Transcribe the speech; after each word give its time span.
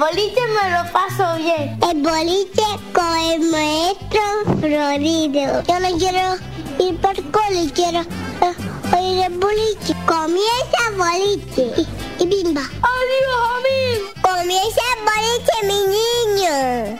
boliche 0.00 0.40
me 0.56 0.70
lo 0.70 0.92
paso 0.92 1.36
bien. 1.36 1.78
El 1.90 2.00
boliche 2.00 2.64
con 2.94 3.16
el 3.18 3.40
maestro 3.50 4.22
Florido. 4.58 5.62
Yo 5.68 5.78
no 5.78 5.98
quiero 5.98 6.36
ir 6.78 6.96
para 7.00 7.18
el 7.50 7.72
quiero 7.74 8.00
uh, 8.00 8.96
oír 8.96 9.24
el 9.26 9.38
boliche. 9.38 9.94
Comienza 10.06 10.78
el 10.88 10.96
boliche. 10.96 11.82
Y, 11.82 12.22
y 12.22 12.26
bimba. 12.26 12.62
¡Adiós, 12.62 13.36
Jamil! 13.50 13.98
Comienza 14.22 14.80
el 14.94 15.00
boliche, 15.10 15.54
mi 15.68 15.80
niño. 15.96 16.98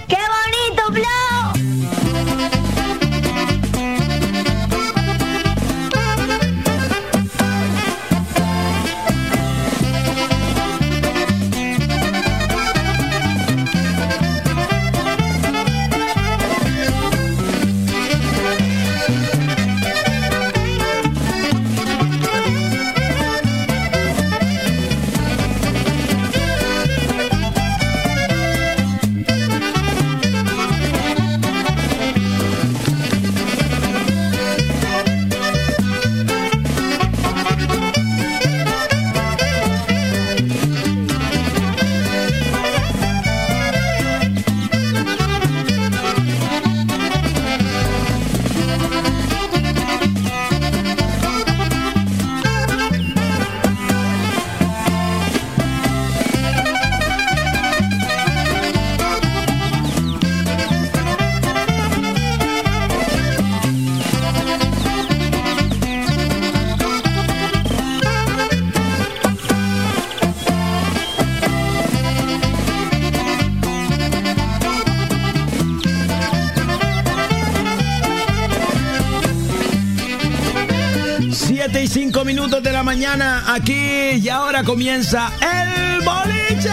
mañana 83.00 83.54
aquí 83.54 84.20
y 84.22 84.28
ahora 84.28 84.62
comienza 84.62 85.32
el 85.40 86.04
boliche. 86.04 86.68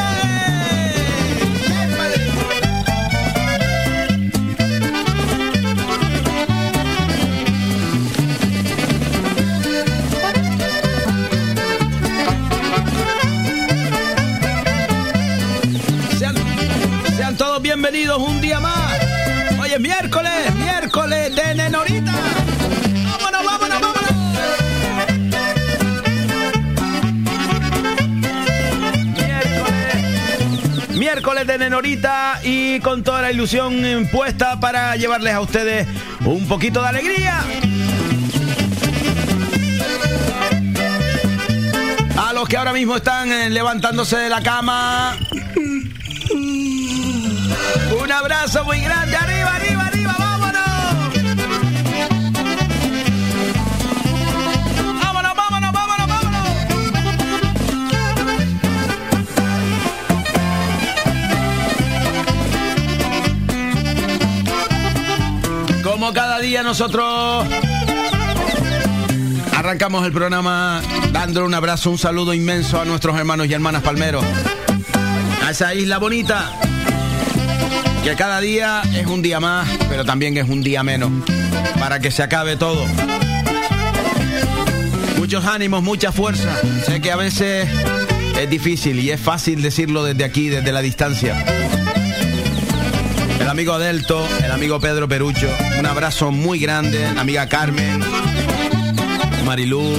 bienvenidos 17.61 18.17
un 18.19 18.39
día 18.41 18.59
más. 18.59 18.86
Miércoles 30.97 31.45
de 31.45 31.59
Nenorita 31.59 32.39
y 32.43 32.79
con 32.79 33.03
toda 33.03 33.21
la 33.21 33.31
ilusión 33.31 34.09
puesta 34.11 34.59
para 34.59 34.95
llevarles 34.95 35.33
a 35.33 35.41
ustedes 35.41 35.87
un 36.25 36.47
poquito 36.47 36.81
de 36.81 36.87
alegría. 36.87 37.39
A 42.17 42.33
los 42.33 42.49
que 42.49 42.57
ahora 42.57 42.73
mismo 42.73 42.95
están 42.95 43.31
eh, 43.31 43.49
levantándose 43.49 44.17
de 44.17 44.29
la 44.29 44.41
cama. 44.41 45.15
Un 48.01 48.11
abrazo 48.11 48.65
muy 48.65 48.79
grande, 48.81 49.15
Ari. 49.15 49.36
Nosotros 66.63 67.45
arrancamos 69.55 70.05
el 70.05 70.11
programa 70.11 70.81
dándole 71.11 71.45
un 71.45 71.53
abrazo, 71.53 71.89
un 71.91 71.97
saludo 71.97 72.33
inmenso 72.33 72.79
a 72.79 72.85
nuestros 72.85 73.17
hermanos 73.17 73.47
y 73.47 73.53
hermanas 73.53 73.83
palmeros. 73.83 74.23
A 75.45 75.51
esa 75.51 75.73
isla 75.75 75.97
bonita, 75.97 76.51
que 78.03 78.15
cada 78.15 78.39
día 78.39 78.81
es 78.95 79.05
un 79.07 79.21
día 79.21 79.39
más, 79.39 79.67
pero 79.89 80.05
también 80.05 80.37
es 80.37 80.47
un 80.47 80.61
día 80.61 80.83
menos, 80.83 81.11
para 81.79 81.99
que 81.99 82.11
se 82.11 82.23
acabe 82.23 82.55
todo. 82.55 82.85
Muchos 85.17 85.45
ánimos, 85.45 85.83
mucha 85.83 86.11
fuerza. 86.11 86.55
Sé 86.85 87.01
que 87.01 87.11
a 87.11 87.17
veces 87.17 87.67
es 88.39 88.49
difícil 88.49 88.99
y 88.99 89.11
es 89.11 89.19
fácil 89.19 89.61
decirlo 89.61 90.03
desde 90.03 90.23
aquí, 90.23 90.47
desde 90.49 90.71
la 90.71 90.81
distancia. 90.81 91.43
El 93.39 93.47
amigo 93.49 93.73
Adelto, 93.73 94.27
el 94.43 94.51
amigo 94.51 94.79
Pedro 94.79 95.07
Perucho, 95.07 95.49
un 95.79 95.85
abrazo 95.85 96.31
muy 96.31 96.59
grande, 96.59 96.99
la 97.13 97.21
amiga 97.21 97.47
Carmen, 97.47 98.03
Marilú, 99.45 99.93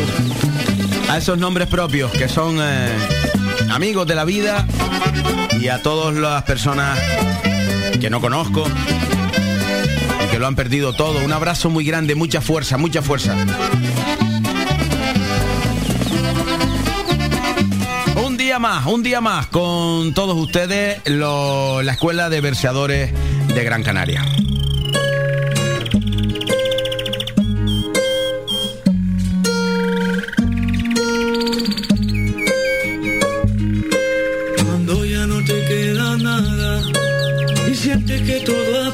a 1.08 1.18
esos 1.18 1.38
nombres 1.38 1.68
propios 1.68 2.10
que 2.12 2.28
son 2.28 2.58
eh, 2.60 2.88
amigos 3.70 4.06
de 4.06 4.14
la 4.14 4.24
vida 4.24 4.66
y 5.60 5.68
a 5.68 5.82
todas 5.82 6.14
las 6.14 6.42
personas 6.44 6.98
que 8.00 8.10
no 8.10 8.20
conozco 8.20 8.64
y 10.24 10.30
que 10.30 10.38
lo 10.38 10.46
han 10.46 10.54
perdido 10.54 10.92
todo. 10.92 11.24
Un 11.24 11.32
abrazo 11.32 11.70
muy 11.70 11.84
grande, 11.84 12.14
mucha 12.14 12.40
fuerza, 12.40 12.76
mucha 12.76 13.02
fuerza. 13.02 13.34
Día 18.58 18.68
más, 18.68 18.86
un 18.86 19.02
día 19.04 19.20
más 19.20 19.46
con 19.46 20.12
todos 20.14 20.36
ustedes, 20.36 21.00
la 21.06 21.92
Escuela 21.92 22.28
de 22.28 22.40
Verseadores 22.40 23.12
de 23.54 23.64
Gran 23.64 23.84
Canaria. 23.84 24.24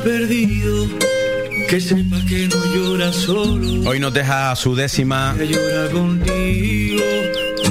perdido, 0.04 0.86
que 1.70 1.80
sepa 1.80 2.20
que 2.28 2.48
no 2.48 2.74
llora 2.74 3.10
solo. 3.12 3.88
Hoy 3.88 3.98
nos 3.98 4.12
deja 4.12 4.54
su 4.56 4.74
décima 4.74 5.34
este 5.40 5.54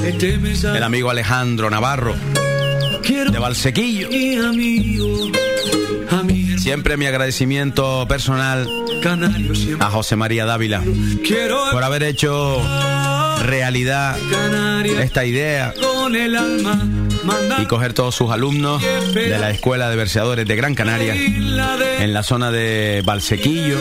el 0.03 0.83
amigo 0.83 1.09
Alejandro 1.09 1.69
Navarro 1.69 2.15
de 3.31 3.39
Valsequillo. 3.39 4.09
Siempre 6.57 6.97
mi 6.97 7.05
agradecimiento 7.05 8.05
personal 8.07 8.67
a 9.79 9.89
José 9.89 10.15
María 10.15 10.45
Dávila 10.45 10.81
por 11.71 11.83
haber 11.83 12.03
hecho 12.03 12.61
realidad 13.43 14.17
esta 14.99 15.25
idea 15.25 15.73
y 17.59 17.65
coger 17.65 17.93
todos 17.93 18.13
sus 18.15 18.31
alumnos 18.31 18.81
de 19.13 19.37
la 19.37 19.51
Escuela 19.51 19.89
de 19.89 19.95
Verseadores 19.95 20.45
de 20.45 20.55
Gran 20.55 20.75
Canaria 20.75 21.15
en 21.15 22.13
la 22.13 22.23
zona 22.23 22.51
de 22.51 23.01
Valsequillo 23.05 23.77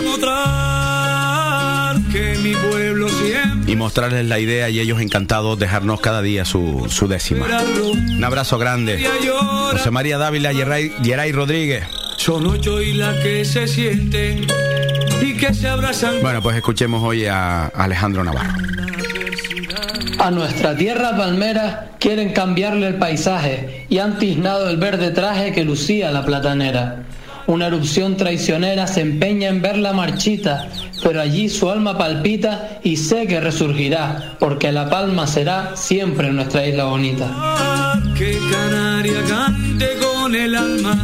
y 3.67 3.77
mostrarles 3.77 4.27
la 4.27 4.39
idea 4.39 4.69
y 4.69 4.81
ellos 4.81 5.01
encantados 5.01 5.59
dejarnos 5.59 6.01
cada 6.01 6.21
día 6.21 6.45
su, 6.45 6.87
su 6.91 7.09
décima. 7.09 7.47
Un 7.83 8.23
abrazo 8.23 8.59
grande. 8.59 9.07
José 9.73 9.91
María 9.91 10.19
Dávila, 10.19 10.53
Geray, 10.53 11.33
Rodríguez. 11.33 11.85
Son 12.17 12.47
ocho 12.47 12.81
y 12.83 12.93
la 12.95 13.19
que 13.21 13.45
se 13.45 13.67
sienten 13.67 14.47
y 15.23 15.35
que 15.35 15.55
se 15.55 15.69
abrazan. 15.69 16.17
Bueno, 16.21 16.43
pues 16.43 16.57
escuchemos 16.57 17.03
hoy 17.03 17.27
a 17.27 17.67
Alejandro 17.67 18.23
Navarro. 18.23 18.53
A 20.19 20.31
nuestra 20.31 20.77
tierra 20.77 21.17
palmera 21.17 21.93
quieren 21.99 22.33
cambiarle 22.33 22.89
el 22.89 22.97
paisaje 22.97 23.87
y 23.89 23.99
han 23.99 24.19
tiznado 24.19 24.69
el 24.69 24.77
verde 24.77 25.11
traje 25.11 25.53
que 25.53 25.65
lucía 25.65 26.11
la 26.13 26.25
platanera. 26.25 27.05
Una 27.47 27.67
erupción 27.67 28.17
traicionera 28.17 28.87
se 28.87 29.01
empeña 29.01 29.49
en 29.49 29.63
verla 29.63 29.93
marchita, 29.93 30.69
pero 31.03 31.21
allí 31.21 31.49
su 31.49 31.71
alma 31.71 31.99
palpita 31.99 32.81
y 32.83 32.97
sé 32.97 33.27
que 33.27 33.41
resurgirá, 33.41 34.37
porque 34.39 34.73
La 34.73 34.89
Palma 34.89 35.27
será 35.27 35.73
siempre 35.75 36.31
nuestra 36.31 36.67
isla 36.67 36.85
bonita. 36.85 37.29
Que 38.17 38.39
cante 39.29 39.89
con 40.01 40.35
el 40.35 40.55
alma, 40.55 40.95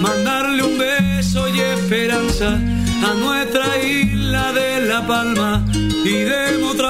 mandarle 0.00 0.62
un 0.62 0.78
beso 0.78 1.48
y 1.48 1.60
esperanza 1.60 2.58
a 3.04 3.14
nuestra 3.14 3.78
isla 3.82 4.52
de 4.52 4.80
La 4.86 5.06
Palma 5.06 5.64
y. 6.04 6.24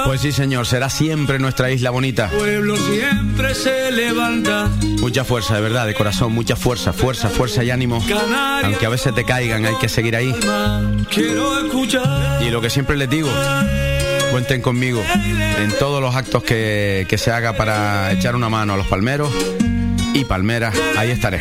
Pues 0.05 0.21
sí, 0.21 0.31
señor, 0.31 0.65
será 0.65 0.89
siempre 0.89 1.39
nuestra 1.39 1.71
isla 1.71 1.89
bonita. 1.89 2.29
pueblo 2.29 2.75
siempre 2.77 3.53
se 3.55 3.91
levanta. 3.91 4.69
Mucha 4.99 5.23
fuerza, 5.23 5.55
de 5.55 5.61
verdad, 5.61 5.85
de 5.85 5.93
corazón, 5.93 6.33
mucha 6.33 6.55
fuerza, 6.55 6.93
fuerza, 6.93 7.29
fuerza 7.29 7.63
y 7.63 7.69
ánimo. 7.69 8.03
Aunque 8.63 8.85
a 8.85 8.89
veces 8.89 9.13
te 9.13 9.25
caigan, 9.25 9.65
hay 9.65 9.75
que 9.75 9.89
seguir 9.89 10.15
ahí. 10.15 10.33
Quiero 11.13 11.65
escuchar. 11.65 12.41
Y 12.43 12.49
lo 12.49 12.61
que 12.61 12.69
siempre 12.69 12.97
les 12.97 13.09
digo. 13.09 13.29
Cuenten 14.31 14.61
conmigo 14.61 15.03
en 15.59 15.71
todos 15.79 16.01
los 16.01 16.15
actos 16.15 16.43
que, 16.43 17.07
que 17.09 17.17
se 17.17 17.31
haga 17.31 17.53
para 17.53 18.11
echar 18.11 18.35
una 18.35 18.49
mano 18.49 18.73
a 18.73 18.77
los 18.77 18.87
palmeros 18.87 19.33
y 20.13 20.23
palmeras. 20.25 20.75
Ahí 20.97 21.09
estaré. 21.09 21.39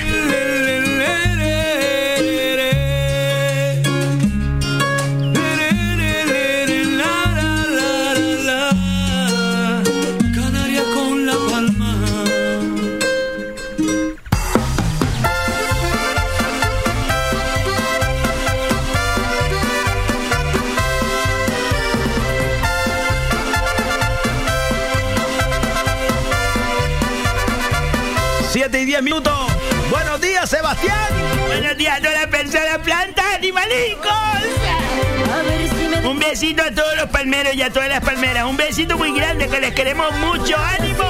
Besito 36.40 36.62
a 36.62 36.70
todos 36.70 36.96
los 36.96 37.10
palmeros 37.10 37.52
y 37.52 37.62
a 37.62 37.72
todas 37.72 37.88
las 37.88 38.00
palmeras. 38.00 38.44
Un 38.44 38.56
besito 38.56 38.96
muy 38.96 39.12
grande 39.12 39.48
que 39.48 39.60
les 39.60 39.74
queremos 39.74 40.12
mucho. 40.18 40.56
¡Ánimo! 40.56 41.02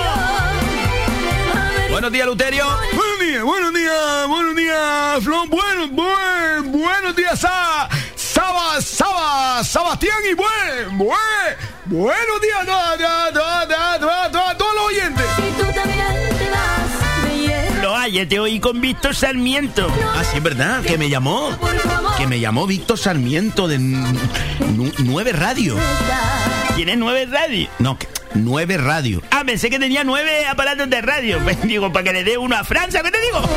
Buenos 1.91 2.11
días, 2.11 2.27
Luterio. 2.27 2.65
Buenos 2.95 3.21
días, 3.21 3.43
buenos 3.43 3.75
días, 3.75 4.27
buenos 4.27 4.57
días, 4.57 5.25
Flon. 5.25 5.51
Buenos, 5.51 5.91
buen, 5.91 6.73
buenos 6.73 7.15
días 7.15 7.45
a 7.45 7.91
Saba, 8.17 8.81
Saba, 8.81 9.63
Sebastián 9.63 10.17
y 10.31 10.35
buen, 10.35 10.97
buen, 10.97 11.19
buenos 11.85 12.41
días 12.41 12.67
a 12.67 14.55
todos 14.57 14.75
los 14.77 14.85
oyentes. 14.85 15.18
Ya 18.13 18.27
te 18.27 18.41
oí 18.41 18.59
con 18.59 18.81
Víctor 18.81 19.15
Sarmiento. 19.15 19.87
Ah, 20.15 20.25
sí, 20.25 20.39
es 20.39 20.43
verdad, 20.43 20.83
que 20.83 20.97
me 20.97 21.11
llamó. 21.11 21.51
Que 22.17 22.27
me 22.27 22.41
llamó 22.41 22.67
Víctor 22.67 22.99
Sarmiento 22.99 23.69
de 23.69 23.79
Nueve 23.79 25.33
Radio. 25.33 25.77
¿Tiene 26.75 26.97
nueve 26.97 27.27
radio? 27.27 27.69
No, 27.79 27.99
nueve 28.35 28.79
radio. 28.79 29.23
Ah, 29.31 29.43
pensé 29.45 29.69
que 29.69 29.79
tenía 29.79 30.05
nueve 30.05 30.47
aparatos 30.47 30.89
de 30.89 31.03
radio. 31.03 31.39
Pues 31.45 31.61
digo, 31.63 31.93
para 31.93 32.05
que 32.05 32.13
le 32.15 32.25
dé 32.25 32.39
uno 32.39 32.57
a 32.57 32.65
Francia, 32.65 33.03
¿qué 33.03 33.11
te 33.11 33.21
digo? 33.21 33.43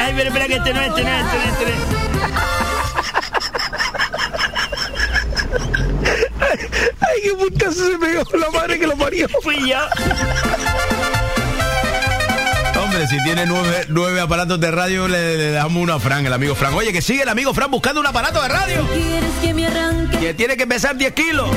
Ay, 0.00 0.12
pero 0.16 0.28
espera 0.28 0.46
que 0.46 0.54
este 0.56 0.72
no, 0.72 0.80
este 0.80 1.02
no, 1.02 1.10
este 1.10 1.36
no, 1.36 1.42
este 1.42 2.55
Ay, 7.00 7.20
qué 7.22 7.34
putazo 7.34 7.90
se 7.90 7.98
pegó 7.98 8.24
la 8.38 8.50
madre 8.50 8.78
que 8.78 8.86
lo 8.86 8.96
parió. 8.96 9.28
Fui 9.42 9.68
yo. 9.68 9.78
Hombre, 12.82 13.06
si 13.06 13.22
tiene 13.22 13.46
nueve, 13.88 14.20
aparatos 14.20 14.60
de 14.60 14.70
radio, 14.70 15.08
le, 15.08 15.50
damos 15.52 15.82
uno 15.82 15.94
a 15.94 16.00
Fran, 16.00 16.24
el 16.26 16.32
amigo 16.32 16.54
Fran. 16.54 16.74
Oye, 16.74 16.92
que 16.92 17.02
sigue 17.02 17.22
el 17.22 17.28
amigo 17.28 17.52
Fran 17.54 17.70
buscando 17.70 18.00
un 18.00 18.06
aparato 18.06 18.40
de 18.42 18.48
radio. 18.48 18.88
que 20.20 20.34
tiene 20.34 20.56
que 20.56 20.66
pesar 20.66 20.96
10 20.96 21.12
kilos. 21.12 21.50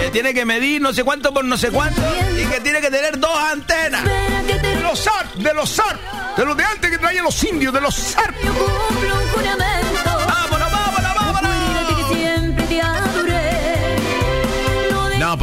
Que 0.00 0.10
tiene 0.10 0.34
que 0.34 0.44
medir 0.44 0.80
no 0.80 0.92
sé 0.92 1.02
cuánto 1.02 1.32
por 1.32 1.44
no 1.44 1.56
sé 1.56 1.70
cuánto. 1.70 2.00
Y 2.38 2.44
que 2.44 2.60
tiene 2.60 2.80
que 2.80 2.90
tener 2.90 3.18
dos 3.18 3.36
antenas. 3.52 4.04
De 4.04 4.80
los 4.82 5.00
SAR, 5.00 5.32
de 5.34 5.54
los 5.54 5.70
SAR. 5.70 5.98
De 6.36 6.44
los 6.44 6.56
de 6.56 6.64
antes 6.64 6.90
que 6.90 6.98
traían 6.98 7.24
los 7.24 7.44
indios, 7.44 7.72
de 7.72 7.80
los 7.80 7.94
SAR. 7.94 8.34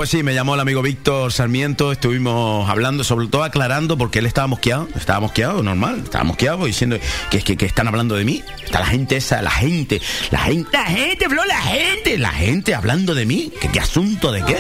Pues 0.02 0.10
sí, 0.10 0.24
me 0.24 0.34
llamó 0.34 0.56
el 0.56 0.60
amigo 0.60 0.82
Víctor 0.82 1.32
Sarmiento, 1.32 1.92
estuvimos 1.92 2.68
hablando, 2.68 3.04
sobre 3.04 3.28
todo 3.28 3.44
aclarando, 3.44 4.00
porque 4.00 4.18
él 4.18 4.26
estaba 4.26 4.48
mosqueado, 4.48 4.88
estaba 4.96 5.20
mosqueado, 5.20 5.62
normal, 5.62 6.02
estaba 6.06 6.24
mosqueado, 6.24 6.66
diciendo 6.66 6.98
que 7.30 7.44
que, 7.44 7.56
que 7.56 7.68
están 7.68 7.88
hablando 7.88 8.16
de 8.16 8.26
mí. 8.26 8.44
Está 8.64 8.80
la 8.80 8.88
gente 8.88 9.18
esa, 9.18 9.44
la 9.44 9.52
gente, 9.52 10.02
la 10.32 10.40
gente, 10.40 10.72
la 10.74 10.86
gente, 10.86 11.30
Flo, 11.30 11.46
la 11.46 11.62
gente, 11.62 12.18
la 12.18 12.32
gente 12.32 12.74
hablando 12.74 13.14
de 13.14 13.28
mí. 13.28 13.54
¿Qué, 13.62 13.68
qué 13.68 13.80
asunto 13.80 14.32
de 14.32 14.44
qué? 14.44 14.58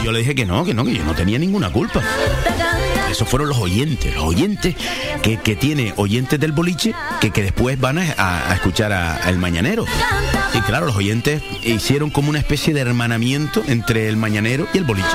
Y 0.00 0.04
yo 0.06 0.10
le 0.10 0.20
dije 0.20 0.34
que 0.34 0.46
no, 0.46 0.64
que 0.64 0.72
no, 0.72 0.82
que 0.82 0.94
yo 0.94 1.04
no 1.04 1.14
tenía 1.14 1.38
ninguna 1.38 1.70
culpa. 1.70 2.00
Esos 3.12 3.28
fueron 3.28 3.48
los 3.50 3.58
oyentes, 3.58 4.14
los 4.14 4.24
oyentes 4.24 4.74
que, 5.22 5.36
que 5.38 5.54
tiene 5.54 5.92
oyentes 5.96 6.40
del 6.40 6.52
boliche 6.52 6.94
que, 7.20 7.30
que 7.30 7.42
después 7.42 7.78
van 7.78 7.98
a, 7.98 8.14
a- 8.16 8.50
a 8.50 8.54
escuchar 8.54 8.92
a- 8.92 9.16
al 9.16 9.36
mañanero. 9.38 9.84
Y 10.54 10.60
claro, 10.62 10.86
los 10.86 10.96
oyentes 10.96 11.42
hicieron 11.62 12.10
como 12.10 12.30
una 12.30 12.38
especie 12.38 12.72
de 12.74 12.80
hermanamiento 12.80 13.62
entre 13.68 14.08
el 14.08 14.16
mañanero 14.16 14.66
y 14.72 14.78
el 14.78 14.84
boliche. 14.84 15.08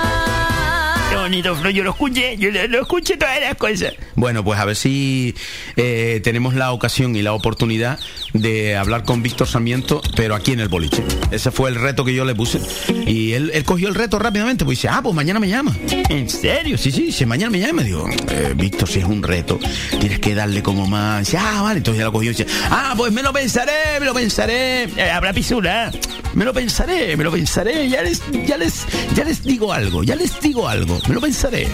Bonito, 1.28 1.70
yo 1.72 1.84
lo 1.84 1.90
escuché, 1.90 2.38
yo 2.38 2.52
lo, 2.52 2.66
lo 2.68 2.82
escuché 2.84 3.18
todas 3.18 3.42
las 3.42 3.56
cosas. 3.56 3.94
Bueno, 4.16 4.46
pues 4.46 4.58
a 4.62 4.64
ver 4.64 4.78
si 4.78 5.36
eh, 5.76 6.22
tenemos 6.24 6.54
la 6.56 6.72
ocasión 6.72 7.18
y 7.18 7.22
la 7.22 7.34
oportunidad 7.34 8.00
de 8.32 8.78
hablar 8.78 9.04
con 9.04 9.22
Víctor 9.22 9.46
Sarmiento, 9.46 10.02
pero 10.16 10.36
aquí 10.36 10.54
en 10.54 10.62
el 10.62 10.70
boliche. 10.70 11.04
Ese 11.30 11.52
fue 11.52 11.70
el 11.70 11.76
reto 11.76 12.06
que 12.06 12.14
yo 12.14 12.24
le 12.24 12.34
puse. 12.34 12.62
Y 13.06 13.34
él, 13.34 13.52
él 13.54 13.66
cogió 13.66 13.90
el 13.90 13.96
reto 13.96 14.20
rápidamente, 14.20 14.64
pues 14.64 14.78
dice, 14.78 14.88
ah, 14.88 15.02
pues 15.04 15.14
mañana 15.14 15.38
me 15.42 15.50
llama. 15.50 15.76
¿En 16.08 16.30
serio? 16.30 16.78
Sí, 16.78 16.94
sí, 16.94 17.08
dice, 17.08 17.26
mañana 17.26 17.52
me 17.52 17.60
llama. 17.60 17.84
Digo, 17.84 18.06
"Eh, 18.30 18.54
Víctor, 18.56 18.88
si 18.88 19.00
es 19.00 19.06
un 19.06 19.22
reto, 19.22 19.60
tienes 20.00 20.20
que 20.20 20.34
darle 20.34 20.64
como 20.64 20.88
más. 20.88 21.26
Dice, 21.26 21.38
ah, 21.38 21.62
vale, 21.62 21.80
entonces 21.80 22.00
ya 22.00 22.06
lo 22.06 22.14
cogió 22.14 22.32
y 22.32 22.36
dice, 22.36 22.48
ah, 22.72 22.94
pues 22.96 23.12
me 23.12 23.22
lo 23.22 23.34
pensaré, 23.34 24.00
me 24.00 24.06
lo 24.06 24.14
pensaré. 24.14 24.84
Eh, 24.84 25.12
Habrá 25.12 25.34
pisura. 25.34 25.92
Me 26.34 26.46
lo 26.46 26.54
pensaré, 26.54 27.18
me 27.18 27.24
lo 27.24 27.32
pensaré, 27.32 27.90
ya 27.90 28.04
les, 28.04 28.22
ya 28.46 28.58
les, 28.58 28.86
ya 29.16 29.24
les 29.24 29.44
digo 29.44 29.74
algo, 29.74 30.04
ya 30.04 30.16
les 30.16 30.40
digo 30.40 30.68
algo, 30.68 31.00
me 31.08 31.16
lo 31.18 31.22
pensaré. 31.22 31.68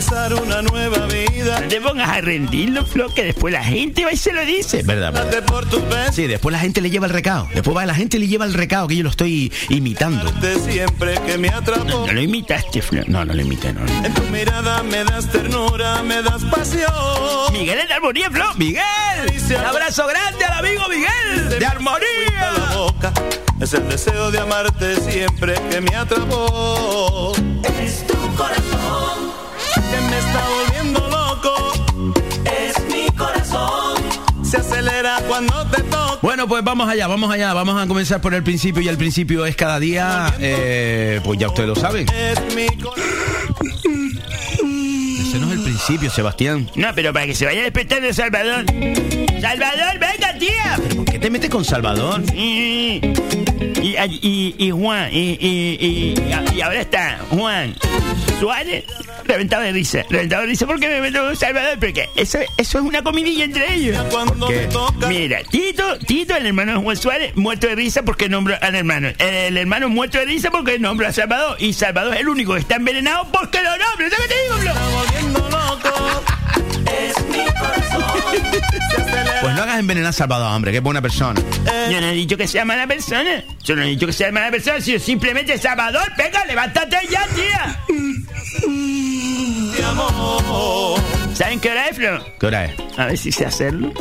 Comenzar 0.00 0.32
una 0.32 0.62
nueva 0.62 1.06
vida. 1.08 1.60
No 1.60 1.68
te 1.68 1.78
pongas 1.78 2.08
a 2.08 2.22
rendirlo, 2.22 2.86
Flo, 2.86 3.12
que 3.12 3.22
después 3.22 3.52
la 3.52 3.62
gente 3.62 4.02
va 4.02 4.10
y 4.10 4.16
se 4.16 4.32
lo 4.32 4.46
dice. 4.46 4.82
¿Verdad? 4.82 5.12
verdad. 5.12 5.30
Date 5.30 5.42
por 5.42 5.68
tus 5.68 5.86
besos. 5.90 6.14
Sí, 6.14 6.26
después 6.26 6.54
la 6.54 6.58
gente 6.58 6.80
le 6.80 6.88
lleva 6.88 7.06
el 7.06 7.12
recado. 7.12 7.50
Después 7.52 7.76
va 7.76 7.84
la 7.84 7.94
gente 7.94 8.18
le 8.18 8.26
lleva 8.26 8.46
el 8.46 8.54
recado 8.54 8.88
que 8.88 8.96
yo 8.96 9.02
lo 9.02 9.10
estoy 9.10 9.52
imitando. 9.68 10.30
De 10.40 10.58
siempre 10.58 11.20
que 11.26 11.36
me 11.36 11.50
atrapó. 11.50 12.06
No 12.06 12.12
lo 12.14 12.22
imitaste, 12.22 12.80
Flo. 12.80 13.02
No, 13.08 13.26
no 13.26 13.34
lo 13.34 13.42
imité, 13.42 13.74
no. 13.74 13.80
En 14.02 14.14
tu 14.14 14.22
mirada 14.30 14.82
me 14.84 15.04
das 15.04 15.30
ternura, 15.30 16.02
me 16.02 16.22
das 16.22 16.44
pasión. 16.44 17.52
Miguel 17.52 17.80
en 17.80 17.92
armonía, 17.92 18.30
Flo. 18.30 18.54
¡Miguel! 18.56 18.84
Un 19.50 19.66
abrazo 19.66 20.06
grande 20.06 20.42
al 20.46 20.64
amigo 20.64 20.82
Miguel 20.88 21.58
de 21.58 21.66
Armonía. 21.66 22.00
Es 23.60 23.74
el 23.74 23.86
deseo 23.86 24.30
de 24.30 24.38
amarte 24.38 24.96
siempre 25.02 25.54
que 25.70 25.82
me 25.82 25.94
atrapó. 25.94 27.34
Es 27.82 28.06
tu 28.06 28.16
corazón, 28.34 29.29
Que 29.90 30.00
me 30.00 30.18
está 30.18 30.44
volviendo 30.48 31.00
loco. 31.08 31.72
es 32.44 32.74
mi 32.92 33.06
corazón. 33.16 33.94
Se 34.44 34.56
acelera 34.58 35.18
cuando 35.28 35.66
te 35.66 35.82
toco. 35.82 36.18
Bueno, 36.22 36.46
pues 36.48 36.62
vamos 36.64 36.88
allá, 36.88 37.06
vamos 37.06 37.30
allá. 37.32 37.52
Vamos 37.52 37.80
a 37.80 37.86
comenzar 37.86 38.20
por 38.20 38.34
el 38.34 38.42
principio 38.42 38.82
y 38.82 38.88
el 38.88 38.96
principio 38.96 39.46
es 39.46 39.56
cada 39.56 39.78
día. 39.80 40.34
eh, 40.40 41.20
pues 41.24 41.38
ya 41.38 41.48
ustedes 41.48 41.68
lo 41.68 41.76
saben. 41.76 42.06
Es 42.08 42.54
mi 42.54 42.66
corazón. 42.78 44.20
Ese 45.20 45.38
no 45.38 45.46
es 45.52 45.58
el 45.58 45.62
principio, 45.62 46.10
Sebastián. 46.10 46.68
No, 46.74 46.88
pero 46.94 47.12
para 47.12 47.26
que 47.26 47.34
se 47.34 47.44
vaya 47.46 47.62
despertando 47.62 48.12
Salvador. 48.12 48.64
Salvador, 49.40 49.98
venga, 50.00 50.38
tía. 50.38 50.78
¿Por 50.96 51.04
qué 51.04 51.18
te 51.18 51.30
metes 51.30 51.48
con 51.50 51.64
Salvador? 51.64 52.20
Y, 52.34 53.00
y, 53.80 53.96
y, 54.22 54.54
y 54.58 54.70
Juan, 54.72 55.08
y, 55.12 55.38
y, 55.40 56.14
y, 56.20 56.54
y 56.56 56.60
ahora 56.60 56.80
está 56.80 57.20
Juan 57.30 57.74
Suárez 58.40 58.84
reventado 59.30 59.62
de 59.62 59.72
risa. 59.72 60.04
Reventado 60.10 60.42
de 60.42 60.48
risa 60.48 60.66
porque 60.66 60.88
me 60.88 61.00
meto 61.00 61.24
con 61.24 61.36
Salvador, 61.36 61.78
porque 61.78 62.08
eso, 62.16 62.38
eso 62.56 62.78
es 62.78 62.84
una 62.84 63.02
comidilla 63.02 63.44
entre 63.44 63.74
ellos. 63.74 63.98
Mira, 65.08 65.40
Tito, 65.50 65.98
Tito, 65.98 66.36
el 66.36 66.46
hermano 66.46 66.72
de 66.72 66.78
Juan 66.78 66.96
Suárez, 66.96 67.36
muerto 67.36 67.68
de 67.68 67.76
risa 67.76 68.02
porque 68.02 68.28
nombró 68.28 68.56
al 68.60 68.74
hermano. 68.74 69.08
El, 69.18 69.56
hermano 69.56 69.88
muerto 69.88 70.18
de 70.18 70.24
risa 70.24 70.50
porque 70.50 70.78
nombró 70.78 71.06
a 71.06 71.12
Salvador. 71.12 71.56
Y 71.60 71.72
Salvador 71.72 72.14
es 72.14 72.20
el 72.20 72.28
único 72.28 72.54
que 72.54 72.60
está 72.60 72.76
envenenado 72.76 73.28
porque 73.32 73.62
lo 73.62 73.70
nombra. 73.70 74.10
¿Sabes 74.10 74.28
qué 74.28 74.34
te 74.34 74.42
digo. 74.42 74.56
Es 76.86 77.24
mi 77.24 77.44
corazón, 77.52 78.02
acelera. 78.42 78.66
Pues 79.40 79.54
no 79.54 79.62
hagas 79.62 79.78
envenenar 79.78 80.10
a 80.10 80.12
Salvador, 80.12 80.52
hombre, 80.52 80.70
que 80.70 80.78
es 80.78 80.82
buena 80.82 81.00
persona. 81.00 81.40
Yo 81.90 82.00
no 82.00 82.08
he 82.08 82.12
dicho 82.12 82.36
que 82.36 82.46
sea 82.46 82.64
mala 82.64 82.86
persona. 82.86 83.42
Yo 83.64 83.74
no 83.76 83.82
he 83.82 83.86
dicho 83.86 84.06
que 84.06 84.12
sea 84.12 84.30
mala 84.32 84.50
persona, 84.50 84.80
sino 84.80 84.98
simplemente 84.98 85.56
Salvador, 85.58 86.12
venga, 86.16 86.44
levántate 86.46 86.96
ya, 87.10 87.26
tía. 87.28 87.80
Te 89.76 89.84
amo. 89.84 90.96
¿Saben 91.34 91.60
qué 91.60 91.70
hora 91.70 91.88
es, 91.88 91.96
Flo? 91.96 92.24
¿Qué 92.38 92.46
hora 92.46 92.64
es? 92.66 92.74
A 92.98 93.06
ver 93.06 93.16
si 93.18 93.32
sé 93.32 93.46
hacerlo. 93.46 93.92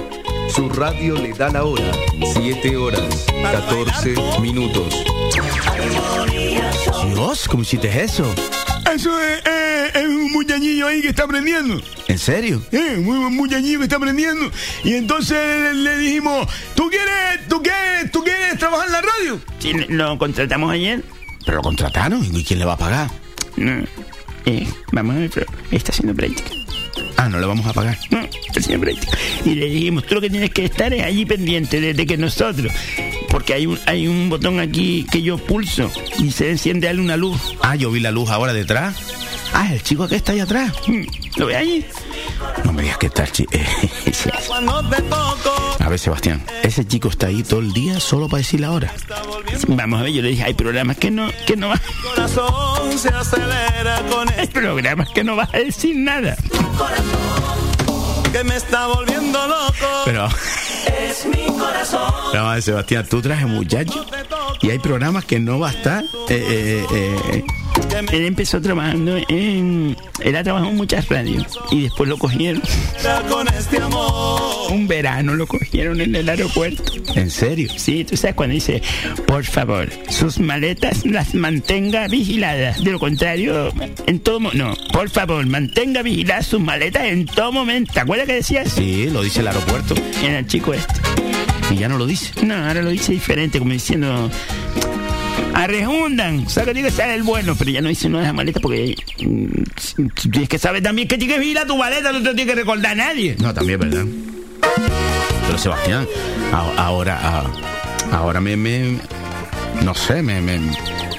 Su 0.53 0.67
radio 0.69 1.15
le 1.15 1.31
da 1.33 1.49
la 1.49 1.63
hora. 1.63 1.91
7 2.33 2.75
horas, 2.75 3.25
14 3.41 4.15
minutos. 4.41 5.05
Dios, 7.13 7.47
¿cómo 7.47 7.63
hiciste 7.63 8.03
eso? 8.03 8.25
Eso 8.93 9.21
es, 9.21 9.41
eh, 9.45 9.91
es 9.93 10.05
un 10.05 10.31
muchachillo 10.31 10.87
ahí 10.87 11.01
que 11.01 11.09
está 11.09 11.23
aprendiendo. 11.23 11.79
¿En 12.19 12.25
serio? 12.25 12.61
Eh, 12.73 12.97
un 12.97 13.33
muchachillo 13.33 13.77
que 13.79 13.85
está 13.85 13.95
aprendiendo. 13.95 14.51
Y 14.83 14.95
entonces 14.95 15.37
le, 15.37 15.73
le 15.73 15.97
dijimos, 15.99 16.49
¿tú 16.75 16.89
quieres, 16.89 17.47
tú 17.47 17.63
quieres, 17.63 18.11
tú 18.11 18.21
quieres 18.21 18.59
trabajar 18.59 18.87
en 18.87 18.91
la 18.91 19.01
radio? 19.01 19.39
Sí, 19.59 19.71
lo 19.87 20.17
contratamos 20.17 20.69
ayer. 20.69 21.01
Pero 21.45 21.57
lo 21.57 21.63
contrataron, 21.63 22.21
¿y 22.35 22.43
quién 22.43 22.59
le 22.59 22.65
va 22.65 22.73
a 22.73 22.77
pagar? 22.77 23.09
No. 23.55 23.85
Eh, 24.45 24.67
vamos 24.91 25.15
a 25.15 25.19
ver, 25.19 25.29
Flo. 25.29 25.45
Está 25.71 25.93
haciendo 25.93 26.13
práctica. 26.13 26.49
Ah, 27.15 27.29
no 27.29 27.39
le 27.39 27.45
vamos 27.45 27.65
a 27.65 27.71
pagar. 27.71 27.97
No, 28.11 28.19
está 28.19 28.59
haciendo 28.59 28.83
práctica. 28.83 29.17
Y 29.45 29.55
le 29.55 29.67
dijimos, 29.67 30.05
tú 30.05 30.15
lo 30.15 30.21
que 30.21 30.29
tienes 30.29 30.49
que 30.49 30.65
estar 30.65 30.93
es 30.93 31.05
allí 31.05 31.25
pendiente 31.25 31.79
desde 31.79 32.05
que 32.05 32.17
nosotros. 32.17 32.69
Porque 33.29 33.53
hay 33.53 33.65
un, 33.65 33.79
hay 33.85 34.09
un 34.09 34.27
botón 34.27 34.59
aquí 34.59 35.07
que 35.09 35.21
yo 35.21 35.37
pulso 35.37 35.89
y 36.17 36.31
se 36.31 36.51
enciende 36.51 36.93
una 36.99 37.15
luz. 37.15 37.39
Ah, 37.61 37.77
yo 37.77 37.89
vi 37.91 38.01
la 38.01 38.11
luz 38.11 38.29
ahora 38.29 38.51
detrás. 38.51 38.97
Ah, 39.53 39.73
el 39.73 39.81
chico 39.83 40.07
que 40.07 40.15
está 40.15 40.31
ahí 40.31 40.39
atrás. 40.39 40.71
Mm, 40.87 41.03
¿Lo 41.37 41.45
ve 41.47 41.55
ahí? 41.55 41.85
No 42.63 42.73
me 42.73 42.83
digas 42.83 42.97
que 42.97 43.07
está 43.07 43.23
el 43.23 43.31
chico. 43.31 43.51
Toco. 45.09 45.77
A 45.79 45.89
ver, 45.89 45.99
Sebastián, 45.99 46.43
ese 46.63 46.85
chico 46.85 47.09
está 47.09 47.27
ahí 47.27 47.43
todo 47.43 47.59
el 47.59 47.73
día 47.73 47.99
solo 47.99 48.27
para 48.27 48.39
decir 48.39 48.59
la 48.59 48.71
hora. 48.71 48.93
Vamos 49.67 49.99
a 49.99 50.03
ver, 50.03 50.11
yo 50.13 50.21
le 50.21 50.29
dije, 50.29 50.43
hay 50.43 50.53
programas 50.53 50.97
que 50.97 51.09
no, 51.11 51.29
que 51.47 51.55
no 51.55 51.69
va. 51.69 51.81
corazón. 52.03 52.97
Se 52.97 53.09
acelera 53.09 54.01
con 54.09 54.29
Hay 54.29 54.43
este 54.43 54.59
programas 54.59 55.09
que 55.09 55.23
no 55.23 55.35
vas 55.35 55.53
a 55.53 55.57
decir 55.57 55.95
nada. 55.95 56.35
que 58.31 58.43
me 58.43 58.55
está 58.55 58.87
volviendo 58.87 59.47
loco. 59.47 60.03
Pero, 60.05 60.27
es 61.07 61.25
mi 61.25 61.47
corazón. 61.57 62.11
ver, 62.33 62.61
Sebastián, 62.61 63.07
tú 63.09 63.21
traes 63.21 63.45
muchacho 63.47 64.05
y 64.61 64.69
hay 64.69 64.79
programas 64.79 65.25
que 65.25 65.39
no 65.39 65.59
va 65.59 65.69
a 65.69 65.71
estar. 65.71 66.03
Eh, 66.29 66.85
eh, 66.91 67.17
eh, 67.33 67.43
Él 68.11 68.25
empezó 68.25 68.61
trabajando 68.61 69.17
en... 69.27 69.95
Él 70.21 70.35
ha 70.35 70.43
trabajado 70.43 70.71
en 70.71 70.77
muchas 70.77 71.07
radios 71.09 71.59
y 71.71 71.83
después 71.83 72.09
lo 72.09 72.17
cogieron. 72.17 72.61
con 73.29 73.47
este 73.47 73.77
amor. 73.77 74.71
Un 74.71 74.87
verano 74.87 75.35
lo 75.35 75.47
cogieron 75.47 76.01
en 76.01 76.15
el 76.15 76.29
aeropuerto. 76.29 76.83
¿En 77.15 77.29
serio? 77.29 77.69
Sí, 77.75 78.05
tú 78.05 78.15
sabes 78.17 78.35
cuando 78.35 78.53
dice, 78.53 78.81
por 79.25 79.43
favor, 79.43 79.89
sus 80.09 80.39
maletas 80.39 81.05
las 81.05 81.33
mantenga 81.33 82.07
vigiladas. 82.07 82.83
De 82.83 82.91
lo 82.91 82.99
contrario, 82.99 83.71
en 84.05 84.19
todo 84.19 84.39
momento. 84.39 84.65
No, 84.65 84.91
por 84.91 85.09
favor, 85.09 85.45
mantenga 85.45 86.01
vigiladas 86.01 86.47
sus 86.47 86.59
maletas 86.59 87.05
en 87.05 87.25
todo 87.25 87.51
momento. 87.51 87.93
¿Te 87.93 87.99
acuerdas 88.01 88.27
que 88.27 88.33
decías? 88.35 88.71
Sí, 88.71 89.09
lo 89.09 89.23
dice 89.23 89.41
el 89.41 89.47
aeropuerto. 89.47 89.95
Era 90.23 90.39
el 90.39 90.47
chico 90.47 90.73
este. 90.73 90.93
Y 91.71 91.77
ya 91.77 91.87
no 91.87 91.97
lo 91.97 92.05
dice. 92.05 92.33
No, 92.45 92.55
ahora 92.55 92.81
lo 92.81 92.89
dice 92.89 93.11
diferente, 93.11 93.59
como 93.59 93.73
diciendo. 93.73 94.29
Arrejundan, 95.53 96.47
saca 96.49 96.73
que 96.73 96.89
sale 96.91 97.15
el 97.15 97.23
bueno, 97.23 97.55
pero 97.57 97.69
ya 97.71 97.81
no 97.81 97.89
dice 97.89 98.07
no 98.09 98.19
de 98.19 98.25
la 98.25 98.33
maleta 98.33 98.59
porque 98.59 98.95
mm, 99.19 100.01
tienes 100.31 100.49
que 100.49 100.57
saber 100.57 100.81
también 100.81 101.07
que 101.07 101.17
tienes 101.17 101.35
que 101.35 101.41
vigilar 101.41 101.67
tu 101.67 101.75
maleta, 101.77 102.11
no 102.11 102.19
te 102.19 102.25
lo 102.25 102.35
tiene 102.35 102.51
que 102.51 102.55
recordar 102.55 102.91
a 102.93 102.95
nadie. 102.95 103.35
No, 103.39 103.53
también 103.53 103.81
es 103.81 103.89
verdad. 103.89 104.05
Pero 105.47 105.57
Sebastián, 105.57 106.07
a- 106.53 106.83
ahora, 106.85 107.19
a- 107.21 108.15
ahora 108.15 108.39
me, 108.39 108.55
me- 108.55 108.99
no 109.83 109.93
sé, 109.95 110.21
me, 110.21 110.39
me, 110.41 110.59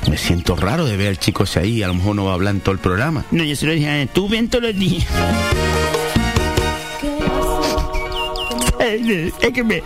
me 0.09 0.17
siento 0.17 0.57
raro 0.57 0.85
de 0.87 0.97
ver 0.97 1.09
al 1.09 1.19
chico 1.19 1.45
ese 1.45 1.61
ahí. 1.61 1.83
A 1.83 1.89
lo 1.89 1.95
mejor 1.95 2.17
no 2.17 2.25
va 2.25 2.31
a 2.33 2.35
hablar 2.35 2.55
en 2.55 2.61
todo 2.61 2.73
el 2.73 2.79
programa. 2.81 3.25
No, 3.31 3.45
yo 3.45 3.55
se 3.57 3.67
lo 3.67 3.73
dije 3.73 3.89
a 3.89 4.03
él, 4.03 4.09
tú 4.09 4.29
ven 4.29 4.49
todos 4.49 4.65
los 4.65 4.77
días. 4.77 5.07
Es, 8.81 9.33
es 9.43 9.53
que 9.53 9.62
me, 9.65 9.83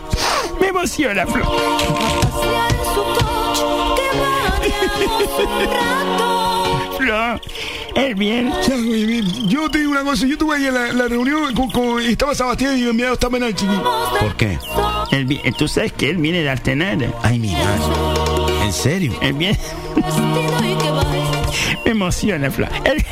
me 0.61 0.69
emociona, 0.69 1.27
Flor. 1.27 2.24
Es 7.97 8.17
bien. 8.17 8.53
Ya, 8.67 8.77
Yo 9.49 9.71
te 9.71 9.79
digo 9.79 9.93
una 9.93 10.03
cosa, 10.03 10.27
yo 10.27 10.37
tuve 10.37 10.57
ahí 10.57 10.67
en 10.67 10.75
la, 10.75 10.93
la 10.93 11.09
reunión 11.09 11.55
con, 11.55 11.71
con- 11.71 12.01
estaba 12.03 12.35
Sebastián 12.35 12.77
y 12.79 12.83
mi 12.83 12.91
enviado 12.91 13.15
estaba 13.15 13.37
en 13.37 13.45
el 13.45 13.55
chiquillo. 13.55 13.83
¿Por 14.21 14.37
qué? 14.37 14.59
Él 15.13 15.25
vi- 15.27 15.41
tú 15.57 15.69
sabes 15.69 15.93
que 15.93 16.11
él 16.11 16.17
viene 16.19 16.43
de 16.43 16.51
Artenara. 16.51 17.09
Ay, 17.23 17.39
mi 17.39 17.53
madre. 17.53 18.65
¿En 18.65 18.73
serio? 18.73 19.13
Es 19.21 19.37
bien. 19.37 19.57
Me 21.85 21.91
emociona, 21.93 22.51
Flor. 22.51 22.69
El, 22.85 23.05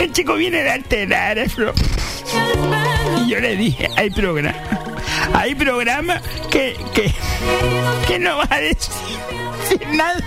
el 0.00 0.12
chico 0.12 0.34
viene 0.34 0.62
de 0.62 0.70
alterar, 0.70 1.48
Flor. 1.48 1.74
Y 3.24 3.30
yo 3.30 3.40
le 3.40 3.56
dije, 3.56 3.88
hay 3.96 4.10
programa. 4.10 4.54
Hay 5.34 5.54
programa 5.54 6.20
que, 6.50 6.76
que, 6.94 7.12
que 8.06 8.18
no 8.18 8.38
va 8.38 8.46
a 8.50 8.58
decir, 8.60 8.90
nada. 9.92 10.20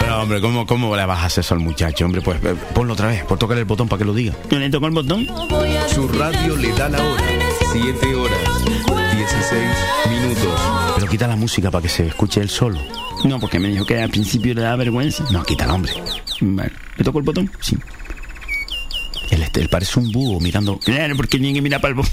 Pero, 0.00 0.22
hombre, 0.22 0.40
¿cómo, 0.40 0.66
¿cómo 0.66 0.96
le 0.96 1.04
vas 1.04 1.20
a 1.20 1.26
hacer 1.26 1.42
eso 1.42 1.54
al 1.54 1.60
muchacho? 1.60 2.04
Hombre, 2.04 2.20
pues 2.22 2.42
eh, 2.44 2.54
ponlo 2.74 2.94
otra 2.94 3.08
vez, 3.08 3.24
por 3.24 3.38
tocar 3.38 3.58
el 3.58 3.64
botón 3.64 3.88
para 3.88 3.98
que 3.98 4.04
lo 4.04 4.14
diga. 4.14 4.34
Yo 4.50 4.58
le 4.58 4.70
toco 4.70 4.86
el 4.86 4.92
botón. 4.92 5.26
Su 5.92 6.08
radio 6.08 6.56
le 6.56 6.72
da 6.72 6.88
la 6.88 7.02
hora. 7.02 7.22
7 7.72 8.14
horas 8.14 8.38
16 9.16 9.62
minutos. 10.08 10.60
Pero 10.94 11.06
quita 11.08 11.26
la 11.26 11.36
música 11.36 11.70
para 11.70 11.82
que 11.82 11.88
se 11.88 12.06
escuche 12.06 12.40
él 12.40 12.48
solo. 12.48 12.80
No, 13.24 13.38
porque 13.40 13.58
me 13.58 13.68
dijo 13.68 13.84
que 13.84 14.00
al 14.00 14.10
principio 14.10 14.54
le 14.54 14.62
daba 14.62 14.76
vergüenza. 14.76 15.24
No, 15.30 15.42
quítala, 15.42 15.74
hombre. 15.74 15.92
Bueno, 16.40 16.70
¿le 16.96 17.04
toco 17.04 17.18
el 17.18 17.24
botón? 17.24 17.50
Sí. 17.60 17.76
Él, 19.56 19.68
parece 19.68 19.98
un 19.98 20.12
búho 20.12 20.40
mirando. 20.40 20.78
Claro, 20.78 21.16
porque 21.16 21.38
que 21.38 21.62
mirar 21.62 21.80
para 21.80 21.94
el. 21.94 21.96
Me 21.96 22.04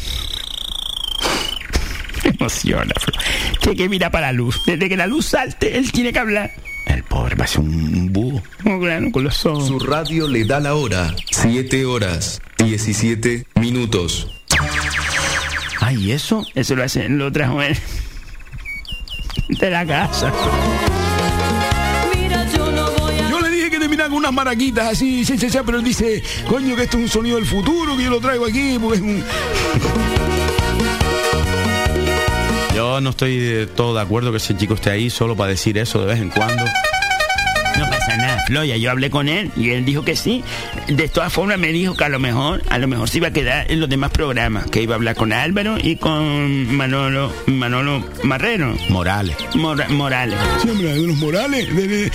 emociona, 2.40 2.94
Flor. 3.00 3.18
Tiene 3.62 3.78
que 3.78 3.90
mirar 3.90 4.12
para 4.12 4.28
la 4.28 4.34
luz. 4.34 4.62
Desde 4.66 4.90
que 4.90 4.98
la 4.98 5.08
luz 5.08 5.28
salte, 5.28 5.78
él 5.78 5.92
tiene 5.92 6.14
que 6.14 6.20
hablar. 6.20 6.52
El 6.88 7.04
pobre 7.04 7.36
parece 7.36 7.60
un, 7.60 7.74
un 7.74 8.14
búho. 8.14 8.42
Oh, 8.66 8.80
claro, 8.80 9.12
con 9.12 9.24
los 9.24 9.46
ojos. 9.46 9.68
Su 9.68 9.80
radio 9.80 10.28
le 10.28 10.46
da 10.46 10.60
la 10.60 10.76
hora. 10.76 11.16
7 11.32 11.86
horas 11.86 12.42
17 12.58 13.46
minutos. 13.56 14.28
Ay, 15.80 16.08
¿y 16.08 16.12
eso? 16.12 16.46
Eso 16.56 16.76
lo 16.76 16.84
hace, 16.84 17.10
lo 17.10 17.32
trajo 17.32 17.62
él. 17.62 17.78
De 19.50 19.70
la 19.70 19.86
casa. 19.86 20.32
Con 24.14 24.20
unas 24.20 24.34
maraquitas 24.34 24.92
así, 24.92 25.26
sí, 25.26 25.38
sí, 25.38 25.50
sí, 25.50 25.58
pero 25.66 25.80
él 25.80 25.84
dice, 25.84 26.22
coño, 26.48 26.76
que 26.76 26.84
esto 26.84 26.98
es 26.98 27.04
un 27.04 27.10
sonido 27.10 27.38
del 27.38 27.46
futuro, 27.48 27.98
que 27.98 28.04
yo 28.04 28.10
lo 28.12 28.20
traigo 28.20 28.46
aquí, 28.46 28.78
porque 28.80 28.98
es 28.98 29.02
un... 29.02 29.24
Yo 32.76 33.02
no 33.02 33.12
estoy 33.12 33.38
de 33.40 33.68
todo 33.68 33.96
de 33.96 34.02
acuerdo 34.02 34.32
que 34.32 34.38
ese 34.38 34.56
chico 34.58 34.74
esté 34.74 34.90
ahí 34.92 35.10
solo 35.10 35.36
para 35.36 35.50
decir 35.50 35.78
eso 35.78 36.00
de 36.02 36.08
vez 36.08 36.20
en 36.20 36.30
cuando. 36.30 36.64
No 37.78 37.90
pasa 37.90 38.18
nada, 38.18 38.44
Floya. 38.46 38.78
Yo 38.78 38.92
hablé 38.92 39.10
con 39.10 39.28
él 39.30 39.52
y 39.56 39.72
él 39.72 39.84
dijo 39.84 40.04
que 40.06 40.16
sí. 40.16 40.44
De 40.88 41.08
todas 41.10 41.34
formas 41.34 41.58
me 41.58 41.70
dijo 41.72 41.96
que 41.96 42.04
a 42.04 42.10
lo 42.10 42.20
mejor, 42.20 42.62
a 42.70 42.78
lo 42.78 42.88
mejor 42.88 43.10
se 43.10 43.18
iba 43.18 43.30
a 43.30 43.34
quedar 43.34 43.72
en 43.72 43.80
los 43.80 43.90
demás 43.90 44.12
programas, 44.12 44.68
que 44.68 44.82
iba 44.84 44.94
a 44.94 44.98
hablar 44.98 45.16
con 45.16 45.34
Álvaro 45.34 45.78
y 45.82 45.96
con 45.96 46.76
Manolo, 46.76 47.34
Manolo 47.48 48.04
Marrero. 48.24 48.76
Morales. 48.90 49.36
Mora- 49.56 49.90
Morales. 49.90 50.38
Sí, 50.62 50.70
hombre, 50.70 50.94
de 50.94 51.02
los 51.08 51.16
Morales, 51.18 51.76
de- 51.76 51.88
de- 51.88 52.12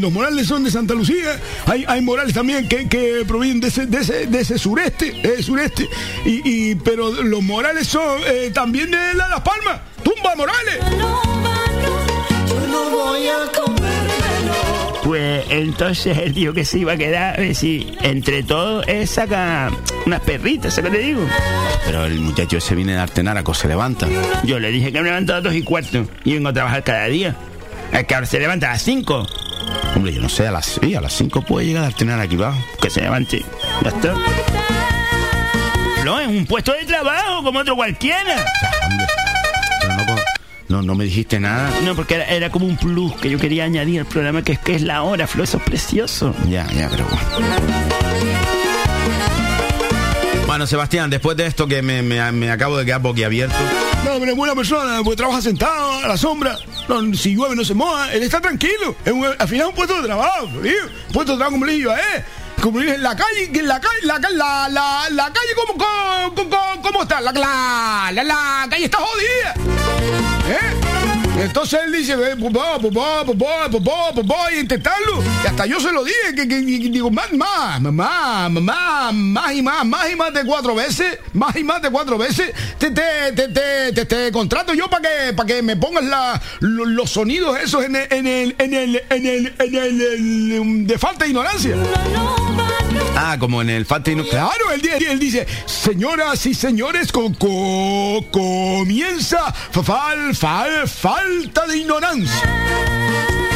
los 0.00 0.12
Morales 0.12 0.46
son 0.46 0.64
de 0.64 0.70
Santa 0.70 0.94
Lucía, 0.94 1.38
hay, 1.66 1.84
hay 1.86 2.00
Morales 2.00 2.34
también 2.34 2.68
que, 2.68 2.88
que 2.88 3.24
provienen 3.26 3.60
de 3.60 3.68
ese, 3.68 3.86
de 3.86 3.98
ese, 3.98 4.26
de 4.26 4.40
ese 4.40 4.58
sureste, 4.58 5.14
eh, 5.22 5.42
sureste, 5.42 5.88
y, 6.24 6.70
y- 6.70 6.74
pero 6.76 7.10
los 7.12 7.42
Morales 7.42 7.86
son 7.86 8.20
eh, 8.26 8.50
también 8.52 8.90
de 8.90 9.14
la- 9.14 9.28
Las 9.28 9.40
Palmas, 9.42 9.80
tumba 10.02 10.34
Morales. 10.36 10.78
Pues 15.04 15.44
entonces 15.50 16.18
él 16.18 16.32
dijo 16.34 16.52
que 16.52 16.64
se 16.64 16.78
iba 16.78 16.92
a 16.92 16.96
quedar, 16.96 17.34
a 17.34 17.40
ver 17.42 17.54
si 17.54 17.94
entre 18.02 18.42
todos 18.42 18.86
él 18.86 19.08
saca 19.08 19.70
unas 20.06 20.20
perritas, 20.20 20.74
¿sabes 20.74 20.90
lo 20.92 20.96
que 20.96 21.02
le 21.02 21.08
digo? 21.14 21.26
Pero 21.86 22.04
el 22.04 22.20
muchacho 22.20 22.58
ese 22.58 22.74
viene 22.76 22.92
de 22.92 22.98
Artenara, 22.98 23.42
se 23.54 23.66
levanta. 23.66 24.06
Yo 24.44 24.60
le 24.60 24.70
dije 24.70 24.92
que 24.92 24.98
me 25.00 25.08
levantaba 25.08 25.38
a 25.38 25.42
dos 25.42 25.54
y 25.54 25.62
cuarto 25.62 26.06
y 26.24 26.34
vengo 26.34 26.50
a 26.50 26.52
trabajar 26.52 26.84
cada 26.84 27.06
día. 27.06 27.34
Es 27.92 28.04
que 28.06 28.14
ahora 28.14 28.26
se 28.26 28.38
levanta 28.38 28.68
a 28.68 28.72
las 28.72 28.82
cinco. 28.82 29.26
Hombre, 29.94 30.12
yo 30.14 30.20
no 30.22 30.28
sé, 30.28 30.46
a 30.46 30.52
las, 30.52 30.66
sí, 30.66 30.94
a 30.94 31.00
las 31.00 31.12
5 31.12 31.42
puede 31.42 31.66
llegar 31.66 31.84
a 31.84 31.88
Artenara 31.88 32.22
aquí 32.22 32.36
abajo. 32.36 32.58
Que 32.80 32.88
se 32.90 33.00
levante. 33.02 33.44
Ya 33.82 33.88
está. 33.90 34.14
No, 36.04 36.18
es 36.20 36.28
un 36.28 36.46
puesto 36.46 36.72
de 36.72 36.84
trabajo 36.84 37.42
como 37.42 37.58
otro 37.58 37.76
cualquiera. 37.76 38.36
Hombre, 38.88 39.06
pero 39.80 39.94
no, 39.96 40.16
no, 40.68 40.82
no 40.82 40.94
me 40.94 41.04
dijiste 41.04 41.38
nada. 41.40 41.70
No, 41.84 41.94
porque 41.94 42.14
era, 42.14 42.24
era 42.26 42.50
como 42.50 42.66
un 42.66 42.76
plus 42.76 43.14
que 43.16 43.28
yo 43.30 43.38
quería 43.38 43.64
añadir 43.64 44.00
al 44.00 44.06
programa, 44.06 44.42
que 44.42 44.52
es 44.52 44.58
que 44.60 44.74
es 44.76 44.82
la 44.82 45.02
hora, 45.02 45.26
Flo, 45.26 45.44
eso 45.44 45.58
es 45.58 45.62
precioso. 45.64 46.34
Ya, 46.48 46.66
ya, 46.72 46.88
pero 46.88 47.04
bueno. 47.06 47.56
Bueno, 50.46 50.66
Sebastián, 50.66 51.10
después 51.10 51.36
de 51.36 51.46
esto 51.46 51.68
que 51.68 51.80
me, 51.82 52.02
me- 52.02 52.32
me 52.32 52.50
acabo 52.50 52.76
de 52.76 52.84
quedar 52.84 53.00
boquiabierto. 53.00 53.54
No, 54.04 54.18
pero 54.18 54.32
es 54.32 54.36
buena 54.36 54.54
persona, 54.54 55.00
pues 55.04 55.16
trabaja 55.16 55.40
sentado 55.42 56.00
a 56.04 56.08
la 56.08 56.16
sombra, 56.16 56.56
si 57.14 57.34
llueve 57.34 57.54
no 57.56 57.64
se 57.64 57.74
moja, 57.74 58.12
él 58.12 58.22
está 58.22 58.40
tranquilo, 58.40 58.94
es 59.04 59.12
un- 59.12 59.24
al 59.26 59.48
final 59.48 59.62
es 59.62 59.68
un 59.68 59.74
puesto 59.74 59.96
de 60.00 60.06
trabajo, 60.06 60.44
un 60.46 60.62
puesto 61.12 61.32
de 61.32 61.38
trabajo 61.38 61.52
como 61.52 61.64
le 61.66 61.72
digo, 61.72 61.92
¿eh? 61.92 62.24
Como 62.60 62.78
le 62.78 62.84
dije, 62.86 62.96
en 62.96 63.02
la 63.02 63.16
calle, 63.16 63.50
que 63.52 63.60
en 63.60 63.68
la 63.68 63.80
calle, 63.80 64.00
la, 64.02 64.18
la, 64.18 64.68
la, 64.68 65.06
la 65.10 65.24
calle, 65.32 65.48
¿cómo, 65.56 65.78
cómo, 65.78 66.34
cómo, 66.34 66.82
cómo 66.82 67.02
está? 67.02 67.20
La, 67.20 67.32
la, 67.32 68.10
la, 68.12 68.22
la 68.22 68.66
calle 68.68 68.84
está 68.84 68.98
jodida. 68.98 69.54
¿Eh? 70.48 70.89
Entonces 71.42 71.80
él 71.84 71.92
dice, 71.92 72.12
eh, 72.12 72.36
pues 72.38 72.52
pues 72.52 72.64
pues 72.80 72.96
va, 72.96 73.24
pues 73.24 73.38
va, 73.82 74.12
pues 74.14 74.26
va, 74.26 74.52
y 74.52 74.58
intentarlo. 74.60 75.22
Y 75.44 75.46
hasta 75.46 75.66
yo 75.66 75.80
se 75.80 75.92
lo 75.92 76.04
dije, 76.04 76.34
que, 76.34 76.46
que- 76.48 76.60
digo, 76.60 77.10
más, 77.10 77.32
más, 77.32 77.80
más, 77.80 78.50
más, 78.50 79.12
más 79.14 79.52
y 79.54 79.62
más, 79.62 79.84
más 79.84 80.10
y 80.10 80.16
más 80.16 80.32
de 80.32 80.44
cuatro 80.44 80.74
veces, 80.74 81.18
más 81.32 81.54
y 81.56 81.64
más 81.64 81.80
de 81.82 81.90
cuatro 81.90 82.18
veces, 82.18 82.52
te, 82.78 82.90
te, 82.90 83.32
te, 83.34 83.48
te, 83.48 83.92
te, 83.92 84.04
te 84.06 84.32
contrato 84.32 84.74
yo 84.74 84.88
para 84.88 85.02
que, 85.08 85.32
para 85.32 85.46
que 85.46 85.62
me 85.62 85.76
pongas 85.76 86.04
la, 86.04 86.40
lo- 86.60 86.84
los 86.84 87.10
sonidos 87.10 87.58
esos 87.60 87.84
en 87.84 87.96
el, 87.96 88.06
en 88.12 88.26
el, 88.26 88.54
en 88.58 88.74
el, 88.74 89.02
en 89.10 89.26
el, 89.26 89.54
en 89.60 89.76
el, 90.02 90.86
de 90.86 90.98
falta 90.98 91.24
de 91.24 91.30
ignorancia. 91.30 91.76
Ah, 93.16 93.36
como 93.38 93.60
en 93.62 93.70
el 93.70 93.86
Fati 93.86 94.14
no. 94.14 94.24
Claro, 94.24 94.72
él, 94.74 94.80
di- 94.82 95.04
él 95.04 95.18
dice, 95.18 95.46
señoras 95.66 96.44
y 96.46 96.54
señores, 96.54 97.12
co- 97.12 97.32
co- 97.38 98.24
comienza 98.30 99.52
fa- 99.52 99.82
fal, 99.82 100.34
fal, 100.34 100.88
falta 100.88 101.66
de 101.66 101.78
ignorancia. 101.78 102.42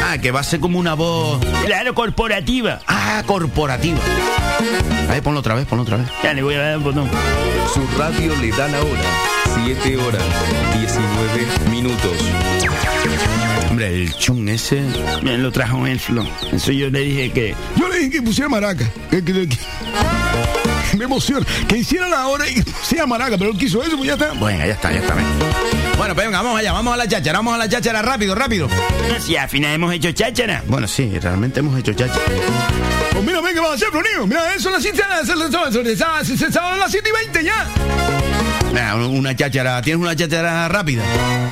Ah, 0.07 0.19
que 0.19 0.31
va 0.31 0.41
a 0.41 0.45
ser 0.45 0.61
como 0.61 0.79
una 0.79 0.95
voz. 0.95 1.41
Claro, 1.65 1.95
corporativa. 1.95 2.81
Ah, 2.87 3.23
corporativa. 3.27 3.99
A 5.09 5.13
ver, 5.13 5.23
ponlo 5.23 5.41
otra 5.41 5.55
vez, 5.55 5.67
ponlo 5.67 5.83
otra 5.83 5.97
vez. 5.97 6.07
Ya 6.23 6.33
le 6.35 6.43
voy 6.43 6.55
a 6.55 6.59
dar 6.61 6.73
el 6.75 6.79
botón. 6.81 7.09
Su 7.73 7.81
radio 7.99 8.35
le 8.37 8.51
da 8.51 8.69
la 8.69 8.81
hora. 8.81 9.01
7 9.65 9.97
horas 9.97 10.23
19 10.79 11.71
minutos. 11.71 12.13
Hombre, 13.85 14.03
el 14.05 14.15
chun 14.17 14.49
ese. 14.49 14.83
Me 15.23 15.37
lo 15.37 15.53
trajo 15.53 15.87
él, 15.87 16.01
Flo. 16.01 16.27
Eso 16.53 16.73
yo 16.73 16.89
le 16.91 17.01
dije 17.01 17.31
que. 17.33 17.55
Yo 17.77 17.89
le 17.89 17.99
dije 17.99 18.11
que 18.13 18.23
pusiera 18.23 18.49
maraca. 18.49 18.89
Que, 19.11 19.23
que- 19.23 19.47
que- 19.49 19.59
me 20.97 21.05
emociona. 21.05 21.45
Que 21.69 21.79
hiciera 21.79 22.09
la 22.09 22.29
hora 22.29 22.49
y 22.49 22.63
pusiera 22.63 23.07
maraca, 23.07 23.37
pero 23.37 23.51
él 23.51 23.59
quiso 23.59 23.83
eso, 23.83 23.97
pues 23.97 24.07
ya 24.07 24.15
está. 24.15 24.33
Bueno, 24.35 24.65
ya 24.65 24.73
está, 24.73 24.91
ya 24.93 25.01
está. 25.01 25.15
venga. 25.15 25.29
Bueno, 25.99 26.15
pues 26.15 26.27
venga, 26.27 26.41
vamos 26.43 26.59
allá, 26.61 26.73
vamos 26.73 26.95
a 26.95 26.97
la 26.97 27.09
cháchara, 27.09 27.39
vamos 27.39 27.55
a 27.55 27.59
la 27.59 27.69
cháchara, 27.69 28.01
rápido, 28.03 28.35
rápido. 28.35 28.69
No, 28.69 29.21
si 29.21 29.37
al 29.37 29.49
final 29.49 29.75
hemos 29.75 29.93
hecho 29.93 30.13
cháchara. 30.13 30.63
Bueno, 30.67 30.87
sí, 30.89 31.19
realmente 31.21 31.61
hemos 31.61 31.79
hecho 31.79 31.93
cháchara. 31.93 32.21
Pues 33.13 33.25
mira, 33.25 33.41
venga, 33.41 33.61
vamos 33.61 33.73
a 33.73 33.75
hacer, 33.75 33.89
Flonio. 33.91 34.27
Mira, 34.27 34.51
eso 34.55 34.61
son 34.65 34.73
las 34.73 34.83
7 34.83 34.99
son 34.99 35.09
las- 35.11 35.51
son- 35.53 35.53
son- 35.63 35.97
son- 35.97 36.39
son- 36.39 36.53
son 36.53 36.79
las 36.79 36.91
7 36.91 37.09
y 37.11 37.13
20 37.27 37.45
ya. 37.45 38.54
Venga, 38.75 38.97
una 38.97 39.37
cháchara, 39.37 39.81
¿tienes 39.83 40.03
una 40.03 40.17
cháchara 40.17 40.67
rápida? 40.69 41.05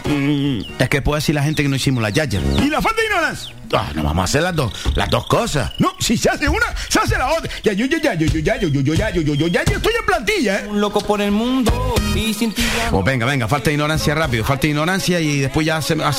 Mm, 0.05 0.61
Es 0.79 0.89
que 0.89 1.01
puede 1.03 1.21
decir 1.21 1.35
la 1.37 1.43
gente 1.45 1.63
que 1.63 1.69
no 1.69 1.77
hicimos 1.77 2.03
la 2.03 2.13
cháchara. 2.13 2.43
Y 2.59 2.69
la 2.69 2.83
falta 2.83 3.01
de 3.01 3.07
ignorancia. 3.07 3.55
Ah, 3.75 3.91
no 3.95 4.03
vamos 4.03 4.23
a 4.23 4.25
hacer 4.25 4.43
las 4.43 4.55
dos, 4.55 4.73
las 4.97 5.09
dos 5.09 5.27
cosas. 5.27 5.71
No, 5.79 5.95
si 5.99 6.17
se 6.19 6.29
hace 6.29 6.49
una, 6.49 6.67
se 6.89 6.99
hace 6.99 7.17
la 7.17 7.33
otra. 7.33 7.51
Ya, 7.63 7.73
yo, 7.73 7.87
ya, 7.87 7.99
ya, 8.03 8.15
yo, 8.15 8.27
yo, 8.27 8.41
ya, 8.41 8.59
yo, 8.61 8.69
yo, 8.69 8.81
yo, 8.83 8.95
ya, 8.95 9.11
yo, 9.11 9.23
yo, 9.23 9.35
yo, 9.35 9.47
ya, 9.47 9.65
yo 9.65 9.77
estoy 9.77 9.93
en 9.99 10.05
plantilla, 10.07 10.59
¿eh? 10.61 10.67
Un 10.69 10.81
loco 10.81 11.01
por 11.01 11.23
el 11.23 11.31
mundo 11.31 11.95
y 12.15 12.35
sin 12.35 12.53
ti 12.53 12.63
Pues 12.91 13.05
venga, 13.05 13.25
venga, 13.25 13.49
falta 13.49 13.67
de 13.71 13.75
ignorancia 13.75 14.15
rápido, 14.15 14.45
falta 14.45 14.63
de 14.63 14.69
ignorancia 14.69 15.21
y 15.21 15.39
después 15.41 15.65
ya 15.65 15.81
se. 15.81 15.97
Ah, 16.03 16.13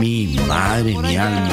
mi 0.00 0.36
madre, 0.48 0.96
mi 0.96 1.16
alma. 1.16 1.48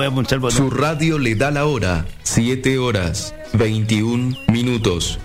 Voy 0.00 0.06
a 0.06 0.38
botón. 0.38 0.50
Su 0.50 0.70
radio 0.70 1.18
le 1.18 1.34
da 1.34 1.50
la 1.50 1.66
hora. 1.66 2.06
7 2.22 2.78
horas 2.78 3.34
21 3.52 4.36
minutos. 4.48 5.18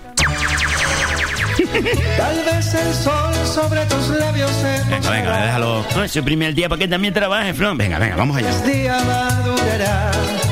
Tal 2.16 2.44
vez 2.44 2.74
el 2.74 2.94
sol 2.94 3.34
sobre 3.46 3.84
tus 3.86 4.08
labios 4.08 4.50
se 4.50 4.90
Venga, 4.90 5.10
venga, 5.10 5.42
déjalo. 5.44 5.84
No, 5.94 6.04
es 6.04 6.12
su 6.12 6.22
primer 6.22 6.54
día 6.54 6.68
para 6.68 6.78
que 6.78 6.88
también 6.88 7.14
trabaje, 7.14 7.54
Flo. 7.54 7.74
Venga, 7.74 7.98
venga, 7.98 8.16
vamos 8.16 8.36
allá. 8.36 8.58
día 8.62 8.98
madurará. 9.04 10.10
Para 10.12 10.45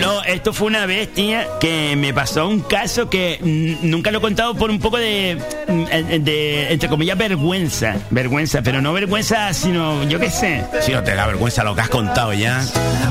No, 0.00 0.22
esto 0.24 0.52
fue 0.52 0.66
una 0.66 0.84
vez, 0.86 1.12
tía, 1.12 1.46
que 1.60 1.94
me 1.96 2.12
pasó 2.12 2.48
un 2.48 2.60
caso 2.60 3.08
que 3.08 3.38
nunca 3.82 4.10
lo 4.10 4.18
he 4.18 4.20
contado 4.20 4.54
por 4.54 4.70
un 4.70 4.78
poco 4.78 4.98
de, 4.98 5.38
mm, 5.68 6.22
de, 6.24 6.72
entre 6.72 6.88
comillas, 6.88 7.16
vergüenza. 7.16 7.96
Vergüenza, 8.10 8.62
pero 8.62 8.82
no 8.82 8.92
vergüenza, 8.92 9.52
sino, 9.54 10.02
yo 10.08 10.18
qué 10.18 10.30
sé. 10.30 10.64
Si 10.82 10.92
no 10.92 11.02
te 11.02 11.14
da 11.14 11.26
vergüenza 11.26 11.64
lo 11.64 11.74
que 11.74 11.80
has 11.82 11.88
contado 11.88 12.32
ya. 12.34 12.60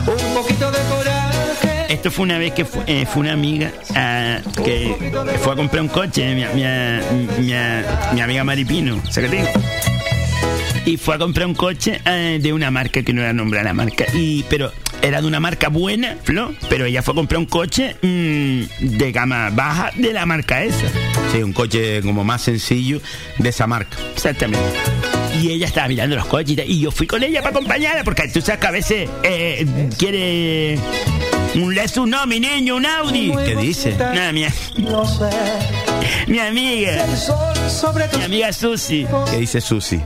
Un 0.07 0.33
poquito 0.35 0.71
de 0.71 0.77
coraje. 0.89 1.93
Esto 1.93 2.11
fue 2.11 2.25
una 2.25 2.37
vez 2.37 2.53
que 2.53 2.65
fue, 2.65 2.83
eh, 2.87 3.05
fue 3.05 3.21
una 3.21 3.33
amiga 3.33 3.71
ah, 3.95 4.39
que 4.63 5.11
fue 5.41 5.53
a 5.53 5.55
comprar 5.55 5.81
un 5.81 5.89
coche, 5.89 6.33
mi, 6.35 6.43
mi- 6.55 7.43
mi- 7.45 7.53
mi 8.13 8.21
amiga 8.21 8.43
Maripino, 8.43 9.01
¿sabes 9.09 9.29
qué 9.29 9.37
te 9.37 9.43
digo? 9.43 9.49
Y 10.85 10.97
fue 10.97 11.15
a 11.15 11.17
comprar 11.17 11.47
un 11.47 11.53
coche 11.53 12.01
eh, 12.05 12.39
de 12.41 12.51
una 12.53 12.69
marca 12.69 13.03
que 13.03 13.13
no 13.13 13.21
era 13.21 13.31
nombrar 13.31 13.63
la 13.63 13.73
marca. 13.73 14.05
Y, 14.13 14.43
pero 14.49 14.71
era 15.01 15.21
de 15.21 15.27
una 15.27 15.39
marca 15.39 15.69
buena, 15.69 16.17
Flo, 16.23 16.53
pero 16.69 16.85
ella 16.85 17.01
fue 17.01 17.13
a 17.13 17.15
comprar 17.15 17.39
un 17.39 17.45
coche 17.45 17.95
mm, 18.01 18.63
de 18.97 19.11
gama 19.11 19.49
baja 19.49 19.91
de 19.95 20.13
la 20.13 20.25
marca 20.25 20.63
esa. 20.63 20.87
Sí, 21.31 21.41
un 21.41 21.53
coche 21.53 22.01
como 22.01 22.23
más 22.23 22.41
sencillo 22.41 23.01
de 23.37 23.49
esa 23.49 23.65
marca. 23.65 23.97
Exactamente. 24.13 24.67
Y 25.41 25.51
ella 25.51 25.67
estaba 25.67 25.87
mirando 25.87 26.15
los 26.15 26.25
coches 26.25 26.57
y 26.67 26.79
yo 26.79 26.91
fui 26.91 27.07
con 27.07 27.23
ella 27.23 27.41
para 27.41 27.51
acompañarla, 27.57 28.03
porque 28.03 28.27
tú 28.27 28.41
sabes 28.41 28.59
que 28.59 28.67
a 28.67 28.71
veces 28.71 29.09
eh, 29.23 29.65
quiere 29.97 30.77
un 31.55 31.73
Lexus, 31.73 32.07
no, 32.07 32.25
mi 32.25 32.39
niño, 32.39 32.75
un 32.75 32.85
Audi. 32.85 33.33
¿Qué 33.45 33.55
dice? 33.55 33.95
Nada, 33.97 34.31
mi, 34.31 34.45
No 34.77 35.05
sé. 35.05 35.29
mi 36.27 36.39
amiga, 36.39 37.05
mi 38.17 38.23
amiga 38.23 38.53
Susi. 38.53 39.05
¿Qué 39.31 39.37
dice 39.37 39.61
Susi? 39.61 40.01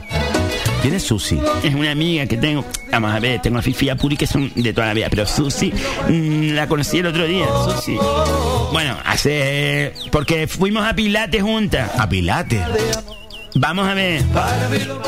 ¿Quién 0.82 0.94
es 0.94 1.02
Susi? 1.02 1.40
Es 1.62 1.74
una 1.74 1.90
amiga 1.90 2.26
que 2.26 2.36
tengo. 2.36 2.64
Vamos 2.90 3.12
a 3.12 3.18
ver, 3.18 3.42
tengo 3.42 3.58
a 3.58 3.62
Fifi 3.62 3.86
y 3.86 3.88
a 3.90 3.96
Puri 3.96 4.16
que 4.16 4.26
son 4.26 4.52
de 4.54 4.72
toda 4.72 4.86
la 4.86 4.94
vida, 4.94 5.08
pero 5.10 5.26
Susi 5.26 5.72
mm, 6.08 6.52
la 6.52 6.68
conocí 6.68 6.98
el 6.98 7.06
otro 7.06 7.26
día. 7.26 7.46
Susi. 7.64 7.96
Bueno, 8.72 8.96
hace. 9.04 9.92
Porque 10.12 10.46
fuimos 10.46 10.86
a 10.86 10.94
Pilates 10.94 11.42
juntas. 11.42 11.90
A 11.98 12.08
Pilates. 12.08 12.60
Vamos 13.54 13.88
a 13.88 13.94
ver. 13.94 14.22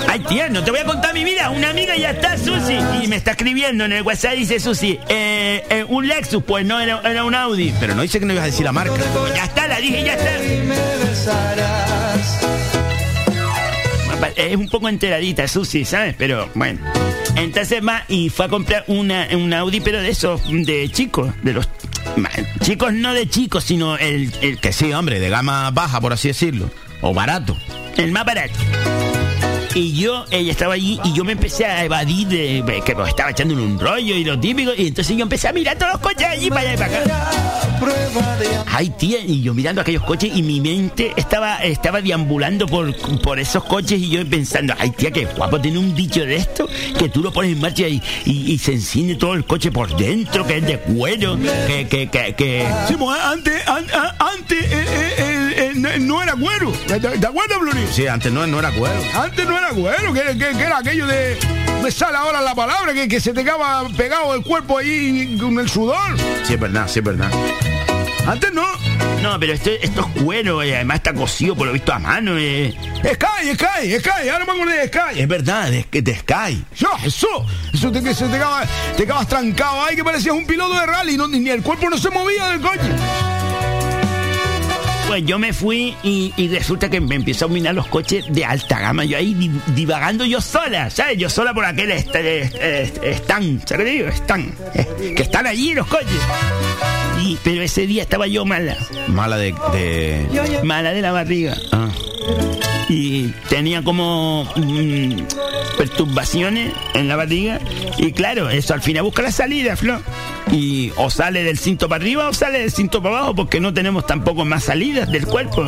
Ay, 0.08 0.20
tía, 0.20 0.48
no 0.48 0.64
te 0.64 0.70
voy 0.70 0.80
a 0.80 0.84
contar 0.84 1.14
mi 1.14 1.24
vida. 1.24 1.50
Una 1.50 1.70
amiga 1.70 1.96
ya 1.96 2.10
está, 2.10 2.36
Susi. 2.36 2.78
Y 3.02 3.06
me 3.06 3.16
está 3.16 3.32
escribiendo 3.32 3.84
en 3.84 3.92
el 3.92 4.02
WhatsApp, 4.02 4.34
dice 4.34 4.58
Susi. 4.58 4.98
Eh, 5.08 5.64
eh, 5.70 5.84
un 5.88 6.08
Lexus, 6.08 6.42
pues 6.42 6.66
no, 6.66 6.80
era, 6.80 7.00
era 7.04 7.24
un 7.24 7.34
Audi. 7.34 7.72
Pero 7.78 7.94
no 7.94 8.02
dice 8.02 8.18
que 8.18 8.26
no 8.26 8.32
ibas 8.32 8.44
a 8.44 8.46
decir 8.46 8.64
la 8.64 8.72
marca. 8.72 8.94
Ya 9.36 9.44
está, 9.44 9.68
la 9.68 9.78
dije, 9.78 10.04
ya 10.04 10.14
está. 10.14 11.89
Es 14.36 14.56
un 14.56 14.68
poco 14.68 14.88
enteradita, 14.88 15.46
Susi, 15.48 15.84
¿sabes? 15.84 16.14
Pero 16.18 16.48
bueno. 16.54 16.80
Entonces 17.36 17.86
va 17.86 18.04
y 18.08 18.28
fue 18.28 18.46
a 18.46 18.48
comprar 18.48 18.84
una, 18.86 19.28
un 19.32 19.52
Audi, 19.52 19.80
pero 19.80 20.00
de 20.00 20.10
esos, 20.10 20.42
de 20.50 20.88
chicos, 20.90 21.32
de 21.42 21.54
los... 21.54 21.68
Chicos 22.62 22.92
no 22.92 23.14
de 23.14 23.28
chicos, 23.28 23.64
sino 23.64 23.96
el, 23.96 24.32
el, 24.40 24.58
Que 24.58 24.72
sí, 24.72 24.92
hombre, 24.92 25.20
de 25.20 25.28
gama 25.28 25.70
baja, 25.70 26.00
por 26.00 26.12
así 26.12 26.28
decirlo. 26.28 26.70
O 27.02 27.14
barato. 27.14 27.56
el 27.96 28.12
más 28.12 28.24
barato. 28.24 28.54
Y 29.74 29.92
yo, 29.92 30.24
ella 30.30 30.50
estaba 30.50 30.74
allí 30.74 30.98
y 31.04 31.12
yo 31.12 31.24
me 31.24 31.32
empecé 31.32 31.64
a 31.64 31.84
evadir 31.84 32.26
de, 32.28 32.62
de 32.62 32.80
que 32.82 32.94
me 32.94 33.08
estaba 33.08 33.30
echando 33.30 33.54
en 33.54 33.60
un 33.60 33.78
rollo 33.78 34.16
y 34.16 34.24
lo 34.24 34.38
típico. 34.38 34.72
Y 34.76 34.88
entonces 34.88 35.16
yo 35.16 35.22
empecé 35.22 35.48
a 35.48 35.52
mirar 35.52 35.78
todos 35.78 35.92
los 35.92 36.00
coches 36.02 36.26
allí 36.26 36.48
para 36.48 36.60
allá 36.62 36.74
y 36.74 36.76
para 36.76 36.86
acá. 37.02 37.30
De 38.38 38.48
Ay, 38.66 38.90
tía, 38.90 39.18
y 39.24 39.42
yo 39.42 39.54
mirando 39.54 39.80
aquellos 39.80 40.02
coches 40.04 40.30
y 40.34 40.42
mi 40.42 40.60
mente 40.60 41.12
estaba, 41.16 41.56
estaba 41.58 42.00
deambulando 42.02 42.66
por, 42.66 42.94
por 43.22 43.38
esos 43.38 43.64
coches 43.64 43.98
y 44.00 44.10
yo 44.10 44.28
pensando, 44.28 44.74
ay, 44.78 44.90
tía, 44.90 45.10
qué 45.10 45.24
guapo 45.24 45.60
tener 45.60 45.78
un 45.78 45.94
bicho 45.94 46.24
de 46.24 46.36
esto, 46.36 46.68
que 46.98 47.08
tú 47.08 47.22
lo 47.22 47.32
pones 47.32 47.52
en 47.52 47.60
marcha 47.60 47.88
y, 47.88 48.02
y, 48.26 48.52
y 48.52 48.58
se 48.58 48.72
enciende 48.72 49.14
todo 49.16 49.34
el 49.34 49.44
coche 49.46 49.70
por 49.70 49.94
dentro, 49.96 50.46
que 50.46 50.58
es 50.58 50.66
de 50.66 50.78
cuero, 50.78 51.38
que, 51.66 51.86
que, 51.88 52.08
que, 52.10 52.34
que... 52.34 52.66
Sí, 52.88 52.94
pues, 52.98 53.18
antes, 53.20 53.66
an- 53.68 53.86
an- 53.92 54.14
antes 54.18 54.62
eh, 54.62 54.68
eh, 54.72 55.14
eh, 55.18 55.54
eh, 55.56 55.72
no- 55.76 55.98
no 55.98 56.22
era 56.22 56.34
cuero. 56.34 56.72
¿Te, 56.86 57.00
te 57.00 57.26
acuerdas, 57.26 57.58
Bluri? 57.60 57.80
Sí, 57.92 58.06
antes 58.06 58.30
no, 58.32 58.46
no 58.46 58.58
era 58.58 58.70
cuero. 58.72 59.00
Antes 59.14 59.46
no 59.46 59.56
era 59.58 59.59
cuero, 59.68 60.12
que, 60.12 60.20
que- 60.38 60.56
que 60.56 60.62
era 60.62 60.78
aquello 60.78 61.06
de. 61.06 61.38
Me 61.82 61.90
sale 61.90 62.16
ahora 62.16 62.40
la 62.42 62.54
palabra, 62.54 62.92
que, 62.92 63.08
que 63.08 63.20
se 63.20 63.32
te 63.32 63.42
quedaba 63.44 63.88
pegado 63.96 64.34
el 64.34 64.42
cuerpo 64.42 64.78
ahí 64.78 65.36
con 65.40 65.58
el 65.58 65.68
sudor. 65.68 66.18
Sí, 66.44 66.54
es 66.54 66.60
verdad, 66.60 66.86
sí, 66.88 66.98
es 66.98 67.04
verdad. 67.04 67.30
Antes 68.26 68.52
no. 68.52 68.66
No, 69.22 69.38
pero 69.38 69.52
esto, 69.52 69.70
esto 69.70 70.08
es 70.14 70.22
cuero 70.22 70.64
y 70.64 70.72
además 70.72 70.96
está 70.96 71.12
cosido 71.12 71.54
por 71.54 71.66
lo 71.66 71.72
visto 71.74 71.92
a 71.92 71.98
mano. 71.98 72.32
Eh. 72.38 72.74
Sky, 73.02 73.54
Sky, 73.54 73.98
Sky, 73.98 74.28
ahora 74.30 74.44
me 74.46 74.52
acordé 74.52 74.76
de 74.78 74.88
Sky. 74.88 75.20
Es 75.20 75.28
verdad, 75.28 75.72
es 75.74 75.86
que 75.86 76.00
de 76.02 76.16
Sky. 76.16 76.64
Yo, 76.76 76.88
eso, 77.04 77.46
eso 77.72 77.90
te, 77.92 78.02
que 78.02 78.14
se 78.14 78.26
te 78.26 78.32
quedaba, 78.32 78.62
te 78.96 79.04
quedabas 79.04 79.28
trancado 79.28 79.82
ahí 79.84 79.96
que 79.96 80.04
parecías 80.04 80.34
un 80.34 80.46
piloto 80.46 80.78
de 80.78 80.86
rally, 80.86 81.16
no, 81.16 81.28
ni 81.28 81.48
el 81.50 81.62
cuerpo 81.62 81.88
no 81.90 81.98
se 81.98 82.08
movía 82.10 82.48
del 82.48 82.60
coche. 82.60 82.80
Pues 85.10 85.24
yo 85.24 85.40
me 85.40 85.52
fui 85.52 85.92
y, 86.04 86.32
resulta 86.56 86.88
que 86.88 87.00
me 87.00 87.16
empiezo 87.16 87.46
a 87.46 87.48
mirar 87.48 87.74
los 87.74 87.88
coches 87.88 88.24
de 88.32 88.44
alta 88.44 88.78
gama. 88.78 89.04
Yo 89.04 89.16
ahí 89.18 89.34
di- 89.34 89.50
divagando 89.74 90.24
yo 90.24 90.40
sola, 90.40 90.88
¿sabes? 90.88 91.18
Yo 91.18 91.28
sola 91.28 91.52
por 91.52 91.64
aquel 91.64 91.90
est- 91.90 92.14
est- 92.14 92.54
est- 92.54 93.04
stand, 93.24 93.64
¿sabes 93.66 93.84
digo? 93.84 94.06
Eh, 94.74 95.14
que 95.16 95.22
están 95.24 95.48
allí 95.48 95.74
los 95.74 95.88
coches. 95.88 96.06
Pero 97.42 97.62
ese 97.62 97.86
día 97.86 98.02
estaba 98.02 98.26
yo 98.26 98.44
mala. 98.44 98.76
Mala 99.08 99.36
de. 99.36 99.54
de... 99.72 100.60
Mala 100.64 100.92
de 100.92 101.02
la 101.02 101.12
barriga. 101.12 101.56
Ah. 101.72 101.88
Y 102.88 103.28
tenía 103.48 103.82
como 103.82 104.44
mm, 104.56 105.22
perturbaciones 105.78 106.72
en 106.94 107.08
la 107.08 107.16
barriga. 107.16 107.60
Y 107.98 108.12
claro, 108.12 108.50
eso 108.50 108.74
al 108.74 108.82
final 108.82 109.04
busca 109.04 109.22
la 109.22 109.32
salida, 109.32 109.76
Flo. 109.76 110.00
Y 110.50 110.92
o 110.96 111.10
sale 111.10 111.44
del 111.44 111.58
cinto 111.58 111.88
para 111.88 112.02
arriba 112.02 112.28
o 112.28 112.32
sale 112.32 112.58
del 112.60 112.72
cinto 112.72 113.02
para 113.02 113.18
abajo, 113.18 113.34
porque 113.34 113.60
no 113.60 113.72
tenemos 113.72 114.06
tampoco 114.06 114.44
más 114.44 114.64
salidas 114.64 115.10
del 115.10 115.26
cuerpo. 115.26 115.64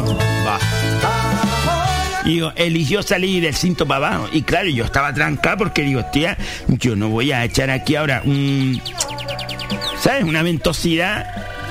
Y 2.24 2.36
yo, 2.36 2.52
eligió 2.56 3.02
salir 3.02 3.42
del 3.42 3.54
cinto 3.54 3.86
para 3.86 4.08
abajo. 4.08 4.28
Y 4.32 4.42
claro, 4.42 4.68
yo 4.68 4.84
estaba 4.84 5.12
trancado 5.14 5.58
porque 5.58 5.82
digo, 5.82 6.04
tía, 6.12 6.36
yo 6.68 6.96
no 6.96 7.08
voy 7.08 7.32
a 7.32 7.44
echar 7.44 7.70
aquí 7.70 7.96
ahora 7.96 8.22
un. 8.24 8.80
¿Sabes? 10.02 10.24
Una 10.24 10.42
ventosidad 10.42 11.26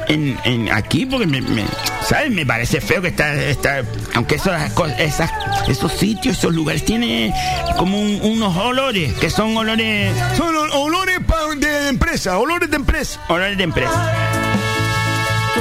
en, 0.08 0.38
en 0.46 0.72
aquí 0.72 1.06
porque 1.06 1.28
me, 1.28 1.42
me- 1.42 1.66
¿Sabes? 2.08 2.32
Me 2.32 2.46
parece 2.46 2.80
feo 2.82 3.02
que 3.02 3.10
está. 3.10 3.34
está 3.36 3.82
aunque 4.16 4.36
esas, 4.36 4.72
esas, 5.00 5.32
esos 5.68 5.92
sitios, 5.94 6.38
esos 6.38 6.54
lugares 6.54 6.84
tienen 6.86 7.34
como 7.78 8.00
un- 8.00 8.20
unos 8.24 8.56
olores 8.58 9.14
que 9.16 9.30
son 9.30 9.56
olores. 9.58 10.14
Son 10.38 10.56
ol- 10.56 10.72
olores 10.74 11.20
de 11.60 11.88
empresa, 11.90 12.38
olores 12.38 12.70
de 12.70 12.76
empresa. 12.78 13.20
Olores 13.30 13.58
de 13.58 13.64
empresa. 13.64 14.12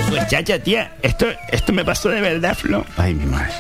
Pues 0.09 0.27
chacha, 0.29 0.59
tía, 0.59 0.93
esto, 1.03 1.27
esto 1.51 1.73
me 1.73 1.85
pasó 1.85 2.09
de 2.09 2.21
verdad, 2.21 2.57
Flo. 2.57 2.85
Ay, 2.97 3.15
mi 3.15 3.27
madre. 3.27 3.53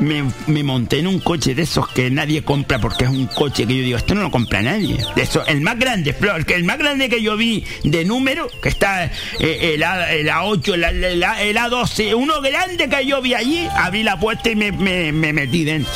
Me, 0.00 0.24
me 0.48 0.64
monté 0.64 0.98
en 0.98 1.06
un 1.06 1.20
coche 1.20 1.54
de 1.54 1.62
esos 1.62 1.88
que 1.88 2.10
nadie 2.10 2.42
compra 2.42 2.80
porque 2.80 3.04
es 3.04 3.10
un 3.10 3.26
coche 3.26 3.64
que 3.66 3.76
yo 3.76 3.82
digo, 3.84 3.96
esto 3.96 4.14
no 4.16 4.22
lo 4.22 4.30
compra 4.30 4.60
nadie. 4.60 4.98
De 5.14 5.22
eso, 5.22 5.46
el 5.46 5.60
más 5.60 5.78
grande, 5.78 6.14
el 6.48 6.64
más 6.64 6.78
grande 6.78 7.08
que 7.08 7.22
yo 7.22 7.36
vi 7.36 7.64
de 7.84 8.04
número, 8.04 8.48
que 8.60 8.68
está 8.70 9.04
eh, 9.04 9.74
el, 9.74 9.82
A, 9.84 10.12
el 10.12 10.28
A8, 10.28 10.74
el, 10.74 10.84
A- 10.84 10.90
el 10.90 11.22
A- 11.22 11.42
el 11.42 11.56
A12, 11.56 12.12
uno 12.16 12.40
grande 12.40 12.88
que 12.88 13.06
yo 13.06 13.22
vi 13.22 13.34
allí, 13.34 13.68
abrí 13.76 14.02
la 14.02 14.18
puerta 14.18 14.50
y 14.50 14.56
me, 14.56 14.72
me- 14.72 15.12
me 15.12 15.32
metí 15.32 15.62
dentro. 15.64 15.92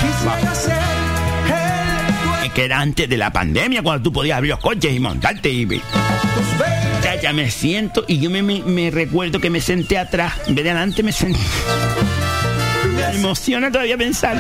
Es 2.45 2.53
que 2.53 2.65
era 2.65 2.81
antes 2.81 3.09
de 3.09 3.17
la 3.17 3.33
pandemia, 3.33 3.83
cuando 3.83 4.03
tú 4.05 4.13
podías 4.13 4.37
abrir 4.37 4.51
los 4.51 4.61
coches 4.61 4.93
y 4.95 5.01
montarte 5.01 5.51
y... 5.51 5.67
Ya, 7.03 7.21
ya 7.21 7.33
me 7.33 7.51
siento 7.51 8.05
y 8.07 8.21
yo 8.21 8.31
me, 8.31 8.43
me- 8.43 8.63
me 8.63 8.91
recuerdo 8.93 9.41
que 9.41 9.51
me 9.51 9.61
senté 9.61 9.99
atrás, 9.99 10.35
en 10.47 10.55
vez 10.55 10.65
de 10.65 10.71
adelante 10.71 11.03
me 11.03 11.11
senté... 11.13 11.39
Me 13.19 13.25
emociona 13.25 13.69
todavía 13.69 13.99
pensar. 13.99 14.37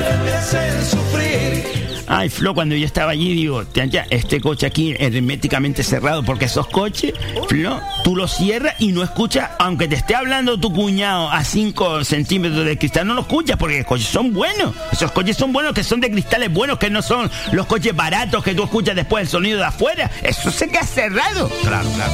Ay, 2.06 2.28
Flo, 2.28 2.54
cuando 2.54 2.76
yo 2.76 2.86
estaba 2.86 3.10
allí, 3.10 3.34
digo, 3.34 3.64
este 4.10 4.40
coche 4.40 4.66
aquí 4.66 4.94
herméticamente 4.96 5.82
cerrado, 5.82 6.22
porque 6.22 6.44
esos 6.44 6.68
coches, 6.68 7.12
Flo, 7.48 7.80
tú 8.04 8.14
los 8.14 8.36
cierras 8.36 8.76
y 8.78 8.92
no 8.92 9.02
escuchas, 9.02 9.50
aunque 9.58 9.88
te 9.88 9.96
esté 9.96 10.14
hablando 10.14 10.60
tu 10.60 10.72
cuñado 10.72 11.28
a 11.28 11.42
5 11.42 12.04
centímetros 12.04 12.64
de 12.64 12.78
cristal, 12.78 13.08
no 13.08 13.14
lo 13.14 13.22
escuchas, 13.22 13.56
porque 13.56 13.78
los 13.78 13.86
coches 13.86 14.06
son 14.06 14.32
buenos. 14.32 14.76
Esos 14.92 15.10
coches 15.10 15.36
son 15.36 15.52
buenos, 15.52 15.74
que 15.74 15.82
son 15.82 16.00
de 16.00 16.10
cristales 16.10 16.52
buenos, 16.52 16.78
que 16.78 16.88
no 16.88 17.02
son 17.02 17.28
los 17.50 17.66
coches 17.66 17.96
baratos 17.96 18.44
que 18.44 18.54
tú 18.54 18.62
escuchas 18.62 18.94
después 18.94 19.22
el 19.22 19.28
sonido 19.28 19.58
de 19.58 19.64
afuera. 19.64 20.08
Eso 20.22 20.52
se 20.52 20.68
queda 20.68 20.84
cerrado. 20.84 21.50
Claro, 21.62 21.90
claro. 21.96 22.12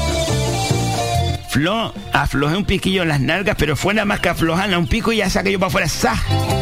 Flo, 1.55 1.95
aflojé 2.13 2.57
un 2.57 2.65
piquillo 2.65 3.03
en 3.03 3.09
las 3.11 3.21
nalgas, 3.21 3.55
pero 3.57 3.77
fue 3.77 3.95
nada 3.95 4.07
más 4.07 4.19
que 4.19 4.29
aflojarla 4.29 4.77
un 4.77 4.89
pico 4.89 5.13
y 5.13 5.19
ya 5.19 5.31
saqué 5.31 5.53
yo 5.53 5.61
para 5.61 5.69
afuera. 5.69 6.54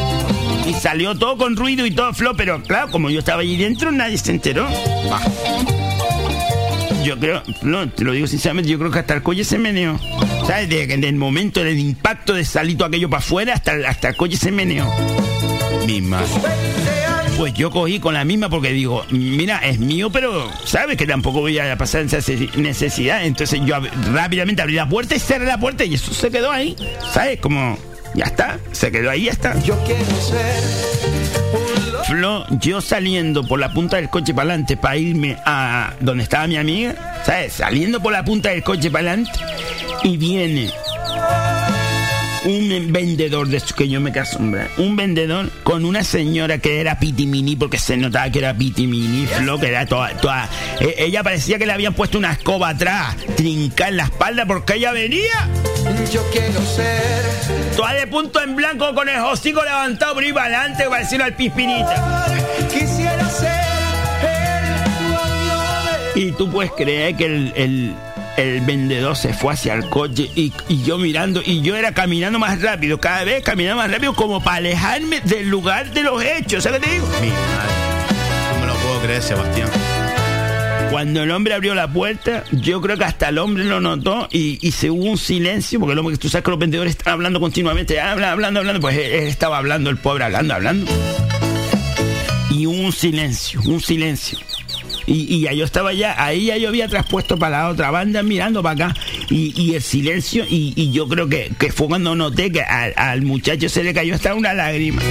Y 0.72 0.80
salió 0.80 1.14
todo 1.14 1.36
con 1.36 1.54
ruido 1.54 1.84
y 1.84 1.90
todo, 1.90 2.14
Flo, 2.14 2.34
pero 2.34 2.62
claro, 2.62 2.90
como 2.90 3.10
yo 3.10 3.18
estaba 3.18 3.42
allí 3.42 3.56
dentro, 3.58 3.92
nadie 3.92 4.16
se 4.16 4.30
enteró. 4.30 4.66
Yo 7.04 7.18
creo, 7.18 7.42
Flo, 7.60 7.88
te 7.90 8.04
lo 8.04 8.12
digo 8.12 8.26
sinceramente, 8.26 8.70
yo 8.70 8.78
creo 8.78 8.90
que 8.90 9.00
hasta 9.00 9.14
el 9.14 9.22
coche 9.22 9.44
se 9.44 9.58
meneó. 9.58 9.98
¿Sabes? 10.46 10.68
De- 10.68 10.86
del 10.86 11.16
momento 11.16 11.62
del 11.62 11.78
impacto 11.78 12.32
de 12.32 12.44
salir 12.44 12.76
todo 12.76 12.88
aquello 12.88 13.10
para 13.10 13.18
afuera, 13.18 13.54
hasta, 13.54 13.72
el- 13.72 13.84
hasta 13.86 14.08
el 14.10 14.16
coche 14.16 14.36
se 14.36 14.50
meneó. 14.50 14.88
Mi 15.86 16.00
madre. 16.00 16.26
Pues 17.36 17.54
yo 17.54 17.70
cogí 17.70 17.98
con 17.98 18.14
la 18.14 18.24
misma 18.24 18.48
porque 18.48 18.70
digo, 18.70 19.04
mira, 19.10 19.58
es 19.58 19.78
mío, 19.80 20.10
pero 20.10 20.48
sabes 20.64 20.96
que 20.96 21.06
tampoco 21.06 21.40
voy 21.40 21.58
a 21.58 21.76
pasar 21.76 22.02
esa 22.02 22.18
necesidad. 22.56 23.24
Entonces 23.26 23.60
yo 23.64 23.76
rápidamente 24.12 24.62
abrí 24.62 24.74
la 24.74 24.88
puerta 24.88 25.16
y 25.16 25.18
cerré 25.18 25.46
la 25.46 25.58
puerta 25.58 25.84
y 25.84 25.94
eso 25.94 26.14
se 26.14 26.30
quedó 26.30 26.50
ahí. 26.52 26.76
¿Sabes? 27.12 27.40
Como, 27.40 27.76
ya 28.14 28.26
está, 28.26 28.58
se 28.72 28.90
quedó 28.90 29.10
ahí, 29.10 29.24
ya 29.24 29.32
está. 29.32 29.58
Yo 29.60 29.78
quiero 29.84 30.04
ser 30.20 30.62
Flo, 32.06 32.44
yo 32.58 32.80
saliendo 32.80 33.46
por 33.46 33.60
la 33.60 33.72
punta 33.72 33.96
del 33.96 34.10
coche 34.10 34.34
para 34.34 34.50
adelante 34.50 34.76
para 34.76 34.96
irme 34.96 35.36
a 35.46 35.94
donde 36.00 36.24
estaba 36.24 36.46
mi 36.46 36.56
amiga, 36.56 37.22
¿sabes? 37.24 37.54
Saliendo 37.54 38.00
por 38.00 38.12
la 38.12 38.24
punta 38.24 38.50
del 38.50 38.62
coche 38.62 38.90
para 38.90 39.12
adelante 39.12 39.32
y 40.02 40.16
viene 40.16 40.70
un 42.44 42.92
vendedor 42.92 43.46
de 43.48 43.56
estos 43.58 43.72
que 43.74 43.88
yo 43.88 44.00
me 44.00 44.10
asombrado. 44.18 44.68
Un 44.78 44.96
vendedor 44.96 45.50
con 45.62 45.84
una 45.84 46.02
señora 46.04 46.58
que 46.58 46.80
era 46.80 46.98
pitimini, 46.98 47.56
porque 47.56 47.78
se 47.78 47.96
notaba 47.96 48.28
que 48.30 48.38
era 48.40 48.54
pitimini, 48.56 49.26
Flo, 49.26 49.58
que 49.58 49.68
era 49.68 49.86
toda, 49.86 50.10
toda. 50.16 50.48
e- 50.80 50.94
Ella 50.98 51.22
parecía 51.22 51.58
que 51.58 51.66
le 51.66 51.72
habían 51.72 51.94
puesto 51.94 52.18
una 52.18 52.32
escoba 52.32 52.70
atrás, 52.70 53.16
trincar 53.36 53.90
en 53.90 53.96
la 53.98 54.04
espalda 54.04 54.44
porque 54.46 54.74
ella 54.74 54.92
venía. 54.92 55.48
Yo 56.12 56.22
quiero 56.30 56.60
ser 56.64 57.22
Toda 57.76 57.92
de 57.94 58.06
punto 58.06 58.40
en 58.42 58.54
blanco 58.54 58.94
con 58.94 59.08
el 59.08 59.18
hocico 59.20 59.62
levantado 59.64 60.14
por 60.14 60.24
ir 60.24 60.34
para 60.34 60.46
adelante, 60.60 60.84
pareciera 60.88 61.24
al 61.26 61.34
pispinita. 61.34 62.26
Quisiera 62.70 63.28
ser 63.30 63.52
el 66.14 66.22
Y 66.22 66.32
tú 66.32 66.50
puedes 66.50 66.70
creer 66.72 67.16
que 67.16 67.24
el, 67.24 67.52
el- 67.56 67.94
el 68.36 68.60
vendedor 68.62 69.16
se 69.16 69.34
fue 69.34 69.52
hacia 69.52 69.74
el 69.74 69.88
coche 69.88 70.30
y, 70.34 70.52
y 70.68 70.82
yo 70.82 70.98
mirando, 70.98 71.42
y 71.44 71.60
yo 71.60 71.76
era 71.76 71.92
caminando 71.92 72.38
más 72.38 72.60
rápido, 72.62 73.00
cada 73.00 73.24
vez 73.24 73.42
caminando 73.42 73.82
más 73.82 73.90
rápido 73.90 74.14
como 74.14 74.42
para 74.42 74.56
alejarme 74.56 75.20
del 75.22 75.48
lugar 75.48 75.92
de 75.92 76.02
los 76.02 76.22
hechos. 76.22 76.64
¿Sabes 76.64 76.80
qué 76.80 76.86
te 76.86 76.92
digo? 76.94 77.06
Mi 77.20 77.28
madre. 77.28 77.72
No 78.54 78.60
me 78.60 78.66
lo 78.66 78.74
puedo 78.74 79.00
creer, 79.00 79.22
Sebastián. 79.22 79.68
Cuando 80.90 81.22
el 81.22 81.30
hombre 81.30 81.54
abrió 81.54 81.74
la 81.74 81.90
puerta, 81.90 82.44
yo 82.52 82.82
creo 82.82 82.98
que 82.98 83.04
hasta 83.04 83.30
el 83.30 83.38
hombre 83.38 83.64
lo 83.64 83.80
notó 83.80 84.28
y, 84.30 84.58
y 84.60 84.72
se 84.72 84.90
hubo 84.90 85.04
un 85.04 85.16
silencio, 85.16 85.80
porque 85.80 85.94
el 85.94 85.98
hombre, 85.98 86.18
tú 86.18 86.28
sabes 86.28 86.44
que 86.44 86.50
los 86.50 86.60
vendedores 86.60 86.90
están 86.90 87.14
hablando 87.14 87.40
continuamente, 87.40 87.98
hablan, 87.98 88.30
hablando, 88.30 88.60
hablando, 88.60 88.80
pues 88.80 88.98
él, 88.98 89.10
él 89.10 89.28
estaba 89.28 89.56
hablando, 89.56 89.88
el 89.88 89.96
pobre 89.96 90.24
hablando, 90.24 90.52
hablando. 90.52 90.90
Y 92.50 92.66
hubo 92.66 92.78
un 92.78 92.92
silencio, 92.92 93.62
un 93.64 93.80
silencio. 93.80 94.38
Y, 95.06 95.40
ya 95.40 95.52
yo 95.52 95.64
estaba 95.64 95.92
ya, 95.92 96.22
ahí 96.22 96.46
ya 96.46 96.56
yo 96.56 96.68
había 96.68 96.88
traspuesto 96.88 97.38
para 97.38 97.62
la 97.62 97.68
otra 97.68 97.90
banda 97.90 98.22
mirando 98.22 98.62
para 98.62 98.86
acá. 98.86 99.00
Y, 99.28 99.74
el 99.74 99.82
silencio, 99.82 100.44
y, 100.48 100.90
yo 100.92 101.08
creo 101.08 101.28
que, 101.28 101.52
que 101.58 101.72
fue 101.72 101.88
cuando 101.88 102.14
noté 102.14 102.50
que 102.50 102.62
al, 102.62 103.22
muchacho 103.22 103.68
se 103.68 103.82
le 103.82 103.94
cayó 103.94 104.14
hasta 104.14 104.34
una 104.34 104.54
lágrima. 104.54 105.02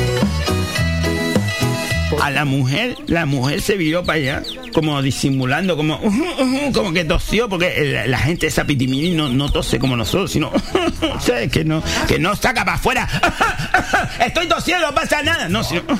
A 2.21 2.30
la 2.30 2.45
mujer, 2.45 2.97
la 3.08 3.25
mujer 3.25 3.62
se 3.62 3.77
viró 3.77 4.04
para 4.04 4.17
allá, 4.17 4.43
como 4.73 5.01
disimulando, 5.01 5.75
como, 5.75 5.99
como 6.73 6.93
que 6.93 7.04
tosió, 7.04 7.49
porque 7.49 7.93
la, 7.93 8.06
la 8.06 8.19
gente 8.19 8.47
esa 8.47 8.65
pitimini 8.65 9.12
no, 9.12 9.30
no 9.30 9.51
tose 9.51 9.80
como 9.80 9.95
nosotros, 9.95 10.32
sino, 10.32 10.51
¿sabes? 11.19 11.49
Que 11.51 11.63
no, 11.63 11.82
que 12.08 12.19
no 12.19 12.36
saca 12.36 12.63
para 12.63 12.75
afuera. 12.75 13.08
Estoy 14.25 14.47
tosiendo, 14.47 14.88
no 14.88 14.93
pasa 14.93 15.23
nada. 15.23 15.49
No, 15.49 15.63
sino, 15.63 15.82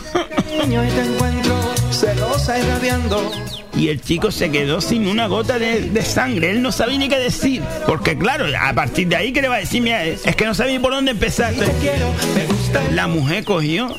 rabiando. 2.68 3.32
Y 3.76 3.88
el 3.88 4.02
chico 4.02 4.32
se 4.32 4.52
quedó 4.52 4.82
sin 4.82 5.08
una 5.08 5.28
gota 5.28 5.58
de, 5.58 6.02
sangre. 6.04 6.52
Él 6.52 6.62
no 6.62 6.72
sabía 6.72 6.98
ni 6.98 7.10
qué 7.10 7.20
decir. 7.20 7.62
Porque 7.88 8.18
claro, 8.18 8.46
a 8.60 8.74
partir 8.74 9.08
de 9.08 9.16
ahí, 9.16 9.32
¿qué 9.32 9.42
le 9.42 9.48
va 9.48 9.56
a 9.56 9.60
decir? 9.60 9.82
Mira, 9.82 10.06
es 10.06 10.36
que 10.36 10.46
no 10.46 10.54
sabía 10.54 10.80
por 10.80 10.94
dónde 10.94 11.12
empezar. 11.12 11.54
La 12.94 13.08
mujer 13.08 13.44
cogió, 13.44 13.96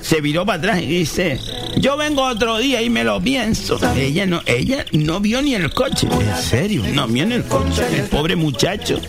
se 0.00 0.20
viró 0.20 0.44
para 0.44 0.58
atrás 0.58 0.82
y 0.82 0.86
dice, 0.86 1.38
yo 1.78 1.96
vengo 1.96 2.22
otro 2.22 2.58
día 2.58 2.82
y 2.82 2.90
me 2.90 3.04
lo 3.04 3.20
pienso. 3.20 3.78
Ella 3.96 4.26
no, 4.26 4.42
ella 4.46 4.84
no 4.92 5.20
vio 5.20 5.40
ni 5.42 5.54
el 5.54 5.72
coche. 5.72 6.08
¿En 6.10 6.42
serio? 6.42 6.82
No 6.92 7.06
vio 7.06 7.24
ni 7.24 7.34
el 7.34 7.44
coche. 7.44 7.82
El 7.92 8.04
pobre 8.04 8.36
muchacho 8.36 9.00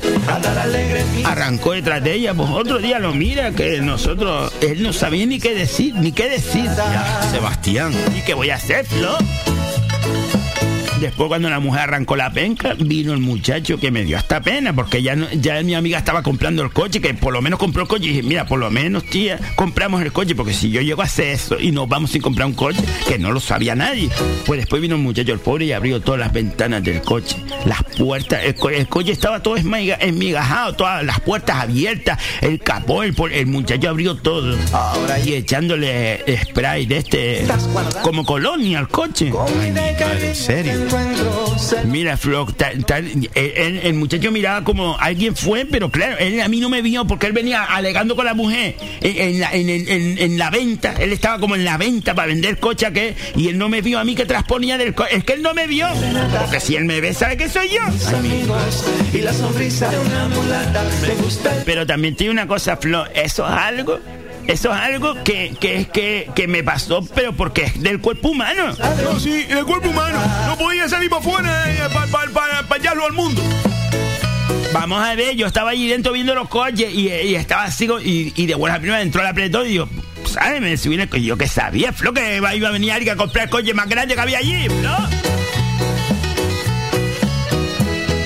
arrancó 1.26 1.74
detrás 1.74 2.04
de 2.04 2.14
ella. 2.14 2.34
Pues 2.34 2.50
otro 2.50 2.80
día 2.80 3.00
lo 3.00 3.14
mira 3.14 3.52
que 3.52 3.82
nosotros, 3.82 4.54
él 4.62 4.84
no 4.84 4.94
sabía 4.94 5.26
ni 5.26 5.40
qué 5.40 5.56
decir, 5.56 5.96
ni 5.96 6.12
qué 6.12 6.30
decir. 6.30 6.70
Sebastián. 7.32 7.94
¿Y 8.18 8.22
qué 8.22 8.34
voy 8.34 8.52
a 8.52 8.56
hacer, 8.56 8.86
Flo? 8.86 9.18
Después 11.04 11.28
cuando 11.28 11.50
la 11.50 11.60
mujer 11.60 11.82
arrancó 11.82 12.16
la 12.16 12.32
penca, 12.32 12.76
vino 12.80 13.12
el 13.12 13.20
muchacho 13.20 13.78
que 13.78 13.92
me 13.92 14.06
dio 14.06 14.18
hasta 14.18 14.42
pena, 14.42 14.74
porque 14.74 15.02
ya, 15.04 15.16
no- 15.18 15.28
ya 15.34 15.62
mi 15.62 15.76
amiga 15.76 15.98
estaba 15.98 16.24
comprando 16.24 16.64
el 16.64 16.72
coche, 16.72 17.02
que 17.02 17.14
por 17.14 17.34
lo 17.34 17.42
menos 17.42 17.60
compró 17.60 17.82
el 17.82 17.88
coche. 17.90 18.06
Y 18.06 18.10
dije, 18.10 18.24
mira, 18.24 18.46
por 18.46 18.58
lo 18.60 18.72
menos, 18.72 19.04
tía, 19.06 19.38
compramos 19.56 20.02
el 20.02 20.14
coche, 20.14 20.34
porque 20.34 20.54
si 20.54 20.70
yo 20.72 20.80
llego 20.82 21.02
a 21.02 21.06
hacer 21.06 21.28
eso 21.28 21.60
y 21.60 21.72
nos 21.72 21.90
vamos 21.90 22.12
sin 22.12 22.22
comprar 22.22 22.48
un 22.48 22.54
coche, 22.54 22.80
que 23.06 23.20
no 23.20 23.34
lo 23.34 23.42
sabía 23.42 23.76
nadie. 23.76 24.10
Pues 24.46 24.62
después 24.62 24.82
vino 24.82 24.96
el 24.96 25.02
muchacho, 25.02 25.34
el 25.34 25.40
pobre, 25.40 25.66
y 25.66 25.74
abrió 25.74 26.00
todas 26.00 26.22
las 26.22 26.32
ventanas 26.32 26.82
del 26.84 27.02
coche, 27.02 27.36
las 27.66 27.84
puertas, 27.98 28.42
el, 28.46 28.56
co- 28.56 28.70
el 28.70 28.88
coche 28.88 29.12
estaba 29.12 29.42
todo 29.42 29.58
esmiga- 29.58 29.98
esmigajado, 30.00 30.74
todas 30.76 31.04
las 31.04 31.20
puertas 31.20 31.58
abiertas, 31.58 32.18
el 32.42 32.60
capó, 32.60 33.04
el, 33.04 33.14
el 33.34 33.46
muchacho 33.48 33.90
abrió 33.90 34.16
todo. 34.16 34.56
Ahora 34.72 35.20
y 35.20 35.34
echándole 35.34 36.24
spray 36.44 36.86
de 36.86 36.98
este, 36.98 37.46
como 38.02 38.24
colonia 38.26 38.80
al 38.80 38.88
coche. 38.88 39.32
¿En 40.30 40.36
serio? 40.36 40.74
Mira, 41.86 42.18
Flo, 42.18 42.46
tal- 42.46 42.86
tal- 42.86 43.10
el, 43.36 43.94
muchacho 43.94 44.32
miraba 44.32 44.64
como 44.64 44.98
alguien 45.00 45.36
fue, 45.36 45.66
pero 45.66 45.90
claro, 45.92 46.18
él 46.20 46.40
a 46.42 46.48
mí 46.48 46.60
no 46.60 46.70
me 46.70 46.82
vio 46.82 47.06
porque 47.06 47.28
él 47.28 47.34
venía 47.34 47.64
alegando 47.64 48.16
con 48.16 48.26
la 48.26 48.34
mujer 48.34 48.76
en, 49.02 49.18
en 49.34 49.40
la, 49.40 49.52
en- 49.54 49.70
en- 49.70 50.18
en 50.18 50.38
la 50.38 50.50
venta. 50.50 50.94
Él 51.00 51.12
estaba 51.14 51.40
como 51.40 51.56
en 51.56 51.64
la 51.66 51.78
venta 51.78 52.14
para 52.16 52.28
vender 52.28 52.60
coche 52.60 52.92
que 52.94 53.16
y 53.36 53.48
él 53.48 53.58
no 53.58 53.70
me 53.70 53.82
vio 53.82 54.00
a 54.00 54.04
mí 54.04 54.16
que 54.16 54.26
transponía 54.26 54.78
del 54.78 54.94
coche. 54.94 55.16
Es 55.18 55.24
que 55.24 55.34
él 55.34 55.42
no 55.42 55.54
me 55.54 55.68
vio. 55.68 55.88
Porque 56.40 56.60
si 56.60 56.76
él 56.76 56.86
me 56.86 57.00
ve, 57.02 57.14
sabe 57.14 57.38
que 57.38 57.50
soy 57.50 57.70
yo. 57.70 57.82
Pero 61.66 61.86
también 61.86 62.16
tiene 62.16 62.32
una 62.34 62.48
cosa, 62.48 62.78
Flo, 62.78 63.06
eso 63.14 63.46
es 63.48 63.52
algo. 63.54 64.00
Eso 64.48 64.74
es 64.74 64.80
algo 64.80 65.24
que, 65.24 65.56
que, 65.60 65.88
que, 65.92 66.30
que 66.36 66.48
me 66.48 66.64
pasó, 66.64 67.06
pero 67.16 67.34
porque 67.34 67.64
es 67.64 67.82
del 67.82 68.00
cuerpo 68.00 68.30
humano. 68.30 68.76
No, 69.04 69.20
sí, 69.20 69.46
el 69.50 69.66
cuerpo 69.66 69.90
humano. 69.90 70.20
No 70.48 70.58
podía 70.58 70.88
salir 70.90 71.10
para 71.10 71.22
afuera 71.22 71.66
para 72.34 72.66
hallarlo 72.68 73.06
al 73.06 73.14
mundo. 73.14 73.42
Vamos 74.74 75.04
a 75.04 75.16
ver, 75.16 75.36
yo 75.36 75.48
estaba 75.48 75.70
allí 75.70 75.88
dentro 75.88 76.12
viendo 76.14 76.34
los 76.34 76.50
coches 76.50 76.92
y, 76.94 77.08
y 77.08 77.36
estaba 77.36 77.64
así 77.66 77.88
y, 78.04 78.34
y 78.36 78.46
de 78.48 78.56
buena 78.56 78.80
primera 78.80 79.02
entró 79.02 79.22
el 79.22 79.28
apretón 79.28 79.66
y 79.68 79.70
digo, 79.70 79.88
¿sabes? 80.26 80.62
Me 80.62 80.76
subí 80.78 80.96
en 80.96 81.02
el 81.02 81.10
coche. 81.10 81.24
Yo 81.24 81.38
que 81.38 81.48
sabía, 81.48 81.94
Flo, 81.94 82.12
que 82.14 82.38
iba 82.38 82.50
a 82.50 82.72
venir 82.72 82.92
alguien 82.92 83.14
a 83.14 83.18
comprar 83.18 83.46
el 83.46 83.50
coche 83.50 83.74
más 83.74 83.88
grande 83.88 84.16
que 84.16 84.22
había 84.22 84.40
allí, 84.40 84.68
Flo. 84.68 84.98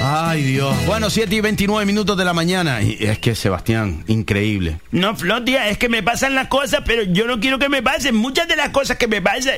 Ay, 0.10 0.41
Dios. 0.43 0.74
Bueno, 0.86 1.10
7 1.10 1.36
y 1.36 1.41
29 1.41 1.86
minutos 1.86 2.17
de 2.17 2.24
la 2.24 2.32
mañana. 2.32 2.82
Y 2.82 2.98
es 3.02 3.20
que, 3.20 3.36
Sebastián, 3.36 4.06
increíble. 4.08 4.80
No, 4.91 5.13
Flo, 5.17 5.43
tía, 5.43 5.67
es 5.67 5.78
que 5.78 5.89
me 5.89 6.02
pasan 6.02 6.34
las 6.34 6.48
cosas, 6.48 6.82
pero 6.86 7.04
yo 7.04 7.28
no 7.28 7.41
quiero 7.41 7.60
que 7.60 7.67
me 7.67 7.84
pasen. 7.84 8.15
Muchas 8.15 8.48
de 8.48 8.56
las 8.56 8.70
cosas 8.70 8.96
que 8.96 9.10
me 9.10 9.22
pasan, 9.22 9.56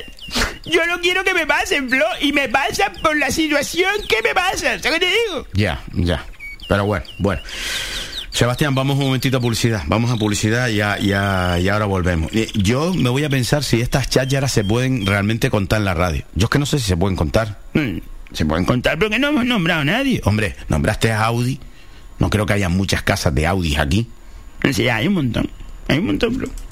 yo 0.64 0.84
no 0.86 1.00
quiero 1.00 1.22
que 1.22 1.34
me 1.34 1.46
pasen, 1.46 1.88
Flo, 1.88 2.04
y 2.20 2.32
me 2.32 2.48
pasan 2.48 2.92
por 3.00 3.16
la 3.16 3.30
situación 3.30 3.92
que 4.08 4.16
me 4.24 4.34
pasa. 4.34 4.76
¿Sabes 4.80 4.98
qué 4.98 4.98
te 4.98 5.06
digo? 5.06 5.46
Ya, 5.52 5.84
ya. 5.92 6.26
Pero 6.68 6.84
bueno, 6.84 7.04
bueno. 7.18 7.42
Sebastián, 8.30 8.74
vamos 8.74 8.96
un 8.98 9.04
momentito 9.04 9.36
a 9.36 9.40
publicidad. 9.40 9.82
Vamos 9.86 10.10
a 10.10 10.16
publicidad 10.16 10.68
y, 10.68 10.76
ya, 10.76 10.98
ya, 10.98 11.58
y 11.60 11.68
ahora 11.68 11.84
volvemos. 11.86 12.32
Eh, 12.32 12.48
Yo 12.54 12.92
me 12.94 13.10
voy 13.10 13.22
a 13.22 13.28
pensar 13.28 13.62
si 13.62 13.80
estas 13.80 14.08
chácharas 14.10 14.50
se 14.50 14.64
pueden 14.64 15.06
realmente 15.06 15.48
contar 15.48 15.78
en 15.78 15.84
la 15.84 15.94
radio. 15.94 16.24
Yo 16.34 16.46
es 16.46 16.50
que 16.50 16.58
no 16.58 16.66
sé 16.66 16.78
si 16.80 16.86
se 16.86 16.96
pueden 16.96 17.16
contar. 17.16 17.58
Mm, 17.74 17.98
Se 18.32 18.44
pueden 18.44 18.64
contar, 18.64 18.98
pero 18.98 19.10
que 19.10 19.18
no 19.18 19.28
hemos 19.28 19.44
nombrado 19.44 19.80
a 19.80 19.84
nadie. 19.84 20.20
Hombre, 20.24 20.54
nombraste 20.68 21.10
a 21.10 21.24
Audi. 21.24 21.58
No 22.18 22.30
creo 22.30 22.46
que 22.46 22.52
haya 22.52 22.68
muchas 22.68 23.02
casas 23.02 23.34
de 23.34 23.46
Audi 23.46 23.76
aquí. 23.76 24.06
Sí, 24.72 24.88
hay 24.88 25.08
un 25.08 25.14
montón. 25.14 25.50
Hay 25.88 25.98
un 25.98 26.06
montón, 26.06 26.34
Flo. 26.34 26.48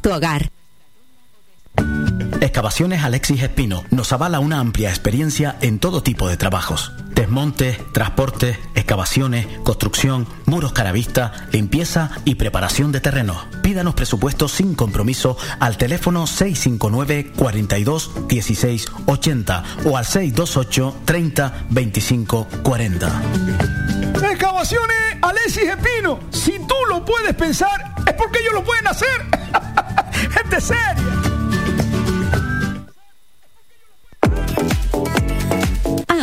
tu 0.00 0.12
hogar. 0.12 0.50
Excavaciones 2.40 3.02
Alexis 3.02 3.42
Espino 3.42 3.84
nos 3.90 4.12
avala 4.12 4.38
una 4.40 4.60
amplia 4.60 4.90
experiencia 4.90 5.56
en 5.60 5.78
todo 5.78 6.02
tipo 6.02 6.28
de 6.28 6.36
trabajos. 6.36 6.92
Desmontes, 7.14 7.78
transportes, 7.92 8.58
excavaciones, 8.76 9.46
construcción, 9.64 10.26
muros 10.46 10.72
caravista, 10.72 11.32
limpieza 11.52 12.10
y 12.24 12.36
preparación 12.36 12.92
de 12.92 13.00
terrenos. 13.00 13.38
Pídanos 13.62 13.94
presupuestos 13.94 14.52
sin 14.52 14.74
compromiso 14.74 15.36
al 15.58 15.76
teléfono 15.76 16.26
659 16.26 17.32
42 17.36 18.28
16 18.28 18.86
80 19.06 19.64
o 19.84 19.96
al 19.96 20.04
628 20.04 20.96
30 21.04 21.66
25 21.70 22.46
40. 22.62 23.97
Excavaciones 24.38 24.96
Alexis 25.20 25.64
Espino. 25.64 26.20
Si 26.30 26.52
tú 26.60 26.76
lo 26.88 27.04
puedes 27.04 27.34
pensar, 27.34 27.92
es 28.06 28.12
porque 28.12 28.38
ellos 28.38 28.54
lo 28.54 28.62
pueden 28.62 28.86
hacer. 28.86 29.26
Gente 30.30 30.60
seria. 30.60 31.27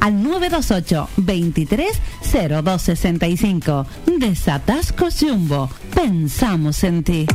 al 0.00 0.22
928 0.22 1.08
23 1.16 2.00
0265. 2.62 3.86
Desatascos 4.18 5.18
Jumbo. 5.20 5.70
Pensamos 5.94 6.84
en 6.84 7.04
ti. 7.04 7.26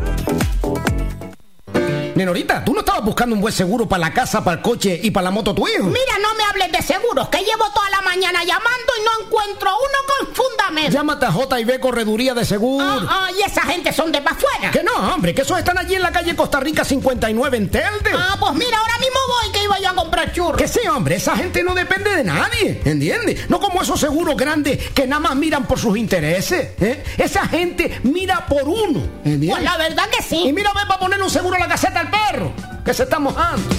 Nenorita, 2.16 2.64
¿tú 2.64 2.74
no 2.74 2.80
estabas 2.80 3.04
buscando 3.04 3.36
un 3.36 3.42
buen 3.42 3.54
seguro 3.54 3.88
para 3.88 4.02
la 4.02 4.14
casa, 4.14 4.44
para 4.44 4.58
el 4.58 4.64
coche 4.64 5.00
y 5.02 5.12
para 5.12 5.26
la 5.26 5.32
moto 5.32 5.56
tu 5.56 5.68
hijo? 5.68 5.86
Mira, 5.86 6.20
no 6.22 6.36
me 6.36 6.44
hables 6.44 6.72
de 6.72 6.82
seguros, 6.82 7.30
que 7.30 7.40
llevo 7.40 7.70
toda 7.74 7.90
la 7.90 8.02
mañana 8.02 8.44
llamando 8.44 8.94
y 9.00 9.04
no 9.04 9.26
encuentro 9.26 9.70
uno 9.70 10.28
con 10.28 10.36
fundamento. 10.36 10.92
Llámate 10.92 11.26
a 11.26 11.32
J&B 11.32 11.80
Correduría 11.80 12.34
de 12.34 12.46
Seguro. 12.46 12.86
Ah, 12.86 13.28
ah, 13.28 13.32
y 13.38 13.42
esa 13.42 13.62
gente 13.64 13.94
son 13.94 14.12
de 14.12 14.22
pa' 14.22 14.32
afuera. 14.32 14.72
Que 14.72 14.84
no, 14.84 14.92
hombre, 15.14 15.34
que 15.34 15.42
esos 15.42 15.58
están 15.58 15.78
allí 15.78 15.96
en 15.96 16.02
la 16.02 16.12
calle 16.12 16.36
Costa 16.36 16.60
Rica 16.60 16.84
59 16.84 17.58
en 17.58 17.70
Telde. 17.70 18.12
Ah, 18.14 18.36
pues 18.40 18.54
mira, 18.54 18.78
ahora 18.78 18.98
mismo 19.00 19.20
voy 19.28 19.52
que 19.52 19.64
iba 19.64 19.80
yo 19.80 19.90
a 19.90 19.96
comprar 19.96 20.34
churros. 20.34 20.58
Que 20.58 20.68
sí, 20.68 20.86
hombre, 20.88 21.16
esa 21.16 21.36
gente 21.36 21.64
no 21.64 21.74
depende 21.74 22.10
de 22.16 22.24
nadie, 22.24 22.82
¿entiendes? 22.84 23.50
No 23.50 23.60
como 23.60 23.82
esos 23.82 24.00
seguros 24.00 24.36
grandes 24.36 24.90
que 24.92 25.08
nada 25.08 25.22
más 25.22 25.36
miran 25.36 25.66
por 25.66 25.80
sus 25.80 25.98
intereses. 25.98 26.72
¿eh? 26.82 27.04
Esa 27.18 27.48
gente 27.48 28.00
mira 28.04 28.46
por 28.46 28.64
uno, 28.68 29.00
¿entiendes? 29.24 29.52
Pues 29.52 29.64
la 29.64 29.78
verdad 29.78 30.10
que 30.10 30.24
sí. 30.24 30.44
Y 30.48 30.54
mira, 30.54 30.72
ve 30.74 30.82
para 30.88 31.00
poner 31.00 31.22
un 31.22 31.30
seguro 31.30 31.56
a 31.56 31.60
la 31.60 31.68
caseta 31.68 32.01
al 32.02 32.10
perro, 32.10 32.52
que 32.84 32.94
se 32.94 33.04
está 33.04 33.20
mojando. 33.20 33.70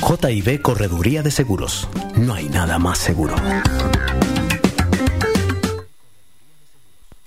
JB 0.00 0.62
Correduría 0.62 1.22
de 1.22 1.30
Seguros. 1.30 1.88
No 2.16 2.34
hay 2.34 2.48
nada 2.48 2.78
más 2.78 2.98
seguro. 2.98 3.34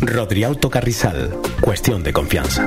Rodriauto 0.00 0.70
Carrizal. 0.70 1.30
Cuestión 1.60 2.02
de 2.02 2.12
confianza. 2.12 2.66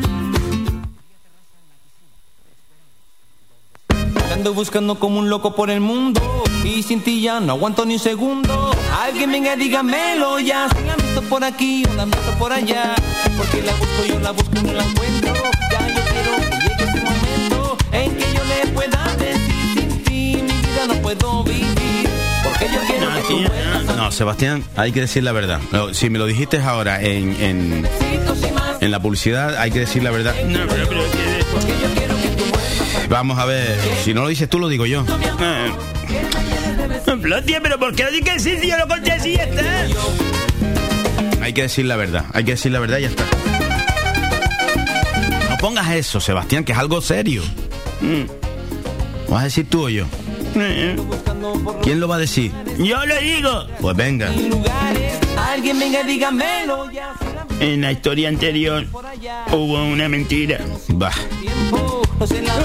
Ando 4.41 4.55
buscando 4.55 4.95
como 4.95 5.19
un 5.19 5.29
loco 5.29 5.53
por 5.53 5.69
el 5.69 5.81
mundo. 5.81 6.19
Y 6.63 6.81
sin 6.81 7.01
ti 7.01 7.21
ya 7.21 7.39
no 7.39 7.53
aguanto 7.53 7.85
ni 7.85 7.93
un 7.93 7.99
segundo. 7.99 8.71
Alguien 9.03 9.31
venga, 9.31 9.55
dígamelo 9.55 10.39
ya. 10.39 10.67
Si 10.67 10.83
la 10.83 10.95
visto 10.95 11.21
por 11.29 11.43
aquí 11.43 11.83
o 11.87 11.93
la 11.93 12.05
visto 12.05 12.31
por 12.39 12.51
allá. 12.51 12.95
Porque 13.37 13.61
la 13.61 13.71
busco, 13.73 14.03
yo 14.07 14.19
la 14.19 14.31
busco 14.31 14.51
y 14.57 14.63
no 14.63 14.73
la 14.73 14.83
encuentro. 14.83 15.33
Ya 15.69 15.87
yo 15.89 16.01
quiero 16.11 16.31
que 16.37 16.55
llegue 16.57 16.83
ese 16.83 17.01
momento 17.03 17.77
En 17.91 18.15
que 18.15 18.33
yo 18.33 18.43
le 18.43 18.71
pueda 18.71 19.15
decir 19.19 19.73
Sin 19.75 20.03
ti 20.05 20.37
mi 20.41 20.53
vida 20.53 20.87
no 20.87 20.95
puedo 21.03 21.43
vivir. 21.43 22.09
Porque 22.43 22.65
yo 22.73 22.79
quiero 22.87 23.13
que 23.13 23.21
tú 23.21 23.35
vuelvas 23.47 23.89
a 23.89 23.95
No, 23.95 24.11
Sebastián, 24.11 24.63
hay 24.75 24.91
que 24.91 25.01
decir 25.01 25.21
la 25.21 25.33
verdad. 25.33 25.59
No, 25.71 25.93
si 25.93 26.09
me 26.09 26.17
lo 26.17 26.25
dijiste 26.25 26.57
ahora 26.57 26.99
en, 26.99 27.39
en, 27.39 27.87
en 28.79 28.91
la 28.91 28.99
publicidad, 28.99 29.55
hay 29.57 29.69
que 29.69 29.81
decir 29.81 30.01
la 30.01 30.09
verdad. 30.09 30.33
No, 30.47 30.61
pero, 30.67 30.89
pero, 30.89 32.10
Vamos 33.11 33.37
a 33.37 33.43
ver, 33.43 33.77
si 34.05 34.13
no 34.13 34.21
lo 34.21 34.29
dices 34.29 34.47
tú, 34.47 34.57
lo 34.57 34.69
digo 34.69 34.85
yo. 34.85 35.03
Flotia, 37.21 37.59
pero 37.61 37.77
¿por 37.77 37.93
qué 37.93 38.03
lo 38.03 38.09
hay 38.09 38.21
que 38.21 38.31
decir 38.31 38.57
si 38.61 38.69
yo 38.69 38.77
lo 38.77 38.87
conté 38.87 39.11
así 39.11 39.31
y 39.31 39.35
ya 39.35 39.43
está? 39.43 39.63
Hay 41.41 41.51
que 41.51 41.63
decir 41.63 41.85
la 41.85 41.97
verdad, 41.97 42.25
hay 42.33 42.45
que 42.45 42.51
decir 42.51 42.71
la 42.71 42.79
verdad 42.79 42.99
y 42.99 43.01
ya 43.01 43.09
está. 43.09 43.25
No 45.49 45.57
pongas 45.57 45.91
eso, 45.91 46.21
Sebastián, 46.21 46.63
que 46.63 46.71
es 46.71 46.77
algo 46.77 47.01
serio. 47.01 47.43
¿Lo 48.01 49.33
¿Vas 49.33 49.41
a 49.41 49.43
decir 49.43 49.69
tú 49.69 49.87
o 49.87 49.89
yo? 49.89 50.05
¿Quién 51.83 51.99
lo 51.99 52.07
va 52.07 52.15
a 52.15 52.19
decir? 52.19 52.53
Yo 52.77 53.05
lo 53.05 53.19
digo. 53.19 53.67
Pues 53.81 53.97
venga. 53.97 54.31
Alguien 55.37 55.79
venga, 55.79 56.03
dígamelo 56.03 56.89
ya 56.91 57.13
En 57.59 57.81
la 57.81 57.91
historia 57.91 58.29
anterior 58.29 58.85
hubo 59.51 59.83
una 59.83 60.07
mentira. 60.07 60.59
Bah. 60.87 61.11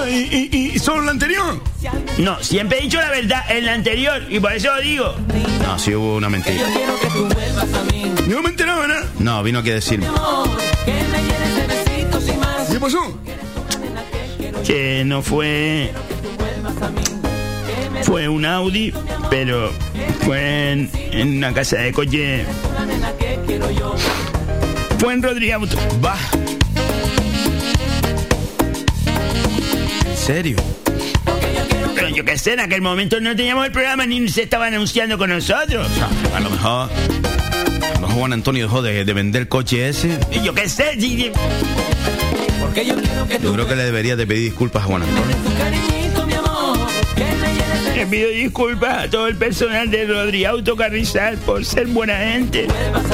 ¿Y, 0.09 0.49
y, 0.53 0.73
y 0.75 0.79
solo 0.79 1.03
la 1.03 1.13
anterior? 1.13 1.61
No, 2.19 2.43
siempre 2.43 2.79
he 2.79 2.83
dicho 2.83 3.01
la 3.01 3.11
verdad 3.11 3.43
en 3.51 3.65
la 3.65 3.73
anterior 3.75 4.23
y 4.29 4.39
por 4.39 4.53
eso 4.53 4.75
lo 4.75 4.81
digo. 4.83 5.15
No, 5.63 5.79
sí 5.79 5.95
hubo 5.95 6.17
una 6.17 6.29
mentira. 6.29 6.63
No 8.29 8.43
me 8.43 8.51
enteraba 8.51 8.87
nada. 8.87 9.05
No, 9.19 9.43
vino 9.43 9.61
aquí 9.61 9.71
a 9.71 9.75
decirme. 9.75 10.07
¿Qué 12.71 12.81
pasó? 12.81 12.99
Que 14.67 15.05
no 15.07 15.23
fue. 15.23 15.93
Fue 18.03 18.29
un 18.29 18.45
Audi, 18.45 18.93
pero 19.31 19.73
fue 20.25 20.73
en, 20.73 20.91
en 21.13 21.39
una 21.39 21.55
casa 21.55 21.77
de 21.79 21.93
coche. 21.93 22.45
Fue 24.99 25.15
en 25.15 25.23
Rodríguez 25.23 25.55
Auto. 25.55 25.77
Va. 26.05 26.17
Serio? 30.27 30.57
Pero 31.95 32.09
yo 32.09 32.25
qué 32.25 32.37
sé, 32.37 32.55
en 32.55 32.61
aquel 32.61 32.83
momento 32.83 33.21
no 33.21 33.37
teníamos 33.37 33.65
el 33.65 33.71
programa 33.71 34.07
ni 34.07 34.29
se 34.29 34.43
estaban 34.43 34.75
anunciando 34.75 35.17
con 35.19 35.31
nosotros. 35.31 35.89
A 36.35 36.41
lo 36.41 36.51
mejor. 36.51 36.91
A 36.91 37.95
lo 37.95 38.01
mejor 38.01 38.17
Juan 38.17 38.33
Antonio 38.33 38.65
dejó 38.65 38.83
de, 38.83 39.05
de 39.05 39.13
vender 39.13 39.47
coche 39.49 39.89
ese. 39.89 40.19
Y 40.33 40.43
yo 40.43 40.53
qué 40.53 40.69
sé, 40.69 40.99
Porque 42.61 42.85
yo 42.85 42.97
quiero 42.97 43.29
que 43.29 43.39
Yo 43.39 43.53
creo 43.53 43.69
que 43.69 43.77
le 43.77 43.85
deberías 43.85 44.19
de 44.19 44.27
pedir 44.27 44.43
disculpas 44.43 44.83
a 44.83 44.87
Juan 44.87 45.03
Antonio. 45.03 45.96
Pido 48.11 48.29
disculpas 48.31 49.05
a 49.05 49.11
todo 49.11 49.27
el 49.27 49.37
personal 49.37 49.91
de 49.91 50.07
Rodríguez 50.07 50.49
Auto 50.49 50.77
Carrizal 50.77 51.37
por 51.39 51.65
ser 51.65 51.87
buena 51.89 52.17
gente. 52.19 52.67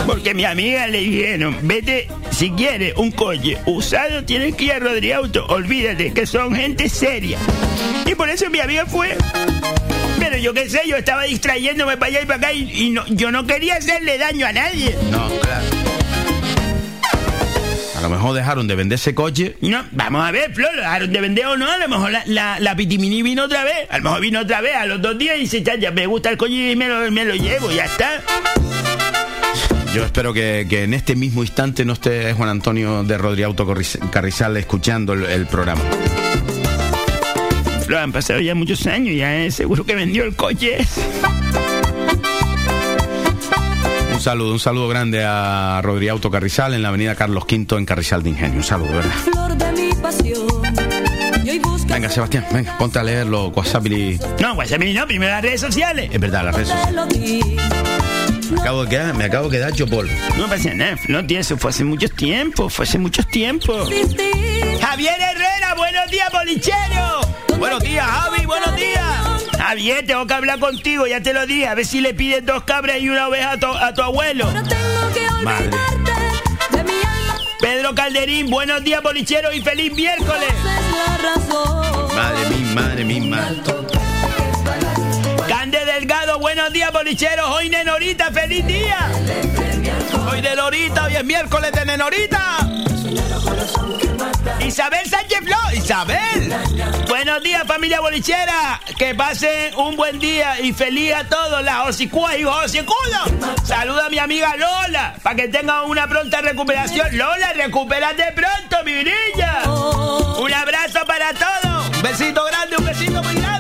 Porque 0.07 0.35
mi 0.35 0.45
amiga 0.45 0.87
le 0.87 0.99
dijeron, 0.99 1.57
vete, 1.63 2.09
si 2.31 2.51
quieres 2.51 2.95
un 2.97 3.11
coche 3.11 3.57
usado, 3.67 4.23
tienes 4.25 4.55
que 4.55 4.65
ir 4.67 4.73
a 4.73 4.79
Rodríguez 4.81 5.17
Auto. 5.17 5.47
Olvídate 5.47 6.13
que 6.13 6.27
son 6.27 6.55
gente 6.55 6.89
seria. 6.91 7.39
Y 8.07 8.15
por 8.15 8.29
eso 8.29 8.51
mi 8.51 8.61
amiga 8.61 8.85
fue. 8.85 9.17
Pero 10.19 10.37
yo 10.37 10.53
qué 10.53 10.69
sé, 10.69 10.83
yo 10.87 10.97
estaba 10.97 11.23
distrayéndome 11.25 11.97
para 11.97 12.07
allá 12.11 12.23
y 12.23 12.27
para 12.27 12.39
acá 12.39 12.53
y, 12.53 12.71
y 12.87 12.91
no- 12.91 13.07
yo 13.09 13.31
no 13.33 13.47
quería 13.47 13.77
hacerle 13.77 14.19
daño 14.19 14.47
a 14.47 14.53
nadie. 14.53 14.95
No, 15.11 15.27
claro. 15.41 15.82
A 18.03 18.09
lo 18.09 18.17
mejor 18.17 18.35
dejaron 18.35 18.67
de 18.67 18.75
vender 18.75 18.97
ese 18.97 19.15
coche. 19.15 19.57
No, 19.61 19.85
vamos 19.93 20.27
a 20.27 20.33
ver, 20.33 20.53
Flor, 20.53 20.75
lo 20.75 20.81
dejaron 20.81 21.13
de 21.13 21.21
vender 21.21 21.47
o 21.47 21.57
no, 21.57 21.71
a 21.71 21.79
lo 21.79 21.89
mejor 21.89 22.11
la, 22.11 22.25
la, 22.27 22.59
la 22.59 22.75
Pitimini 22.75 23.23
vino 23.23 23.45
otra 23.45 23.63
vez, 23.63 23.87
a 23.91 23.99
lo 23.99 24.03
mejor 24.03 24.21
vino 24.21 24.41
otra 24.41 24.61
vez 24.61 24.75
a 24.75 24.87
los 24.87 25.01
dos 25.01 25.17
días 25.17 25.37
y 25.37 25.43
dice, 25.43 25.63
ya, 25.63 25.77
ya 25.77 25.93
me 25.93 26.07
gusta 26.07 26.29
el 26.29 26.37
coche 26.37 26.73
y 26.73 26.75
me 26.75 26.89
lo, 26.89 27.09
me 27.13 27.25
lo 27.25 27.37
llevo, 27.37 27.71
ya 27.71 27.85
está. 27.85 28.21
Yo 29.95 30.05
espero 30.05 30.33
que, 30.33 30.67
que 30.69 30.83
en 30.83 30.95
este 30.95 31.15
mismo 31.15 31.43
instante 31.43 31.85
no 31.85 31.93
esté 31.93 32.33
Juan 32.33 32.49
Antonio 32.49 33.05
de 33.05 33.17
Rodríguez 33.19 33.47
Auto 33.47 33.73
Carrizal 34.11 34.57
escuchando 34.57 35.13
el, 35.13 35.25
el 35.27 35.47
programa. 35.47 35.83
Flor, 37.87 38.01
han 38.01 38.11
pasado 38.11 38.41
ya 38.41 38.57
muchos 38.57 38.85
años, 38.89 39.15
ya 39.15 39.45
eh, 39.45 39.53
seguro 39.53 39.85
que 39.85 39.95
vendió 39.95 40.25
el 40.25 40.35
coche. 40.35 40.79
Un 44.23 44.25
saludo, 44.25 44.53
un 44.53 44.61
saludo 44.61 44.87
grande 44.87 45.25
a 45.27 45.81
Rodríguez 45.83 46.13
Auto 46.13 46.31
Carrizal 46.31 46.75
en 46.75 46.83
la 46.83 46.91
avenida 46.91 47.17
Carlos 47.17 47.43
V 47.43 47.77
en 47.77 47.85
Carrizal 47.85 48.23
de 48.23 48.31
Ingenio. 48.31 48.59
Un 48.59 48.63
saludo, 48.63 48.93
¿verdad? 48.93 49.11
Flor 49.25 49.57
de 49.57 49.73
mi 49.73 49.93
pasión. 49.95 50.47
Y 51.43 51.51
hoy 51.51 51.59
busca 51.59 51.95
Venga, 51.95 52.09
Sebastián, 52.09 52.47
venga, 52.53 52.79
ponte 52.79 53.01
a 53.01 53.03
leer 53.03 53.27
los 53.27 53.51
WhatsApp 53.53 53.85
y... 53.89 54.21
No, 54.41 54.53
WhatsApp 54.53 54.81
no, 54.81 55.07
primero 55.09 55.33
las 55.33 55.43
redes 55.43 55.61
sociales. 55.61 56.09
Es 56.13 56.21
verdad, 56.21 56.45
las 56.45 56.55
redes 56.55 56.69
sociales. 56.69 57.49
Me 58.53 58.61
acabo 58.61 58.85
de 58.85 58.91
quedar, 58.91 59.15
me 59.15 59.25
acabo 59.25 59.49
de 59.49 59.57
quedar 59.57 59.71
hecho 59.73 59.89
polvo. 59.89 60.13
No 60.39 60.47
pasa 60.47 60.73
nada, 60.73 60.97
Flor, 60.99 61.27
tío, 61.27 61.41
eso 61.41 61.59
fue 61.59 61.71
hace 61.71 61.83
muchos 61.83 62.13
tiempos, 62.13 62.73
fue 62.73 62.85
hace 62.85 62.99
muchos 62.99 63.27
tiempos. 63.27 63.91
Javier 64.81 65.17
Herrera, 65.21 65.75
buenos 65.77 66.09
días, 66.13 66.31
bolichero. 66.31 67.32
Buenos 67.63 67.81
días, 67.85 68.05
Javi, 68.05 68.45
buenos 68.45 68.75
días. 68.75 69.05
Javier, 69.57 70.05
tengo 70.05 70.27
que 70.27 70.35
hablar 70.35 70.59
contigo, 70.59 71.07
ya 71.07 71.21
te 71.23 71.33
lo 71.33 71.47
dije, 71.47 71.69
a 71.69 71.77
ver 71.77 71.87
si 71.87 72.01
le 72.01 72.13
pides 72.13 72.45
dos 72.45 72.65
cabras 72.65 72.99
y 72.99 73.09
una 73.09 73.29
oveja 73.29 73.53
a 73.53 73.57
tu, 73.57 73.67
a 73.69 73.95
tu 73.95 74.03
abuelo. 74.03 74.47
Tengo 74.49 75.13
que 75.15 75.45
Madre. 75.45 75.69
olvidarte 75.69 76.77
de 76.77 76.83
mi 76.83 76.91
alma. 76.91 77.39
Pedro 77.61 77.95
Calderín, 77.95 78.51
buenos 78.51 78.83
días, 78.83 79.01
bolichero, 79.01 79.53
y 79.53 79.63
feliz 79.63 79.93
miércoles. 79.95 80.53
Madre 82.13 82.49
mía, 82.49 82.73
madre 82.75 83.05
mía, 83.05 83.23
madre. 83.23 83.63
Cande 85.47 85.85
Delgado, 85.85 86.41
buenos 86.41 86.73
días, 86.73 86.93
bolicheros. 86.93 87.49
Hoy 87.49 87.69
Nenorita, 87.69 88.33
feliz 88.33 88.67
día. 88.67 89.09
Hoy 90.33 90.41
de 90.41 90.57
Norita, 90.57 91.05
hoy 91.05 91.15
es 91.15 91.25
miércoles 91.25 91.73
de 91.73 91.85
Nenorita. 91.85 92.57
Isabel 94.67 95.07
Sánchez 95.07 95.41
Flor, 95.45 95.75
Isabel. 95.75 96.55
Buenos 97.07 97.43
días, 97.43 97.65
familia 97.67 98.01
bolichera. 98.01 98.81
Que 98.97 99.15
pasen 99.15 99.75
un 99.75 99.95
buen 99.95 100.19
día 100.19 100.59
y 100.59 100.73
feliz 100.73 101.13
a 101.13 101.25
todos, 101.29 101.63
las 101.63 101.87
hocicúas 101.87 102.39
y 102.39 102.47
hocicudos. 102.47 103.31
Saluda 103.63 104.07
a 104.07 104.09
mi 104.09 104.19
amiga 104.19 104.57
Lola, 104.57 105.17
para 105.23 105.37
que 105.37 105.49
tenga 105.49 105.83
una 105.83 106.09
pronta 106.09 106.41
recuperación. 106.41 107.09
Lola, 107.19 107.53
recupérate 107.53 108.33
pronto, 108.33 108.83
mi 108.87 109.05
niña. 109.05 109.65
Un 109.69 110.55
abrazo 110.55 111.01
para 111.07 111.35
todos. 111.35 111.89
Un 111.95 112.03
besito 112.03 112.43
grande, 112.47 112.77
un 112.79 112.85
besito 112.87 113.23
muy 113.23 113.35
grande. 113.35 113.52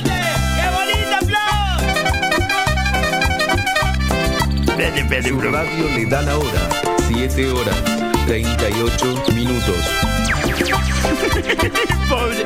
Su 4.83 5.41
radio 5.41 5.89
le 5.95 6.07
da 6.07 6.23
la 6.23 6.37
hora. 6.37 6.69
7 7.07 7.53
horas 7.53 7.77
38 8.27 9.23
minutos. 9.33 9.77
Pobre. 12.09 12.45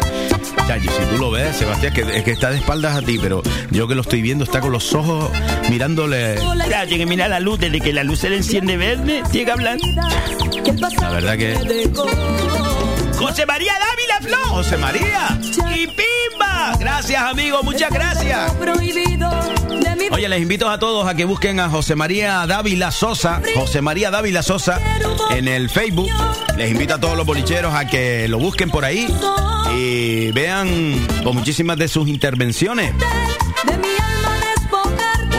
Chayo, 0.66 0.90
si 0.90 1.06
tú 1.06 1.16
lo 1.18 1.30
ves, 1.30 1.56
Sebastián, 1.56 1.94
que, 1.94 2.02
es 2.02 2.24
que 2.24 2.32
está 2.32 2.50
de 2.50 2.58
espaldas 2.58 2.96
a 2.96 3.02
ti, 3.02 3.18
pero 3.20 3.42
yo 3.70 3.88
que 3.88 3.94
lo 3.94 4.02
estoy 4.02 4.20
viendo, 4.20 4.44
está 4.44 4.60
con 4.60 4.72
los 4.72 4.92
ojos 4.92 5.30
mirándole. 5.70 6.36
Tiene 6.88 6.98
que 6.98 7.06
mirar 7.06 7.30
la 7.30 7.40
luz, 7.40 7.58
desde 7.58 7.80
que 7.80 7.94
la 7.94 8.04
luz 8.04 8.20
se 8.20 8.28
le 8.28 8.36
enciende 8.36 8.76
verde, 8.76 9.22
que 9.32 9.50
hablar. 9.50 9.78
La 11.00 11.10
verdad 11.10 11.38
que. 11.38 11.56
José 13.16 13.46
María 13.46 13.72
Dávila 13.78 14.20
Flor. 14.20 14.48
José 14.48 14.76
María. 14.76 15.38
Y 15.74 15.86
Pimba. 15.86 16.76
Gracias, 16.78 17.22
amigo, 17.22 17.62
muchas 17.62 17.90
gracias. 17.90 18.52
Oye, 20.10 20.28
les 20.28 20.40
invito 20.40 20.68
a 20.68 20.78
todos 20.78 21.08
a 21.08 21.14
que 21.14 21.24
busquen 21.24 21.58
a 21.60 21.68
José 21.68 21.96
María 21.96 22.46
Dávila 22.46 22.90
Sosa, 22.90 23.42
José 23.56 23.82
María 23.82 24.10
Dávila 24.10 24.42
Sosa, 24.42 24.80
en 25.30 25.48
el 25.48 25.68
Facebook. 25.68 26.10
Les 26.56 26.70
invito 26.70 26.94
a 26.94 27.00
todos 27.00 27.16
los 27.16 27.26
bolicheros 27.26 27.74
a 27.74 27.86
que 27.86 28.28
lo 28.28 28.38
busquen 28.38 28.70
por 28.70 28.84
ahí 28.84 29.06
y 29.74 30.30
vean 30.32 31.06
con 31.24 31.36
muchísimas 31.36 31.76
de 31.76 31.88
sus 31.88 32.08
intervenciones. 32.08 32.92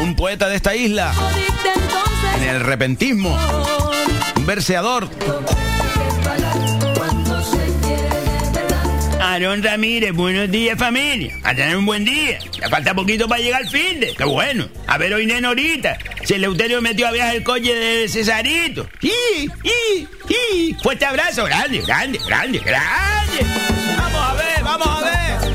Un 0.02 0.16
poeta 0.16 0.50
de 0.50 0.56
esta 0.56 0.76
isla, 0.76 1.14
en 2.38 2.44
el 2.44 2.60
repentismo, 2.60 3.38
un 4.36 4.46
verseador. 4.46 5.10
Aarón 9.38 9.62
Ramírez, 9.62 10.14
buenos 10.14 10.50
días 10.50 10.80
familia. 10.80 11.32
A 11.44 11.54
tener 11.54 11.78
un 11.78 11.86
buen 11.86 12.04
día. 12.04 12.40
Ya 12.60 12.70
falta 12.70 12.96
poquito 12.96 13.28
para 13.28 13.40
llegar 13.40 13.62
al 13.62 13.70
fin 13.70 14.00
de. 14.00 14.16
Qué 14.16 14.24
bueno. 14.24 14.68
A 14.88 14.98
ver 14.98 15.14
hoy 15.14 15.28
Nenorita. 15.28 15.96
Si 16.24 16.34
el 16.34 16.40
Eleuterio 16.40 16.82
metió 16.82 17.08
a 17.08 17.12
viajar 17.12 17.36
el 17.36 17.44
coche 17.44 17.76
de 17.76 18.10
Cesarito. 18.10 18.90
¡Sí! 19.00 19.12
¡Sí! 19.64 20.08
¡Sí! 20.28 20.78
Fuerte 20.82 21.06
abrazo. 21.06 21.46
Grande, 21.46 21.82
grande, 21.82 22.20
grande, 22.26 22.58
grande. 22.58 23.46
Vamos 23.96 24.22
a 24.22 24.34
ver, 24.34 24.64
vamos 24.64 24.88
a 24.88 25.02
ver. 25.06 25.52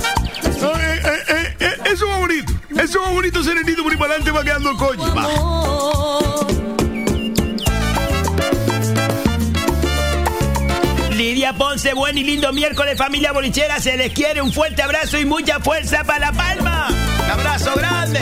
Eh, 0.80 1.00
eh, 1.04 1.24
eh, 1.28 1.54
eh, 1.58 1.72
eso 1.92 2.06
va 2.06 2.18
bonito. 2.18 2.52
Eso 2.80 3.02
va 3.02 3.10
bonito, 3.10 3.42
serenito, 3.42 3.82
por 3.82 3.90
ahí 3.90 3.98
para 3.98 4.14
adelante 4.14 4.30
va 4.30 4.44
quedando 4.44 4.70
el 4.70 4.76
coche. 4.76 5.10
Va. 5.10 6.61
Ponce, 11.50 11.92
buen 11.92 12.16
y 12.16 12.22
lindo 12.22 12.52
miércoles 12.52 12.96
familia 12.96 13.32
bolichera. 13.32 13.80
Se 13.80 13.96
les 13.96 14.12
quiere 14.12 14.40
un 14.40 14.52
fuerte 14.52 14.80
abrazo 14.80 15.18
y 15.18 15.24
mucha 15.24 15.58
fuerza 15.58 16.04
para 16.04 16.20
La 16.20 16.32
Palma. 16.32 16.88
Un 17.24 17.30
abrazo 17.30 17.74
grande. 17.74 18.20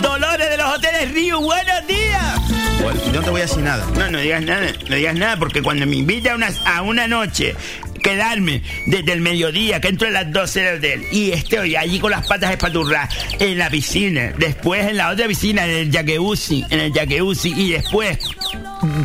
Dolores 0.00 0.48
de 0.48 0.56
los 0.56 0.74
hoteles 0.74 1.12
Río, 1.12 1.40
buenos 1.42 1.86
días. 1.86 2.40
Bueno, 2.82 3.00
no 3.12 3.20
te 3.20 3.30
voy 3.30 3.40
a 3.42 3.44
decir 3.44 3.62
nada. 3.62 3.84
No, 3.94 4.10
no 4.10 4.18
digas 4.18 4.42
nada, 4.42 4.72
no 4.88 4.96
digas 4.96 5.14
nada, 5.14 5.36
porque 5.36 5.60
cuando 5.60 5.86
me 5.86 5.96
invita 5.96 6.32
a 6.32 6.36
una, 6.36 6.48
a 6.64 6.80
una 6.80 7.06
noche, 7.06 7.54
quedarme 8.02 8.62
desde 8.86 9.12
el 9.12 9.20
mediodía, 9.20 9.80
que 9.80 9.88
entro 9.88 10.08
a 10.08 10.12
las 10.12 10.32
12 10.32 10.60
del 10.60 10.78
hotel, 10.78 11.04
y 11.12 11.32
estoy 11.32 11.76
allí 11.76 12.00
con 12.00 12.10
las 12.10 12.26
patas 12.26 12.52
espaturradas 12.52 13.14
en 13.38 13.58
la 13.58 13.68
piscina, 13.68 14.32
después 14.38 14.86
en 14.86 14.96
la 14.96 15.10
otra 15.10 15.26
piscina, 15.26 15.66
en 15.66 15.70
el 15.70 15.92
jacuzzi, 15.92 16.64
en 16.70 16.80
el 16.80 16.92
jacuzzi, 16.92 17.52
y 17.54 17.72
después 17.72 18.18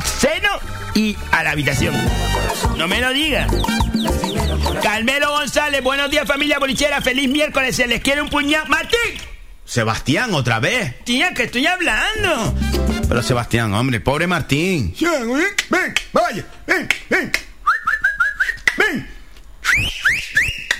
ceno 0.05 0.80
y 0.93 1.15
a 1.31 1.43
la 1.43 1.51
habitación. 1.51 1.95
No 2.77 2.87
me 2.87 2.99
lo 3.01 3.13
digas. 3.13 3.51
Carmelo 4.81 5.31
González, 5.31 5.83
buenos 5.83 6.09
días 6.09 6.27
familia 6.27 6.59
bolichera, 6.59 7.01
feliz 7.01 7.29
miércoles, 7.29 7.75
se 7.75 7.87
les 7.87 8.01
quiere 8.01 8.21
un 8.21 8.29
puñado. 8.29 8.65
¡Martín! 8.67 8.99
Sebastián, 9.65 10.33
otra 10.33 10.59
vez. 10.59 11.03
Tía, 11.05 11.33
que 11.33 11.43
estoy 11.43 11.65
hablando. 11.65 12.53
Pero 13.07 13.23
Sebastián, 13.23 13.73
hombre, 13.73 13.99
pobre 13.99 14.27
Martín. 14.27 14.93
Ven, 14.99 15.43
ven, 15.69 15.93
vaya, 16.11 16.45
ven, 16.67 16.89
ven. 17.09 17.31
Ven. 18.77 19.09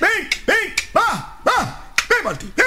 ven, 0.02 0.30
ven, 0.48 0.76
va, 0.96 1.40
va, 1.48 1.94
ven, 2.10 2.24
Martín, 2.24 2.54
ven. 2.56 2.66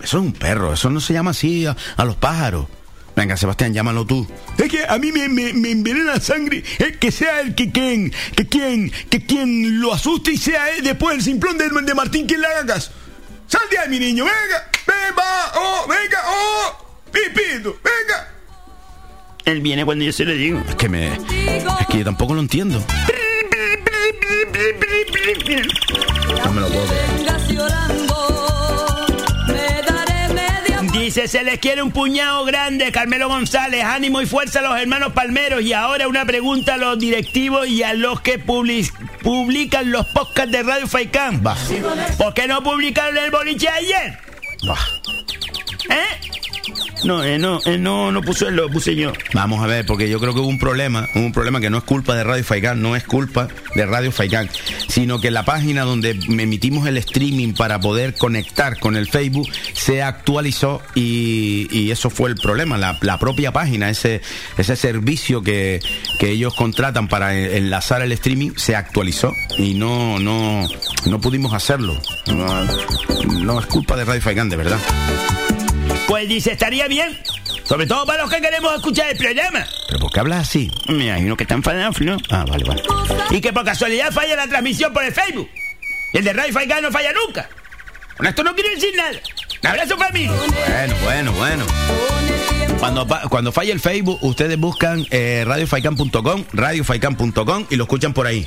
Eso 0.00 0.18
es 0.18 0.22
un 0.22 0.32
perro, 0.32 0.74
eso 0.74 0.90
no 0.90 1.00
se 1.00 1.12
llama 1.12 1.30
así 1.30 1.66
a, 1.66 1.76
a 1.96 2.04
los 2.04 2.16
pájaros. 2.16 2.66
Venga, 3.14 3.36
Sebastián, 3.36 3.74
llámalo 3.74 4.06
tú. 4.06 4.26
Es 4.56 4.70
que 4.70 4.84
a 4.84 4.98
mí 4.98 5.12
me, 5.12 5.28
me, 5.28 5.52
me 5.52 5.70
envenena 5.70 6.14
la 6.14 6.20
sangre 6.20 6.64
eh, 6.78 6.96
que 6.98 7.12
sea 7.12 7.40
el 7.40 7.54
que 7.54 7.70
quien, 7.70 8.12
que 8.34 8.46
quien, 8.48 8.90
que 9.10 9.24
quien 9.26 9.80
lo 9.80 9.92
asuste 9.92 10.32
y 10.32 10.38
sea 10.38 10.70
él 10.70 10.84
después 10.84 11.16
el 11.16 11.22
simplón 11.22 11.58
de, 11.58 11.68
de 11.68 11.94
Martín 11.94 12.26
quien 12.26 12.40
le 12.40 12.46
haga 12.46 12.66
caso. 12.66 12.90
Sal 13.46 13.62
de 13.70 13.78
ahí, 13.78 13.88
mi 13.90 13.98
niño, 13.98 14.24
venga, 14.24 14.70
ven, 14.86 15.14
va, 15.18 15.52
oh, 15.56 15.86
venga, 15.86 16.18
oh, 16.26 16.86
pipito, 17.12 17.76
venga. 17.84 18.28
Él 19.44 19.60
viene 19.60 19.84
cuando 19.84 20.04
yo 20.04 20.12
se 20.12 20.24
lo 20.24 20.32
digo. 20.32 20.62
Es 20.68 20.76
que 20.76 20.88
me. 20.88 21.08
Es 21.14 21.86
que 21.90 21.98
yo 21.98 22.04
tampoco 22.04 22.32
lo 22.32 22.40
entiendo. 22.40 22.82
No 26.44 26.52
me 26.52 26.60
lo 26.60 26.68
puedo 26.68 26.86
Dice, 31.14 31.28
se 31.28 31.44
les 31.44 31.58
quiere 31.58 31.82
un 31.82 31.92
puñado 31.92 32.42
grande, 32.46 32.90
Carmelo 32.90 33.28
González. 33.28 33.84
Ánimo 33.84 34.22
y 34.22 34.26
fuerza 34.26 34.60
a 34.60 34.62
los 34.62 34.80
hermanos 34.80 35.12
palmeros. 35.12 35.60
Y 35.60 35.74
ahora 35.74 36.08
una 36.08 36.24
pregunta 36.24 36.72
a 36.72 36.76
los 36.78 36.98
directivos 36.98 37.68
y 37.68 37.82
a 37.82 37.92
los 37.92 38.22
que 38.22 38.38
public- 38.42 38.90
publican 39.22 39.90
los 39.90 40.06
podcasts 40.06 40.50
de 40.52 40.62
Radio 40.62 40.86
Faikán. 40.86 41.42
¿Por 42.16 42.32
qué 42.32 42.46
no 42.46 42.62
publicaron 42.62 43.18
el 43.18 43.30
boliche 43.30 43.68
ayer? 43.68 44.18
¿Eh? 45.90 46.31
No, 47.04 47.24
eh, 47.24 47.38
no, 47.38 47.60
eh, 47.64 47.78
no, 47.78 48.12
no 48.12 48.22
puso 48.22 48.48
él, 48.48 48.56
lo 48.56 48.68
puse 48.70 48.94
yo. 48.94 49.12
Vamos 49.32 49.62
a 49.62 49.66
ver, 49.66 49.84
porque 49.84 50.08
yo 50.08 50.20
creo 50.20 50.34
que 50.34 50.40
hubo 50.40 50.48
un 50.48 50.58
problema, 50.58 51.08
un 51.14 51.32
problema 51.32 51.60
que 51.60 51.70
no 51.70 51.78
es 51.78 51.84
culpa 51.84 52.14
de 52.14 52.24
Radio 52.24 52.44
Faikán, 52.44 52.80
no 52.80 52.94
es 52.94 53.04
culpa 53.04 53.48
de 53.74 53.86
Radio 53.86 54.12
Faikán, 54.12 54.48
sino 54.88 55.20
que 55.20 55.30
la 55.30 55.44
página 55.44 55.82
donde 55.82 56.10
emitimos 56.10 56.86
el 56.86 56.96
streaming 56.98 57.54
para 57.54 57.80
poder 57.80 58.14
conectar 58.14 58.78
con 58.78 58.96
el 58.96 59.08
Facebook 59.08 59.48
se 59.72 60.02
actualizó 60.02 60.80
y, 60.94 61.90
eso 61.92 62.08
fue 62.08 62.30
el 62.30 62.36
problema, 62.36 62.78
la, 62.78 63.18
propia 63.18 63.52
página, 63.52 63.90
ese, 63.90 64.20
servicio 64.56 65.42
que, 65.42 65.80
ellos 66.20 66.54
contratan 66.54 67.08
para 67.08 67.36
enlazar 67.36 68.00
el 68.00 68.12
streaming 68.12 68.52
se 68.56 68.76
actualizó 68.76 69.34
y 69.58 69.74
no, 69.74 70.68
pudimos 71.20 71.52
hacerlo. 71.52 72.00
No, 72.26 72.64
no 73.40 73.60
es 73.60 73.66
culpa 73.66 73.96
de 73.96 74.04
Radio 74.04 74.22
Faikán, 74.22 74.48
de 74.48 74.56
verdad. 74.56 74.78
Pues 76.06 76.28
dice, 76.28 76.52
estaría 76.52 76.88
bien. 76.88 77.18
Sobre 77.64 77.86
todo 77.86 78.04
para 78.04 78.22
los 78.22 78.30
que 78.30 78.40
queremos 78.40 78.74
escuchar 78.74 79.10
el 79.10 79.16
programa. 79.16 79.66
¿Pero 79.88 80.00
por 80.00 80.12
qué 80.12 80.20
hablas 80.20 80.48
así? 80.48 80.70
Me 80.88 81.06
imagino 81.06 81.36
que 81.36 81.44
están 81.44 81.58
enfadados, 81.58 82.00
¿no? 82.00 82.16
Ah, 82.30 82.44
vale, 82.48 82.64
vale. 82.64 82.82
Y 83.30 83.40
que 83.40 83.52
por 83.52 83.64
casualidad 83.64 84.12
falla 84.12 84.36
la 84.36 84.46
transmisión 84.46 84.92
por 84.92 85.04
el 85.04 85.12
Facebook. 85.12 85.48
Y 86.12 86.18
el 86.18 86.24
de 86.24 86.32
Radio 86.32 86.52
Faikán 86.52 86.82
no 86.82 86.90
falla 86.90 87.12
nunca. 87.12 87.48
Con 88.16 88.26
esto 88.26 88.42
no 88.44 88.54
quiero 88.54 88.70
decir 88.70 88.94
nada. 88.96 89.18
Un 89.62 89.68
abrazo 89.68 89.96
familia. 89.96 90.32
Bueno, 90.68 90.94
bueno, 91.02 91.32
bueno. 91.32 91.66
Cuando, 92.82 93.06
cuando 93.30 93.52
falla 93.52 93.72
el 93.72 93.78
Facebook, 93.78 94.18
ustedes 94.22 94.58
buscan 94.58 95.06
eh, 95.12 95.44
radiofaikan.com, 95.46 96.42
radiofaikan.com 96.52 97.66
y 97.70 97.76
lo 97.76 97.84
escuchan 97.84 98.12
por 98.12 98.26
ahí. 98.26 98.44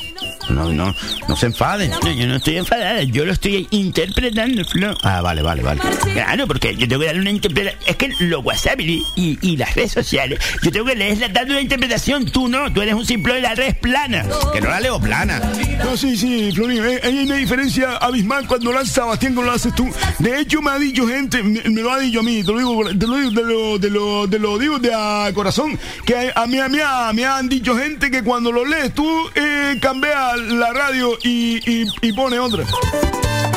No, 0.50 0.74
no, 0.74 0.94
no 1.30 1.36
se 1.38 1.46
enfaden. 1.46 1.90
No, 2.04 2.12
yo 2.12 2.28
no 2.28 2.36
estoy 2.36 2.58
enfadada, 2.58 3.02
yo 3.04 3.24
lo 3.24 3.32
estoy 3.32 3.66
interpretando, 3.72 4.66
Flo. 4.66 4.94
Ah, 5.04 5.22
vale, 5.22 5.42
vale, 5.42 5.64
vale. 5.64 5.80
Claro, 6.14 6.48
porque 6.48 6.76
yo 6.76 6.86
tengo 6.86 7.00
que 7.00 7.06
darle 7.08 7.22
una 7.22 7.32
interpretación. 7.32 7.82
Es 7.88 7.96
que 7.96 8.10
los 8.20 8.44
WhatsApp 8.44 8.82
y, 8.82 9.02
y- 9.16 9.38
y 9.42 9.56
las 9.56 9.74
redes 9.74 9.94
sociales, 9.94 10.38
yo 10.62 10.70
tengo 10.70 10.86
que 10.86 10.96
leerlas 10.96 11.32
dando 11.32 11.54
una 11.54 11.62
interpretación. 11.62 12.26
Tú 12.26 12.50
no, 12.50 12.72
tú 12.74 12.82
eres 12.82 12.94
un 12.94 13.06
simple 13.06 13.36
de 13.36 13.42
la 13.42 13.56
red 13.56 13.74
plana. 13.78 14.26
Que 14.52 14.60
no 14.60 14.70
la 14.70 14.82
leo 14.82 15.00
plana. 15.00 15.40
No, 15.80 15.96
sí, 15.96 16.18
sí, 16.18 16.52
Florín, 16.54 16.84
eh, 16.86 17.00
hay 17.04 17.20
una 17.20 17.36
diferencia 17.38 17.96
abismal 17.98 18.46
cuando 18.48 18.72
lo 18.74 18.80
hace 18.80 18.92
Sebastián 18.92 19.34
como 19.34 19.48
lo 19.48 19.54
haces 19.54 19.74
tú. 19.74 19.90
De 20.20 20.42
hecho, 20.42 20.62
me 20.62 20.72
ha 20.72 20.78
dicho 20.78 21.08
gente, 21.08 21.42
me, 21.42 21.62
me 21.64 21.82
lo 21.82 21.92
ha 21.94 22.00
dicho 22.00 22.20
a 22.20 22.24
mí, 22.24 22.44
te 22.44 22.52
lo 22.52 22.58
digo, 22.60 22.84
te 22.90 23.08
lo 23.08 23.16
digo, 23.18 23.32
te 23.32 23.42
lo, 23.44 23.80
te 23.80 23.90
lo, 23.90 24.25
te 24.30 24.40
lo 24.40 24.58
digo 24.58 24.80
de 24.80 24.94
a 24.94 25.32
corazón, 25.34 25.78
que 26.06 26.32
a 26.36 26.46
mí, 26.48 26.60
a 26.60 26.68
mí, 26.70 26.80
a- 26.80 27.12
me 27.14 27.26
han 27.26 27.48
dicho 27.50 27.78
gente 27.78 28.10
que 28.12 28.24
cuando 28.24 28.52
lo 28.52 28.66
lees 28.66 28.94
tú, 28.94 29.30
eh, 29.36 29.78
cambia 29.82 30.36
la 30.36 30.72
radio 30.74 31.18
y, 31.24 31.58
y, 31.70 31.86
y 32.02 32.14
pone 32.14 32.40
otra. 32.40 32.64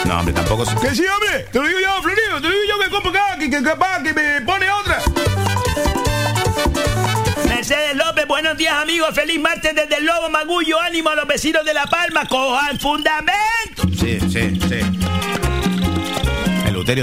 No, 0.06 0.18
hombre, 0.18 0.32
tampoco. 0.34 0.64
se- 0.64 0.74
Que 0.76 0.94
sí, 0.94 1.04
hombre, 1.06 1.46
te 1.52 1.58
lo 1.58 1.66
digo 1.66 1.80
yo, 1.80 2.02
Florín, 2.02 2.16
te 2.36 2.40
lo 2.40 2.50
digo 2.50 2.62
yo 2.68 2.78
que 2.84 2.90
compro 2.90 3.10
acá, 3.10 3.36
que, 3.38 3.50
que 3.50 3.62
capaz 3.62 4.02
que 4.02 4.14
me 4.14 4.40
pone 4.42 4.70
otra. 4.70 5.02
Mercedes 7.46 7.96
López, 7.96 8.26
buenos 8.26 8.56
días 8.56 8.74
amigos, 8.80 9.10
feliz 9.14 9.40
martes 9.40 9.74
desde 9.74 9.96
el 9.96 10.06
Lobo 10.06 10.30
Magullo, 10.30 10.80
ánimo 10.80 11.10
a 11.10 11.14
los 11.16 11.26
vecinos 11.26 11.64
de 11.64 11.74
La 11.74 11.86
Palma, 11.86 12.24
cojan 12.26 12.78
fundamento. 12.78 13.82
Sí, 13.98 14.18
sí, 14.30 14.58
sí. 14.68 15.17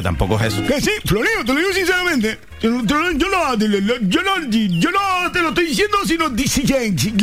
Tampoco 0.01 0.39
es 0.39 0.53
eso. 0.53 0.63
Que 0.65 0.81
sí, 0.81 0.89
Florino, 1.05 1.45
te 1.45 1.53
lo 1.53 1.59
digo 1.59 1.73
sinceramente. 1.73 2.39
Yo, 2.61 2.69
no- 2.71 2.83
yo 2.85 2.97
no- 2.99 3.11
yo 3.13 3.27
no, 3.29 4.49
yo 4.49 5.31
te 5.31 5.41
lo 5.41 5.49
estoy 5.49 5.65
diciendo, 5.67 5.97
sino 6.05 6.29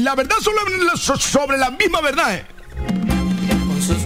la 0.03 0.15
verdad 0.15 0.37
sobre, 0.41 0.79
la- 0.85 0.97
so- 0.97 1.17
sobre 1.19 1.59
la 1.59 1.71
misma 1.71 2.01
verdad. 2.01 2.35
eh. 2.35 2.45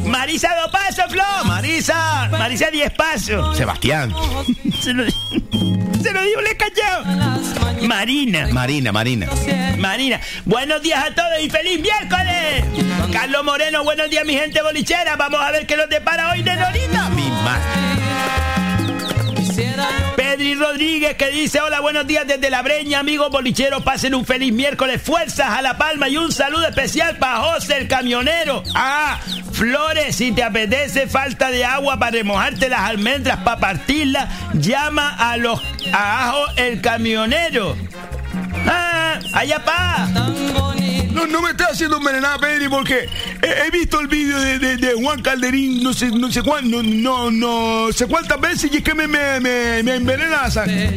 Marisa 0.07 0.49
dos 0.63 0.71
pasos, 0.71 1.05
Flo. 1.11 1.23
Marisa, 1.45 2.29
Marisa 2.31 2.71
diez 2.71 2.91
pasos. 2.93 3.57
Sebastián. 3.57 4.15
Se 4.83 4.93
lo, 4.95 5.05
se 5.11 6.13
lo 6.13 6.23
digo, 6.23 6.41
le 6.41 6.51
he 6.53 6.57
callado. 6.57 7.05
Marina. 7.87 8.49
Marina, 8.53 8.93
Marina. 8.93 9.27
Marina, 9.79 10.21
buenos 10.45 10.81
días 10.83 11.05
a 11.05 11.15
todos 11.15 11.41
y 11.43 11.51
feliz 11.51 11.81
miércoles. 11.81 12.65
Carlos 13.13 13.45
Moreno, 13.45 13.85
buenos 13.85 14.09
días 14.11 14.25
mi 14.25 14.35
gente 14.35 14.63
bolichera. 14.63 15.17
Vamos 15.17 15.41
a 15.41 15.51
ver 15.51 15.67
qué 15.67 15.77
nos 15.77 15.89
depara 15.89 16.31
hoy 16.31 16.43
de. 16.43 16.53
Mi 17.15 17.29
madre. 17.31 17.86
Pedri 20.37 20.55
Rodríguez 20.55 21.15
que 21.15 21.31
dice 21.31 21.63
hola, 21.63 21.81
buenos 21.81 22.07
días 22.07 22.27
desde 22.27 22.51
La 22.51 22.61
Breña, 22.61 22.99
amigos 22.99 23.31
bolicheros, 23.31 23.83
pasen 23.83 24.15
un 24.15 24.27
feliz 24.27 24.53
miércoles, 24.53 25.01
fuerzas 25.01 25.49
a 25.49 25.63
La 25.63 25.79
Palma 25.79 26.11
y 26.11 26.19
un 26.19 26.31
saludo 26.31 26.69
especial 26.69 27.17
para 27.17 27.39
José 27.39 27.79
el 27.79 27.89
camionero. 27.89 28.63
Ah, 28.75 29.19
Flores, 29.53 30.17
si 30.17 30.33
te 30.33 30.43
apetece 30.43 31.07
falta 31.07 31.51
de 31.51 31.65
agua 31.65 31.99
para 31.99 32.11
remojarte 32.11 32.69
las 32.69 32.81
almendras, 32.81 33.39
para 33.39 33.61
partirlas, 33.61 34.29
llama 34.53 35.17
a 35.19 35.39
los 35.39 35.59
a 35.91 36.29
Ajo 36.29 36.45
el 36.57 36.83
camionero. 36.83 37.75
Ah, 38.67 39.19
allá 39.33 39.65
pa. 39.65 40.07
No, 41.17 41.27
no 41.27 41.41
me 41.43 41.51
estás 41.51 41.73
haciendo 41.73 41.97
envenenar, 41.97 42.39
Pedri, 42.39 42.69
porque 42.69 43.09
he, 43.43 43.67
he 43.67 43.71
visto 43.71 43.99
el 44.01 44.07
vídeo 44.07 44.39
de, 44.39 44.59
de- 44.59 44.77
de 44.77 44.93
Juan 44.95 45.23
Calderín, 45.23 45.83
no 45.83 45.93
sé, 45.95 46.11
no 46.11 46.31
sé 46.31 46.43
cuán, 46.43 46.71
no, 46.71 46.83
no, 46.83 47.31
no 47.31 47.93
sé 47.93 48.07
cuántas 48.07 48.39
veces 48.41 48.71
y 48.73 48.77
es 48.77 48.83
que 48.83 48.95
me, 48.95 49.07
me, 49.09 49.41
me, 49.41 49.83
me 49.83 49.95
envenena 49.97 50.43
la 50.43 50.51
sangre. 50.51 50.91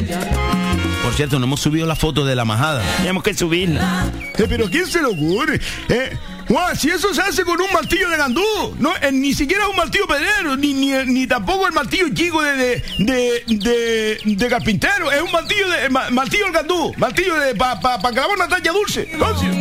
Por 1.02 1.14
cierto, 1.14 1.38
no 1.38 1.46
hemos 1.46 1.60
subido 1.60 1.86
la 1.86 1.96
foto 1.96 2.24
de 2.26 2.36
la 2.36 2.44
majada. 2.44 2.82
Tenemos 2.98 3.22
que 3.22 3.32
subirla. 3.34 4.04
Eh, 4.36 4.44
pero 4.48 4.68
¿quién 4.70 4.86
se 4.86 5.00
le 5.00 5.06
ocurre? 5.06 5.58
Eh, 5.88 6.16
Juan, 6.46 6.76
si 6.76 6.90
eso 6.90 7.14
se 7.14 7.22
hace 7.22 7.44
con 7.44 7.60
un 7.60 7.72
martillo 7.72 8.10
de 8.10 8.16
gandú, 8.16 8.42
no, 8.78 8.92
eh, 9.00 9.10
ni 9.12 9.32
siquiera 9.34 9.68
un 9.68 9.76
martillo 9.76 10.06
pedrero, 10.06 10.56
ni, 10.56 10.72
ni, 10.74 10.92
ni 11.06 11.26
tampoco 11.26 11.66
el 11.66 11.72
martillo 11.72 12.06
chico 12.12 12.42
de, 12.42 12.56
de, 12.56 12.82
de, 12.98 13.44
de, 13.46 14.20
de 14.24 14.48
carpintero, 14.48 15.10
es 15.12 15.22
un 15.22 15.30
martillo 15.30 15.68
de 15.68 15.88
ma- 15.90 16.10
martillo 16.10 16.46
de 16.46 16.52
gandú, 16.52 16.92
martillo 16.96 17.36
de 17.36 17.54
para 17.54 17.78
pa, 17.80 18.00
pa 18.00 18.10
clavar 18.10 18.36
una 18.36 18.48
talla 18.48 18.72
dulce. 18.72 19.08
Entonces, 19.12 19.59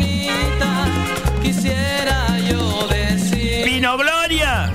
Quisiera 1.41 2.37
yo 2.49 2.87
decir 2.87 3.63
Pino 3.63 3.97
Gloria. 3.97 4.71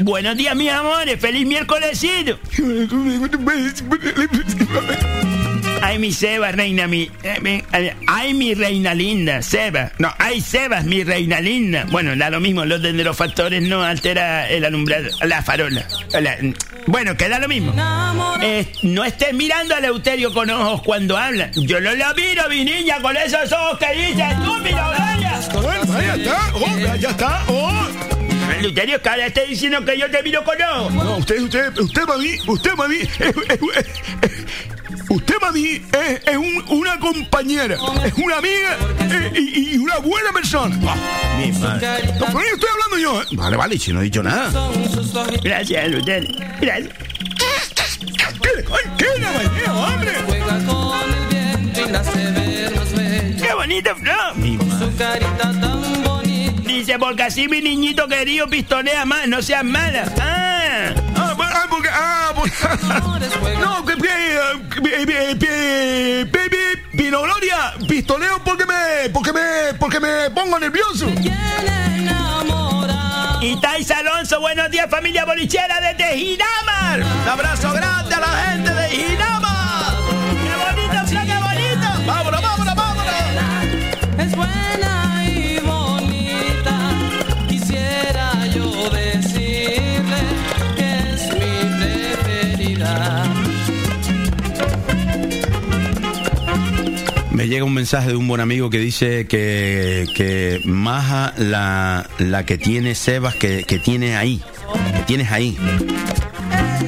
Buenos 0.00 0.36
días, 0.36 0.56
mis 0.56 0.70
amores. 0.70 1.20
Feliz 1.20 1.46
miércolesito. 1.46 2.38
Ay, 5.84 5.98
mi 5.98 6.12
Seba, 6.12 6.52
reina 6.52 6.86
mi. 6.86 7.10
eh, 7.24 7.62
eh, 7.72 7.94
Ay, 8.06 8.34
mi 8.34 8.54
reina 8.54 8.94
linda, 8.94 9.42
Seba. 9.42 9.90
No, 9.98 10.14
ay, 10.18 10.40
Sebas, 10.40 10.84
mi 10.84 11.02
reina 11.02 11.40
linda. 11.40 11.84
Bueno, 11.90 12.14
da 12.16 12.30
lo 12.30 12.40
mismo, 12.40 12.64
los 12.64 12.80
de 12.80 12.92
los 12.92 13.16
factores 13.16 13.62
no 13.62 13.82
altera 13.82 14.48
el 14.48 14.64
alumbrado, 14.64 15.08
la 15.22 15.42
farola. 15.42 15.84
La- 16.12 16.36
bueno, 16.86 17.16
queda 17.16 17.38
lo 17.40 17.48
mismo. 17.48 17.74
Eh, 18.42 18.66
no 18.82 19.04
estés 19.04 19.34
mirando 19.34 19.74
a 19.74 19.80
Leuterio 19.80 20.32
con 20.32 20.48
ojos 20.50 20.82
cuando 20.82 21.16
habla. 21.16 21.50
Yo 21.54 21.80
no 21.80 21.94
lo 21.94 22.14
miro, 22.14 22.48
mi 22.48 22.64
niña, 22.64 23.00
con 23.00 23.16
esos 23.16 23.50
ojos 23.52 23.78
que 23.78 23.92
dices 23.94 24.34
tú, 24.44 24.62
Pino 24.62 24.88
Gloria. 24.88 25.40
bueno, 25.52 26.00
ya 26.00 26.14
está, 26.14 26.50
oh, 26.54 26.78
ya- 26.78 26.96
ya 26.96 27.10
está, 27.10 27.44
oh. 27.48 27.88
Leuterio, 28.60 29.02
que 29.02 29.08
ahora 29.08 29.26
está 29.26 29.42
diciendo 29.42 29.84
que 29.84 29.98
yo 29.98 30.08
te 30.10 30.22
miro 30.22 30.44
con 30.44 30.60
ojos. 30.62 30.92
No, 30.94 31.16
usted, 31.16 31.40
usted, 31.40 31.76
usted, 31.78 32.02
mami, 32.06 32.38
usted, 32.46 32.72
mami, 32.76 32.98
usted, 35.08 35.34
mami, 35.40 35.64
es, 35.66 36.20
es 36.26 36.36
un- 36.36 36.64
una 36.68 36.98
compañera, 36.98 37.76
es 38.04 38.12
una 38.14 38.36
amiga 38.38 38.76
eh, 39.00 39.32
y, 39.34 39.74
y 39.74 39.78
una 39.78 39.98
buena 39.98 40.32
persona. 40.32 40.76
Mi 41.38 41.52
madre. 41.52 41.86
No, 42.18 42.26
estoy 42.40 42.68
hablando 42.72 42.98
yo, 43.00 43.22
¿eh? 43.22 43.26
Vale, 43.32 43.56
vale, 43.56 43.78
si 43.78 43.92
no 43.92 44.00
he 44.00 44.04
dicho 44.04 44.22
nada. 44.22 44.50
Gracias, 45.42 45.88
Leuterio. 45.88 46.36
Gracias. 46.60 46.92
¿Qué, 48.98 49.70
hombre? 49.70 50.12
¡Qué 53.40 53.54
bonito, 53.54 53.96
Flo! 53.96 54.12
Su 54.78 54.96
carita 54.96 55.38
tan 55.60 56.02
bonita 56.04 56.62
Dice 56.66 56.98
porque 56.98 57.22
así 57.24 57.48
mi 57.48 57.60
niñito 57.60 58.06
querido 58.08 58.46
pistonea 58.48 59.04
más, 59.04 59.26
no 59.28 59.42
seas 59.42 59.64
mala. 59.64 60.04
Ah. 60.20 60.90
Ah, 61.38 61.52
ah, 61.54 61.66
porque, 61.68 61.88
ah, 61.92 62.32
porque- 62.34 63.58
no, 63.58 63.84
que 63.84 63.96
pie, 63.96 65.06
pie, 65.06 65.36
pie, 65.36 66.82
Pino 66.96 67.22
Gloria, 67.22 67.74
pistoleo 67.88 68.38
porque 68.44 68.66
me, 68.66 69.08
porque 69.12 69.32
me, 69.32 69.74
porque 69.78 70.00
me 70.00 70.30
pongo 70.30 70.58
nervioso. 70.58 71.06
Y 73.40 73.60
Tais 73.60 73.90
Alonso, 73.90 74.40
buenos 74.40 74.70
días 74.70 74.88
familia 74.90 75.24
bolichera 75.24 75.80
desde 75.80 76.16
Ginamar. 76.16 77.00
Un 77.00 77.28
abrazo 77.28 77.72
grande 77.72 78.14
a 78.14 78.20
la 78.20 78.28
gente 78.28 78.72
de 78.72 78.88
Ginamar. 78.90 79.94
¡Qué 80.30 80.54
bonito, 80.54 81.10
qué 81.10 81.34
bonito! 81.38 81.51
Llega 97.52 97.64
un 97.66 97.74
mensaje 97.74 98.08
de 98.08 98.16
un 98.16 98.26
buen 98.26 98.40
amigo 98.40 98.70
que 98.70 98.78
dice 98.78 99.26
que, 99.26 100.06
que 100.14 100.60
maja 100.64 101.34
la, 101.36 102.08
la 102.18 102.46
que 102.46 102.56
tiene 102.56 102.94
Sebas 102.94 103.34
que, 103.34 103.64
que 103.64 103.78
tiene 103.78 104.16
ahí. 104.16 104.40
Que 104.96 105.02
tienes 105.02 105.30
ahí. 105.30 105.56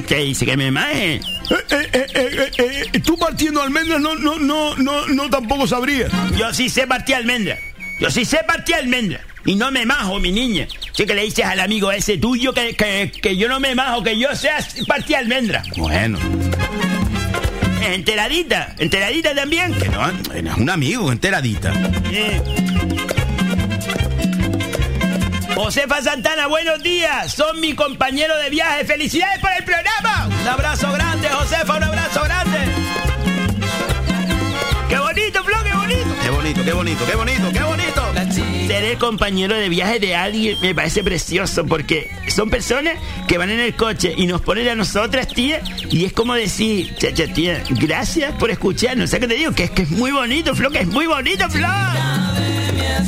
¿Qué 0.07 0.17
dice? 0.17 0.43
¿Que 0.45 0.57
me 0.57 0.71
maje? 0.71 1.15
Eh, 1.15 1.21
eh, 1.51 1.89
eh, 1.93 2.05
eh, 2.15 2.51
eh, 2.57 2.85
eh, 2.93 2.99
tú 2.99 3.15
partiendo 3.15 3.61
almendras 3.61 4.01
no, 4.01 4.15
no, 4.15 4.39
no, 4.39 4.75
no, 4.75 5.05
no 5.05 5.29
tampoco 5.29 5.67
sabría. 5.67 6.07
Yo 6.35 6.51
sí 6.51 6.67
sé 6.67 6.87
partir 6.87 7.13
almendra. 7.13 7.59
Yo 7.99 8.09
sí 8.09 8.25
sé 8.25 8.39
partir 8.47 8.75
almendra. 8.75 9.21
Y 9.45 9.55
no 9.55 9.69
me 9.71 9.85
majo, 9.85 10.19
mi 10.19 10.31
niña. 10.31 10.67
Sí 10.93 11.05
que 11.05 11.13
le 11.13 11.21
dices 11.21 11.45
al 11.45 11.59
amigo 11.59 11.91
ese 11.91 12.17
tuyo 12.17 12.53
que, 12.53 12.75
que, 12.75 13.11
que 13.21 13.37
yo 13.37 13.47
no 13.47 13.59
me 13.59 13.75
majo, 13.75 14.01
que 14.01 14.17
yo 14.17 14.35
sé 14.35 14.49
partir 14.87 15.15
almendra. 15.17 15.61
Bueno, 15.77 16.17
Enteradita. 17.85 18.73
Enteradita 18.79 19.35
también. 19.35 19.73
que 19.75 19.89
no, 19.89 20.07
es 20.09 20.57
un 20.57 20.69
amigo, 20.69 21.11
enteradita. 21.11 21.71
Eh. 22.11 22.41
Josefa 25.53 26.01
Santana, 26.01 26.47
buenos 26.47 26.81
días. 26.81 27.31
Son 27.31 27.59
mi 27.59 27.73
compañero 27.73 28.35
de 28.37 28.49
viaje. 28.49 28.85
¡Felicidades 28.85 29.39
por 29.39 29.51
el 29.57 29.63
programa! 29.63 30.27
Un 30.41 30.47
abrazo 30.47 30.91
grande, 30.91 31.29
Josefa, 31.29 31.77
un 31.77 31.83
abrazo 31.83 32.23
grande. 32.23 32.57
¡Qué 34.89 34.97
bonito, 34.97 35.43
Flo, 35.43 35.63
qué 35.63 35.73
bonito! 35.73 36.15
Qué 36.23 36.29
bonito, 36.29 36.63
qué 36.63 36.73
bonito, 36.73 37.05
qué 37.05 37.15
bonito, 37.15 37.51
qué 37.53 37.63
bonito. 37.63 38.04
Ser 38.67 38.83
el 38.83 38.97
compañero 38.97 39.53
de 39.55 39.69
viaje 39.69 39.99
de 39.99 40.15
alguien 40.15 40.57
me 40.59 40.73
parece 40.73 41.03
precioso 41.03 41.65
porque 41.67 42.09
son 42.27 42.49
personas 42.49 42.95
que 43.27 43.37
van 43.37 43.51
en 43.51 43.59
el 43.59 43.75
coche 43.75 44.13
y 44.17 44.25
nos 44.25 44.41
ponen 44.41 44.67
a 44.67 44.75
nosotras, 44.75 45.27
tía, 45.27 45.61
y 45.91 46.05
es 46.05 46.13
como 46.13 46.33
decir, 46.33 46.95
chacha, 46.95 47.31
tía, 47.31 47.63
gracias 47.69 48.33
por 48.33 48.49
escucharnos. 48.49 49.11
¿Sabes 49.11 49.27
qué 49.27 49.33
te 49.35 49.39
digo? 49.39 49.51
Que 49.51 49.65
es 49.65 49.71
que 49.71 49.83
es 49.83 49.91
muy 49.91 50.11
bonito, 50.11 50.55
Flo, 50.55 50.71
que 50.71 50.79
es 50.79 50.87
muy 50.87 51.05
bonito, 51.05 51.47
Flo. 51.47 51.67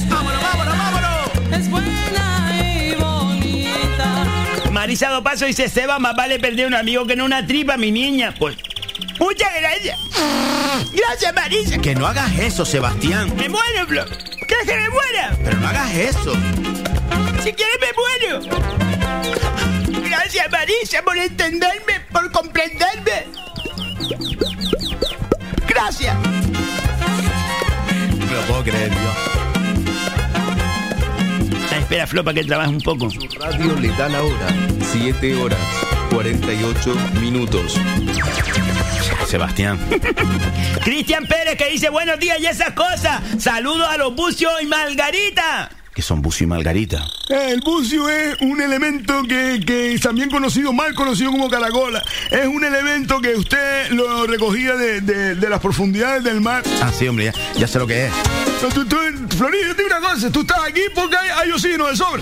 Vámonos, 0.10 0.42
vámonos, 0.44 0.78
vámonos. 0.78 1.60
Es 1.60 1.70
buena 1.72 2.52
y 2.54 2.96
bonita. 2.96 4.70
Marisa 4.72 5.10
Dopaso 5.10 5.46
dice, 5.46 5.70
Seba, 5.70 5.98
más 5.98 6.16
vale 6.16 6.38
perder 6.40 6.68
un 6.68 6.76
amigo 6.76 7.08
que 7.08 7.16
no 7.16 7.26
una 7.26 7.48
tripa, 7.48 7.78
mi 7.78 7.92
niña. 7.92 8.34
Pues, 8.38 8.56
muchas 9.20 9.50
gracias. 9.60 9.98
Gracias, 10.94 11.34
Marisa. 11.34 11.80
Que 11.80 11.96
no 11.96 12.06
hagas 12.06 12.38
eso, 12.38 12.64
Sebastián. 12.64 13.34
Me 13.36 13.50
muero, 13.50 13.88
Flo. 13.88 14.37
¿Quieres 14.48 14.66
que 14.66 14.76
me 14.76 14.90
muera? 14.90 15.38
Pero 15.44 15.58
no 15.58 15.68
hagas 15.68 15.94
eso. 15.96 16.34
Si 17.44 17.54
quieres 17.54 17.78
me 17.82 17.92
muero. 17.94 18.42
Gracias, 20.08 20.52
Marisa, 20.52 21.02
por 21.04 21.18
entenderme, 21.18 22.00
por 22.12 22.32
comprenderme. 22.32 23.28
Gracias. 25.68 26.16
No 28.20 28.34
lo 28.34 28.42
puedo 28.48 28.64
creer 28.64 28.92
yo. 28.92 29.14
Ah, 31.72 31.78
espera, 31.80 32.08
Flo, 32.08 32.24
para 32.24 32.36
que 32.36 32.44
trabaje 32.46 32.70
un 32.70 32.82
poco. 32.82 33.10
Radio 33.40 33.76
le 33.80 33.90
da 33.90 34.10
la 34.10 34.24
hora. 34.24 34.48
7 34.92 35.36
horas 35.36 35.60
48 36.12 36.96
minutos. 37.20 37.78
Sebastián. 39.28 39.80
Cristian 40.84 41.26
Pérez 41.26 41.58
que 41.58 41.70
dice 41.70 41.90
buenos 41.90 42.20
días 42.20 42.38
y 42.40 42.46
esas 42.46 42.72
cosas. 42.74 43.22
Saludos 43.40 43.88
a 43.90 43.98
los 43.98 44.16
bucios 44.16 44.52
y 44.62 44.66
Margarita. 44.66 45.70
Que 45.94 46.04
son 46.04 46.22
Bucio 46.22 46.44
y 46.44 46.48
Margarita. 46.48 47.08
El 47.28 47.60
bucio 47.62 48.08
es 48.08 48.40
un 48.42 48.62
elemento 48.62 49.24
que, 49.24 49.60
que 49.66 49.98
también 50.00 50.30
conocido, 50.30 50.72
mal 50.72 50.94
conocido 50.94 51.32
como 51.32 51.50
caracola. 51.50 52.04
Es 52.30 52.46
un 52.46 52.64
elemento 52.64 53.20
que 53.20 53.34
usted 53.36 53.90
lo 53.90 54.28
recogía 54.28 54.76
de, 54.76 55.02
de- 55.02 55.34
de 55.34 55.50
las 55.50 55.60
profundidades 55.60 56.24
del 56.24 56.40
mar. 56.40 56.62
Ah, 56.84 56.92
sí, 56.96 57.08
hombre, 57.08 57.26
ya, 57.26 57.34
ya 57.60 57.68
sé 57.68 57.80
lo 57.80 57.88
que 57.88 58.06
es. 58.06 58.12
No, 58.62 58.70
tú, 58.70 58.86
tú, 58.86 58.96
Florida, 59.36 59.68
yo 59.70 59.76
te 59.76 59.84
digo 59.86 59.98
una 59.98 60.08
cosa, 60.14 60.30
tú 60.32 60.42
estás 60.42 60.60
aquí 60.68 60.82
porque 60.94 61.18
hay, 61.18 61.30
hay 61.36 61.52
oxígeno 61.52 61.88
de 61.88 61.96
sobra. 61.96 62.22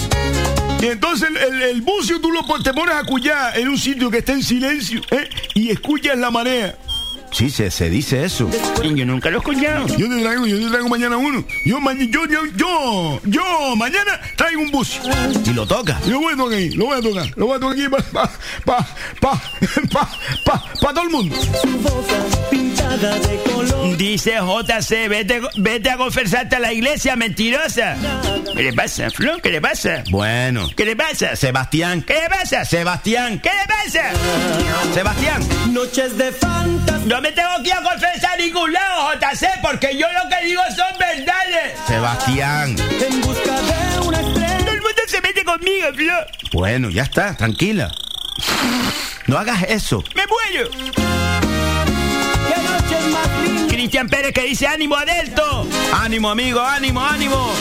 Y 0.81 0.87
entonces 0.87 1.29
el, 1.29 1.81
bucio 1.81 2.19
tú 2.19 2.31
lo, 2.31 2.43
te 2.61 2.73
pones 2.73 2.95
a 2.95 3.01
escuchar 3.01 3.57
en 3.57 3.69
un 3.69 3.77
sitio 3.77 4.11
que 4.11 4.19
esté 4.19 4.33
en 4.33 4.43
silencio 4.43 5.01
¿eh? 5.11 5.29
y 5.53 5.71
escuchas 5.71 6.17
la 6.17 6.29
marea. 6.31 6.75
Sí, 7.35 7.49
se, 7.49 7.69
se 7.69 7.89
dice 7.89 8.23
eso. 8.23 8.49
Yo 8.81 9.05
nunca 9.05 9.29
lo 9.29 9.37
he 9.37 9.39
escuchado. 9.39 9.85
Yo 9.97 10.07
te 10.07 10.21
traigo, 10.21 10.45
yo 10.47 10.57
te 10.57 10.67
traigo 10.69 10.87
mañana 10.87 11.17
uno. 11.17 11.43
Yo, 11.65 11.81
ma- 11.81 11.93
yo, 11.93 12.25
yo, 12.27 12.45
yo, 12.55 13.19
yo 13.25 13.75
mañana 13.75 14.21
traigo 14.37 14.61
un 14.61 14.71
bucio. 14.71 15.01
Y 15.45 15.49
lo 15.53 15.65
toca. 15.67 15.99
Lo 16.07 16.19
voy 16.21 16.33
a 16.33 16.37
tocar 16.37 16.57
ahí, 16.57 16.69
lo 16.71 16.85
voy 16.85 16.97
a 16.97 17.01
tocar, 17.01 17.25
lo 17.35 17.45
voy 17.47 17.57
a 17.57 17.59
tocar 17.59 17.77
aquí 17.77 17.89
para 17.89 18.03
pa, 18.03 18.31
pa, 18.63 18.87
pa, 19.19 19.41
pa, 19.91 20.09
pa, 20.45 20.63
pa 20.79 20.93
todo 20.93 21.03
el 21.03 21.09
mundo. 21.09 21.35
Dice 23.97 24.33
JC, 24.39 25.09
vete, 25.09 25.41
vete 25.57 25.89
a 25.89 25.97
confesarte 25.97 26.55
a 26.55 26.59
la 26.59 26.71
iglesia, 26.73 27.15
mentirosa. 27.15 27.97
¿Qué 28.55 28.63
le 28.63 28.73
pasa, 28.73 29.09
Flo? 29.09 29.37
¿Qué 29.41 29.49
le 29.49 29.59
pasa? 29.61 30.03
Bueno. 30.09 30.69
¿Qué 30.75 30.85
le 30.85 30.95
pasa? 30.95 31.35
Sebastián. 31.35 32.01
¿Qué 32.01 32.13
le 32.13 32.29
pasa? 32.29 32.63
Sebastián. 32.65 33.39
¿Qué 33.41 33.49
le 33.49 33.67
pasa? 33.67 34.11
Sebastián. 34.93 35.41
Noches 35.73 36.17
de 36.17 36.31
fantasía. 36.31 37.05
No 37.25 37.31
me 37.31 37.35
tengo 37.35 37.63
que 37.63 37.69
ir 37.69 37.73
a 37.73 37.81
confesar 37.81 38.33
a 38.33 38.37
ningún 38.37 38.71
lado, 38.71 39.13
JC, 39.13 39.47
porque 39.59 39.97
yo 39.97 40.05
lo 40.11 40.29
que 40.29 40.45
digo 40.45 40.61
son 40.75 40.99
verdades. 40.99 41.79
Sebastián. 41.87 42.75
En 42.79 43.21
busca 43.21 43.61
de 43.61 43.99
una 44.01 44.19
estrella. 44.19 44.57
Todo 44.59 44.69
el 44.69 44.81
mundo 44.81 45.01
se 45.07 45.21
mete 45.21 45.43
conmigo, 45.43 45.87
Flo. 45.95 46.13
Bueno, 46.51 46.91
ya 46.91 47.01
está, 47.01 47.35
tranquila. 47.35 47.91
No 49.25 49.39
hagas 49.39 49.63
eso. 49.63 50.03
¡Me 50.13 50.21
muero! 50.27 50.69
Cristian 53.69 54.07
Pérez 54.07 54.31
que 54.31 54.43
dice 54.43 54.67
ánimo 54.67 54.95
Adelto. 54.95 55.67
Ánimo, 55.93 56.29
amigo, 56.29 56.61
ánimo, 56.61 57.03
ánimo. 57.03 57.51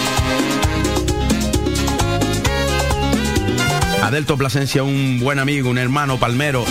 Adelto 4.02 4.36
Plasencia, 4.36 4.82
un 4.82 5.20
buen 5.20 5.38
amigo, 5.38 5.70
un 5.70 5.78
hermano 5.78 6.18
palmero, 6.18 6.66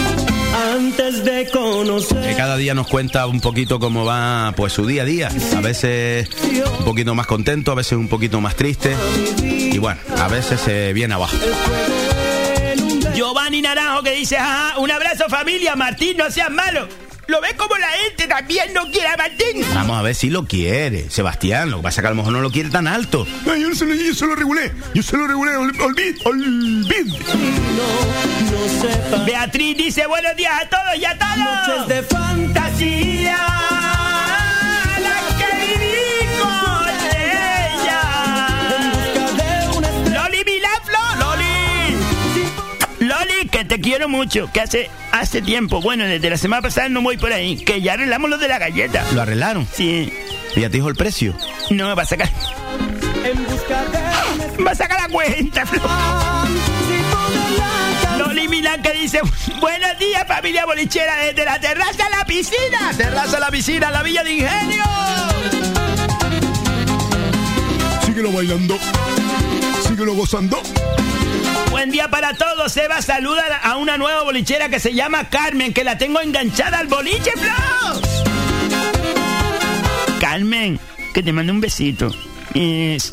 Antes 0.54 1.24
de 1.24 1.50
conocer. 1.50 2.22
que 2.22 2.36
cada 2.36 2.58
día 2.58 2.74
nos 2.74 2.88
cuenta 2.88 3.26
un 3.28 3.42
poquito 3.42 3.80
cómo 3.80 4.06
va 4.06 4.54
pues 4.56 4.74
su 4.74 4.86
día 4.86 5.02
a 5.02 5.06
día. 5.06 5.30
A 5.56 5.62
veces 5.62 6.30
un 6.80 6.86
poquito 6.86 7.16
más 7.16 7.28
contento, 7.28 7.72
a 7.72 7.76
veces 7.76 7.94
un 7.94 8.08
poquito 8.08 8.40
más 8.42 8.56
triste. 8.56 8.96
Y 9.44 9.78
bueno, 9.78 10.00
a 10.18 10.28
veces 10.28 10.62
se 10.62 10.94
viene 10.94 11.14
abajo. 11.16 11.36
Giovanni 13.16 13.62
Naranjo 13.62 14.04
que 14.04 14.12
dice, 14.12 14.38
ajá, 14.38 14.80
un 14.80 14.92
abrazo 14.92 15.26
familia, 15.30 15.76
Martín, 15.76 16.18
no 16.18 16.32
seas 16.32 16.50
malo. 16.50 16.88
¿Lo 17.28 17.40
ves 17.42 17.54
como 17.54 17.76
la 17.78 17.88
gente 17.88 18.28
también 18.28 18.74
no 18.74 18.92
quiere 18.92 19.08
a 19.08 19.16
Martín? 19.18 19.64
Vamos 19.74 19.98
a 19.98 20.02
ver 20.02 20.14
si 20.14 20.30
lo 20.30 20.46
quiere, 20.46 21.10
Sebastián. 21.10 21.72
Lo 21.72 21.78
que 21.78 21.84
pasa 21.84 22.02
es 22.02 22.04
que 22.04 22.08
a 22.08 22.10
lo 22.12 22.18
mejor 22.18 22.34
no 22.34 22.42
lo 22.42 22.52
quiere 22.52 22.70
tan 22.70 22.88
alto. 22.88 23.26
No, 23.46 23.56
yo, 23.56 23.74
se 23.74 23.86
lo, 23.86 23.94
yo 23.96 24.14
se 24.14 24.26
lo 24.28 24.36
regulé, 24.36 24.72
yo 24.94 25.02
se 25.02 25.16
lo 25.18 25.26
regulé, 25.26 25.52
ol- 25.56 25.74
olvid, 25.82 26.16
olvid. 26.26 27.08
No 27.08 28.82
sepa. 28.82 29.24
Beatriz 29.24 29.78
dice, 29.78 30.06
buenos 30.08 30.36
días 30.36 30.54
a 30.64 30.70
todos 30.70 30.96
y 31.00 31.06
a 31.06 31.14
Noches 31.16 31.76
todos. 31.76 31.88
de 31.88 32.04
fantasía. 32.04 33.38
Que 43.54 43.64
te 43.66 43.80
quiero 43.80 44.10
mucho, 44.10 44.50
que 44.52 44.62
hace, 44.62 44.90
hace 45.12 45.40
tiempo, 45.44 45.80
bueno, 45.80 46.06
desde 46.06 46.28
la 46.28 46.38
semana 46.38 46.64
pasada 46.64 46.90
no 46.90 47.04
voy 47.04 47.18
por 47.18 47.32
ahí, 47.32 47.56
que 47.58 47.84
ya 47.84 47.94
arreglamos 47.94 48.28
lo 48.28 48.40
de 48.40 48.48
la 48.48 48.58
galleta. 48.58 49.06
¿Lo 49.14 49.22
arreglaron? 49.22 49.68
Sí, 49.72 50.12
¿Y 50.56 50.62
ya 50.62 50.70
te 50.72 50.78
dijo 50.78 50.90
el 50.90 50.96
precio? 50.96 51.36
no, 51.70 51.96
va 51.96 52.02
a 52.02 52.06
sacar, 52.06 52.32
En 53.24 53.46
busca 53.46 53.86
de 53.86 53.98
una 54.58 54.66
va 54.66 54.72
a 54.72 54.76
sacar 54.76 55.02
la 55.02 55.08
cuenta, 55.08 55.66
Flo. 55.68 55.84
Loli 58.18 58.48
Milán 58.48 58.82
que 58.82 58.92
dice, 58.94 59.22
buenos 59.62 60.00
días 60.00 60.28
familia 60.28 60.66
bolichera, 60.66 61.16
desde 61.18 61.46
la 61.46 61.60
terraza 61.60 62.08
a 62.08 62.18
la 62.18 62.26
piscina. 62.26 62.92
Terraza 62.98 63.40
la 63.40 63.52
piscina, 63.52 63.92
la 63.92 64.02
villa 64.02 64.24
de 64.24 64.34
ingenio. 64.34 64.84
Síguelo 68.04 68.32
bailando, 68.32 68.80
síguelo 69.88 70.16
gozando. 70.16 70.60
Buen 71.74 71.90
día 71.90 72.08
para 72.08 72.36
todos. 72.36 72.72
Seba 72.72 73.02
saluda 73.02 73.58
a 73.64 73.78
una 73.78 73.98
nueva 73.98 74.22
bolichera 74.22 74.70
que 74.70 74.80
se 74.80 74.94
llama 74.94 75.28
Carmen, 75.32 75.74
que 75.74 75.84
la 75.84 75.98
tengo 75.98 76.22
enganchada 76.22 76.78
al 76.78 76.86
boliche, 76.86 77.32
Flo. 77.32 78.00
Carmen, 80.20 80.80
que 81.16 81.24
te 81.24 81.34
mando 81.34 81.52
un 81.52 81.60
besito. 81.62 82.12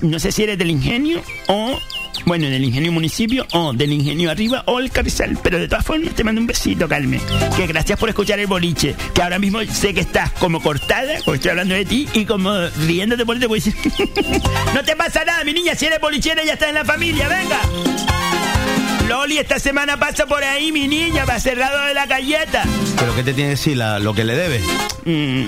No 0.02 0.18
sé 0.18 0.30
si 0.30 0.42
eres 0.42 0.58
del 0.58 0.70
ingenio 0.70 1.22
o, 1.46 1.80
bueno, 2.26 2.50
del 2.50 2.62
ingenio 2.62 2.92
municipio 2.92 3.46
o 3.54 3.72
del 3.72 3.94
ingenio 3.94 4.30
arriba 4.30 4.62
o 4.66 4.78
el 4.78 4.90
carrizal. 4.90 5.38
Pero 5.42 5.58
de 5.58 5.66
todas 5.66 5.86
formas 5.86 6.14
te 6.14 6.22
mando 6.22 6.42
un 6.42 6.46
besito, 6.46 6.86
Carmen. 6.86 7.22
Que 7.56 7.66
gracias 7.66 7.98
por 7.98 8.10
escuchar 8.10 8.40
el 8.40 8.46
boliche. 8.46 8.94
Que 9.14 9.22
ahora 9.22 9.38
mismo 9.38 9.62
sé 9.72 9.94
que 9.94 10.00
estás 10.00 10.32
como 10.32 10.62
cortada, 10.62 11.14
porque 11.24 11.36
estoy 11.36 11.52
hablando 11.52 11.74
de 11.74 11.86
ti, 11.86 12.06
y 12.12 12.26
como 12.26 12.52
riéndote 12.86 13.24
por 13.24 13.36
a 13.36 13.38
decir. 13.38 13.74
no 14.74 14.84
te 14.84 14.96
pasa 14.96 15.24
nada, 15.24 15.44
mi 15.44 15.54
niña. 15.54 15.74
Si 15.74 15.86
eres 15.86 15.98
bolichera 15.98 16.44
ya 16.44 16.52
estás 16.52 16.68
en 16.68 16.74
la 16.74 16.84
familia. 16.84 17.26
Venga. 17.26 18.19
Loli, 19.10 19.38
esta 19.38 19.58
semana 19.58 19.96
pasa 19.98 20.24
por 20.24 20.44
ahí, 20.44 20.70
mi 20.70 20.86
niña, 20.86 21.24
va 21.24 21.40
cerrado 21.40 21.84
de 21.86 21.94
la 21.94 22.06
galleta. 22.06 22.62
¿Pero 22.96 23.12
qué 23.16 23.24
te 23.24 23.34
tiene 23.34 23.48
que 23.50 23.56
decir 23.56 23.76
la- 23.76 23.98
lo 23.98 24.14
que 24.14 24.22
le 24.22 24.36
debe? 24.36 24.60
Mm, 25.04 25.46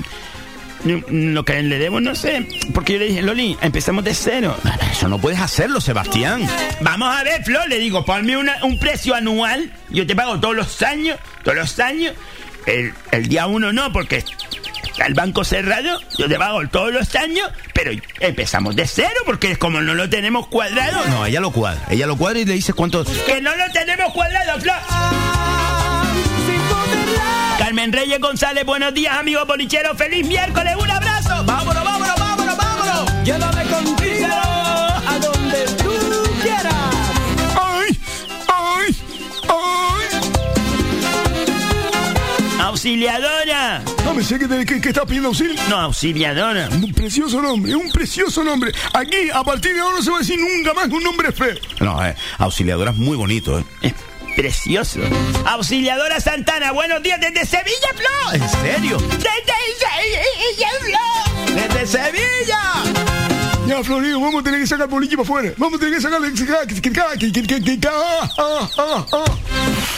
mm, 0.84 1.32
lo 1.32 1.44
que 1.44 1.62
le 1.62 1.78
debo, 1.78 2.00
no 2.00 2.16
sé. 2.16 2.44
Porque 2.74 2.94
yo 2.94 2.98
le 2.98 3.04
dije, 3.06 3.22
Loli, 3.22 3.56
empezamos 3.60 4.02
de 4.02 4.14
cero. 4.14 4.56
Eso 4.90 5.06
no 5.06 5.20
puedes 5.20 5.38
hacerlo, 5.38 5.80
Sebastián. 5.80 6.44
Vamos 6.80 7.14
a 7.16 7.22
ver, 7.22 7.44
Flor, 7.44 7.68
le 7.68 7.78
digo, 7.78 8.04
ponme 8.04 8.36
una- 8.36 8.64
un 8.64 8.80
precio 8.80 9.14
anual. 9.14 9.72
Yo 9.90 10.04
te 10.08 10.16
pago 10.16 10.40
todos 10.40 10.56
los 10.56 10.82
años, 10.82 11.16
todos 11.44 11.56
los 11.56 11.78
años. 11.78 12.14
El, 12.66 12.94
el 13.10 13.28
día 13.28 13.46
uno 13.46 13.72
no, 13.72 13.92
porque 13.92 14.24
está 14.92 15.06
el 15.06 15.14
banco 15.14 15.44
cerrado. 15.44 15.98
Yo 16.18 16.28
te 16.28 16.36
pago 16.38 16.66
todos 16.68 16.92
los 16.92 17.14
años, 17.16 17.50
pero 17.74 17.92
empezamos 18.20 18.76
de 18.76 18.86
cero, 18.86 19.20
porque 19.24 19.56
como 19.56 19.80
no 19.80 19.94
lo 19.94 20.08
tenemos 20.08 20.46
cuadrado. 20.48 21.04
No, 21.08 21.26
ella 21.26 21.40
lo 21.40 21.50
cuadra. 21.50 21.82
Ella 21.90 22.06
lo 22.06 22.16
cuadra 22.16 22.40
y 22.40 22.44
le 22.44 22.54
dice 22.54 22.72
cuánto. 22.72 23.04
¡Que 23.26 23.40
no 23.40 23.54
lo 23.56 23.70
tenemos 23.72 24.12
cuadrado, 24.12 24.60
Flor! 24.60 24.76
Carmen 27.58 27.92
Reyes 27.92 28.20
González, 28.20 28.64
buenos 28.64 28.92
días, 28.92 29.16
amigos 29.16 29.46
bolicheros. 29.46 29.96
¡Feliz 29.96 30.26
miércoles! 30.26 30.74
¡Un 30.76 30.90
abrazo! 30.90 31.44
¡Vámonos, 31.44 31.84
vámonos, 31.84 32.18
vámonos, 32.18 32.56
vámonos! 32.56 33.61
¡Auxiliadora! 42.82 43.80
No 44.04 44.12
me 44.12 44.24
sé 44.24 44.40
que, 44.40 44.48
te- 44.48 44.66
que, 44.66 44.80
que 44.80 44.88
estás 44.88 45.04
pidiendo 45.04 45.28
auxilio. 45.28 45.54
No, 45.68 45.76
auxiliadora. 45.78 46.68
Un 46.68 46.92
precioso 46.92 47.40
nombre, 47.40 47.76
un 47.76 47.92
precioso 47.92 48.42
nombre. 48.42 48.72
Aquí, 48.92 49.30
a 49.32 49.44
partir 49.44 49.72
de 49.72 49.80
ahora, 49.80 49.98
no 49.98 50.02
se 50.02 50.10
va 50.10 50.16
a 50.16 50.18
decir 50.18 50.36
nunca 50.36 50.74
más 50.74 50.88
un 50.88 51.00
nombre 51.04 51.30
feo. 51.30 51.54
No, 51.78 52.04
eh, 52.04 52.16
auxiliadora 52.38 52.90
es 52.90 52.96
muy 52.96 53.16
bonito, 53.16 53.56
¿eh? 53.60 53.64
Es 53.82 53.92
precioso. 54.34 54.98
Auxiliadora 55.46 56.18
Santana, 56.20 56.72
buenos 56.72 57.00
días 57.04 57.20
desde 57.20 57.46
Sevilla, 57.46 57.88
Flor. 57.94 58.34
¿En 58.42 58.48
serio? 58.48 58.98
Desde 58.98 59.54
Sevilla, 59.78 60.68
Flor. 60.80 61.54
Desde 61.54 61.86
Sevilla. 61.86 62.62
Ya, 63.68 63.84
Florido, 63.84 64.18
vamos 64.20 64.40
a 64.40 64.42
tener 64.42 64.58
que 64.60 64.66
sacar 64.66 64.88
boliche 64.88 65.14
para 65.16 65.22
afuera. 65.22 65.52
Vamos 65.56 65.76
a 65.76 65.78
tener 65.84 65.94
que 65.94 66.00
sacarle. 66.00 66.32
Ah, 67.86 68.28
ah, 68.38 69.06
ah. 69.12 69.24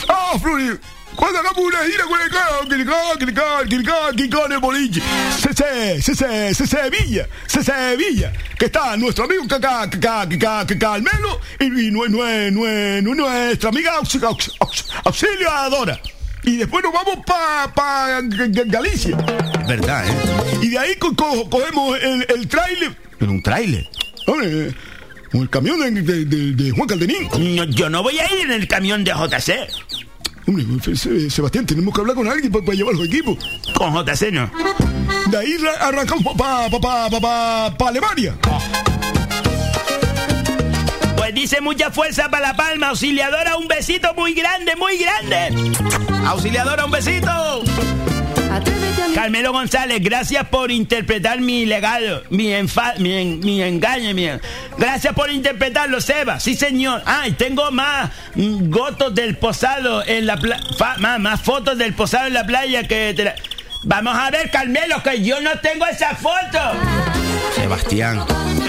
Ah, 0.07 0.37
Florido. 0.39 0.77
Cuando 1.15 1.39
hagamos 1.39 1.57
una 1.63 1.79
gira 1.85 2.03
con 2.05 2.21
el 2.21 2.29
carro, 2.29 2.67
que 2.67 2.75
el 2.75 2.85
carro, 2.85 3.17
que 3.17 3.25
el 3.25 3.33
carro, 3.33 3.65
que 4.15 4.23
el 4.23 4.29
que 4.29 4.53
el 4.53 4.59
boliche. 4.59 5.01
Se, 5.39 5.53
se, 5.53 6.01
se, 6.01 6.15
se, 6.15 6.53
se, 6.53 6.67
Sevilla, 6.67 7.27
se, 7.47 7.63
Sevilla. 7.63 8.33
Que 8.57 8.65
está 8.65 8.95
nuestro 8.97 9.25
amigo 9.25 9.47
Caca, 9.47 9.89
Caca, 9.89 9.99
Caca, 9.99 10.37
Caca, 10.67 10.77
Carmelo 10.79 11.39
y, 11.59 11.65
y 11.65 11.91
nue- 11.91 12.09
nue- 12.09 12.51
nue- 12.51 13.01
nue- 13.01 13.15
nuestra 13.15 13.69
amiga 13.69 13.99
Aux- 13.99 14.15
Aux- 14.23 14.51
Aux- 14.59 14.85
Auxiliadora. 15.05 15.99
Y 16.43 16.57
después 16.57 16.83
nos 16.83 16.93
vamos 16.93 17.25
para 17.25 17.73
pa, 17.73 18.21
Galicia. 18.21 19.17
Verdad, 19.67 20.07
¿eh? 20.07 20.59
Y 20.61 20.69
de 20.69 20.77
ahí 20.79 20.95
co- 20.97 21.15
co- 21.15 21.49
cogemos 21.49 21.97
el, 22.01 22.25
el 22.29 22.47
tráiler. 22.47 22.95
En 23.19 23.29
un 23.29 23.41
tráiler. 23.41 23.87
Hombre, 24.27 24.75
con 25.31 25.41
el 25.41 25.49
camión 25.49 25.79
de, 25.79 26.01
de- 26.01 26.25
de- 26.25 26.51
de 26.51 26.71
Juan 26.71 26.87
Calderín. 26.87 27.27
No, 27.55 27.63
yo 27.65 27.89
no 27.89 28.03
voy 28.03 28.19
a 28.19 28.25
ir 28.33 28.41
en 28.41 28.51
el 28.51 28.67
camión 28.67 29.03
de 29.03 29.11
JC. 29.11 29.67
Sebastián, 31.29 31.65
tenemos 31.65 31.93
que 31.93 32.01
hablar 32.01 32.15
con 32.15 32.27
alguien 32.27 32.51
para, 32.51 32.73
llevar 32.73 32.93
los 32.95 33.07
equipos. 33.07 33.37
Con 33.75 33.93
JC 33.93 34.31
no. 34.31 34.49
De 35.27 35.37
ahí 35.37 35.57
ra- 35.57 35.87
arrancamos 35.87 36.35
para 36.37 36.69
pa, 36.69 36.79
pa, 36.79 37.09
pa, 37.09 37.19
pa- 37.19 37.77
pa 37.77 37.87
Alemania. 37.89 38.35
Pues 41.17 41.33
dice 41.33 41.61
mucha 41.61 41.89
fuerza 41.89 42.29
para 42.29 42.49
La 42.49 42.55
Palma. 42.55 42.89
Auxiliadora, 42.89 43.57
un 43.57 43.67
besito 43.67 44.13
muy 44.15 44.33
grande, 44.33 44.75
muy 44.75 44.97
grande. 44.97 45.73
Auxiliadora, 46.27 46.85
un 46.85 46.91
besito. 46.91 47.63
Carmelo 49.13 49.53
González, 49.53 49.99
gracias 50.01 50.45
por 50.49 50.71
interpretar 50.71 51.39
mi 51.39 51.65
legado, 51.65 52.23
mi, 52.29 52.51
mi, 52.99 53.25
mi 53.37 53.61
engaño, 53.61 54.13
mi 54.13 54.27
Gracias 54.77 55.13
por 55.13 55.31
interpretarlo, 55.31 56.01
Seba. 56.01 56.39
Sí, 56.39 56.55
señor. 56.55 57.01
Ay, 57.05 57.31
tengo 57.31 57.71
más 57.71 58.11
mm, 58.35 58.69
gotos 58.69 59.15
del 59.15 59.37
posado 59.37 60.05
en 60.05 60.25
la 60.25 60.37
playa. 60.37 60.61
Más, 60.99 61.19
más 61.19 61.41
fotos 61.41 61.77
del 61.77 61.93
posado 61.93 62.27
en 62.27 62.33
la 62.33 62.45
playa 62.45 62.87
que... 62.87 63.13
te 63.15 63.23
la- 63.23 63.35
Vamos 63.85 64.15
a 64.17 64.31
ver, 64.31 64.49
Carmelo, 64.49 65.01
que 65.03 65.23
yo 65.23 65.39
no 65.41 65.51
tengo 65.59 65.85
esa 65.85 66.15
foto. 66.15 66.59
Sebastián. 67.55 68.19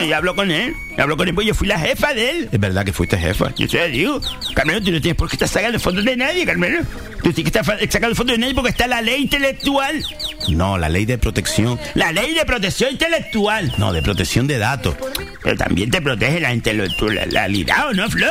Y 0.04 0.12
hablo 0.12 0.36
con 0.36 0.50
él. 0.50 0.74
Y 0.96 1.00
hablo 1.00 1.16
con 1.16 1.26
él, 1.26 1.34
pues 1.34 1.46
yo 1.46 1.54
fui 1.54 1.66
la 1.66 1.78
jefa 1.78 2.12
de 2.12 2.30
él. 2.30 2.48
Es 2.52 2.60
verdad 2.60 2.84
que 2.84 2.92
fuiste 2.92 3.16
jefa. 3.16 3.54
Yo 3.56 3.66
te 3.66 3.88
digo. 3.88 4.20
Carmelo, 4.54 4.82
tú 4.82 4.92
no 4.92 5.00
tienes 5.00 5.16
por 5.16 5.30
qué 5.30 5.36
estar 5.36 5.48
sacando 5.48 5.80
fotos 5.80 6.04
de 6.04 6.16
nadie, 6.18 6.44
Carmelo. 6.44 6.82
Tú 7.22 7.32
tienes 7.32 7.50
que 7.50 7.58
estar 7.58 7.78
sacando 7.90 8.14
fotos 8.14 8.32
de 8.32 8.38
nadie 8.38 8.54
porque 8.54 8.70
está 8.70 8.86
la 8.86 9.00
ley 9.00 9.22
intelectual. 9.22 10.04
No, 10.48 10.76
la 10.76 10.90
ley 10.90 11.06
de 11.06 11.16
protección. 11.16 11.80
La 11.94 12.12
ley 12.12 12.34
de 12.34 12.44
protección 12.44 12.92
intelectual. 12.92 13.72
No, 13.78 13.94
de 13.94 14.02
protección 14.02 14.46
de 14.46 14.58
datos. 14.58 14.96
Pero 15.42 15.56
también 15.56 15.90
te 15.90 16.02
protege 16.02 16.40
la 16.40 16.52
intelectualidad, 16.52 17.88
¿o 17.88 17.94
no, 17.94 18.10
Flo? 18.10 18.26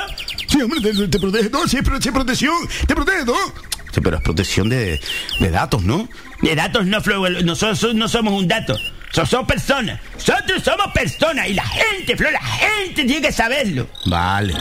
Sí, 0.48 0.62
hombre, 0.62 0.82
te, 0.82 1.08
te 1.08 1.20
protege 1.20 1.50
todo. 1.50 1.68
Sí, 1.68 1.78
pero 1.84 2.00
sí, 2.00 2.12
protección. 2.12 2.56
Te 2.88 2.94
protege 2.94 3.26
todo. 3.26 3.54
Sí, 3.96 4.02
pero 4.02 4.18
es 4.18 4.24
protección 4.24 4.68
de, 4.68 5.00
de 5.40 5.50
datos, 5.50 5.82
¿no? 5.84 6.10
De 6.42 6.54
datos 6.54 6.86
no, 6.86 7.00
Flo. 7.02 7.30
Nosotros 7.30 7.96
no 7.96 8.10
somos 8.10 8.34
un 8.34 8.46
dato. 8.46 8.74
Nosotros 9.08 9.30
somos 9.30 9.48
personas. 9.48 10.02
Nosotros 10.16 10.64
somos 10.64 10.92
personas. 10.94 11.48
Y 11.48 11.54
la 11.54 11.66
gente, 11.66 12.18
Flo, 12.18 12.30
la 12.30 12.42
gente 12.42 13.06
tiene 13.06 13.22
que 13.22 13.32
saberlo. 13.32 13.88
Vale. 14.06 14.54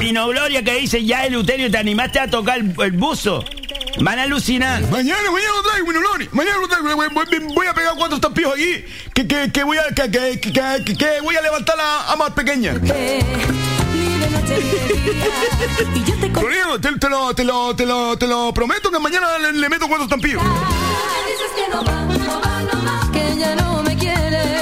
Pino 0.00 0.26
Gloria 0.26 0.64
que 0.64 0.74
dice, 0.80 1.04
ya 1.04 1.24
Eleuterio, 1.24 1.70
te 1.70 1.78
animaste 1.78 2.18
a 2.18 2.26
tocar 2.28 2.58
el, 2.58 2.74
el 2.82 2.92
buzo. 2.92 3.44
Van 4.00 4.18
a 4.18 4.22
alucinar. 4.24 4.80
Mañana, 4.90 5.30
mañana 5.30 5.52
lo 5.54 5.62
traigo, 5.70 5.86
Winoloni. 5.86 6.28
Mañana 6.32 6.56
lo 6.60 6.66
traigo. 6.66 6.96
Voy, 6.96 7.06
voy- 7.12 7.54
voy 7.54 7.66
a 7.68 7.74
pegar 7.74 7.92
cuatro 7.96 8.18
tampijos 8.18 8.54
aquí. 8.54 8.84
Que, 9.14 9.28
que, 9.28 9.52
que 9.52 9.62
voy 9.62 9.76
a, 9.78 9.84
que, 9.94 10.10
que, 10.10 10.40
que, 10.40 10.52
que- 10.84 10.96
que 10.96 11.20
voy 11.22 11.36
a 11.36 11.42
levantar 11.42 11.76
a, 11.78 12.10
a 12.12 12.16
más 12.16 12.30
pequeña. 12.30 12.74
Te, 16.80 16.90
te 16.98 17.08
lo, 17.08 17.34
te, 17.34 17.44
lo, 17.44 17.76
te, 17.76 17.84
lo, 17.86 18.16
te 18.16 18.26
lo 18.26 18.52
prometo 18.54 18.90
que 18.90 18.98
mañana 18.98 19.38
le, 19.38 19.52
le 19.52 19.68
meto 19.68 19.86
cuatro 19.88 20.08
tampijos. 20.08 20.42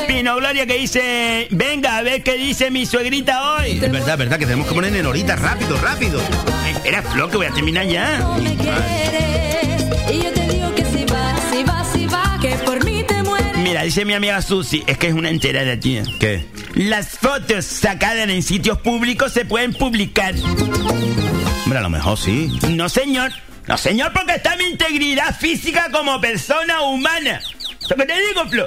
Pino 0.06 0.36
Gloria 0.36 0.66
que 0.66 0.74
dice, 0.74 1.46
venga 1.50 1.96
a 1.98 2.02
ver 2.02 2.22
qué 2.22 2.34
dice 2.34 2.70
mi 2.70 2.84
suegrita 2.84 3.54
hoy. 3.54 3.72
Es 3.72 3.80
verdad, 3.80 4.10
es 4.12 4.18
verdad 4.18 4.38
que 4.38 4.44
tenemos 4.46 4.66
que 4.68 4.74
poner 4.74 4.94
en 4.94 5.06
horita 5.06 5.36
rápido, 5.36 5.78
rápido. 5.80 6.20
Espera, 6.68 7.02
Flo, 7.02 7.30
que 7.30 7.36
voy 7.38 7.46
a 7.46 7.52
terminar 7.52 7.86
ya. 7.86 8.20
Y 10.10 10.22
yo 10.22 10.32
te 10.32 10.48
digo 10.48 10.74
que 10.74 10.84
si 10.84 11.04
va, 11.04 11.34
si 11.50 11.62
va, 11.64 11.84
si 11.84 12.06
va, 12.06 12.19
Mira, 13.70 13.84
dice 13.84 14.04
mi 14.04 14.14
amiga 14.14 14.42
Susi, 14.42 14.82
es 14.88 14.98
que 14.98 15.06
es 15.06 15.14
una 15.14 15.30
entera 15.30 15.62
de 15.62 15.76
tía. 15.76 16.02
¿Qué? 16.18 16.44
Las 16.74 17.10
fotos 17.10 17.64
sacadas 17.64 18.28
en 18.28 18.42
sitios 18.42 18.78
públicos 18.78 19.32
se 19.32 19.44
pueden 19.44 19.72
publicar. 19.72 20.34
Hombre, 20.34 21.78
a 21.78 21.80
lo 21.80 21.88
mejor 21.88 22.18
sí. 22.18 22.50
No, 22.68 22.88
señor. 22.88 23.30
No, 23.68 23.78
señor, 23.78 24.12
porque 24.12 24.34
está 24.34 24.56
mi 24.56 24.64
integridad 24.64 25.38
física 25.38 25.86
como 25.92 26.20
persona 26.20 26.80
humana. 26.80 27.40
¿Lo 27.88 27.94
que 27.94 28.06
te 28.06 28.14
digo, 28.20 28.44
Flo? 28.48 28.66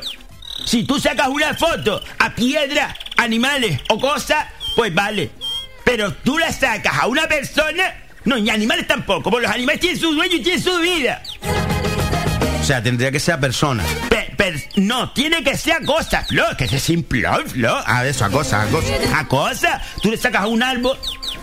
Si 0.65 0.85
tú 0.85 0.97
sacas 0.97 1.27
una 1.27 1.53
foto 1.53 2.01
a 2.19 2.33
piedra, 2.33 2.95
animales 3.17 3.81
o 3.89 3.99
cosas, 3.99 4.45
pues 4.73 4.95
vale. 4.95 5.31
Pero 5.83 6.13
tú 6.13 6.37
la 6.37 6.53
sacas 6.53 6.93
a 6.97 7.07
una 7.07 7.27
persona, 7.27 7.93
no, 8.23 8.37
ni 8.37 8.49
animales 8.49 8.87
tampoco, 8.87 9.29
porque 9.29 9.47
los 9.47 9.53
animales 9.53 9.81
tienen 9.81 9.99
su 9.99 10.13
dueño 10.13 10.37
y 10.37 10.41
tienen 10.41 10.63
su 10.63 10.79
vida. 10.79 11.21
O 12.61 12.63
sea, 12.63 12.81
tendría 12.81 13.11
que 13.11 13.19
ser 13.19 13.37
persona. 13.41 13.83
No, 14.75 15.11
tiene 15.11 15.43
que 15.43 15.57
ser 15.57 15.73
a 15.73 15.85
cosas, 15.85 16.27
Flo, 16.27 16.43
que 16.57 16.67
se 16.67 16.79
simplón, 16.79 17.47
Flo. 17.49 17.77
A 17.85 18.05
eso, 18.05 18.25
a 18.25 18.29
cosas, 18.29 18.67
a 18.67 18.71
cosas. 18.71 18.91
A 19.15 19.27
cosas. 19.27 19.81
Tú 20.01 20.09
le 20.11 20.17
sacas 20.17 20.43
a 20.43 20.47
un 20.47 20.61
árbol, 20.63 20.97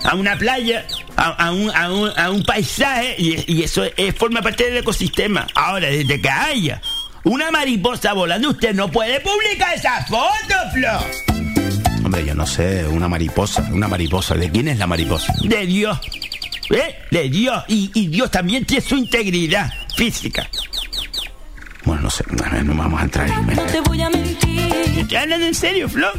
a 0.04 0.14
una 0.14 0.36
playa, 0.36 0.86
a, 1.16 1.28
a 1.46 1.50
un, 1.52 1.70
a 1.74 1.92
un- 1.92 2.12
a 2.18 2.30
un 2.30 2.42
paisaje 2.44 3.14
y, 3.18 3.44
y 3.52 3.62
eso 3.62 3.84
es, 3.96 4.14
forma 4.16 4.42
parte 4.42 4.64
del 4.64 4.78
ecosistema. 4.78 5.46
Ahora, 5.54 5.88
desde 5.88 6.20
que 6.20 6.28
haya 6.30 6.80
una 7.24 7.50
mariposa 7.50 8.12
volando, 8.12 8.50
usted 8.50 8.74
no 8.74 8.90
puede 8.90 9.20
publicar 9.20 9.74
esa 9.74 10.04
foto, 10.06 10.54
Flo. 10.72 10.98
Hombre, 12.04 12.24
yo 12.24 12.34
no 12.34 12.46
sé, 12.46 12.86
una 12.86 13.08
mariposa, 13.08 13.68
una 13.72 13.86
mariposa. 13.88 14.34
¿De 14.34 14.50
quién 14.50 14.68
es 14.68 14.78
la 14.78 14.86
mariposa? 14.86 15.32
De 15.42 15.66
Dios. 15.66 15.98
¿Eh? 16.70 16.96
De 17.10 17.28
Dios. 17.28 17.62
Y, 17.68 17.90
y 17.94 18.06
Dios 18.08 18.30
también 18.30 18.64
tiene 18.64 18.82
su 18.84 18.96
integridad 18.96 19.70
física. 19.96 20.48
Bueno, 21.84 22.02
no 22.02 22.10
sé, 22.10 22.24
no, 22.30 22.74
vamos 22.74 23.00
a 23.00 23.04
entrar 23.04 23.30
ahí. 23.30 23.56
No 23.56 23.62
te 23.64 23.80
voy 23.80 24.02
a 24.02 24.10
mentir. 24.10 25.16
Hablando 25.16 25.46
en 25.46 25.54
serio, 25.54 25.88
Flo. 25.88 26.12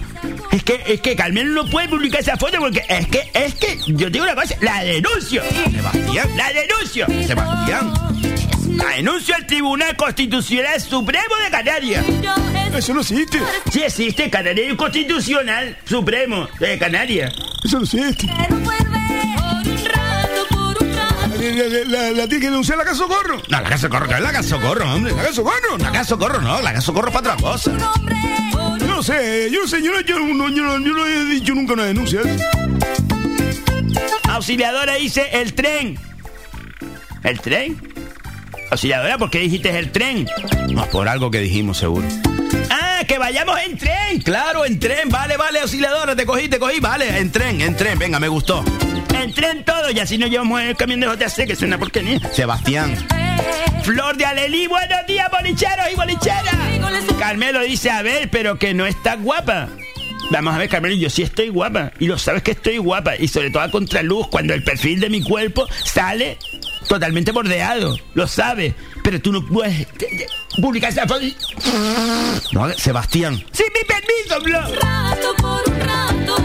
Es 0.52 0.64
que, 0.64 0.84
es 0.86 1.02
que 1.02 1.16
Carmen 1.16 1.54
no 1.54 1.66
puede 1.70 1.88
publicar 1.88 2.22
esa 2.22 2.36
foto 2.36 2.58
porque 2.60 2.84
es 2.90 3.08
que, 3.08 3.30
es 3.34 3.56
que, 3.56 3.78
yo 3.88 4.10
digo 4.10 4.26
una 4.26 4.36
cosa, 4.36 4.56
la 4.62 4.84
denuncio. 4.84 5.42
Sebastián. 5.44 6.30
La 6.36 6.52
denuncio. 6.52 7.08
Sebastián. 7.26 7.94
La 8.76 8.90
denuncio 8.96 9.36
al 9.36 9.46
Tribunal 9.46 9.96
Constitucional 9.96 10.82
Supremo 10.82 11.36
de 11.44 11.52
Canarias. 11.52 12.06
Eso 12.74 12.94
no 12.94 13.02
existe. 13.02 13.40
Sí 13.72 13.82
existe, 13.84 14.30
Canarias 14.30 14.76
Constitucional 14.76 15.78
Supremo 15.86 16.48
de 16.60 16.78
Canarias. 16.78 17.34
Eso 17.64 17.78
no 17.78 17.84
existe. 17.84 18.28
La, 21.42 22.12
la, 22.12 22.28
tiene 22.28 22.40
que 22.40 22.50
denunciar 22.50 22.78
la 22.78 22.84
casa 22.84 22.98
socorro. 22.98 23.38
No, 23.50 23.62
la 23.62 23.64
casa 23.64 23.80
socorro, 23.88 24.06
la 24.06 24.32
casa 24.32 24.44
socorro, 24.50 24.94
hombre. 24.94 25.12
La 25.16 25.24
casa 25.24 25.34
socorro. 25.36 25.78
La 25.80 25.92
casa 25.92 26.06
socorro, 26.06 26.40
no, 26.42 26.62
la 26.62 26.70
casa 26.72 26.82
socorro 26.86 27.12
para 27.12 27.34
otra 27.34 27.44
cosa. 27.44 27.72
Yo 28.80 28.86
no 28.88 29.02
sé, 29.02 29.50
yo 29.52 29.62
no 29.62 29.68
sé, 29.68 29.82
yo 29.82 29.92
no, 29.92 30.02
yo 30.02 30.20
no, 30.20 30.50
yo 30.50 30.64
no- 30.64 30.80
yo 30.80 30.94
no 30.94 31.06
he 31.08 31.26
dicho 31.26 31.56
nunca 31.56 31.74
una 31.74 31.86
denuncia. 31.86 32.20
Auxiliadora 34.30 34.96
dice 34.96 35.30
el 35.34 35.54
tren. 35.54 35.98
¿El 37.24 37.40
tren? 37.40 37.82
Auxiliadora, 38.70 39.18
¿por 39.18 39.30
qué 39.32 39.40
dijiste 39.40 39.78
el 39.78 39.92
tren? 39.92 40.28
No, 40.70 40.86
por 40.90 41.08
algo 41.10 41.32
que 41.32 41.40
dijimos, 41.40 41.78
seguro. 41.80 42.08
Ah, 42.70 43.02
que 43.08 43.18
vayamos 43.18 43.58
en 43.68 43.78
tren. 43.78 44.22
Claro, 44.22 44.64
en 44.64 44.80
tren, 44.80 45.10
vale, 45.10 45.38
vale, 45.38 45.60
auxiliadora, 45.62 46.16
te 46.16 46.26
cogí, 46.26 46.48
te 46.48 46.60
cogí, 46.60 46.80
vale, 46.80 47.18
en 47.18 47.32
tren, 47.32 47.62
en 47.62 47.76
tren, 47.76 47.98
venga, 48.00 48.20
me 48.20 48.28
gustó. 48.28 48.64
En 49.14 49.34
tren 49.34 49.64
todo, 49.64 49.92
y 49.92 50.00
así 50.00 50.18
nos 50.18 50.30
llevamos 50.30 50.62
en 50.62 50.68
el 50.70 50.76
camión 50.78 51.00
de 51.00 51.08
JC, 51.08 51.46
que 51.46 51.54
es 51.54 51.62
una 51.62 51.78
porquería. 51.78 52.20
Sebastián. 52.34 52.96
Flor 53.84 54.16
de 54.18 54.26
Alelí, 54.26 54.68
buenos 54.68 55.06
días, 55.08 55.30
bolicheros 55.32 55.86
y 55.92 55.96
bolicheras. 55.96 56.56
Carmelo 57.20 57.62
dice, 57.62 57.90
a 57.92 58.02
ver, 58.02 58.30
pero 58.30 58.58
que 58.58 58.74
no 58.74 58.86
está 58.86 59.16
guapa. 59.16 59.70
Vamos 60.32 60.56
a 60.56 60.58
ver, 60.58 60.70
Carmelo, 60.70 60.96
yo 60.96 61.10
sí 61.10 61.24
estoy 61.24 61.50
guapa. 61.50 61.92
Y 62.00 62.08
lo 62.08 62.18
sabes 62.18 62.42
que 62.44 62.52
estoy 62.52 62.78
guapa. 62.78 63.16
Y 63.18 63.28
sobre 63.28 63.52
todo 63.52 63.64
a 63.64 63.70
contraluz, 63.72 64.28
cuando 64.30 64.54
el 64.54 64.64
perfil 64.64 65.00
de 65.00 65.10
mi 65.10 65.22
cuerpo 65.22 65.68
sale 65.84 66.38
totalmente 66.88 67.32
bordeado. 67.32 67.98
Lo 68.14 68.28
sabes. 68.28 68.74
Pero 69.04 69.20
tú 69.22 69.32
no 69.34 69.46
puedes 69.46 69.88
te- 69.94 70.06
te- 70.08 70.28
publicar 70.62 70.92
esa 70.92 71.06
foto. 71.08 71.26
No, 72.54 72.70
Sebastián. 72.74 73.44
Sin 73.52 73.66
mi 73.74 73.84
permiso, 73.86 74.42
Flor. 74.42 74.80
Rato 74.82 75.36
por 75.38 75.70
un 75.74 75.80
rato. 75.82 76.36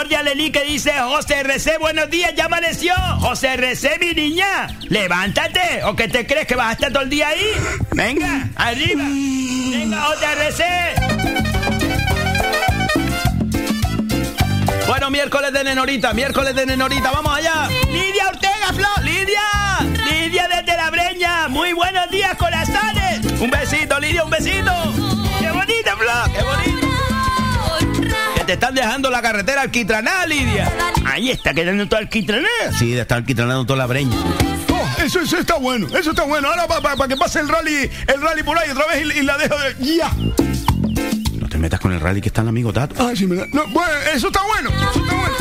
Flor 0.00 0.08
de 0.08 0.16
Alelí 0.16 0.50
que 0.50 0.64
dice, 0.64 0.92
José 0.98 1.40
RC, 1.40 1.76
buenos 1.76 2.08
días, 2.08 2.32
ya 2.34 2.46
amaneció. 2.46 2.94
José 3.20 3.52
RC, 3.52 3.98
mi 3.98 4.14
niña, 4.14 4.68
levántate. 4.88 5.84
¿O 5.84 5.94
que 5.94 6.08
te 6.08 6.26
crees 6.26 6.46
que 6.46 6.56
vas 6.56 6.68
a 6.68 6.72
estar 6.72 6.90
todo 6.90 7.02
el 7.02 7.10
día 7.10 7.28
ahí? 7.28 7.52
Venga, 7.90 8.48
arriba. 8.56 9.04
Venga, 9.04 10.00
José 10.04 10.24
RC. 10.24 10.64
Bueno, 14.86 15.10
miércoles 15.10 15.52
de 15.52 15.64
Nenorita, 15.64 16.14
miércoles 16.14 16.54
de 16.54 16.64
Nenorita, 16.64 17.10
vamos 17.10 17.36
allá. 17.36 17.68
Lidia 17.92 18.28
Ortega, 18.28 18.72
Flor. 18.72 19.04
Lidia. 19.04 19.42
Lidia 20.10 20.48
desde 20.48 20.78
la 20.78 20.90
Breña. 20.90 21.48
Muy 21.48 21.74
buenos 21.74 22.08
días, 22.10 22.34
corazones. 22.36 23.26
Un 23.38 23.50
besito, 23.50 24.00
Lidia, 24.00 24.24
un 24.24 24.30
besito. 24.30 24.72
Qué 25.40 25.50
bonita, 25.50 25.94
Flor. 25.94 26.32
Qué 26.32 26.42
bonita. 26.42 26.79
Te 28.50 28.54
están 28.54 28.74
dejando 28.74 29.10
la 29.10 29.22
carretera 29.22 29.62
alquitraná, 29.62 30.26
Lidia. 30.26 30.68
Ahí 31.06 31.30
está 31.30 31.54
quedando 31.54 31.86
todo 31.86 32.00
alquitraná. 32.00 32.48
Sí, 32.76 32.90
de 32.90 33.02
estar 33.02 33.18
alquitranando 33.18 33.64
toda 33.64 33.76
la 33.78 33.86
breña. 33.86 34.16
Oh, 34.72 34.88
eso, 35.04 35.20
eso 35.20 35.38
está 35.38 35.54
bueno, 35.54 35.86
eso 35.96 36.10
está 36.10 36.24
bueno. 36.24 36.48
Ahora 36.48 36.66
para 36.66 37.06
que 37.06 37.16
pase 37.16 37.38
el 37.38 37.48
rally, 37.48 37.88
el 38.08 38.20
rally 38.20 38.42
por 38.42 38.58
ahí 38.58 38.68
otra 38.70 38.86
vez 38.88 39.06
y, 39.14 39.18
y 39.20 39.22
la 39.22 39.38
dejo 39.38 39.54
de. 39.56 39.76
¡Ya! 39.96 40.10
No 41.38 41.48
te 41.48 41.58
metas 41.58 41.78
con 41.78 41.92
el 41.92 42.00
rally 42.00 42.20
que 42.20 42.26
está 42.26 42.42
el 42.42 42.48
amigo 42.48 42.72
Tato. 42.72 42.96
Ah, 42.98 43.12
sí, 43.14 43.24
me 43.28 43.36
da- 43.36 43.46
no, 43.52 43.68
bueno, 43.68 43.92
eso 44.12 44.26
está 44.26 44.42
bueno, 44.42 44.70
eso 44.70 45.00
está 45.00 45.14
bueno. 45.14 45.36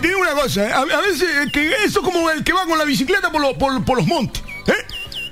Tiene 0.00 0.14
una 0.16 0.30
cosa, 0.30 0.64
¿eh? 0.68 0.72
a, 0.72 0.78
a 0.82 1.00
veces 1.00 1.22
eh, 1.28 1.50
que 1.52 1.70
eso 1.84 1.98
es 1.98 2.04
como 2.04 2.30
el 2.30 2.44
que 2.44 2.52
va 2.52 2.66
con 2.66 2.78
la 2.78 2.84
bicicleta 2.84 3.32
por, 3.32 3.40
los- 3.42 3.54
por, 3.54 3.84
por 3.84 3.96
los 3.98 4.06
montes. 4.06 4.44
¿eh? 4.68 4.74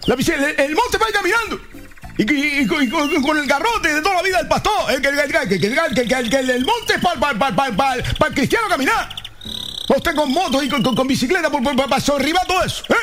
La 0.07 0.15
el, 0.15 0.61
el 0.61 0.75
monte 0.75 0.99
va 0.99 1.07
caminando. 1.13 1.61
Y, 2.19 2.67
con, 2.67 2.83
el 3.39 3.47
garrote 3.47 3.95
de 3.95 4.03
toda 4.03 4.17
la 4.17 4.23
vida 4.23 4.39
del 4.39 4.49
pastor. 4.49 4.73
que- 5.01 5.09
que 6.29 6.37
el 6.39 6.65
monte 6.65 6.95
es 6.95 7.01
para 7.01 7.97
el 8.29 8.35
cristiano 8.35 8.69
caminar. 8.69 9.09
Usted 9.89 10.15
con 10.15 10.31
motos 10.33 10.63
y 10.65 10.69
con, 10.69 10.83
con- 10.83 10.95
con 10.97 11.07
bicicleta 11.07 11.49
para 11.51 12.01
sorribar 12.01 12.47
todo 12.47 12.63
eso. 12.65 12.83
¿eh? 12.91 12.95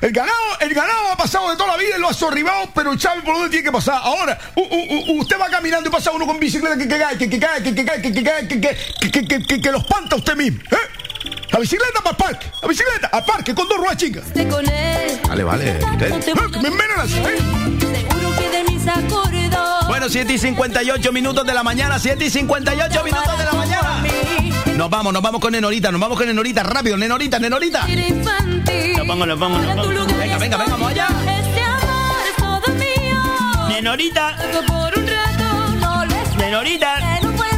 El 0.00 0.12
ganado, 0.12 0.36
el 0.60 0.72
ganado 0.74 1.08
ha 1.12 1.16
pasado 1.16 1.50
de 1.50 1.56
toda 1.56 1.72
la 1.72 1.78
vida 1.78 1.96
y 1.96 2.00
lo 2.00 2.08
ha 2.10 2.14
sorribado, 2.14 2.70
pero 2.74 2.98
sabe 2.98 3.22
por 3.22 3.34
dónde 3.34 3.48
tiene 3.50 3.64
que 3.64 3.72
pasar. 3.72 3.98
Ahora, 4.02 4.38
usted 4.54 5.40
va 5.40 5.48
caminando 5.48 5.88
y 5.88 5.92
pasa 5.92 6.12
uno 6.12 6.26
con 6.26 6.38
bicicleta 6.38 6.76
que 6.76 6.86
que 6.86 6.98
cae, 6.98 7.18
que 7.18 7.28
que 7.30 7.40
cae, 7.40 7.60
que 7.62 7.84
cae, 7.84 8.02
que 8.02 8.12
que 8.12 8.22
cae, 8.22 8.46
que 8.48 8.60
que 8.60 9.10
que 9.10 9.26
que 9.26 9.46
que 9.46 9.60
que 9.60 9.72
lo 9.72 9.78
espanta 9.78 10.16
usted 10.16 10.36
mismo. 10.36 10.60
¿eh? 10.70 10.76
La 11.50 11.58
bicicleta 11.60 12.00
para 12.02 12.10
el 12.10 12.16
parque, 12.16 12.46
la 12.60 12.68
bicicleta 12.68 13.06
al 13.08 13.24
parque 13.24 13.54
con 13.54 13.68
dos 13.68 13.78
ruedas 13.78 13.96
él. 14.68 15.20
Vale, 15.28 15.44
vale. 15.44 15.78
¿qué? 15.98 16.20
Que 16.20 16.34
Me 16.60 16.68
envenenas, 16.68 17.10
¿eh? 17.12 17.38
Seguro 18.08 18.36
que 18.38 18.50
de 18.50 18.64
mis 18.64 18.86
acuerdos. 18.86 19.86
Bueno, 19.88 20.08
7 20.08 20.32
y 20.32 20.38
58 20.38 21.12
minutos 21.12 21.46
de 21.46 21.54
la 21.54 21.62
mañana, 21.62 21.98
7 21.98 22.24
y 22.24 22.30
58 22.30 23.04
minutos 23.04 23.38
de 23.38 23.44
la 23.44 23.52
mañana. 23.52 24.04
Nos 24.76 24.90
vamos, 24.90 25.12
nos 25.12 25.22
vamos 25.22 25.40
con 25.40 25.52
Nenorita, 25.52 25.90
nos 25.90 26.00
vamos 26.00 26.18
con 26.18 26.26
Nenorita, 26.26 26.62
rápido, 26.62 26.96
Nenorita, 26.98 27.38
Nenorita. 27.38 27.86
Era 27.88 28.06
infantil. 28.06 28.96
Lo 28.98 29.06
pongo, 29.06 29.24
lo 29.26 29.38
pongo, 29.38 29.58
lo 29.58 29.62
Ahora 29.62 29.74
tu 29.82 29.88
pongo. 29.88 29.92
lugar 29.92 30.18
Venga, 30.18 30.38
venga, 30.38 30.56
venga, 30.58 30.72
vamos 30.72 30.90
allá. 30.90 31.08
Este 31.38 31.62
amor 31.62 32.16
es 32.28 32.36
todo 32.36 32.74
mío. 32.74 33.68
Nenorita, 33.68 34.36
por 34.66 34.98
un 34.98 35.06
rato. 35.06 35.74
No 35.80 36.04
Nenorita. 36.36 36.96
que 37.20 37.26
no 37.26 37.32
vuelve. 37.32 37.56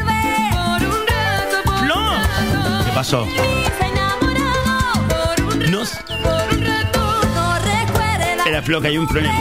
Por 3.32 3.57
la 5.66 5.82
espera, 8.36 8.62
Flo, 8.62 8.80
que 8.80 8.88
hay 8.88 8.98
un 8.98 9.06
problema. 9.08 9.34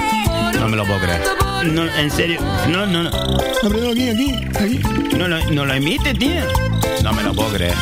No 0.60 0.68
me 0.70 0.78
lo 0.78 0.86
puedo 0.86 1.00
creer. 1.00 1.22
No, 1.66 1.84
en 1.86 2.12
serio. 2.12 2.40
No, 2.70 2.86
no, 2.86 3.04
no. 3.04 3.10
Apretado 3.10 3.92
aquí, 3.92 4.10
aquí, 4.10 4.36
aquí. 4.56 4.80
No 5.18 5.28
lo, 5.28 5.40
no 5.52 5.66
lo 5.66 5.74
emite, 5.74 6.14
tío. 6.14 6.42
No 7.04 7.14
me 7.14 7.24
lo 7.24 7.34
puedo 7.34 7.50
creer. 7.54 7.74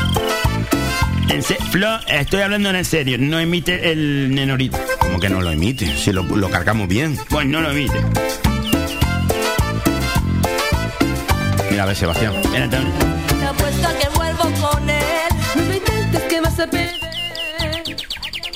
En 1.29 1.41
se- 1.41 1.55
Flo, 1.55 1.99
estoy 2.07 2.41
hablando 2.41 2.69
en 2.69 2.85
serio. 2.85 3.17
No 3.19 3.39
emite 3.39 3.91
el 3.91 4.33
nenorita. 4.33 4.79
Como 4.99 5.19
que 5.19 5.29
no 5.29 5.41
lo 5.41 5.51
emite, 5.51 5.95
si 5.97 6.11
lo, 6.11 6.23
lo 6.23 6.49
cargamos 6.49 6.87
bien. 6.87 7.17
Pues 7.29 7.45
no 7.47 7.61
lo 7.61 7.71
emite. 7.71 7.97
Mira, 11.71 11.83
a 11.83 11.85
ver, 11.87 11.95
Sebastián. 11.95 12.33
Espérate. 12.35 12.77
Te 13.39 13.45
apuesto 13.45 13.87
a 13.87 13.93
que 13.97 14.09
vuelvo 14.15 14.43
con 14.69 14.89
él. 14.89 15.03
No 15.55 15.63
me 15.63 15.75
intentes 15.77 16.21
que 16.23 16.41
vas 16.41 16.59
a 16.59 16.67
perder. 16.67 17.04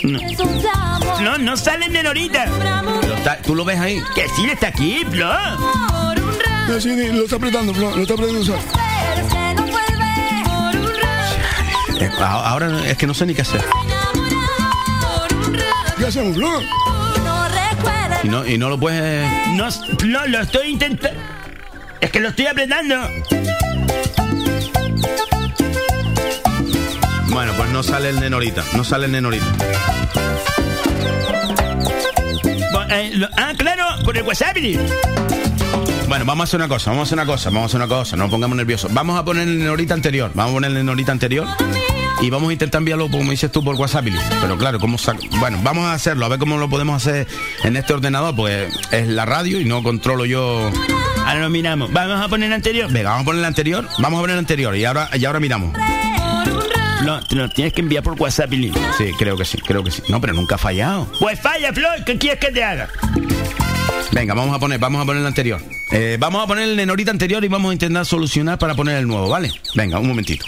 No. 0.09 1.19
No, 1.21 1.37
no 1.37 1.57
sale 1.57 1.87
nenorita. 1.89 2.45
Pero 3.01 3.15
está- 3.15 3.37
¿Tú 3.41 3.55
lo 3.55 3.65
ves 3.65 3.79
ahí? 3.79 4.01
Que 4.15 4.27
sí 4.35 4.49
está 4.49 4.67
aquí, 4.67 5.03
Flo. 5.09 5.29
Por 5.57 6.19
un 6.23 6.39
rato. 6.39 6.73
No, 6.73 6.81
sí, 6.81 6.95
lo 7.11 7.23
está 7.23 7.35
apretando, 7.35 7.73
Flo, 7.73 7.95
lo 7.95 8.01
está 8.01 8.13
apretando. 8.13 8.55
Eh, 12.01 12.09
ahora 12.19 12.85
es 12.87 12.97
que 12.97 13.05
no 13.07 13.13
sé 13.13 13.25
ni 13.25 13.33
qué 13.35 13.41
hacer. 13.41 13.61
¿Qué 15.97 16.05
hacemos, 16.05 16.35
Flo? 16.35 16.49
Y 18.23 18.27
no, 18.29 18.45
y 18.45 18.57
no 18.57 18.69
lo 18.69 18.77
puedes... 18.79 19.29
No, 19.53 19.69
Flo, 19.71 20.27
lo 20.27 20.39
estoy 20.41 20.69
intentando. 20.71 21.19
Es 22.01 22.09
que 22.11 22.19
lo 22.19 22.29
estoy 22.29 22.47
apretando. 22.47 22.95
Bueno, 27.27 27.53
pues 27.57 27.69
no 27.69 27.83
sale 27.83 28.09
el 28.09 28.19
Nenorita, 28.19 28.63
no 28.75 28.83
sale 28.83 29.05
el 29.05 29.11
Nenorita. 29.11 29.45
Eh, 32.89 33.11
lo- 33.13 33.27
ah, 33.37 33.53
claro, 33.57 33.85
por 34.03 34.17
el 34.17 34.23
WhatsApp. 34.23 34.57
Bueno, 36.07 36.25
vamos 36.25 36.41
a 36.41 36.43
hacer 36.45 36.59
una 36.59 36.67
cosa, 36.67 36.89
vamos 36.89 37.01
a 37.01 37.07
hacer 37.09 37.17
una 37.19 37.25
cosa, 37.25 37.49
vamos 37.49 37.63
a 37.63 37.65
hacer 37.67 37.77
una 37.77 37.87
cosa, 37.87 38.15
no 38.15 38.23
nos 38.23 38.31
pongamos 38.31 38.57
nerviosos. 38.57 38.91
Vamos 38.93 39.19
a 39.19 39.23
poner 39.23 39.47
el 39.47 39.59
Nenorita 39.59 39.93
anterior, 39.93 40.31
vamos 40.33 40.51
a 40.51 40.53
poner 40.55 40.69
el 40.71 40.77
Nenorita 40.77 41.11
anterior 41.11 41.47
y 42.21 42.29
vamos 42.31 42.49
a 42.49 42.53
intentar 42.53 42.79
enviarlo, 42.79 43.09
como 43.11 43.29
dices 43.31 43.51
tú, 43.51 43.63
por 43.63 43.75
WhatsApp. 43.75 44.05
Pero 44.41 44.57
claro, 44.57 44.79
¿cómo 44.79 44.97
sac- 44.97 45.29
Bueno, 45.39 45.59
vamos 45.61 45.85
a 45.85 45.93
hacerlo, 45.93 46.25
a 46.25 46.29
ver 46.29 46.39
cómo 46.39 46.57
lo 46.57 46.67
podemos 46.67 46.95
hacer 47.05 47.27
en 47.63 47.77
este 47.77 47.93
ordenador, 47.93 48.35
pues 48.35 48.73
es 48.91 49.07
la 49.07 49.25
radio 49.25 49.59
y 49.61 49.65
no 49.65 49.83
controlo 49.83 50.25
yo... 50.25 50.71
Ahora 51.25 51.41
lo 51.41 51.49
miramos. 51.51 51.91
Vamos 51.93 52.19
a 52.19 52.27
poner 52.27 52.47
el 52.47 52.53
anterior. 52.53 52.91
Venga, 52.91 53.09
vamos 53.11 53.21
a 53.21 53.25
poner 53.25 53.39
el 53.41 53.45
anterior, 53.45 53.87
vamos 53.99 54.17
a 54.17 54.21
poner 54.21 54.33
el 54.33 54.39
anterior 54.39 54.75
y 54.75 54.85
ahora, 54.85 55.09
y 55.13 55.23
ahora 55.25 55.39
miramos. 55.39 55.77
Flo, 56.99 57.19
te 57.21 57.35
lo 57.35 57.49
tienes 57.49 57.73
que 57.73 57.81
enviar 57.81 58.03
por 58.03 58.19
WhatsApp. 58.19 58.51
Sí, 58.97 59.11
creo 59.17 59.37
que 59.37 59.45
sí, 59.45 59.57
creo 59.59 59.83
que 59.83 59.89
sí. 59.89 60.03
No, 60.09 60.19
pero 60.19 60.33
nunca 60.33 60.55
ha 60.55 60.57
fallado. 60.57 61.09
Pues 61.19 61.39
falla, 61.39 61.71
Flo. 61.73 61.87
¿Qué 62.05 62.17
quieres 62.17 62.39
que 62.39 62.51
te 62.51 62.63
haga? 62.63 62.89
Venga, 64.11 64.33
vamos 64.33 64.55
a 64.55 64.59
poner, 64.59 64.79
vamos 64.79 65.01
a 65.01 65.05
poner 65.05 65.21
el 65.21 65.27
anterior. 65.27 65.61
Eh, 65.91 66.17
vamos 66.19 66.43
a 66.43 66.47
poner 66.47 66.65
el 66.65 66.75
nenorita 66.75 67.11
anterior 67.11 67.43
y 67.43 67.47
vamos 67.47 67.69
a 67.69 67.73
intentar 67.73 68.05
solucionar 68.05 68.59
para 68.59 68.75
poner 68.75 68.97
el 68.97 69.07
nuevo, 69.07 69.29
¿vale? 69.29 69.49
Venga, 69.75 69.99
un 69.99 70.07
momentito. 70.07 70.45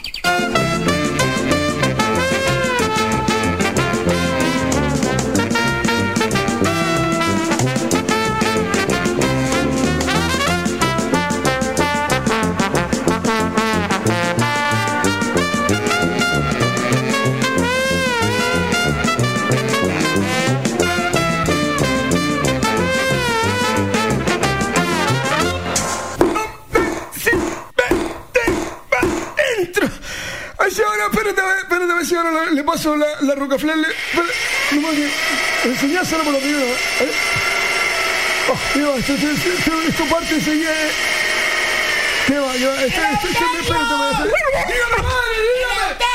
Paso 32.72 32.96
la, 32.96 33.08
la 33.22 33.36
rocaflor. 33.36 33.78
Le, 33.78 33.88
espérate, 33.88 34.34
nomás 34.72 34.96
que 34.96 35.70
enseñárselo 35.70 36.24
por 36.24 36.34
lo 36.34 36.40
primero. 36.40 36.66
¿eh? 36.66 37.12
Oh, 38.50 38.58
Dios, 38.78 38.98
esto, 39.00 39.14
esto, 39.14 39.50
esto, 39.50 39.82
esto 39.90 40.06
parte 40.06 40.36
enseguida. 40.36 40.72
eh. 40.72 40.92
¿Qué 42.28 42.40
va? 42.40 42.56
Yo, 42.56 42.72
esto, 42.72 42.86
esto, 42.86 43.28
esto, 43.28 43.44
espérate, 43.60 43.94
espérate. 43.94 44.24
Dígame, 44.72 45.04
madre, 45.04 45.38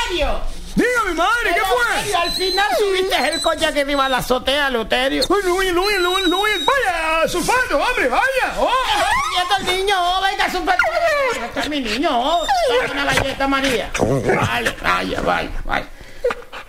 dígame. 0.09 0.57
Dígame, 0.75 1.13
madre, 1.13 1.53
¿qué 1.53 1.61
fue? 1.61 2.15
Al 2.15 2.31
final 2.31 2.67
subiste 2.77 3.15
el 3.33 3.41
coche 3.41 3.73
que 3.73 3.91
iba 3.91 4.05
a 4.05 4.09
la 4.09 4.17
azotea, 4.17 4.67
Eleuterio. 4.67 5.23
Uy, 5.29 5.41
voy, 5.43 5.71
voy, 5.71 5.93
no 5.99 6.11
voy, 6.11 6.21
no 6.27 6.37
voy. 6.37 6.51
Vaya, 6.59 7.27
sulfato, 7.27 7.77
hombre, 7.77 8.07
vaya. 8.07 8.55
Oh. 8.59 8.71
Quieto 9.33 9.71
el 9.71 9.77
niño, 9.77 9.95
oh, 9.97 10.21
venga, 10.21 10.51
su 10.51 10.57
Este 11.45 11.59
es 11.59 11.69
mi 11.69 11.81
niño, 11.81 12.09
oh. 12.11 12.45
Una 12.91 13.05
galleta, 13.05 13.47
María. 13.47 13.91
Vale, 13.99 14.75
vaya, 14.81 15.21
vaya, 15.21 15.51
vaya. 15.65 15.87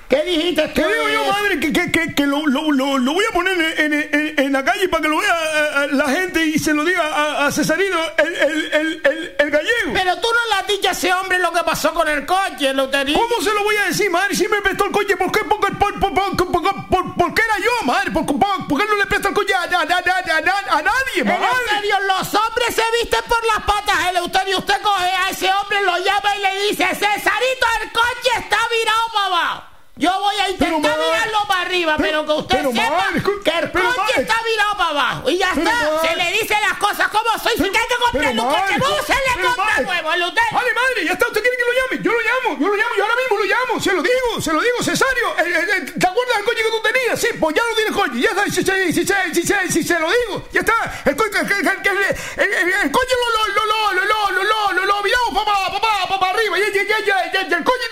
¿Qué 0.08 0.22
dijiste 0.24 0.72
¿Qué 0.72 0.82
tú? 0.82 0.88
digo 0.88 1.08
yo, 1.10 1.24
madre? 1.30 1.60
Que, 1.60 1.70
que, 1.70 1.92
que, 1.92 2.14
que 2.14 2.26
lo, 2.26 2.46
lo, 2.46 2.70
lo, 2.72 2.96
lo 2.96 3.12
voy 3.12 3.24
a 3.28 3.32
poner 3.34 3.60
en, 3.78 3.92
en, 3.92 4.08
en, 4.14 4.34
en 4.40 4.52
la 4.52 4.64
calle 4.64 4.88
para 4.88 5.02
que 5.02 5.08
lo 5.08 5.18
vea 5.18 5.28
eh, 5.30 5.84
eh, 5.84 5.88
la 5.92 6.08
gente 6.08 6.46
y 6.46 6.58
se 6.58 6.72
lo 6.72 6.82
diga 6.82 7.02
a, 7.02 7.46
a 7.46 7.52
Cesarino, 7.52 7.98
el, 8.16 8.34
el, 8.34 8.72
el, 9.04 9.36
el, 9.38 9.50
gallego. 9.50 9.92
Pero 9.92 10.16
tú 10.16 10.28
no 10.32 10.54
le 10.54 10.60
has 10.62 10.66
dicho 10.66 10.88
a 10.88 10.92
ese 10.92 11.12
hombre 11.12 11.38
lo 11.38 11.52
que 11.52 11.62
pasó 11.62 11.92
con 11.92 12.08
el 12.08 12.24
coche, 12.24 12.70
Eleuterio. 12.70 13.18
¿Cómo 13.18 13.42
se 13.42 13.52
lo 13.52 13.62
voy 13.64 13.76
a 13.76 13.82
decir, 13.84 14.10
madre? 14.10 14.34
Si 14.34 14.48
me 14.48 14.62
prestó 14.62 14.86
el 14.86 14.92
coche, 14.92 15.14
¿por 15.18 15.30
qué, 15.30 15.40
por, 15.44 15.60
qué- 15.60 15.72
por, 15.76 16.00
por, 16.00 16.14
por, 16.14 17.34
qué 17.34 17.42
era 17.42 17.58
yo, 17.58 17.84
madre? 17.86 18.10
¿Por, 18.10 18.24
qué 18.24 18.84
no 18.88 18.96
le 18.96 19.04
presta 19.06 19.28
el 19.28 19.34
coche 19.34 19.52
a, 19.52 19.60
a, 19.60 19.64
a, 19.64 19.68
a, 19.68 19.84
a- 19.84 20.78
a 20.78 20.82
nadie, 20.82 21.22
madre? 21.24 21.44
Eleuterio, 21.44 21.96
los 22.06 22.34
hombres 22.34 22.74
se 22.74 22.82
visten 23.02 23.20
por 23.28 23.44
las 23.46 23.58
patas, 23.66 24.08
Eleuterio. 24.08 24.56
Usted 24.58 24.80
coge 24.80 25.04
a 25.04 25.28
ese 25.28 25.50
hombre, 25.52 25.82
lo 25.82 25.98
llama 25.98 26.34
y 26.34 26.40
le 26.40 26.68
dice, 26.68 26.86
Cesarito, 26.94 27.66
el 27.82 27.92
coche 27.92 28.30
está 28.38 28.56
virado 28.70 29.18
abajo. 29.26 29.64
Yo 29.98 30.14
voy 30.20 30.36
a 30.36 30.48
intentar 30.48 30.80
madre, 30.80 31.10
virarlo 31.10 31.38
para 31.48 31.62
arriba, 31.62 31.96
pero, 31.98 32.24
que 32.24 32.32
usted 32.32 32.56
pero, 32.56 32.70
sepa 32.70 32.90
madre, 32.90 33.20
que 33.20 33.50
el 33.50 33.70
coche 33.72 34.20
está 34.22 34.36
virado 34.46 34.76
para 34.78 34.90
abajo. 34.90 35.28
Y 35.28 35.38
ya 35.38 35.48
está, 35.48 35.74
madre. 35.74 36.08
se 36.08 36.16
le 36.16 36.32
dice 36.38 36.54
las 36.62 36.78
cosas 36.78 37.08
como 37.08 37.30
soy. 37.42 37.52
Si 37.56 37.64
que 37.64 37.80
comprarle 38.04 38.40
un 38.40 38.46
coche, 38.46 38.78
no 38.78 39.02
se 39.02 39.14
le 39.14 39.42
compra 39.42 39.80
nuevo, 39.82 40.12
Eleuterio. 40.12 40.52
Vale, 40.52 40.72
madre, 40.72 41.04
ya 41.04 41.12
está. 41.14 41.26
¿Usted 41.26 41.42
quiere 41.42 41.56
que 41.56 41.64
lo 41.64 41.72
llame? 41.74 42.02
Yo 42.04 42.12
lo 42.12 42.20
llamo, 42.20 42.60
yo 42.60 42.68
lo 42.68 42.76
llamo, 42.76 42.94
yo 42.96 43.02
ahora 43.02 43.16
mismo 43.16 43.38
lo 43.38 43.44
llamo. 43.44 43.80
Se 43.82 43.92
lo 43.92 44.02
digo, 44.02 44.40
se 44.40 44.52
lo 44.52 44.60
digo, 44.62 44.82
Cesario. 44.84 45.34
¿Te 45.34 46.06
acuerdas 46.06 46.36
del 46.36 46.44
coche 46.44 46.62
que 46.62 46.70
tú 46.70 46.80
tenías? 46.80 47.20
Sí, 47.20 47.28
pues 47.34 47.56
ya 47.56 47.62
no 47.68 47.74
tienes 47.74 47.94
coche. 47.94 48.20
Ya 48.22 48.30
está, 48.30 48.44
si, 48.46 48.62
si, 48.62 48.62
si, 48.62 49.02
si, 49.02 49.42
si, 49.42 49.42
si, 49.42 49.72
si 49.72 49.82
se 49.82 49.98
lo 49.98 50.06
digo. 50.06 50.46
Ya 50.52 50.60
está. 50.60 51.02
El 51.06 51.16
coche, 51.16 51.42
el, 51.42 51.50
el, 51.50 52.72
el, 52.86 52.90
coche 52.94 53.14
lo, 53.18 53.28
lo, 53.34 53.42
lo, 53.50 53.66
lo, 53.66 53.92
lo, 53.98 54.04
lo, 54.06 54.30
lo, 54.30 54.42
lo, 54.46 54.72
lo, 54.78 54.86
lo, 54.86 55.02
viramos 55.02 55.42
para, 55.42 55.58
para, 55.74 56.06
para, 56.06 56.20
para 56.20 56.38
arriba. 56.38 56.54
Ya, 56.56 56.70
ya, 56.70 56.82
ya, 56.86 56.98
ya, 57.04 57.32
ya, 57.32 57.48
ya, 57.48 57.56
el 57.58 57.64
coche, 57.64 57.82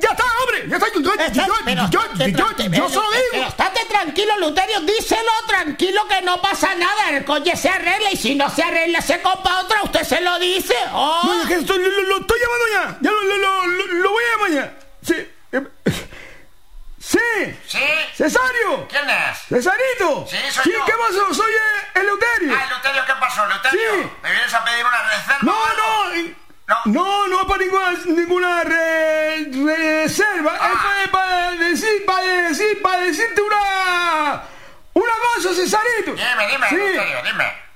ya 0.00 0.14
está, 0.76 0.86
hombre. 0.96 1.14
Ya 1.18 1.26
está. 1.26 1.46
Yo, 1.46 1.54
yo, 1.66 1.74
yo, 1.74 1.88
yo, 1.90 2.00
estate 2.02 2.32
yo, 2.32 2.46
tranqui- 2.46 2.76
yo 2.76 2.88
se 2.88 2.94
lo 2.96 3.02
pero 3.10 3.22
digo. 3.32 3.48
estate 3.48 3.84
tranquilo, 3.88 4.38
Luterio, 4.38 4.80
díselo 4.80 5.30
tranquilo 5.46 6.06
que 6.08 6.22
no 6.22 6.40
pasa 6.42 6.74
nada, 6.74 7.10
el 7.10 7.24
coche 7.24 7.56
se 7.56 7.68
arregla 7.68 8.10
y 8.12 8.16
si 8.16 8.34
no 8.34 8.48
se 8.50 8.62
arregla 8.62 9.00
se 9.00 9.20
compra 9.22 9.58
otra, 9.60 9.82
usted 9.84 10.04
se 10.04 10.20
lo 10.20 10.38
dice. 10.38 10.74
Oh. 10.92 11.22
No, 11.24 11.42
es 11.42 11.48
que 11.48 11.54
estoy- 11.54 11.78
lo, 11.78 12.02
lo- 12.02 12.20
estoy 12.20 12.38
llamando 12.40 12.66
ya. 12.72 12.98
Ya 13.00 13.10
lo, 13.10 13.22
lo, 13.22 13.36
lo, 13.36 13.66
lo, 13.66 13.86
lo 13.86 14.10
voy 14.10 14.22
a 14.24 14.36
llamar 14.36 14.50
ya. 14.50 14.78
Sí. 15.02 15.14
eh, 15.52 15.62
Sí. 17.00 17.18
¿Sí? 17.66 17.78
Cesario. 18.14 18.86
¿Quién 18.88 19.08
es? 19.08 19.38
Cesarito. 19.48 20.26
Sí, 20.28 20.36
soy 20.50 20.72
yo. 20.72 20.84
¿Qué 20.84 20.92
pasó? 20.92 21.32
Soy 21.32 21.52
eh, 21.52 22.00
Eleuterio. 22.00 22.54
Ah, 22.58 22.64
Eleuterio, 22.66 23.02
¿qué 23.06 23.12
pasó, 23.18 23.44
Eleuterio? 23.46 23.80
Sí. 24.02 24.10
¿Me 24.22 24.30
vienes 24.32 24.52
a 24.52 24.64
pedir 24.64 24.84
una 24.84 25.02
reserva? 25.04 25.38
No, 25.42 25.52
no. 25.52 26.12
No, 26.84 27.26
no 27.28 27.40
es 27.40 27.46
para 27.46 27.64
ninguna, 27.64 27.90
ninguna 28.06 28.62
re- 28.64 29.44
reserva. 29.52 30.56
Ah. 30.60 30.72
Es 31.04 31.08
para, 31.10 31.50
decir, 31.52 32.04
para 32.06 32.22
decir, 32.48 32.82
para 32.82 33.02
decirte 33.02 33.40
una, 33.40 34.42
una 34.92 35.12
cosa, 35.34 35.54
Cesarito. 35.54 36.12
Dime, 36.14 36.46
dime, 36.50 36.68
Sí. 36.68 36.74
Eleuterio, 36.74 37.22
dime. 37.24 37.68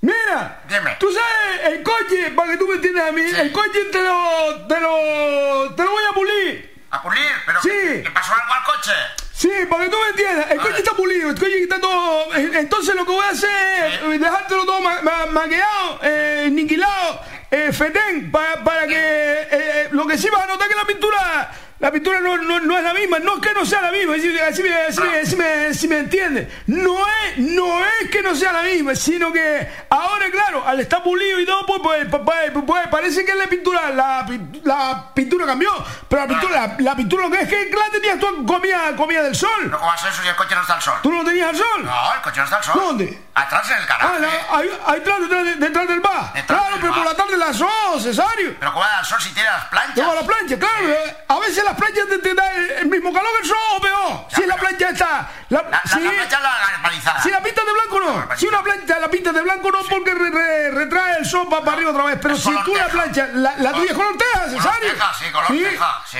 Mira, 0.00 0.60
Dime. 0.68 0.96
tú 1.00 1.12
sabes, 1.12 1.72
el 1.72 1.82
coche, 1.82 2.30
para 2.36 2.52
que 2.52 2.56
tú 2.56 2.68
me 2.68 2.74
entiendas 2.74 3.08
a 3.08 3.12
mí, 3.12 3.20
el 3.20 3.50
coche 3.52 3.84
te 3.90 4.00
lo, 4.00 4.66
te 4.68 4.80
lo, 4.80 5.74
te 5.74 5.82
lo 5.82 5.90
voy 5.90 6.02
a 6.08 6.14
pulir. 6.14 6.84
¿A 6.90 7.02
pulir? 7.02 7.26
¿Pero 7.44 7.60
Sí. 7.62 7.68
qué, 7.68 8.02
qué 8.04 8.10
pasó 8.12 8.32
algo 8.32 8.52
al 8.54 8.64
coche? 8.64 8.92
Sí, 9.32 9.50
para 9.68 9.84
que 9.84 9.90
tú 9.90 9.96
me 10.00 10.08
entiendas, 10.10 10.50
el 10.52 10.58
coche 10.60 10.78
está 10.78 10.92
pulido, 10.92 11.30
el 11.30 11.38
coche 11.38 11.62
está 11.64 11.80
todo... 11.80 12.32
eh, 12.36 12.50
Entonces 12.54 12.94
lo 12.94 13.04
que 13.04 13.10
voy 13.12 13.24
a 13.26 13.30
hacer 13.30 14.00
es 14.12 14.20
dejártelo 14.20 14.64
todo 14.64 14.80
ma- 14.80 15.02
ma- 15.02 15.26
maquillado, 15.26 15.98
eh, 16.02 16.48
niquilado, 16.52 17.20
eh, 17.50 17.72
fetén, 17.72 18.30
para, 18.30 18.62
para 18.62 18.86
que... 18.86 18.94
eh, 18.94 19.48
eh, 19.50 19.88
lo 19.92 20.06
que 20.06 20.18
sí 20.18 20.28
vas 20.30 20.42
a 20.42 20.46
notar 20.46 20.68
que 20.68 20.74
la 20.74 20.84
pintura... 20.84 21.50
La 21.80 21.92
pintura 21.92 22.18
no, 22.20 22.36
no, 22.36 22.58
no 22.58 22.76
es 22.76 22.82
la 22.82 22.92
misma, 22.92 23.20
no 23.20 23.36
es 23.36 23.40
que 23.40 23.54
no 23.54 23.64
sea 23.64 23.80
la 23.82 23.92
misma, 23.92 24.14
así, 24.16 24.28
me- 24.28 24.40
así 24.42 24.62
me- 24.64 25.18
así 25.20 25.36
me, 25.36 25.66
así 25.66 25.86
me 25.86 25.98
entiende. 25.98 26.50
No 26.66 26.98
es, 27.06 27.38
no 27.38 27.78
es 27.84 28.10
que 28.10 28.20
no 28.20 28.34
sea 28.34 28.50
la 28.52 28.62
misma, 28.62 28.96
sino 28.96 29.32
que 29.32 29.68
ahora, 29.88 30.26
claro, 30.32 30.66
al 30.66 30.80
estar 30.80 31.04
pulido 31.04 31.38
y 31.38 31.46
todo, 31.46 31.64
pues, 31.66 31.80
pues, 31.80 32.08
pues, 32.10 32.50
pues, 32.52 32.64
pues, 32.66 32.88
parece 32.88 33.24
que 33.24 33.32
la 33.36 33.46
pintura, 33.46 33.90
la, 33.90 34.26
la 34.64 35.14
pintura 35.14 35.46
cambió, 35.46 35.70
pero 36.08 36.22
la 36.22 36.28
pintura, 36.28 36.66
la, 36.66 36.76
la 36.80 36.96
pintura 36.96 37.24
lo 37.28 37.30
que 37.30 37.42
es 37.42 37.48
que 37.48 37.70
la 37.70 37.90
tenías 37.92 38.18
tú 38.18 38.44
comida, 38.44 38.96
comida 38.96 39.22
del 39.22 39.36
sol. 39.36 39.70
¿Cómo 39.70 39.86
va 39.86 39.94
a 39.94 39.98
ser 39.98 40.10
eso 40.10 40.22
si 40.22 40.28
el 40.28 40.34
coche 40.34 40.56
no 40.56 40.62
está 40.62 40.74
al 40.74 40.82
sol? 40.82 40.94
¿Tú 41.00 41.12
no 41.12 41.18
lo 41.22 41.24
tenías 41.28 41.50
al 41.50 41.56
sol? 41.56 41.84
No, 41.84 42.14
el 42.14 42.20
coche 42.22 42.38
no 42.38 42.44
está 42.44 42.56
al 42.56 42.64
sol. 42.64 42.74
¿Dónde? 42.76 43.18
Atrás 43.34 43.70
en 43.70 43.76
el 43.76 43.86
garaje. 43.86 44.26
Ah, 44.26 44.56
ahí, 44.56 44.70
ahí 44.84 44.98
atrás, 45.00 45.20
detrás, 45.20 45.44
de- 45.44 45.54
detrás 45.54 45.86
del 45.88 46.00
bar. 46.00 46.32
Detrás 46.34 46.58
claro, 46.60 46.72
del 46.72 46.80
pero 46.80 46.92
bar. 46.92 47.02
por 47.04 47.12
la 47.12 47.16
tarde 47.16 47.36
las 47.36 47.56
dos, 47.56 48.02
Cesario. 48.02 48.56
Pero 48.58 48.72
¿cómo 48.72 48.84
va 48.84 48.98
al 48.98 49.04
sol 49.06 49.20
si 49.22 49.32
tiene 49.32 49.48
las 49.48 49.64
planchas? 49.66 49.94
Tengo 49.94 50.12
la 50.12 50.22
plancha, 50.22 50.58
claro. 50.58 50.88
eh, 50.88 51.16
A 51.28 51.38
veces 51.38 51.62
las 51.68 51.76
planchas 51.76 52.06
te, 52.08 52.18
te 52.18 52.34
dan 52.34 52.56
el, 52.56 52.70
el 52.70 52.86
mismo 52.86 53.12
calor 53.12 53.28
que 53.36 53.42
el 53.42 53.48
sol 53.48 53.58
o 53.76 53.80
peor. 53.80 54.26
si 54.34 54.46
la 54.46 54.56
plancha 54.56 54.88
está. 54.90 55.30
La, 55.50 55.62
La, 55.62 55.70
la, 55.70 55.82
si, 55.84 56.00
la 56.00 56.10
plancha 56.10 56.40
la 56.40 56.58
galvanizada. 56.72 57.22
si 57.22 57.30
la 57.30 57.42
pintas 57.42 57.64
de 57.66 57.72
blanco 57.72 58.00
no. 58.00 58.36
Si 58.36 58.46
una 58.46 58.62
plancha 58.62 58.98
la 58.98 59.08
pintas 59.08 59.34
de 59.34 59.40
blanco 59.42 59.70
no 59.70 59.78
porque 59.88 60.14
re- 60.14 60.30
re- 60.30 60.70
retrae 60.70 61.18
el 61.18 61.26
sol 61.26 61.46
para, 61.48 61.62
para 61.64 61.76
arriba 61.76 61.90
otra 61.90 62.04
vez. 62.04 62.18
Pero 62.20 62.36
si 62.36 62.50
tú 62.64 62.74
la 62.74 62.84
teja. 62.86 62.88
plancha, 62.88 63.26
la, 63.34 63.54
la 63.58 63.72
tuya 63.72 63.90
es 63.92 63.96
color 63.96 64.16
teja, 64.18 64.44
teja, 64.80 65.14
sí, 65.14 65.24
color 65.32 65.46
Sí. 65.48 65.62
teja, 65.62 66.02
sí. 66.10 66.18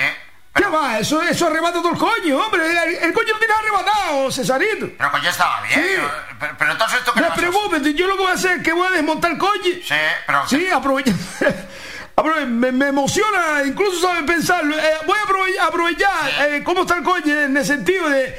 ¿Qué 0.51 0.65
va? 0.65 0.97
Eso, 0.99 1.21
eso 1.21 1.47
arrebata 1.47 1.77
todo 1.79 1.91
el 1.91 1.97
coño, 1.97 2.37
hombre. 2.37 2.65
El, 2.65 2.95
el 2.95 3.13
coño 3.13 3.33
lo 3.33 3.39
tienes 3.39 3.55
arrebatado, 3.57 4.31
Cesarito. 4.31 4.87
Pero 4.97 5.11
coche 5.11 5.29
estaba 5.29 5.61
bien. 5.61 5.79
Sí. 5.79 5.95
Pero, 6.39 6.55
pero 6.57 6.71
entonces 6.71 6.99
esto 6.99 7.13
que 7.13 7.21
No 7.21 7.27
te 7.33 7.39
preocupes, 7.39 7.95
yo 7.95 8.07
lo 8.07 8.15
que 8.17 8.21
voy 8.23 8.31
a 8.31 8.35
hacer 8.35 8.57
es 8.57 8.63
que 8.63 8.73
voy 8.73 8.87
a 8.87 8.91
desmontar 8.91 9.31
el 9.31 9.37
coche. 9.37 9.81
Sí, 9.87 9.95
pero... 10.25 10.47
Sí, 10.47 10.67
aprovecha. 10.69 11.11
aprove- 12.19 12.45
me, 12.45 12.87
emociona, 12.87 13.63
incluso 13.65 13.99
sabe 13.99 14.23
pensarlo. 14.23 14.77
Eh, 14.77 14.81
voy 15.05 15.17
a 15.17 15.23
aprove- 15.27 15.59
aprovechar 15.67 16.09
eh, 16.49 16.61
cómo 16.63 16.81
está 16.81 16.97
el 16.97 17.03
coche 17.03 17.45
en 17.45 17.55
el 17.57 17.65
sentido 17.65 18.09
de, 18.09 18.35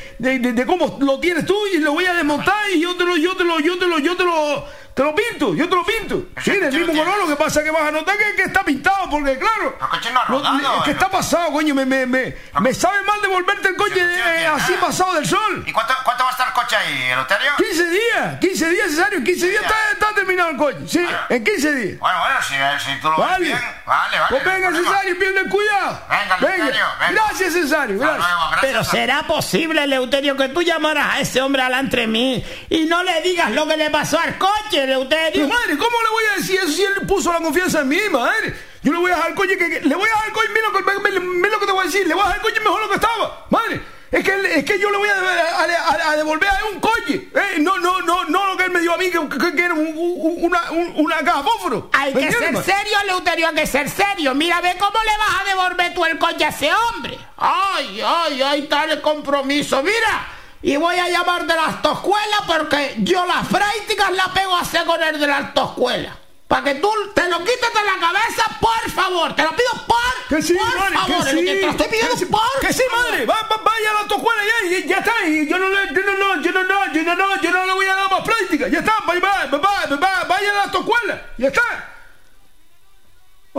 de- 0.52 0.66
cómo 0.66 0.98
lo 1.00 1.18
tienes 1.20 1.46
tú 1.46 1.56
y 1.72 1.78
lo 1.78 1.92
voy 1.92 2.04
a 2.06 2.14
desmontar 2.14 2.70
y 2.74 2.80
yo 2.80 2.96
te 2.96 3.04
lo, 3.04 3.16
yo 3.16 3.36
te 3.36 3.44
lo, 3.44 3.58
yo 3.58 3.78
yo 3.98 4.16
te 4.16 4.24
lo, 4.24 4.64
te 4.94 5.02
lo 5.04 5.14
pinto, 5.14 5.54
yo 5.54 5.68
te 5.68 5.74
lo 5.74 5.84
pinto. 5.84 6.24
Sí, 6.42 6.50
del 6.52 6.72
mismo 6.72 6.92
color, 6.92 7.18
lo 7.18 7.26
que 7.28 7.36
pasa 7.36 7.60
es 7.60 7.64
que 7.66 7.70
vas 7.70 7.82
a 7.82 7.90
notar 7.90 8.16
que, 8.18 8.34
que 8.36 8.42
está 8.44 8.62
pintado, 8.62 9.08
porque 9.10 9.38
claro. 9.38 9.78
El 9.80 9.88
coche 9.88 10.10
no 10.12 10.20
ha 10.20 10.24
lo- 10.28 10.38
rodado, 10.38 10.78
es 10.78 10.84
que 10.84 10.90
eh. 10.90 10.92
está 10.94 11.08
pasado, 11.10 11.52
coño, 11.52 11.74
me, 11.74 11.86
me, 11.86 12.06
me, 12.06 12.36
me 12.60 12.74
sabe 12.74 13.02
mal 13.02 13.20
devolverte 13.22 13.68
el 13.68 13.76
coche 13.76 14.00
eh, 14.00 14.46
así 14.46 14.74
pasado 14.80 15.14
del 15.14 15.26
sol. 15.26 15.64
¿Y 15.66 15.72
cuánto, 15.72 15.94
cuánto 16.04 16.24
va 16.24 16.30
a 16.30 16.32
estar 16.32 16.48
el 16.48 16.54
coche 16.54 16.76
ahí, 16.76 17.02
Eleuterio? 17.10 17.52
15 17.56 17.90
días, 17.90 18.38
15 18.40 18.68
días, 18.70 18.90
Cesario, 18.90 19.18
en 19.18 19.24
15 19.24 19.48
días 19.48 19.62
está, 19.62 19.74
está 19.92 20.14
terminado 20.14 20.50
el 20.50 20.56
coche. 20.56 20.78
Sí, 20.86 21.06
en 21.28 21.44
15 21.44 21.74
días. 21.74 21.98
Bueno, 21.98 22.18
bueno, 22.20 22.36
si, 22.42 22.54
si 22.84 23.00
tú 23.00 23.10
lo 23.10 23.16
ves 23.18 23.26
Vale. 23.30 23.44
bien. 23.44 23.58
Vale, 23.86 24.18
vale. 24.18 24.26
Pues 24.30 24.44
venga. 24.44 24.70
Cesario, 24.72 25.18
pierde 25.18 25.40
el 25.40 25.48
cuidado. 25.50 26.02
Venga, 26.10 26.36
venga. 26.36 26.96
Gracias, 27.10 27.52
Cesario. 27.52 27.98
Gracias. 27.98 28.18
luego, 28.18 28.40
gracias. 28.50 28.60
Pero 28.60 28.84
será 28.84 29.22
posible, 29.24 29.84
Eleuterio, 29.84 30.36
que 30.36 30.48
tú 30.48 30.62
llamaras 30.62 31.14
a 31.14 31.20
ese 31.20 31.40
hombre 31.42 31.62
al 31.62 31.74
entre 31.74 32.06
mí 32.06 32.44
y 32.68 32.84
no 32.86 33.02
le 33.02 33.20
digas 33.22 33.50
lo 33.52 33.66
que 33.66 33.76
le 33.76 33.90
pasó 33.90 34.18
al 34.18 34.36
coche, 34.38 34.79
Eleuterio. 34.84 35.48
madre, 35.48 35.76
¿cómo 35.78 35.96
le 36.02 36.08
voy 36.10 36.24
a 36.32 36.36
decir 36.38 36.58
eso 36.62 36.68
si 36.72 36.82
él 36.82 37.06
puso 37.06 37.32
la 37.32 37.38
confianza 37.38 37.80
en 37.80 37.88
mí, 37.88 37.98
madre? 38.10 38.54
Yo 38.82 38.92
le 38.92 38.98
voy 38.98 39.10
a 39.10 39.14
dejar 39.16 39.30
el 39.30 39.36
coche 39.36 39.56
que, 39.58 39.68
que- 39.70 39.80
le 39.82 39.94
voy 39.94 40.04
a 40.08 40.12
dejar 40.12 40.26
el 40.28 40.32
coche, 40.32 40.48
mira, 40.54 40.68
lo 40.68 40.72
que- 40.72 41.20
mira, 41.20 41.48
lo 41.50 41.60
que 41.60 41.66
te 41.66 41.72
voy 41.72 41.82
a 41.82 41.84
decir, 41.84 42.06
le 42.06 42.14
voy 42.14 42.22
a 42.22 42.26
dejar 42.26 42.40
el 42.40 42.42
coche 42.42 42.60
mejor 42.60 42.80
lo 42.80 42.88
que 42.88 42.94
estaba, 42.94 43.46
madre. 43.50 43.80
Es 44.10 44.24
que, 44.24 44.32
él- 44.32 44.46
es 44.46 44.64
que 44.64 44.76
yo 44.80 44.90
le 44.90 44.96
voy 44.98 45.08
a, 45.08 45.12
a- 45.14 45.62
a- 45.64 46.10
a 46.10 46.16
devolver 46.16 46.48
a 46.48 46.56
él 46.58 46.64
un 46.74 46.80
coche. 46.80 47.28
eh, 47.32 47.58
no, 47.60 47.78
no, 47.78 48.00
no, 48.00 48.24
no 48.24 48.46
lo 48.46 48.56
que 48.56 48.64
él 48.64 48.70
me 48.72 48.80
dio 48.80 48.92
a 48.92 48.96
mí, 48.96 49.08
que, 49.10 49.20
que- 49.28 49.54
que 49.54 49.62
era 49.64 49.74
un, 49.74 49.86
un- 49.96 50.44
una, 50.44 50.70
un- 50.72 50.92
una 50.96 51.18
caja 51.18 51.42
fósforo. 51.44 51.90
Hay 51.92 52.12
¿Me 52.14 52.22
que 52.26 52.32
ser 52.32 52.56
serio, 52.64 52.98
Leuterio, 53.06 53.48
hay 53.48 53.54
que 53.54 53.66
ser 53.68 53.88
serio. 53.88 54.34
Mira, 54.34 54.60
ve 54.60 54.74
cómo 54.80 54.98
le 55.04 55.16
vas 55.16 55.40
a 55.40 55.44
devolver 55.44 55.94
tú 55.94 56.04
el 56.04 56.18
coche 56.18 56.44
a 56.44 56.48
ese 56.48 56.70
hombre. 56.74 57.18
Ay, 57.36 58.00
ay, 58.04 58.42
ay, 58.42 58.62
tal 58.62 58.90
el 58.90 59.00
compromiso. 59.00 59.80
Mira, 59.82 60.28
y 60.62 60.76
voy 60.76 60.96
a 60.98 61.08
llamar 61.08 61.46
de 61.46 61.54
la 61.54 61.66
autoescuela 61.66 62.36
porque 62.46 62.96
yo 62.98 63.24
las 63.26 63.46
prácticas 63.48 64.10
las 64.12 64.28
pego 64.28 64.56
a 64.56 64.60
hacer 64.60 64.84
con 64.84 65.02
el 65.02 65.18
de 65.18 65.26
la 65.26 65.38
autoescuela. 65.38 66.16
Para 66.48 66.64
que 66.64 66.74
tú 66.80 66.90
te 67.14 67.28
lo 67.28 67.38
quites 67.38 67.60
de 67.60 67.84
la 67.84 67.98
cabeza, 68.00 68.42
por 68.60 68.90
favor. 68.90 69.36
Te 69.36 69.42
lo 69.44 69.50
pido 69.50 69.70
por, 69.86 69.96
Que 70.28 70.42
sí, 70.42 70.52
por 70.54 70.66
madre, 70.80 70.94
favor. 70.96 71.24
que 71.24 71.30
sí. 71.30 71.44
que 71.44 71.54
te 71.54 71.62
lo 71.66 71.70
estoy 71.70 71.86
pidiendo 71.88 72.16
que 72.16 72.26
por 72.26 72.40
que 72.60 72.72
sí, 72.72 72.82
madre. 72.92 73.24
Va, 73.24 73.36
va- 73.48 73.62
vaya 73.64 73.90
a 73.90 73.94
la 73.94 74.00
autoescuela 74.00 74.42
ya, 74.44 74.66
y 74.76 74.88
ya 74.88 74.96
está. 74.98 75.12
Y 75.28 75.48
yo 75.48 75.58
no 75.58 75.68
le, 75.68 75.86
yo 75.94 76.02
no, 76.02 76.12
no, 76.36 76.42
yo 76.42 76.50
no, 76.52 76.64
no, 76.64 76.92
yo 76.92 77.02
no, 77.04 77.14
no, 77.14 77.40
yo 77.40 77.50
no 77.52 77.66
le 77.66 77.72
voy 77.72 77.86
a 77.86 77.94
dar 77.94 78.10
más 78.10 78.22
práctica. 78.24 78.66
Ya 78.66 78.80
está, 78.80 78.96
vaya, 79.06 79.20
vaya, 79.20 79.46
vaya, 79.58 79.96
vaya, 79.96 80.24
vaya 80.24 80.50
a 80.50 80.54
la 80.54 80.62
autoescuela. 80.64 81.22
Ya 81.38 81.46
está. 81.48 81.94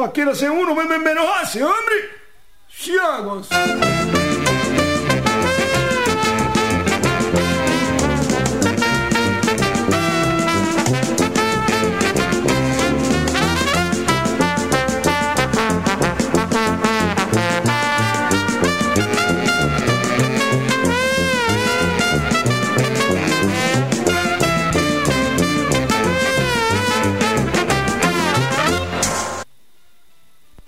Aquí 0.05 0.21
no 0.21 0.35
sé 0.35 0.49
uno, 0.49 0.75
me, 0.75 0.83
me, 0.83 0.99
me 0.99 1.11
enojase, 1.11 1.63
hombre. 1.63 1.95
Ciagos. 2.69 3.47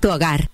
tu 0.00 0.10
hogar. 0.10 0.50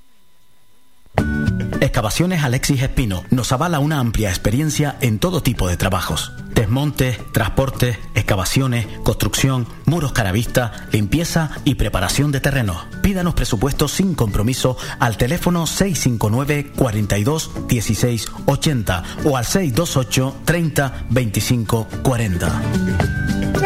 Excavaciones 1.80 2.42
Alexis 2.42 2.82
Espino 2.82 3.24
nos 3.30 3.52
avala 3.52 3.78
una 3.78 4.00
amplia 4.00 4.30
experiencia 4.30 4.96
en 5.00 5.18
todo 5.18 5.42
tipo 5.42 5.68
de 5.68 5.76
trabajos. 5.76 6.32
Desmontes, 6.54 7.18
transportes, 7.32 7.98
excavaciones, 8.14 8.86
construcción, 9.04 9.68
muros 9.84 10.12
caravista, 10.12 10.88
limpieza 10.90 11.50
y 11.64 11.74
preparación 11.74 12.32
de 12.32 12.40
terrenos. 12.40 12.86
Pídanos 13.02 13.34
presupuestos 13.34 13.92
sin 13.92 14.14
compromiso 14.14 14.76
al 14.98 15.16
teléfono 15.16 15.66
659 15.66 16.72
42 16.76 17.68
16 17.68 18.26
80 18.46 19.02
o 19.24 19.36
al 19.36 19.44
628 19.44 20.36
30 20.44 21.04
25 21.10 21.88
40. 22.02 22.62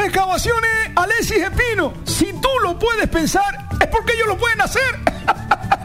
Excavaciones 0.05 0.71
Alexis 0.97 1.39
Espino. 1.39 1.95
Si 2.05 2.33
tú 2.35 2.49
lo 2.63 2.79
puedes 2.79 3.09
pensar, 3.09 3.69
es 3.81 3.87
porque 3.87 4.15
ellos 4.15 4.27
lo 4.27 4.37
pueden 4.37 4.61
hacer. 4.61 5.01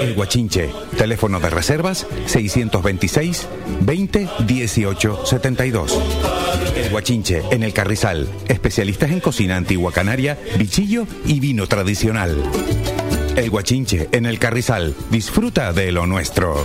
El 0.00 0.14
Guachinche, 0.14 0.70
teléfono 0.96 1.40
de 1.40 1.50
reservas 1.50 2.06
626 2.26 3.46
20 3.82 4.28
18 4.46 5.26
72. 5.26 5.98
El 6.76 6.90
Guachinche, 6.90 7.42
en 7.50 7.62
el 7.62 7.72
Carrizal, 7.74 8.26
especialistas 8.48 9.10
en 9.10 9.20
cocina 9.20 9.56
antigua 9.56 9.92
canaria, 9.92 10.38
bichillo 10.58 11.06
y 11.26 11.40
vino 11.40 11.66
tradicional. 11.66 12.42
El 13.36 13.50
Guachinche, 13.50 14.08
en 14.12 14.26
el 14.26 14.38
Carrizal, 14.38 14.94
disfruta 15.10 15.72
de 15.72 15.92
lo 15.92 16.06
nuestro. 16.06 16.64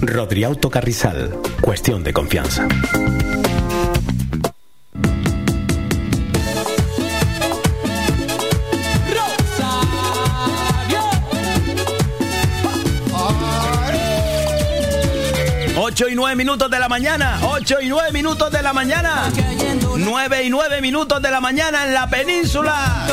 Rodriauto 0.00 0.70
Carrizal. 0.70 1.36
Cuestión 1.60 2.02
de 2.02 2.12
confianza. 2.12 2.66
Ocho 15.76 16.08
y 16.08 16.14
nueve 16.14 16.36
minutos 16.36 16.70
de 16.70 16.78
la 16.78 16.88
mañana. 16.88 17.38
8 17.64 17.80
y 17.80 17.88
9 17.88 18.12
minutos 18.12 18.50
de 18.50 18.62
la 18.62 18.74
mañana. 18.74 19.30
9 19.96 20.42
y 20.42 20.50
9 20.50 20.80
minutos 20.82 21.22
de 21.22 21.30
la 21.30 21.40
mañana 21.40 21.84
en 21.84 21.94
la 21.94 22.08
península. 22.08 23.06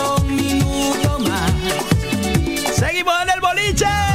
Seguimos 2.74 3.14
en 3.24 3.30
el 3.30 3.40
boliche. 3.40 4.11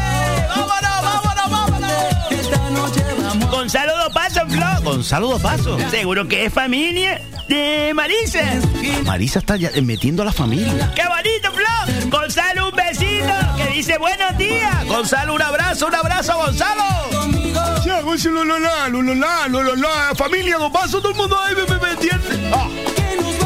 Gonzalo 4.96 5.28
Dos 5.28 5.42
Pasos. 5.42 5.82
Seguro 5.90 6.26
que 6.26 6.46
es 6.46 6.52
familia 6.54 7.20
de 7.48 7.92
Marisa. 7.94 8.40
Marisa 9.04 9.40
está 9.40 9.56
ya 9.56 9.70
metiendo 9.82 10.22
a 10.22 10.24
la 10.24 10.32
familia. 10.32 10.90
¡Qué 10.94 11.02
bonito, 11.06 11.52
Flo! 11.52 12.18
Gonzalo, 12.18 12.70
un 12.70 12.74
besito 12.74 13.34
que 13.58 13.66
dice 13.74 13.98
buenos 13.98 14.38
días. 14.38 14.86
Gonzalo, 14.86 15.34
un 15.34 15.42
abrazo, 15.42 15.88
un 15.88 15.94
abrazo, 15.94 16.34
Gonzalo. 16.38 16.82
Ya, 17.84 18.00
Gonzalo, 18.00 18.42
lo, 18.42 18.58
la, 18.58 18.88
lo, 18.88 19.02
lo, 19.02 19.14
la, 19.14 19.48
lo, 19.48 19.62
lo, 19.62 19.76
la, 19.76 20.14
familia, 20.16 20.56
dos 20.56 20.72
pasos, 20.72 21.02
todo 21.02 21.10
el 21.10 21.18
mundo 21.18 21.38
ahí 21.42 21.54
me, 21.54 21.66
me, 21.66 21.78
me 21.78 21.90
entiende. 21.90 22.50
Ah. 22.54 22.66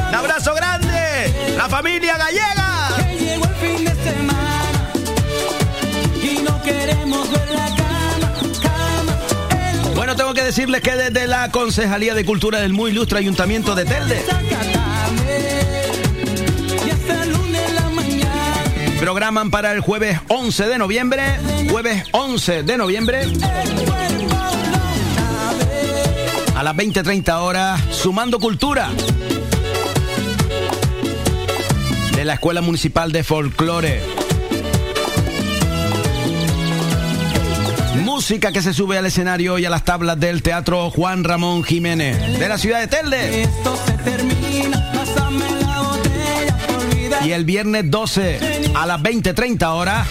Un 0.08 0.14
abrazo 0.14 0.54
grande. 0.54 1.54
La 1.56 1.68
familia 1.68 2.16
gallega. 2.16 3.06
Que 3.08 3.18
llegó 3.18 3.44
el 3.44 3.54
fin 3.56 3.84
de 3.84 3.94
semana 4.04 4.29
tengo 10.32 10.42
que 10.42 10.46
decirles 10.46 10.80
que 10.80 10.94
desde 10.94 11.26
la 11.26 11.50
Concejalía 11.50 12.14
de 12.14 12.24
Cultura 12.24 12.60
del 12.60 12.72
Muy 12.72 12.92
Ilustre 12.92 13.18
Ayuntamiento 13.18 13.74
de 13.74 13.84
Telde 13.84 14.22
Programan 19.00 19.50
para 19.50 19.72
el 19.72 19.80
jueves 19.80 20.20
11 20.28 20.68
de 20.68 20.78
noviembre. 20.78 21.22
Jueves 21.68 22.04
11 22.12 22.62
de 22.62 22.76
noviembre. 22.76 23.22
A 26.54 26.62
las 26.62 26.76
20.30 26.76 27.40
horas, 27.40 27.80
Sumando 27.90 28.38
Cultura. 28.38 28.88
De 32.14 32.24
la 32.24 32.34
Escuela 32.34 32.60
Municipal 32.60 33.10
de 33.10 33.24
Folclore. 33.24 34.29
Música 38.30 38.52
que 38.52 38.62
se 38.62 38.72
sube 38.72 38.96
al 38.96 39.04
escenario 39.06 39.58
y 39.58 39.64
a 39.64 39.70
las 39.70 39.84
tablas 39.84 40.20
del 40.20 40.40
Teatro 40.40 40.88
Juan 40.90 41.24
Ramón 41.24 41.64
Jiménez. 41.64 42.38
De 42.38 42.48
la 42.48 42.58
ciudad 42.58 42.78
de 42.78 42.86
Telde. 42.86 43.48
Y 47.24 47.32
el 47.32 47.44
viernes 47.44 47.90
12 47.90 48.70
a 48.72 48.86
las 48.86 49.00
20.30 49.02 49.66
horas, 49.74 50.06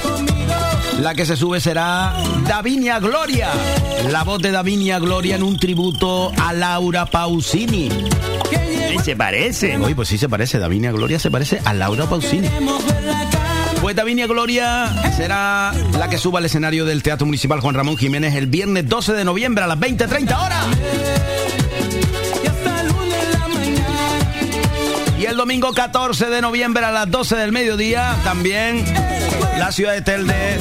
la 0.99 1.15
que 1.15 1.25
se 1.25 1.37
sube 1.37 1.61
será 1.61 2.13
Davinia 2.45 2.99
Gloria. 2.99 3.51
La 4.11 4.25
voz 4.25 4.41
de 4.41 4.51
Davinia 4.51 4.99
Gloria 4.99 5.37
en 5.37 5.43
un 5.43 5.57
tributo 5.57 6.33
a 6.41 6.51
Laura 6.51 7.05
Pausini. 7.05 7.89
Se 9.01 9.15
parece. 9.15 9.77
Oye, 9.77 9.95
pues 9.95 10.09
sí 10.09 10.17
se 10.17 10.27
parece. 10.27 10.59
Davinia 10.59 10.91
Gloria 10.91 11.19
se 11.19 11.31
parece 11.31 11.61
a 11.63 11.73
Laura 11.73 12.05
Pausini. 12.05 12.49
Pues 13.89 13.95
Davinia 13.95 14.27
Gloria 14.27 14.93
será 15.17 15.73
la 15.97 16.07
que 16.11 16.19
suba 16.19 16.37
al 16.37 16.45
escenario 16.45 16.85
del 16.85 17.01
Teatro 17.01 17.25
Municipal 17.25 17.59
Juan 17.59 17.73
Ramón 17.73 17.97
Jiménez 17.97 18.35
el 18.35 18.45
viernes 18.45 18.87
12 18.87 19.13
de 19.13 19.25
noviembre 19.25 19.63
a 19.63 19.67
las 19.67 19.79
20.30 19.79 20.45
horas. 20.45 20.65
Y 25.19 25.25
el 25.25 25.35
domingo 25.35 25.73
14 25.73 26.27
de 26.27 26.39
noviembre 26.39 26.85
a 26.85 26.91
las 26.91 27.09
12 27.09 27.35
del 27.35 27.51
mediodía, 27.51 28.15
también 28.23 28.85
la 29.57 29.71
ciudad 29.71 29.93
de 29.93 30.03
Telde. 30.03 30.59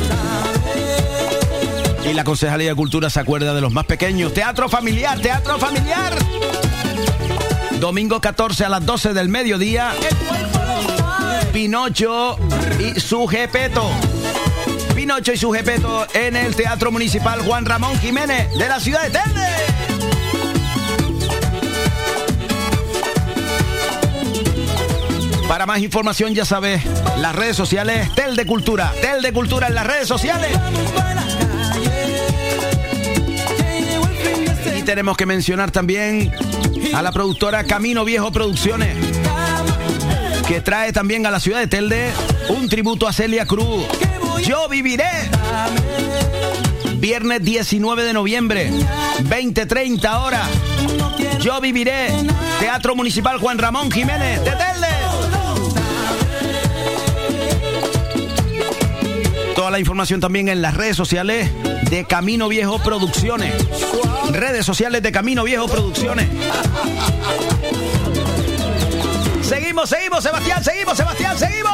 Y 2.11 2.15
la 2.15 2.25
Concejalía 2.25 2.71
de 2.71 2.75
Cultura 2.77 3.11
se 3.11 3.21
acuerda 3.21 3.53
de 3.53 3.61
los 3.61 3.75
más 3.75 3.85
pequeños. 3.85 4.33
Teatro 4.33 4.71
familiar, 4.71 5.21
teatro 5.21 5.59
familiar. 5.59 6.15
Domingo 7.79 8.23
14 8.23 8.65
a 8.65 8.69
las 8.71 8.87
12 8.87 9.13
del 9.13 9.29
mediodía. 9.29 9.93
Pinocho 11.53 12.37
y 12.79 13.01
su 13.01 13.27
Gepeto. 13.27 13.91
Pinocho 14.95 15.33
y 15.33 15.37
su 15.37 15.51
Gepeto 15.51 16.07
en 16.15 16.37
el 16.37 16.55
Teatro 16.55 16.91
Municipal 16.91 17.41
Juan 17.43 17.65
Ramón 17.65 17.99
Jiménez 17.99 18.53
de 18.57 18.69
la 18.69 18.81
ciudad 18.81 19.03
de 19.03 19.11
Telde. 19.11 19.49
Para 25.49 25.65
más 25.65 25.81
información, 25.81 26.35
ya 26.35 26.45
sabes, 26.45 26.83
las 27.19 27.35
redes 27.35 27.57
sociales, 27.57 28.15
Tel 28.15 28.37
de 28.37 28.45
Cultura, 28.45 28.93
Tel 29.01 29.23
de 29.23 29.33
Cultura 29.33 29.69
en 29.69 29.75
las 29.75 29.87
redes 29.87 30.07
sociales. 30.07 30.51
Y 34.77 34.83
tenemos 34.83 35.17
que 35.17 35.25
mencionar 35.25 35.71
también 35.71 36.33
a 36.95 37.03
la 37.03 37.13
productora 37.13 37.65
Camino 37.65 38.05
Viejo 38.05 38.31
Producciones, 38.31 38.95
que 40.49 40.63
trae 40.63 40.95
también 40.95 41.27
a 41.27 41.31
la 41.31 41.41
ciudad 41.41 41.59
de 41.59 41.67
Telde 41.67 42.11
un 42.49 42.71
tributo 42.71 43.07
a 43.07 43.13
Celia 43.13 43.45
Cruz. 43.45 43.85
Yo 44.43 44.67
viviré. 44.67 45.05
Viernes 46.97 47.45
19 47.45 48.03
de 48.03 48.13
noviembre, 48.15 48.71
20-30 49.25 50.21
horas. 50.21 50.49
Yo 51.41 51.61
viviré. 51.61 52.09
Teatro 52.59 52.97
Municipal 52.97 53.39
Juan 53.39 53.59
Ramón 53.59 53.91
Jiménez 53.91 54.43
de 54.43 54.51
Telde. 54.53 54.87
Toda 59.55 59.71
la 59.71 59.79
información 59.79 60.21
también 60.21 60.49
en 60.49 60.63
las 60.63 60.75
redes 60.75 60.97
sociales 60.97 61.51
de 61.91 62.07
Camino 62.07 62.49
Viejo 62.49 62.79
Producciones. 62.83 63.53
Redes 64.31 64.65
sociales 64.65 65.03
de 65.03 65.13
Camino 65.13 65.45
Viejo 65.45 65.69
Producciones. 65.69 66.27
Seguimos, 69.49 69.89
seguimos, 69.89 70.23
Sebastián, 70.23 70.63
seguimos, 70.63 70.95
Sebastián, 70.95 71.39
seguimos. 71.39 71.73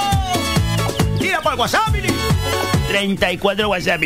Tira 1.18 1.40
por 1.40 1.54
el 1.54 1.58
WhatsApp, 1.58 1.88
mini. 1.90 2.08
34 2.86 3.68
WhatsApp. 3.68 4.00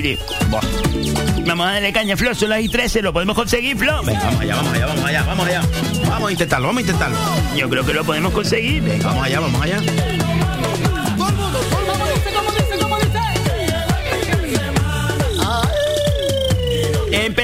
Vamos 1.46 1.66
a 1.66 1.72
darle 1.72 1.92
caña, 1.92 2.16
Flor, 2.16 2.34
son 2.34 2.48
las 2.48 2.62
y 2.62 2.68
13, 2.70 3.02
¿lo 3.02 3.12
podemos 3.12 3.36
conseguir, 3.36 3.76
Flor? 3.76 4.06
Venga, 4.06 4.24
vamos 4.24 4.40
allá, 4.40 4.56
vamos 4.56 4.72
allá, 4.72 4.86
vamos 4.86 5.04
allá, 5.04 5.22
vamos 5.24 5.46
allá. 5.46 5.62
Vamos 6.08 6.28
a 6.28 6.32
intentarlo, 6.32 6.66
vamos 6.68 6.78
a 6.78 6.80
intentarlo. 6.80 7.18
Yo 7.56 7.68
creo 7.68 7.84
que 7.84 7.92
lo 7.92 8.04
podemos 8.04 8.32
conseguir. 8.32 8.82
Venga. 8.82 9.06
Vamos 9.06 9.26
allá, 9.26 9.40
vamos 9.40 9.60
allá. 9.60 9.78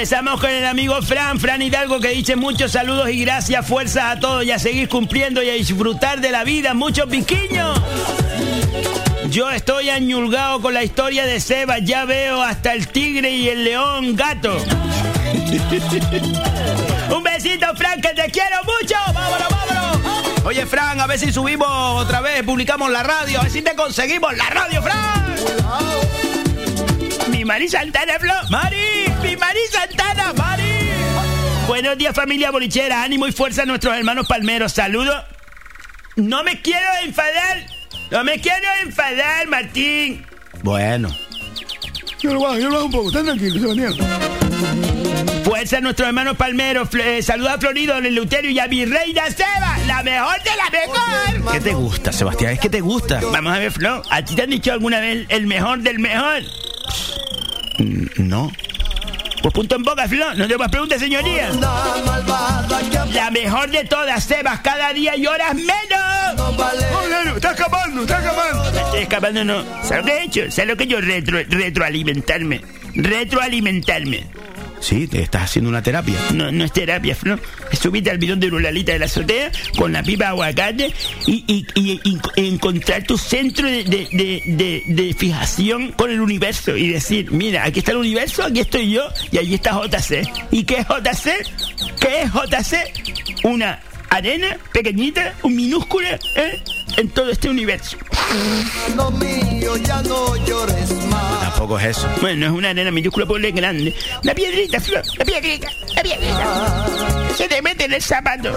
Empezamos 0.05 0.39
con 0.39 0.51
el 0.51 0.66
amigo 0.66 1.01
Fran, 1.01 1.40
Fran 1.40 1.62
Hidalgo, 1.62 1.98
que 1.98 2.09
dice 2.09 2.36
muchos 2.36 2.72
saludos 2.72 3.09
y 3.09 3.24
gracias, 3.24 3.66
fuerzas 3.66 4.18
a 4.18 4.20
todos 4.20 4.44
y 4.44 4.51
a 4.51 4.59
seguir 4.59 4.86
cumpliendo 4.86 5.43
y 5.43 5.48
a 5.48 5.55
disfrutar 5.55 6.20
de 6.20 6.31
la 6.31 6.44
vida. 6.44 6.74
Muchos 6.74 7.06
piquiños. 7.06 7.81
Yo 9.31 9.51
estoy 9.51 9.89
añulgado 9.89 10.60
con 10.60 10.74
la 10.74 10.85
historia 10.85 11.24
de 11.24 11.40
Seba, 11.40 11.78
ya 11.78 12.05
veo 12.05 12.43
hasta 12.43 12.74
el 12.74 12.89
tigre 12.89 13.31
y 13.31 13.48
el 13.48 13.64
león 13.64 14.14
gato. 14.14 14.59
Un 17.16 17.22
besito, 17.22 17.74
Fran, 17.74 18.02
que 18.02 18.10
te 18.10 18.31
quiero 18.31 18.56
mucho. 18.62 18.97
Vámonos, 19.14 19.48
vámonos. 19.48 20.44
Oye, 20.44 20.66
Fran, 20.66 21.01
a 21.01 21.06
ver 21.06 21.18
si 21.18 21.32
subimos 21.32 21.66
otra 21.66 22.20
vez, 22.20 22.43
publicamos 22.43 22.90
la 22.90 23.02
radio, 23.02 23.40
a 23.40 23.44
ver 23.44 23.51
si 23.51 23.62
te 23.62 23.74
conseguimos 23.74 24.36
la 24.36 24.51
radio, 24.51 24.82
Fran. 24.82 26.34
Mi 27.45 27.49
Mari 27.49 27.69
Santana, 27.69 28.19
Flo. 28.19 28.33
Mari, 28.49 29.05
mi 29.23 29.37
Mari 29.37 29.61
Santana, 29.71 30.33
Mari. 30.33 30.62
Buenos 31.66 31.99
días, 31.99 32.15
familia 32.15 32.51
bolichera. 32.51 33.03
Ánimo 33.03 33.27
y 33.27 33.33
fuerza 33.33 33.65
a 33.65 33.66
nuestros 33.66 33.95
hermanos 33.95 34.27
palmeros. 34.27 34.73
Saludos. 34.73 35.23
No 36.16 36.43
me 36.43 36.62
quiero 36.62 36.87
enfadar. 37.05 37.66
No 38.11 38.25
me 38.25 38.41
quiero 38.41 38.66
enfadar, 38.83 39.47
Martín. 39.49 40.25
Bueno. 40.62 41.15
Yo 42.23 42.33
lo 42.33 42.41
bajo, 42.41 42.59
yo 42.59 42.71
lo 42.71 42.77
bajo 42.77 42.87
un 42.87 42.93
poco, 42.93 43.09
están 43.09 43.27
tranquilos, 43.27 43.61
Sebastián. 43.61 45.45
Fuerza 45.45 45.77
a 45.77 45.81
nuestros 45.83 46.09
hermanos 46.09 46.39
palmeros. 46.39 46.89
Eh, 46.95 47.23
saluda 47.23 47.55
a 47.55 47.59
Florido, 47.59 47.99
el 47.99 48.15
Luterio 48.15 48.53
y 48.53 48.59
a 48.59 48.69
mi 48.69 48.87
reina 48.87 49.31
Seba. 49.31 49.77
La 49.87 50.03
mejor 50.03 50.43
de 50.43 50.51
la 50.57 50.71
mejor. 50.71 51.53
¿Qué 51.53 51.61
te 51.61 51.75
gusta, 51.75 52.11
Sebastián? 52.11 52.55
Es 52.55 52.61
que 52.61 52.71
te 52.71 52.81
gusta. 52.81 53.21
Vamos 53.31 53.55
a 53.55 53.59
ver, 53.59 53.71
Flo. 53.71 54.01
¿A 54.09 54.25
ti 54.25 54.35
te 54.35 54.45
han 54.45 54.51
dicho 54.51 54.73
alguna 54.73 54.99
vez 55.01 55.27
el 55.29 55.47
mejor 55.47 55.81
del 55.81 55.99
mejor? 55.99 56.43
Mm, 57.79 58.29
No. 58.29 58.53
Pues 59.43 59.53
punto 59.53 59.77
en 59.77 59.83
boca, 59.83 60.09
Flo. 60.09 60.35
No 60.37 60.49
te 60.49 60.57
más 60.57 60.71
preguntas, 60.71 60.99
señoría. 60.99 61.51
La 63.13 63.31
mejor 63.31 63.71
de 63.71 63.85
todas, 63.85 64.25
Sebas. 64.25 64.61
Cada 64.61 64.93
día 64.95 65.17
lloras 65.17 65.55
menos. 65.55 66.41
Oye, 66.41 67.31
está 67.37 67.51
escapando, 67.51 68.01
está 68.03 68.19
escapando. 68.21 68.65
No 68.73 68.79
estoy 68.87 69.01
escapando, 69.03 69.45
no. 69.45 69.63
¿Sabes 69.83 69.99
lo 69.99 70.05
que 70.05 70.13
he 70.19 70.25
hecho? 70.25 70.51
¿Sabes 70.51 70.69
lo 70.71 70.77
que 70.79 70.87
yo 70.87 70.99
retro, 71.01 71.39
retroalimentarme? 71.47 72.63
Retroalimentarme. 72.95 74.25
Sí, 74.85 75.06
te 75.06 75.23
estás 75.23 75.44
haciendo 75.44 75.70
una 75.70 75.82
terapia. 75.82 76.15
No, 76.35 76.52
no 76.52 76.62
es 76.62 76.70
terapia, 76.73 77.15
Flo. 77.16 77.39
Es 77.73 77.78
subirte 77.78 78.11
al 78.11 78.19
bidón 78.19 78.39
de 78.39 78.48
Lulalita 78.48 78.93
de 78.93 78.98
la 78.98 79.06
azotea 79.06 79.51
con 79.78 79.94
la 79.94 80.02
pipa 80.02 80.24
de 80.24 80.28
aguacate 80.31 80.93
y, 81.27 81.43
y- 81.47 81.66
y- 81.74 82.20
encontrar 82.36 83.02
tu 83.05 83.16
centro 83.16 83.66
de, 83.66 83.82
de- 83.85 84.09
de- 84.12 84.43
de- 84.47 84.82
de 84.86 85.15
fijación 85.15 85.93
con 85.93 86.11
el 86.11 86.20
universo 86.20 86.77
y 86.77 86.89
decir, 86.89 87.31
mira, 87.32 87.65
aquí 87.65 87.78
está 87.78 87.93
el 87.93 87.98
universo, 87.98 88.44
aquí 88.44 88.61
estoy 88.61 88.90
yo 88.90 89.02
y 89.32 89.39
allí 89.39 89.55
está 89.55 89.70
JC. 89.73 90.23
¿Y 90.51 90.65
qué 90.65 90.81
es 90.81 90.86
JC? 90.86 91.31
¿Qué 91.98 92.23
es 92.23 92.31
JC? 92.31 92.77
Una 93.44 93.81
arena 94.11 94.59
pequeñita, 94.73 95.35
un 95.43 95.56
minúscula, 95.56 96.19
¿eh? 96.36 96.61
En 96.97 97.09
todo 97.11 97.31
este 97.31 97.49
universo. 97.49 97.97
No 98.97 99.11
mío, 99.11 99.77
ya 99.77 100.03
no 100.03 100.37
llores 100.45 100.91
más. 101.07 101.41
Tampoco 101.41 101.79
es 101.79 101.97
eso. 101.97 102.09
Bueno, 102.21 102.47
es 102.47 102.53
una 102.53 102.71
arena 102.71 102.91
minúscula, 102.91 103.27
pero 103.27 103.47
es 103.47 103.55
grande. 103.55 103.95
Una 104.23 104.35
piedrita, 104.35 104.81
Flor, 104.81 105.03
una 105.16 105.25
piedrita, 105.25 105.69
una 105.93 106.03
piedrita. 106.03 106.87
Se 107.37 107.49
te 107.49 107.62
mete 107.62 107.85
en 107.85 107.93
el 107.93 108.03
zapato. 108.03 108.57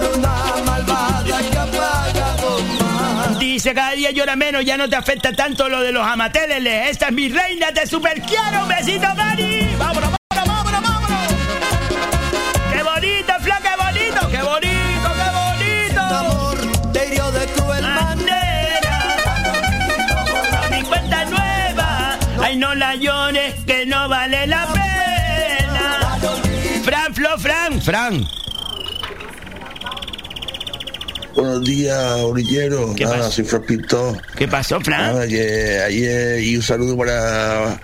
Dice, 3.40 3.74
cada 3.74 3.92
día 3.92 4.12
llora 4.12 4.36
menos, 4.36 4.66
ya 4.66 4.78
no 4.78 4.90
te 4.90 4.96
afecta 4.96 5.34
tanto 5.34 5.68
lo 5.70 5.82
de 5.82 5.92
los 5.92 6.06
amateles. 6.06 6.90
Esta 6.90 7.08
es 7.08 7.14
mi 7.14 7.30
reina, 7.30 7.72
te 7.72 7.86
super 7.88 8.22
quiero. 8.22 8.64
Un 8.64 8.70
besito, 8.70 9.08
Mari. 9.16 9.76
Vámonos, 9.78 10.12
vámonos, 10.30 10.48
vámonos, 10.48 10.72
vámonos. 10.72 10.97
Ay, 22.48 22.56
no 22.56 22.74
la 22.76 22.96
llores, 22.96 23.56
que 23.66 23.86
no 23.86 24.08
vale 24.08 24.48
la 24.48 24.66
pena. 24.68 26.18
Fran, 26.82 27.14
Flo, 27.14 27.38
Fran. 27.38 27.82
Fran. 27.82 28.26
Buenos 31.36 31.66
días, 31.66 32.02
orillero. 32.22 32.96
¿Qué 32.96 33.04
Nada, 33.04 33.18
pasó? 33.18 33.32
soy 33.32 33.44
Fran 33.44 33.64
Pintor. 33.64 34.22
¿Qué 34.38 34.48
pasó, 34.48 34.80
Fran? 34.80 35.14
Nada, 35.14 35.28
que 35.28 35.82
ayer 35.86 36.42
y 36.42 36.56
un 36.56 36.64
saludo 36.64 36.96
para. 36.96 37.82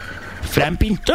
¿Fran 0.49 0.77
pintó? 0.77 1.13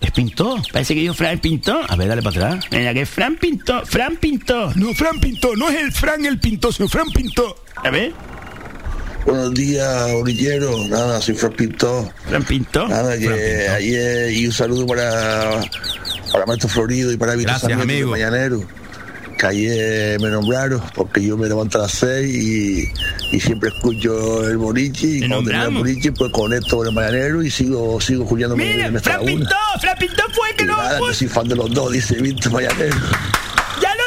¿Es 0.00 0.10
pintó? 0.12 0.62
Parece 0.72 0.94
que 0.94 1.00
dijo 1.00 1.12
Fran 1.12 1.38
pintó. 1.38 1.78
A 1.86 1.96
ver, 1.96 2.08
dale 2.08 2.22
para 2.22 2.46
atrás. 2.46 2.64
Mira, 2.70 2.94
que 2.94 3.04
Fran 3.04 3.36
pintó. 3.36 3.84
Fran 3.84 4.16
pintó. 4.16 4.72
No, 4.74 4.94
Fran 4.94 5.20
pintó. 5.20 5.54
No 5.54 5.68
es 5.68 5.76
el 5.82 5.92
Fran 5.92 6.24
el 6.24 6.38
pintó, 6.38 6.72
sino 6.72 6.88
Fran 6.88 7.10
pintó. 7.10 7.62
A 7.76 7.90
ver. 7.90 8.14
Buenos 9.26 9.54
días, 9.54 10.12
orillero. 10.14 10.86
Nada, 10.86 11.20
soy 11.20 11.34
Fran 11.34 11.52
Pintor. 11.52 12.08
Fran 12.28 12.44
pintó. 12.44 12.86
Nada, 12.86 13.18
que 13.18 13.68
ayer 13.68 14.30
y 14.32 14.46
un 14.46 14.52
saludo 14.52 14.86
para. 14.86 15.62
Para 16.32 16.46
Maestro 16.46 16.68
Florido 16.68 17.12
y 17.12 17.16
para 17.16 17.34
Víctor 17.34 17.58
Gracias, 17.58 17.80
amigo. 17.80 18.10
Mañanero. 18.12 18.62
Que 19.36 19.46
ayer 19.46 20.20
me 20.20 20.30
nombraron 20.30 20.80
porque 20.94 21.22
yo 21.22 21.36
me 21.36 21.46
levanto 21.46 21.78
a 21.78 21.82
las 21.82 21.92
6 21.92 22.34
y, 22.34 22.92
y 23.32 23.40
siempre 23.40 23.68
escucho 23.68 24.48
el 24.48 24.56
borichi. 24.56 25.24
Y 25.24 25.28
cuando 25.28 25.50
el 25.50 25.74
borichi, 25.74 26.10
pues 26.12 26.32
conecto 26.32 26.78
con 26.78 26.86
el 26.86 26.94
Mañanero 26.94 27.42
y 27.42 27.50
sigo, 27.50 28.00
sigo 28.00 28.22
escuchándome 28.22 28.64
Mira, 28.64 28.86
en 28.86 28.96
esta 28.96 29.10
Fran 29.14 29.26
pintó. 29.26 29.56
Fran 29.80 29.98
pintó 29.98 30.22
fue 30.32 30.50
el 30.50 30.56
que 30.56 30.64
Y 30.64 30.66
lo 30.68 30.76
nada, 30.76 31.00
que 31.06 31.14
soy 31.14 31.28
fan 31.28 31.48
de 31.48 31.56
los 31.56 31.70
dos, 31.70 31.92
dice 31.92 32.14
Víctor 32.14 32.52
Mañanero. 32.52 32.96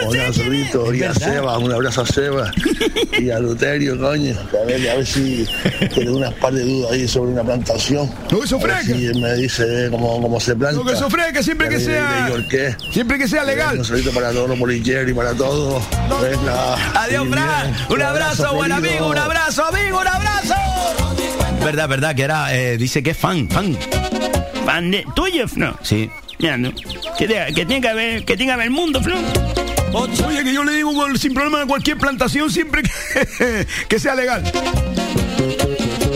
Abrazo, 0.06 0.44
Víctor, 0.50 0.96
y 0.96 1.04
a 1.04 1.14
Seba, 1.14 1.58
un 1.58 1.72
abrazo 1.72 2.02
a 2.02 2.06
Seba 2.06 2.52
y 3.20 3.30
a 3.30 3.40
Luterio, 3.40 4.00
coño. 4.00 4.36
A 4.62 4.66
ver, 4.66 4.90
a 4.90 4.96
ver 4.96 5.06
si 5.06 5.46
tiene 5.94 6.12
unas 6.12 6.34
par 6.36 6.54
de 6.54 6.64
dudas 6.64 6.92
ahí 6.94 7.08
sobre 7.08 7.32
una 7.32 7.44
plantación. 7.44 8.10
No, 8.32 8.44
eso 8.44 8.56
A 8.56 8.60
ver 8.60 8.72
fresca. 8.78 8.96
Si 8.96 9.06
él 9.06 9.20
me 9.22 9.34
dice 9.36 9.88
cómo, 9.92 10.22
cómo 10.22 10.40
se 10.40 10.56
planta. 10.56 10.78
No, 10.78 10.86
que 10.86 10.94
eso 10.94 11.10
fresca, 11.10 11.44
siempre 11.44 11.70
que 11.70 11.80
sea-. 11.80 12.30
Siempre 12.92 13.18
que 13.18 13.28
sea 13.28 13.44
legal. 13.44 13.78
Un 13.80 13.86
saludito 13.86 14.12
para 14.12 14.32
todos 14.32 14.50
los 14.50 14.60
bolilleros 14.60 15.12
y 15.12 15.14
para 15.14 15.34
todos. 15.34 15.84
Venga. 16.22 16.76
Adiós, 17.02 17.28
Fran. 17.30 17.76
Un 17.90 18.02
abrazo, 18.02 18.54
buen 18.56 18.72
amigo. 18.72 19.08
Un 19.10 19.18
abrazo, 19.18 19.66
amigo. 19.66 20.00
Un 20.00 20.08
abrazo. 20.08 20.56
Verdad, 21.64 21.88
verdad, 21.90 22.16
que 22.16 22.24
era. 22.24 22.56
eh, 22.56 22.78
dice 22.78 23.04
que 23.04 23.12
es 23.12 23.18
fan, 23.18 23.50
fan. 23.50 23.78
Fan 24.66 24.92
de 24.92 25.06
tuyo, 25.16 25.48
Fran. 25.48 25.76
Sí. 25.84 26.10
Que, 26.40 27.28
que 27.54 27.66
tiene 27.66 27.82
que 27.82 27.88
haber, 27.90 28.24
que 28.24 28.38
tenga 28.38 28.64
el 28.64 28.70
mundo, 28.70 29.02
Fran. 29.02 29.26
Oye, 29.92 30.44
que 30.44 30.54
yo 30.54 30.64
le 30.64 30.74
digo 30.74 31.18
sin 31.18 31.34
problema 31.34 31.64
a 31.64 31.66
cualquier 31.66 31.98
plantación 31.98 32.50
siempre 32.50 32.82
que, 32.84 33.68
que 33.90 34.00
sea 34.00 34.16
legal. 34.16 34.44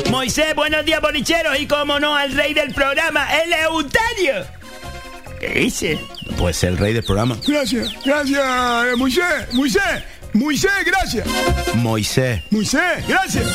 Moisés, 0.10 0.56
buenos 0.56 0.86
días, 0.86 1.02
bolicheros. 1.02 1.60
Y 1.60 1.68
como 1.68 2.00
no, 2.00 2.16
al 2.16 2.32
rey 2.32 2.54
del 2.54 2.74
programa, 2.74 3.28
el 3.44 3.52
Euterio. 3.52 4.46
¿Qué 5.42 5.60
dice? 5.60 6.00
Pues 6.38 6.64
el 6.64 6.78
rey 6.78 6.94
del 6.94 7.04
programa. 7.04 7.38
Gracias, 7.46 7.94
gracias, 8.06 8.98
Moisés, 8.98 9.54
Moisés, 9.54 10.04
Moisés, 10.34 10.72
gracias. 10.86 11.28
Moisés. 11.76 12.42
Moisés, 12.50 13.08
gracias. 13.08 13.46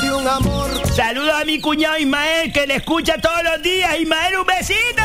Saludos 0.95 1.35
a 1.41 1.45
mi 1.45 1.61
cuñado 1.61 1.99
Ismael, 1.99 2.53
que 2.53 2.67
le 2.67 2.77
escucha 2.77 3.19
todos 3.21 3.43
los 3.43 3.63
días. 3.63 3.99
Ismael, 3.99 4.37
un 4.39 4.47
besito. 4.47 5.03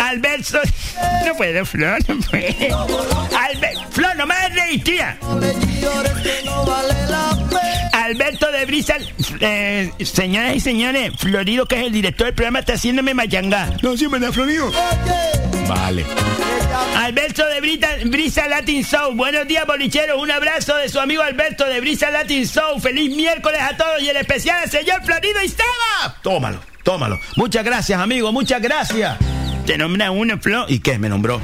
Alberto, 0.00 0.60
no 1.26 1.34
puedo, 1.36 1.64
Flor, 1.64 1.98
no 2.08 2.18
puedo. 2.20 3.18
Albert, 3.36 3.78
Flor, 3.90 4.16
no 4.16 4.26
me 4.26 4.48
reír, 4.50 4.84
tía. 4.84 5.18
Alberto 8.08 8.50
de 8.50 8.64
Brisa, 8.64 8.96
eh, 9.40 9.92
señoras 10.02 10.56
y 10.56 10.60
señores, 10.60 11.12
Florido, 11.18 11.66
que 11.66 11.76
es 11.78 11.82
el 11.86 11.92
director 11.92 12.26
del 12.26 12.34
programa, 12.34 12.60
está 12.60 12.72
haciéndome 12.72 13.12
mayangá. 13.12 13.70
No, 13.82 13.96
sí, 13.98 14.06
¿verdad, 14.06 14.32
Florido? 14.32 14.72
Vale. 15.68 16.06
Alberto 16.96 17.46
de 17.46 17.60
Brita- 17.60 17.96
Brisa 18.06 18.48
Latin 18.48 18.82
Soul. 18.82 19.14
Buenos 19.14 19.46
días, 19.46 19.66
bolicheros. 19.66 20.22
Un 20.22 20.30
abrazo 20.30 20.74
de 20.76 20.88
su 20.88 20.98
amigo 20.98 21.22
Alberto 21.22 21.66
de 21.66 21.80
Brisa 21.80 22.10
Latin 22.10 22.46
Soul. 22.48 22.80
Feliz 22.80 23.14
miércoles 23.14 23.60
a 23.60 23.76
todos 23.76 24.00
y 24.00 24.08
en 24.08 24.16
especial 24.16 24.62
al 24.62 24.70
señor 24.70 25.02
Florido 25.04 25.42
y 25.44 25.48
Saba. 25.48 26.16
Tómalo, 26.22 26.60
tómalo. 26.82 27.20
Muchas 27.36 27.62
gracias, 27.62 28.00
amigo, 28.00 28.32
muchas 28.32 28.62
gracias. 28.62 29.18
Te 29.66 29.76
nombra 29.76 30.10
uno, 30.10 30.38
Flo. 30.38 30.64
¿Y 30.66 30.78
qué? 30.78 30.98
Me 30.98 31.10
nombró. 31.10 31.42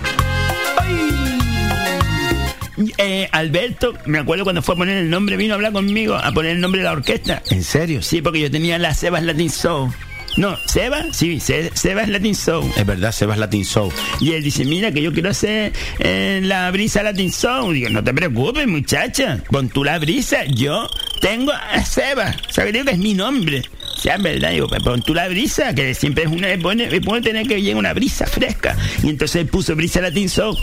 Eh, 2.99 3.29
Alberto, 3.33 3.95
me 4.07 4.19
acuerdo 4.19 4.45
cuando 4.45 4.63
fue 4.63 4.75
a 4.75 4.79
poner 4.79 4.97
el 4.99 5.11
nombre, 5.11 5.37
vino 5.37 5.55
a 5.55 5.57
hablar 5.57 5.73
conmigo, 5.73 6.15
a 6.17 6.33
poner 6.33 6.53
el 6.53 6.61
nombre 6.61 6.81
de 6.81 6.85
la 6.85 6.93
orquesta. 6.93 7.43
¿En 7.51 7.63
serio? 7.63 8.03
Sí, 8.03 8.21
porque 8.23 8.41
yo 8.41 8.51
tenía 8.51 8.79
la 8.79 8.95
Sebas 8.95 9.23
Latin 9.23 9.51
Soul. 9.51 9.91
No, 10.37 10.59
¿Seba? 10.67 11.05
Sí, 11.13 11.39
Se- 11.39 11.71
Sebas 11.77 12.09
Latin 12.09 12.35
Soul. 12.35 12.69
Es 12.77 12.85
verdad, 12.85 13.13
Sebas 13.13 13.39
Latin 13.39 13.65
Soul. 13.65 13.93
Y 14.21 14.33
él 14.33 14.43
dice, 14.43 14.65
mira 14.65 14.91
que 14.91 15.01
yo 15.01 15.13
quiero 15.13 15.31
hacer 15.31 15.73
eh, 16.01 16.41
la 16.43 16.69
brisa 16.73 17.05
Latin 17.05 17.31
Soul. 17.31 17.75
Digo, 17.75 17.89
no 17.91 18.03
te 18.03 18.13
preocupes, 18.13 18.67
muchacha. 18.67 19.39
Pon 19.53 19.69
tú 19.69 19.85
la 19.85 19.97
brisa. 20.01 20.45
Yo 20.47 20.89
tengo 21.21 21.53
a 21.53 21.85
Seba. 21.85 22.35
O 22.49 22.53
sea, 22.53 22.65
que 22.65 22.73
digo 22.73 22.85
que 22.85 22.91
es 22.93 22.99
mi 22.99 23.15
nombre. 23.15 23.63
Sea, 23.97 24.17
verdad, 24.19 24.51
digo, 24.51 24.69
pues 24.69 24.83
pon 24.83 25.03
tú 25.03 25.15
la 25.15 25.29
brisa, 25.29 25.75
que 25.75 25.95
siempre 25.95 26.25
es 26.25 26.31
una... 26.31 26.51
Es 26.51 26.61
bueno, 26.61 26.85
es 26.85 27.01
bueno 27.01 27.23
tener 27.23 27.47
que 27.47 27.61
llegar 27.63 27.79
una 27.79 27.93
brisa 27.93 28.27
fresca. 28.27 28.77
Y 29.03 29.09
entonces 29.09 29.43
él 29.43 29.49
puso 29.49 29.75
brisa 29.75 30.01
Latin 30.01 30.29
Soul. 30.29 30.57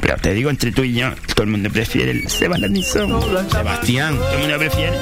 Pero 0.00 0.16
te 0.16 0.34
digo, 0.34 0.50
entre 0.50 0.72
tú 0.72 0.82
y 0.82 0.94
yo, 0.94 1.10
todo 1.34 1.44
el 1.44 1.50
mundo 1.50 1.70
prefiere 1.70 2.10
el 2.10 2.28
Sebas 2.28 2.58
Latin 2.58 2.82
Soul. 2.82 3.48
Sebastián. 3.50 4.16
Todo 4.16 4.32
el 4.32 4.38
mundo 4.40 4.58
prefiere. 4.58 4.98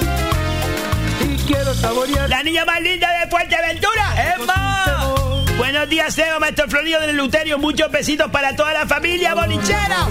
La 2.28 2.42
niña 2.42 2.64
más 2.64 2.80
linda 2.82 3.09
de 3.18 3.30
Fuerteventura, 3.30 4.34
Emma. 4.36 5.14
Buenos 5.56 5.88
días, 5.88 6.14
Seba, 6.14 6.38
maestro 6.38 6.68
Florido 6.68 7.01
del 7.01 7.16
Luterio. 7.16 7.59
Muchos 7.59 7.90
besitos 7.90 8.30
para 8.30 8.55
toda 8.55 8.72
la 8.72 8.86
familia 8.86 9.34
bolichera. 9.34 10.09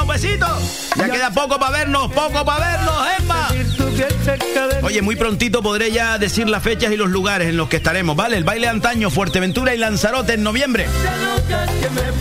Un 0.00 0.08
besito. 0.08 0.46
Ya 0.96 1.10
queda 1.10 1.30
poco 1.30 1.58
para 1.58 1.78
vernos, 1.78 2.12
poco 2.12 2.44
para 2.44 2.68
vernos, 2.68 3.06
Emma. 3.18 3.48
Oye, 4.82 5.02
muy 5.02 5.16
prontito 5.16 5.62
podré 5.62 5.90
ya 5.90 6.18
decir 6.18 6.48
las 6.48 6.62
fechas 6.62 6.92
y 6.92 6.96
los 6.96 7.10
lugares 7.10 7.48
en 7.48 7.56
los 7.56 7.68
que 7.68 7.76
estaremos, 7.76 8.16
¿vale? 8.16 8.36
El 8.36 8.44
baile 8.44 8.68
antaño, 8.68 9.10
Fuerteventura 9.10 9.74
y 9.74 9.78
Lanzarote 9.78 10.34
en 10.34 10.42
noviembre. 10.42 10.86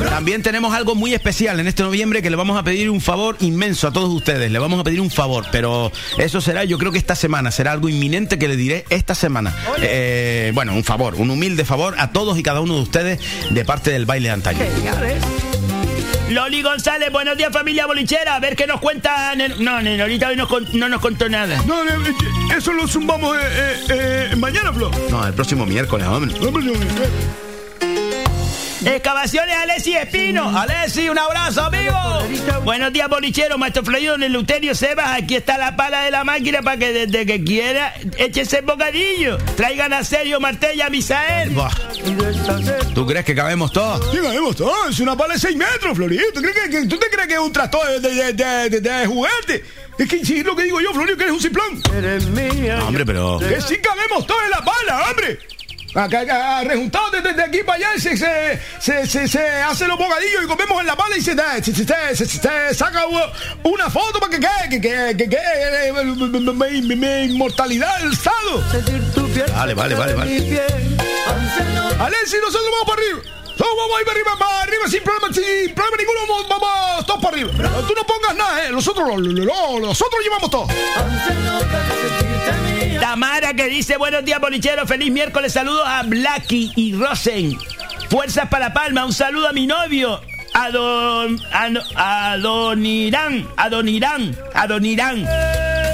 También 0.10 0.42
tenemos 0.42 0.74
algo 0.74 0.96
muy 0.96 1.14
especial 1.14 1.60
en 1.60 1.68
este 1.68 1.84
noviembre 1.84 2.22
que 2.22 2.30
le 2.30 2.36
vamos 2.36 2.58
a 2.58 2.64
pedir 2.64 2.90
un 2.90 3.02
favor 3.02 3.38
inmenso 3.40 3.88
a 3.88 3.94
todos 3.94 4.10
ustedes. 4.10 4.52
Le 4.52 4.60
vamos 4.60 4.80
a 4.80 4.84
pedir 4.84 5.02
un 5.02 5.12
favor, 5.12 5.46
pero 5.52 5.92
eso 6.18 6.42
será, 6.42 6.64
yo 6.64 6.78
creo 6.78 6.92
que 6.92 6.98
esta 6.98 7.16
semana, 7.16 7.52
será 7.52 7.72
algo 7.72 7.90
inminente 7.90 8.40
que 8.40 8.48
le 8.48 8.56
diré 8.56 8.86
esta 8.90 9.16
semana. 9.16 9.56
Eh, 9.82 10.52
bueno, 10.54 10.74
un 10.74 10.84
favor, 10.84 11.16
un 11.16 11.30
humilde 11.30 11.66
favor 11.66 11.96
a 12.00 12.12
todos 12.12 12.38
y 12.40 12.44
cada 12.44 12.62
uno 12.62 12.76
de 12.76 12.82
ustedes 12.82 13.20
de 13.50 13.66
parte 13.66 13.92
del 13.92 14.06
baile 14.06 14.30
antaño. 14.30 14.60
Loli 16.30 16.62
González, 16.62 17.10
buenos 17.12 17.38
días, 17.38 17.52
familia 17.54 17.86
bolichera. 17.86 18.36
A 18.36 18.40
ver 18.40 18.56
qué 18.56 18.68
nos 18.68 18.80
cuenta. 18.82 19.34
No, 19.60 19.72
ahorita 19.78 20.28
hoy 20.28 20.36
nos 20.36 20.50
con- 20.50 20.68
no 20.74 20.90
nos 20.90 21.00
contó 21.02 21.30
nada. 21.30 21.62
No, 21.66 21.84
eso 22.56 22.74
lo 22.74 22.88
zumbamos 22.88 23.38
eh, 23.38 23.40
eh, 23.90 24.30
eh, 24.32 24.36
mañana, 24.36 24.74
Flo. 24.74 24.92
No, 25.10 25.26
el 25.26 25.34
próximo 25.34 25.66
miércoles, 25.66 26.06
hombre. 26.08 26.34
Excavaciones 28.88 29.56
Alessi 29.56 29.94
Espino. 29.96 30.58
Alessi, 30.58 31.10
un 31.10 31.18
abrazo, 31.20 31.62
amigo. 31.64 31.94
Buenos 32.64 32.94
días, 32.94 33.10
bolichero. 33.10 33.58
Maestro 33.58 33.84
Florido 33.84 34.16
en 34.16 34.24
el 34.24 34.32
Luterio 34.34 34.74
Sebas. 34.74 35.12
Aquí 35.22 35.36
está 35.36 35.58
la 35.58 35.76
pala 35.76 36.04
de 36.04 36.12
la 36.12 36.24
máquina 36.24 36.62
para 36.62 36.78
que 36.78 36.94
desde 36.94 37.26
que 37.26 37.44
quiera 37.44 37.94
échese 38.18 38.60
el 38.60 38.66
bocadillo. 38.66 39.38
Traigan 39.58 39.92
a 39.94 40.04
Sergio 40.04 40.40
Martella 40.40 40.86
a 40.86 40.90
Misael. 40.90 41.50
Buah. 41.50 41.70
¿Tú 42.96 43.06
crees 43.06 43.26
que 43.26 43.36
cabemos 43.36 43.72
todos? 43.74 44.10
Sí, 44.12 44.20
cabemos 44.22 44.56
todos. 44.56 44.90
Es 44.90 45.00
una 45.02 45.18
pala 45.18 45.34
de 45.34 45.40
6 45.42 45.58
metros, 45.58 45.96
Florido. 45.96 46.24
¿Tú, 46.34 46.42
crees 46.42 46.56
que, 46.58 46.70
que- 46.70 46.86
¿Tú 46.88 46.98
te 46.98 47.10
crees 47.10 47.28
que 47.28 47.34
es 47.34 47.40
un 47.40 47.52
tractor 47.52 47.86
de, 48.00 48.10
de, 48.10 48.34
de, 48.34 48.70
de- 48.70 48.82
de 48.82 49.06
juguete? 49.06 49.66
Es 50.00 50.08
que 50.08 50.24
sí, 50.24 50.40
es 50.40 50.46
lo 50.46 50.56
que 50.56 50.64
digo 50.64 50.80
yo, 50.80 50.94
Florido, 50.94 51.18
que 51.18 51.24
eres 51.24 51.36
un 51.36 51.42
ciclón. 51.42 51.82
No, 52.80 52.88
hombre, 52.88 53.06
pero... 53.06 53.40
Que 53.40 53.60
sí 53.62 53.78
cabemos 53.80 54.26
todos 54.28 54.42
en 54.44 54.52
la 54.52 54.64
pala, 54.64 55.10
hombre. 55.10 55.40
Acá, 55.98 56.64
rejuntados 56.64 57.12
desde, 57.12 57.42
aquí 57.42 57.64
para 57.66 57.78
allá, 57.78 58.00
se, 58.00 58.16
se, 58.16 59.08
se, 59.08 59.28
se, 59.28 59.48
hacen 59.64 59.88
los 59.88 59.98
bocadillos 59.98 60.44
y 60.44 60.48
comemos 60.48 60.80
en 60.82 60.86
la 60.86 60.96
pala 60.96 61.18
y 61.18 61.22
se, 61.22 61.34
saca 62.76 63.02
una 63.64 63.90
foto 63.90 64.20
para 64.20 64.32
que 64.32 64.40
quede, 64.40 64.70
que, 64.70 64.80
que, 64.82 65.18
que, 65.18 65.30
quede, 65.30 65.88
eh, 65.88 65.94
mi, 66.82 66.96
mi- 66.96 67.24
inmortalidad 67.34 68.00
el 68.04 68.14
estado. 68.14 68.64
Vale, 69.56 69.74
vale, 69.74 69.96
vale, 69.96 70.14
vale. 70.14 70.32
Alexi, 72.00 72.38
nosotros 72.42 72.70
vamos 72.80 72.96
para 72.96 73.02
arriba. 73.02 73.37
Vamos 73.58 73.78
a 73.86 74.06
para 74.06 74.12
arriba, 74.12 74.32
para 74.38 74.62
arriba 74.64 74.88
sin 74.88 75.04
problema, 75.04 75.34
sin 75.34 75.74
problema 75.74 75.98
ninguno, 75.98 76.20
vamos, 76.50 77.06
todos 77.06 77.22
para 77.22 77.36
arriba. 77.36 77.52
Tú 77.88 77.94
no 77.96 78.04
pongas 78.06 78.36
nada, 78.36 78.66
eh. 78.68 78.72
Nosotros, 78.72 79.08
nosotros 79.20 80.22
llevamos 80.24 80.50
todo. 80.50 80.68
Tamara 83.00 83.54
que 83.54 83.66
dice 83.68 83.98
buenos 83.98 84.24
días 84.26 84.40
bolichero, 84.40 84.86
feliz 84.86 85.12
miércoles, 85.12 85.54
saludos 85.54 85.84
a 85.86 86.04
Blacky 86.04 86.72
y 86.76 86.94
Rosen. 86.94 87.58
Fuerzas 88.10 88.48
para 88.50 88.74
Palma, 88.74 89.06
un 89.06 89.14
saludo 89.14 89.48
a 89.50 89.54
mi 89.54 89.66
novio. 89.68 90.22
Adon, 90.54 91.40
Ano- 91.52 91.82
Adonirán, 91.96 93.48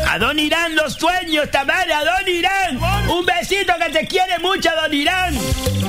Adonirán, 0.08 0.14
Adonirán. 0.14 0.24
Adonirán 0.24 0.76
los 0.76 0.94
sueños, 0.94 1.52
Tamara, 1.52 2.00
Adonirán. 2.00 3.10
Un 3.10 3.26
besito 3.26 3.74
que 3.80 3.92
te 3.92 4.08
quiere 4.08 4.40
mucho, 4.40 4.70
Adonirán. 4.70 5.38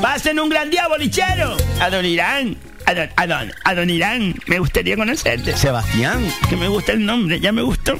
Pasen 0.00 0.38
un 0.38 0.48
gran 0.48 0.70
día, 0.70 0.88
bolichero. 0.88 1.56
A 1.80 1.90
don 1.90 2.04
Irán. 2.04 2.56
A 2.86 2.94
don, 2.94 3.08
a 3.16 3.26
don, 3.26 3.52
a 3.64 3.74
don 3.74 3.90
Irán. 3.90 4.34
Me 4.46 4.58
gustaría 4.58 4.96
conocerte. 4.96 5.56
Sebastián. 5.56 6.26
Que 6.48 6.56
me 6.56 6.68
gusta 6.68 6.92
el 6.92 7.04
nombre, 7.04 7.40
ya 7.40 7.52
me 7.52 7.62
gustó. 7.62 7.98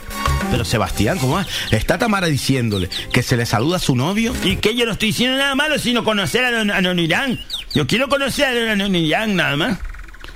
Pero 0.51 0.65
Sebastián, 0.65 1.19
¿cómo 1.19 1.41
es? 1.41 1.47
Está 1.71 1.99
Tamara 1.99 2.27
diciéndole 2.27 2.89
que 3.13 3.23
se 3.23 3.37
le 3.37 3.47
saluda 3.47 3.77
a 3.77 3.81
su 3.81 3.97
novio. 3.97 4.35
Y 4.45 4.57
que 4.57 4.77
yo 4.77 4.85
no 4.85 4.93
estoy 4.93 5.09
diciendo 5.09 5.39
nada 5.39 5.55
malo, 5.55 5.79
sino 5.79 6.05
conocer 6.05 6.45
a 6.45 6.51
don, 6.51 6.71
a 6.71 6.81
don 6.83 6.99
Irán. 6.99 7.41
Yo 7.75 7.87
quiero 7.87 8.09
conocer 8.09 8.47
a 8.47 8.55
don, 8.55 8.81
a 8.81 8.85
don 8.85 8.95
Irán, 8.95 9.37
nada 9.37 9.57
más. 9.57 9.79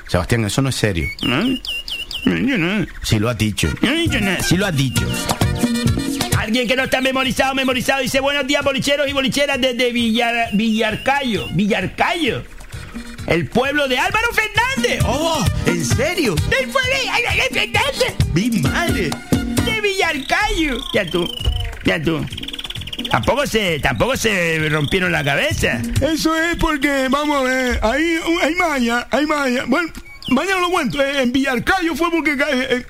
Sebastián, 0.07 0.45
eso 0.47 0.63
no 0.63 0.71
es 0.71 0.77
serio. 0.77 1.07
¿No? 1.23 1.45
Yo 2.25 2.59
no. 2.59 2.87
Si 3.03 3.19
lo 3.19 3.29
has 3.29 3.39
dicho. 3.39 3.69
Yo 3.83 4.21
no. 4.21 4.43
Si 4.43 4.57
lo 4.57 4.67
has 4.67 4.77
dicho. 4.77 5.07
Alguien 6.39 6.67
que 6.67 6.77
no 6.77 6.85
está 6.85 7.01
memorizado, 7.01 7.55
memorizado, 7.55 8.01
dice 8.01 8.21
buenos 8.21 8.47
días 8.47 8.65
bolicheros 8.65 9.09
y 9.09 9.13
bolicheras 9.13 9.61
desde 9.61 9.93
Villar, 9.93 10.49
Villarcayo. 10.53 11.47
Villarcayo. 11.53 12.43
El 13.27 13.49
pueblo 13.49 13.87
de 13.89 13.99
Álvaro 13.99 14.29
Fernández. 14.33 15.03
¡Oh! 15.05 15.45
¿En 15.67 15.85
serio? 15.85 16.35
¡El 16.59 16.69
pueblo 16.71 16.91
de 17.03 17.11
Álvaro 17.11 17.43
Fernández! 17.53 18.15
¡Mi 18.33 18.51
madre! 18.61 19.11
De 19.65 19.81
Villarcayo. 19.83 20.79
Ya 20.95 21.05
tú, 21.05 21.31
ya 21.85 22.03
tú. 22.03 22.25
Tampoco 23.11 23.47
se, 23.47 23.79
tampoco 23.81 24.17
se 24.17 24.69
rompieron 24.71 25.13
la 25.13 25.25
cabeza. 25.25 25.81
Eso 26.01 26.37
es 26.37 26.57
porque, 26.57 27.09
vamos 27.11 27.41
a 27.41 27.43
ver, 27.43 27.81
ahí 27.83 28.19
hay 28.43 28.55
malla, 28.55 29.07
hay 29.11 29.27
malla. 29.27 29.65
Bueno, 29.67 29.91
mañana 30.31 30.61
lo 30.61 30.71
cuento. 30.71 31.03
eh, 31.03 31.23
en 31.23 31.33
Villarcayo 31.33 31.95
fue 31.95 32.11
porque 32.11 32.33
eh, 32.33 32.37
eh, 32.51 32.87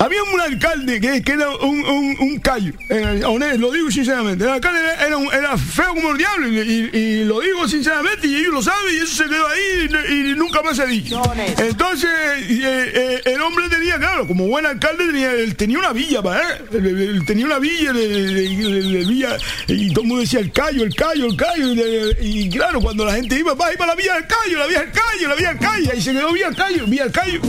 había 0.00 0.22
un 0.22 0.40
alcalde 0.40 0.98
que, 1.00 1.22
era 1.32 1.50
un, 1.50 1.84
un, 2.18 2.38
callo. 2.40 2.72
eh, 2.88 3.22
honesto, 3.26 3.58
lo 3.58 3.70
digo 3.70 3.90
sinceramente. 3.90 4.44
El 4.44 4.50
alcalde 4.50 4.80
era, 4.80 5.16
era, 5.38 5.58
feo 5.58 5.94
como 5.94 6.10
el 6.12 6.16
diablo 6.18 6.48
y, 6.48 7.24
lo 7.24 7.38
digo 7.40 7.68
sinceramente 7.68 8.26
y 8.26 8.36
ellos 8.36 8.52
lo 8.54 8.62
saben 8.62 8.94
y 8.94 8.96
eso 8.98 9.22
se 9.22 9.28
quedó 9.28 9.46
ahí 9.46 10.30
y, 10.30 10.34
nunca 10.34 10.62
más 10.62 10.76
se 10.76 10.82
ha 10.82 10.86
dicho. 10.86 11.20
Entonces, 11.58 12.08
eh, 12.10 12.92
eh, 12.94 13.20
el 13.26 13.40
hombre 13.42 13.68
tenía, 13.68 13.98
claro, 13.98 14.26
como 14.26 14.46
buen 14.48 14.64
alcalde, 14.64 15.06
tenía, 15.06 15.30
tenía 15.54 15.78
una 15.78 15.92
villa 15.92 16.22
para 16.22 16.40
él. 16.72 17.24
Tenía 17.26 17.44
una 17.46 17.58
villa, 17.58 17.92
de- 17.92 18.08
de 18.08 19.04
villa 19.04 19.36
y 19.66 19.92
todo 19.92 20.02
el 20.02 20.08
mundo 20.08 20.22
decía 20.22 20.40
el 20.40 20.50
callo, 20.50 20.82
el 20.82 20.94
callo, 20.94 21.26
el 21.26 21.36
callo. 21.36 21.74
Y, 22.22 22.48
claro, 22.48 22.80
cuando 22.80 23.04
la 23.04 23.14
gente 23.14 23.38
iba, 23.38 23.52
va, 23.54 23.72
iba 23.72 23.86
la 23.86 23.94
villa 23.94 24.14
del 24.14 24.26
callo, 24.26 24.58
la 24.58 24.66
villa 24.66 24.80
del 24.80 24.90
callo, 24.92 25.28
la 25.28 25.34
villa 25.34 25.48
del 25.50 25.58
callo. 25.58 25.90
Y 25.94 26.00
se 26.00 26.12
quedó 26.12 26.32
villa 26.32 26.46
del 26.46 26.56
callo, 26.56 26.86
villa 26.86 27.02
del 27.04 27.12
callo. 27.12 27.40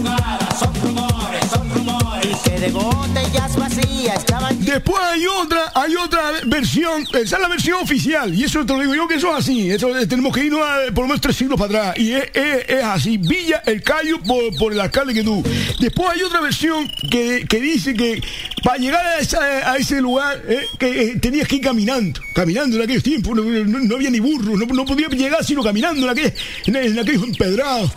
Después 4.59 4.97
hay 5.01 5.25
otra, 5.27 5.71
hay 5.75 5.95
otra 5.95 6.21
versión, 6.45 7.03
esa 7.13 7.35
es 7.35 7.41
la 7.41 7.47
versión 7.47 7.81
oficial, 7.81 8.33
y 8.33 8.43
eso 8.43 8.65
te 8.65 8.73
lo 8.73 8.79
digo 8.79 8.95
yo 8.95 9.07
que 9.07 9.15
eso 9.15 9.29
es 9.31 9.43
así, 9.43 9.69
eso 9.71 9.97
eh, 9.97 10.05
tenemos 10.07 10.33
que 10.33 10.45
irnos 10.45 10.61
a, 10.61 10.85
por 10.93 11.03
lo 11.03 11.07
menos 11.09 11.21
tres 11.21 11.35
siglos 11.35 11.59
para 11.59 11.79
atrás, 11.89 11.97
y 11.99 12.11
es, 12.13 12.23
es- 12.33 12.69
es 12.69 12.83
así, 12.83 13.17
Villa 13.17 13.63
el 13.65 13.81
Cayo 13.83 14.19
por, 14.21 14.55
por 14.57 14.73
el 14.73 14.79
alcalde 14.79 15.13
que 15.13 15.23
tú. 15.23 15.43
Después 15.79 16.09
hay 16.11 16.21
otra 16.23 16.41
versión 16.41 16.89
que, 17.09 17.45
que 17.49 17.59
dice 17.59 17.93
que 17.93 18.21
para 18.63 18.77
llegar 18.77 19.05
a, 19.05 19.17
esa- 19.19 19.71
a 19.71 19.77
ese 19.77 19.99
lugar 20.01 20.41
eh, 20.47 20.65
que 20.79 21.03
eh, 21.03 21.19
tenías 21.19 21.47
que 21.47 21.55
ir 21.57 21.61
caminando, 21.61 22.21
caminando 22.35 22.77
en 22.77 22.83
aquellos 22.83 23.03
tiempos, 23.03 23.35
no, 23.35 23.43
no- 23.43 23.79
no 23.79 23.95
había 23.95 24.09
ni 24.09 24.19
burro, 24.19 24.55
no, 24.55 24.65
no 24.65 24.85
podía 24.85 25.07
llegar 25.09 25.43
sino 25.43 25.63
caminando 25.63 26.03
en, 26.03 26.09
aquel, 26.09 26.33
en, 26.65 26.75
en 26.75 26.99
aquellos 26.99 27.23
empedrados. 27.23 27.91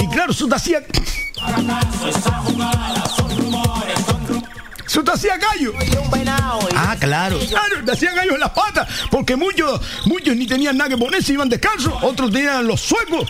Y 0.00 0.08
claro, 0.08 0.32
eso 0.32 0.46
te 0.48 0.54
hacía... 0.54 0.82
Eso 4.86 5.02
te 5.02 5.12
hacía 5.12 5.36
gallo. 5.36 5.72
Ah, 6.76 6.96
claro. 7.00 7.38
Claro, 7.48 7.84
te 7.84 7.92
hacían 7.92 8.14
gallos 8.14 8.34
en 8.34 8.40
las 8.40 8.50
patas, 8.50 8.86
porque 9.10 9.34
muchos, 9.34 9.80
muchos 10.06 10.36
ni 10.36 10.46
tenían 10.46 10.76
nada 10.76 10.90
que 10.90 10.96
ponerse, 10.96 11.32
iban 11.32 11.48
descalzos, 11.48 11.92
otros 12.02 12.30
tenían 12.30 12.66
los 12.66 12.80
suecos. 12.80 13.26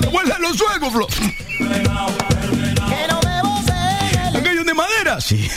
¿Recuerdan 0.00 0.42
los 0.42 0.56
suecos, 0.56 0.92
Flo? 0.92 1.06
Aquellos 4.34 4.66
de 4.66 4.74
madera. 4.74 5.20
Sí. 5.20 5.48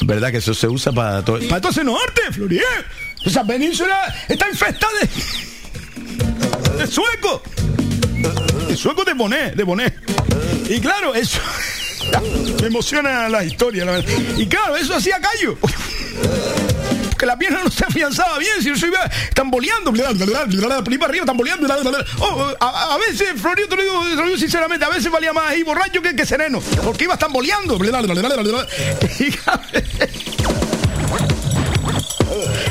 Es 0.00 0.06
verdad 0.06 0.30
que 0.30 0.38
eso 0.38 0.54
se 0.54 0.68
usa 0.68 0.92
para 0.92 1.24
todo. 1.24 1.38
Para 1.48 1.60
todo 1.60 1.72
ese 1.72 1.84
norte, 1.84 2.22
Florier. 2.32 2.86
Esa 3.24 3.44
península 3.44 4.14
está 4.28 4.48
infestada 4.48 4.92
de, 5.00 6.76
de 6.78 6.86
suecos. 6.86 7.40
De 8.68 8.76
suecos 8.76 9.04
de 9.04 9.14
boné, 9.14 9.52
de 9.52 9.62
boné. 9.62 9.92
Y 10.68 10.80
claro, 10.80 11.14
eso. 11.14 11.40
Me 12.60 12.68
emociona 12.68 13.28
la 13.28 13.44
historia, 13.44 13.84
la 13.84 13.92
verdad. 13.92 14.12
Y 14.36 14.46
claro, 14.46 14.76
eso 14.76 14.94
hacía 14.94 15.20
callo. 15.20 15.58
Que 17.18 17.26
la 17.26 17.38
pierna 17.38 17.60
no 17.62 17.70
se 17.70 17.84
afianzaba 17.84 18.38
bien, 18.38 18.60
si 18.60 18.70
no 18.70 18.76
se 18.76 18.88
iba 18.88 18.98
tamboleando, 19.34 19.92
para 19.92 21.06
arriba, 21.06 21.24
tamboleando. 21.24 21.68
Oh, 22.18 22.52
a, 22.60 22.98
veces, 22.98 23.40
Florio, 23.40 23.68
te 23.68 23.76
lo 23.76 23.82
digo, 23.82 24.04
te 24.16 24.22
digo 24.24 24.36
sinceramente, 24.36 24.84
a 24.84 24.88
veces 24.88 25.12
valía 25.12 25.32
más 25.32 25.50
ahí 25.50 25.62
borracho 25.62 26.02
que, 26.02 26.16
que 26.16 26.26
sereno, 26.26 26.60
porque 26.82 27.04
ibas 27.04 27.20
tamboleando. 27.20 27.78
Y 29.20 29.30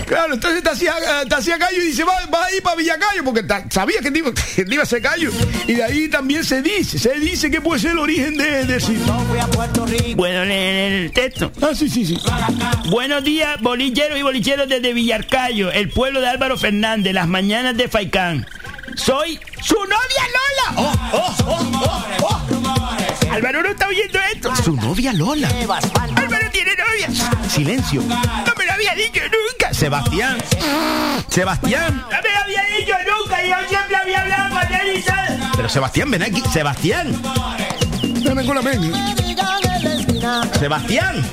claro, 0.05 0.33
entonces 0.33 0.63
te 0.63 0.69
hacía, 0.69 0.93
eh, 0.97 1.25
te 1.27 1.35
hacía 1.35 1.57
callo 1.57 1.81
y 1.81 1.87
dice, 1.87 2.03
va, 2.03 2.13
va 2.33 2.45
ahí 2.45 2.61
para 2.61 2.75
Villacayo, 2.75 3.23
porque 3.23 3.45
sabía 3.69 3.99
que 4.01 4.11
te, 4.11 4.19
iba, 4.19 4.31
que 4.55 4.65
te 4.65 4.73
iba 4.73 4.81
a 4.81 4.85
hacer 4.85 5.01
callo. 5.01 5.31
Y 5.67 5.73
de 5.73 5.83
ahí 5.83 6.07
también 6.09 6.43
se 6.43 6.61
dice, 6.61 6.99
se 6.99 7.19
dice 7.19 7.49
que 7.49 7.61
puede 7.61 7.79
ser 7.79 7.91
el 7.91 7.99
origen 7.99 8.37
de, 8.37 8.65
de 8.65 8.79
sí. 8.79 8.97
Bueno, 10.15 10.45
leer 10.45 10.93
el 10.93 11.11
texto. 11.11 11.51
Ah, 11.61 11.71
sí, 11.73 11.89
sí, 11.89 12.05
sí. 12.05 12.17
Buenos 12.89 13.23
días, 13.23 13.59
bolicheros 13.61 14.17
y 14.17 14.21
bolicheros 14.21 14.67
desde 14.67 14.93
Villarcayo, 14.93 15.71
el 15.71 15.89
pueblo 15.89 16.21
de 16.21 16.27
Álvaro 16.27 16.57
Fernández, 16.57 17.13
las 17.13 17.27
mañanas 17.27 17.75
de 17.77 17.87
Faicán. 17.87 18.47
Soy 18.95 19.39
su 19.63 19.75
novia 19.75 20.23
Lola. 20.33 20.81
¡Oh, 20.81 20.93
oh, 21.13 21.35
oh, 21.47 22.05
oh, 22.21 22.47
oh! 22.49 22.52
Álvaro 23.33 23.63
no 23.63 23.69
está 23.69 23.87
oyendo 23.87 24.19
esto. 24.31 24.55
Su 24.57 24.75
novia 24.75 25.11
Lola. 25.11 25.49
Álvaro 25.49 26.51
tiene 26.51 26.71
novia. 26.75 27.09
Silencio. 27.49 28.03
No 28.03 28.53
me 28.55 28.65
lo 28.65 28.73
había 28.73 28.93
dicho 28.93 29.21
nunca. 29.23 29.73
Sebastián. 29.73 30.37
Sebastián. 31.29 31.97
No 31.97 32.17
me 32.21 32.29
lo 32.29 32.39
había 32.43 32.63
dicho 32.77 32.93
nunca 33.07 33.43
y 33.43 33.49
yo 33.49 33.55
siempre 33.67 33.95
había 33.95 34.21
hablado 34.21 34.49
con 34.53 34.73
él 34.75 34.97
y 34.97 35.01
tal. 35.01 35.51
Pero 35.55 35.67
Sebastián, 35.67 36.11
ven 36.11 36.21
aquí. 36.21 36.43
Sebastián. 36.51 37.21
Dame 38.23 38.45
con 38.45 38.55
la 38.55 38.61
menga. 38.61 39.15
Sebastián. 40.59 41.25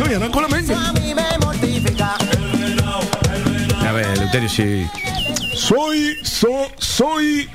No, 0.00 0.06
ya 0.10 0.18
no 0.18 0.30
con 0.32 0.42
la 0.42 0.48
menga. 0.48 0.92
A 3.86 3.92
ver, 3.92 4.06
Eleuterio, 4.06 4.48
sí. 4.48 4.84
Soy, 5.54 6.16
so, 6.24 6.72
soy. 6.76 7.48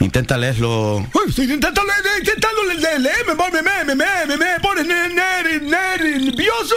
Intenta 0.00 0.36
leerlo. 0.36 1.06
Estoy 1.26 1.44
intentando 1.52 1.82
intentando 2.18 2.62
leer, 2.64 3.26
me 3.26 3.34
pone, 3.34 3.62
me, 3.62 3.84
me, 3.84 3.94
me, 3.94 4.36
me, 4.36 4.60
pone 4.60 4.82
ner- 4.84 5.12
ner- 5.12 5.62
ner- 5.62 6.20
nervioso. 6.20 6.74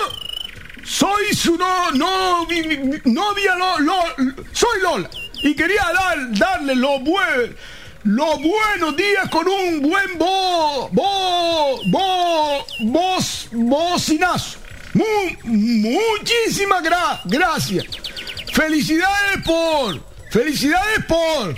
Soy 0.84 1.34
su 1.36 1.56
no, 1.58 1.92
no, 1.92 2.48
novia, 3.06 3.56
lo, 3.56 3.80
lo, 3.80 3.94
soy 4.54 4.82
Lola. 4.82 5.10
Y 5.44 5.54
quería 5.56 5.86
dar, 5.94 6.18
darle 6.32 6.76
los 6.76 7.02
buen, 7.04 7.56
los 8.04 8.42
buenos 8.42 8.96
días 8.96 9.30
con 9.30 9.48
un 9.48 9.82
buen 9.82 10.18
bo, 10.18 10.90
bo, 10.92 11.80
bo, 11.88 12.66
voz, 12.86 13.48
bocinazo. 13.52 14.58
Mu- 14.94 15.04
muchísimas 15.44 16.82
gra- 16.84 17.22
gracias. 17.26 17.86
Felicidades 18.54 19.44
por, 19.46 20.02
felicidades 20.32 21.06
por, 21.06 21.56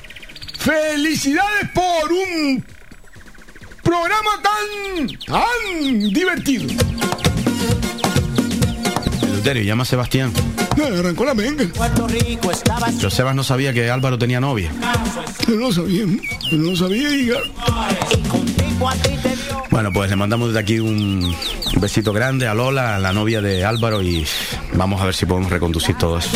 felicidades 0.62 1.70
por 1.74 2.12
un 2.12 2.64
programa 3.82 4.30
tan, 4.44 5.08
tan 5.26 6.00
divertido. 6.14 6.68
Eleuterio, 9.24 9.64
llama 9.64 9.84
a 9.84 9.86
Sebastián. 9.86 10.32
Me 10.78 10.86
arrancó 10.86 11.26
la 11.26 11.34
menga. 11.34 11.66
Pero 12.98 13.10
Sebas 13.10 13.36
no 13.36 13.44
sabía 13.44 13.74
que 13.74 13.90
Álvaro 13.90 14.20
tenía 14.20 14.40
novia. 14.40 14.72
Yo 15.48 15.56
no 15.56 15.68
lo 15.68 15.74
sabía, 15.74 16.06
yo 16.52 16.58
no 16.58 16.72
lo 16.72 16.78
sabía 16.78 17.10
y 17.10 17.32
Bueno, 19.70 19.92
pues 19.94 20.10
le 20.10 20.16
mandamos 20.16 20.48
desde 20.50 20.60
aquí 20.60 20.80
un 20.80 21.36
besito 21.80 22.12
grande 22.14 22.48
a 22.48 22.54
Lola, 22.54 22.96
a 22.96 23.00
la 23.00 23.14
novia 23.14 23.42
de 23.42 23.64
Álvaro, 23.64 24.02
y 24.02 24.26
vamos 24.74 25.02
a 25.02 25.06
ver 25.06 25.14
si 25.16 25.26
podemos 25.26 25.50
reconducir 25.52 25.96
todo 25.98 26.18
eso. 26.18 26.30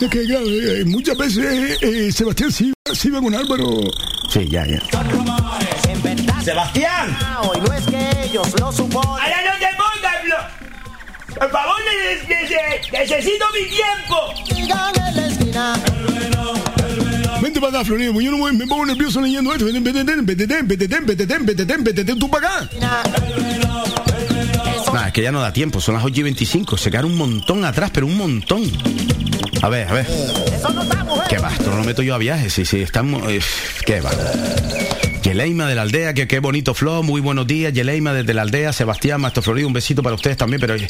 es 0.00 0.10
que 0.10 0.24
claro, 0.24 0.44
eh, 0.46 0.84
muchas 0.86 1.16
veces 1.16 1.44
eh, 1.44 1.78
eh, 2.08 2.12
Sebastián 2.12 2.52
sí, 2.52 2.72
sí 2.92 3.10
va 3.10 3.20
con 3.20 3.34
Álvaro. 3.34 3.80
Sí, 4.28 4.48
ya, 4.48 4.66
ya. 4.66 4.80
¡Sebastián! 6.42 7.16
No 7.66 7.72
es 7.72 7.86
que 7.86 8.10
ellos 8.24 8.60
lo 8.60 8.70
suponen. 8.72 9.08
¡Ahora 9.10 9.36
no 9.44 9.58
te 9.58 9.66
pongas! 9.76 11.36
Por 11.38 11.50
favor, 11.50 11.74
ne- 11.84 12.34
ne- 12.34 12.48
ne- 12.48 12.98
necesito 13.00 13.44
mi 13.52 13.66
tiempo. 13.68 14.16
Vente 17.42 17.60
para 17.60 17.78
acá, 17.78 17.84
Florido, 17.84 18.12
porque 18.12 18.26
yo 18.26 18.32
no 18.32 18.38
me, 18.44 18.52
me 18.52 18.66
pongo 18.66 18.86
nervioso 18.86 19.20
leyendo 19.20 19.52
esto. 19.52 19.66
Vete, 19.66 19.80
vete, 19.80 20.04
vete, 20.04 20.22
vete, 20.22 20.46
vete, 20.46 20.86
vete, 20.86 21.26
vete, 21.26 21.64
vete, 21.64 21.92
vete, 21.92 22.16
tú 22.16 22.30
para 22.30 22.48
acá. 22.48 22.70
Nada, 24.92 25.08
es 25.08 25.12
que 25.12 25.22
ya 25.22 25.32
no 25.32 25.40
da 25.40 25.52
tiempo, 25.52 25.80
son 25.80 25.94
las 25.96 26.04
8 26.04 26.20
y 26.20 26.22
25. 26.22 26.76
Se 26.78 26.90
quedaron 26.90 27.10
un 27.12 27.18
montón 27.18 27.64
atrás, 27.64 27.90
pero 27.92 28.06
un 28.06 28.16
montón. 28.16 28.62
A 29.62 29.68
ver, 29.68 29.88
a 29.88 29.92
ver. 29.92 30.06
¿Qué 31.28 31.38
va? 31.38 31.52
Esto 31.52 31.70
no 31.70 31.76
lo 31.78 31.84
meto 31.84 32.02
yo 32.02 32.14
a 32.14 32.18
viajes, 32.18 32.52
sí, 32.52 32.64
sí, 32.64 32.80
estamos... 32.80 33.22
eh, 33.30 33.40
¿Qué 33.84 34.00
va? 34.00 34.10
Yeleima 35.26 35.66
de 35.66 35.74
la 35.74 35.82
aldea, 35.82 36.14
que 36.14 36.28
qué 36.28 36.38
bonito 36.38 36.72
flow, 36.72 37.02
muy 37.02 37.20
buenos 37.20 37.48
días, 37.48 37.72
Yeleima 37.72 38.12
desde 38.12 38.32
la 38.32 38.42
aldea, 38.42 38.72
Sebastián 38.72 39.20
Mastroflorido, 39.20 39.66
un 39.66 39.72
besito 39.72 40.00
para 40.00 40.14
ustedes 40.14 40.36
también, 40.36 40.60
pero 40.60 40.76
eh, 40.76 40.88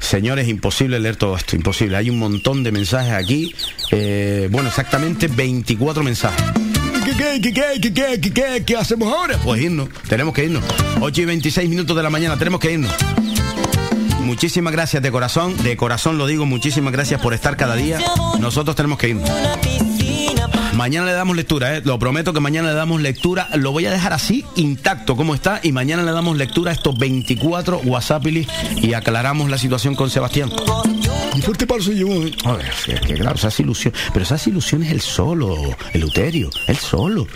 señores, 0.00 0.48
imposible 0.48 0.98
leer 0.98 1.14
todo 1.14 1.36
esto, 1.36 1.54
imposible, 1.54 1.96
hay 1.96 2.10
un 2.10 2.18
montón 2.18 2.64
de 2.64 2.72
mensajes 2.72 3.12
aquí, 3.12 3.54
eh, 3.92 4.48
bueno, 4.50 4.70
exactamente 4.70 5.28
24 5.28 6.02
mensajes. 6.02 6.44
¿Qué, 7.04 7.40
qué, 7.40 7.52
qué, 7.52 8.20
qué, 8.32 8.64
qué, 8.66 8.76
hacemos 8.76 9.12
ahora? 9.12 9.38
Pues 9.44 9.62
irnos, 9.62 9.88
tenemos 10.08 10.34
que 10.34 10.46
irnos. 10.46 10.64
8 11.00 11.22
y 11.22 11.24
26 11.24 11.70
minutos 11.70 11.96
de 11.96 12.02
la 12.02 12.10
mañana, 12.10 12.36
tenemos 12.36 12.58
que 12.58 12.72
irnos. 12.72 12.92
Muchísimas 14.22 14.72
gracias 14.72 15.00
de 15.00 15.12
corazón, 15.12 15.56
de 15.62 15.76
corazón 15.76 16.18
lo 16.18 16.26
digo, 16.26 16.44
muchísimas 16.44 16.92
gracias 16.92 17.20
por 17.20 17.34
estar 17.34 17.56
cada 17.56 17.76
día. 17.76 18.00
Nosotros 18.40 18.74
tenemos 18.74 18.98
que 18.98 19.10
irnos. 19.10 19.30
Mañana 20.76 21.06
le 21.06 21.12
damos 21.12 21.34
lectura, 21.34 21.74
¿eh? 21.74 21.82
lo 21.82 21.98
prometo 21.98 22.34
que 22.34 22.40
mañana 22.40 22.68
le 22.68 22.74
damos 22.74 23.00
lectura. 23.00 23.48
Lo 23.54 23.72
voy 23.72 23.86
a 23.86 23.90
dejar 23.90 24.12
así, 24.12 24.44
intacto 24.56 25.16
como 25.16 25.34
está, 25.34 25.58
y 25.62 25.72
mañana 25.72 26.02
le 26.02 26.12
damos 26.12 26.36
lectura 26.36 26.70
a 26.70 26.74
estos 26.74 26.98
24 26.98 27.78
WhatsAppilis 27.78 28.46
y 28.76 28.92
aclaramos 28.92 29.48
la 29.48 29.56
situación 29.56 29.94
con 29.94 30.10
Sebastián. 30.10 30.52
Un 31.34 31.42
fuerte 31.42 31.66
llevó. 31.94 32.22
¿eh? 32.26 32.32
A 32.44 32.52
ver, 32.52 32.66
es 32.88 33.00
que 33.00 33.14
claro, 33.14 33.36
esas 33.36 33.58
ilusiones, 33.58 33.98
pero 34.12 34.22
esas 34.24 34.46
ilusiones 34.46 34.92
él 34.92 35.00
solo, 35.00 35.56
el 35.94 36.04
Uterio, 36.04 36.50
él 36.66 36.76
solo. 36.76 37.26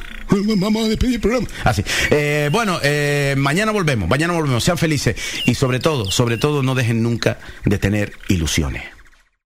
Vamos 0.58 0.84
a 0.84 0.88
despedir 0.88 1.14
el 1.14 1.20
programa. 1.20 1.48
Así. 1.64 1.82
Eh, 2.10 2.50
bueno, 2.52 2.78
eh, 2.82 3.34
mañana 3.38 3.72
volvemos, 3.72 4.06
mañana 4.06 4.34
volvemos. 4.34 4.62
Sean 4.62 4.76
felices 4.76 5.16
y 5.46 5.54
sobre 5.54 5.80
todo, 5.80 6.10
sobre 6.10 6.36
todo, 6.36 6.62
no 6.62 6.74
dejen 6.74 7.02
nunca 7.02 7.38
de 7.64 7.78
tener 7.78 8.12
ilusiones. 8.28 8.99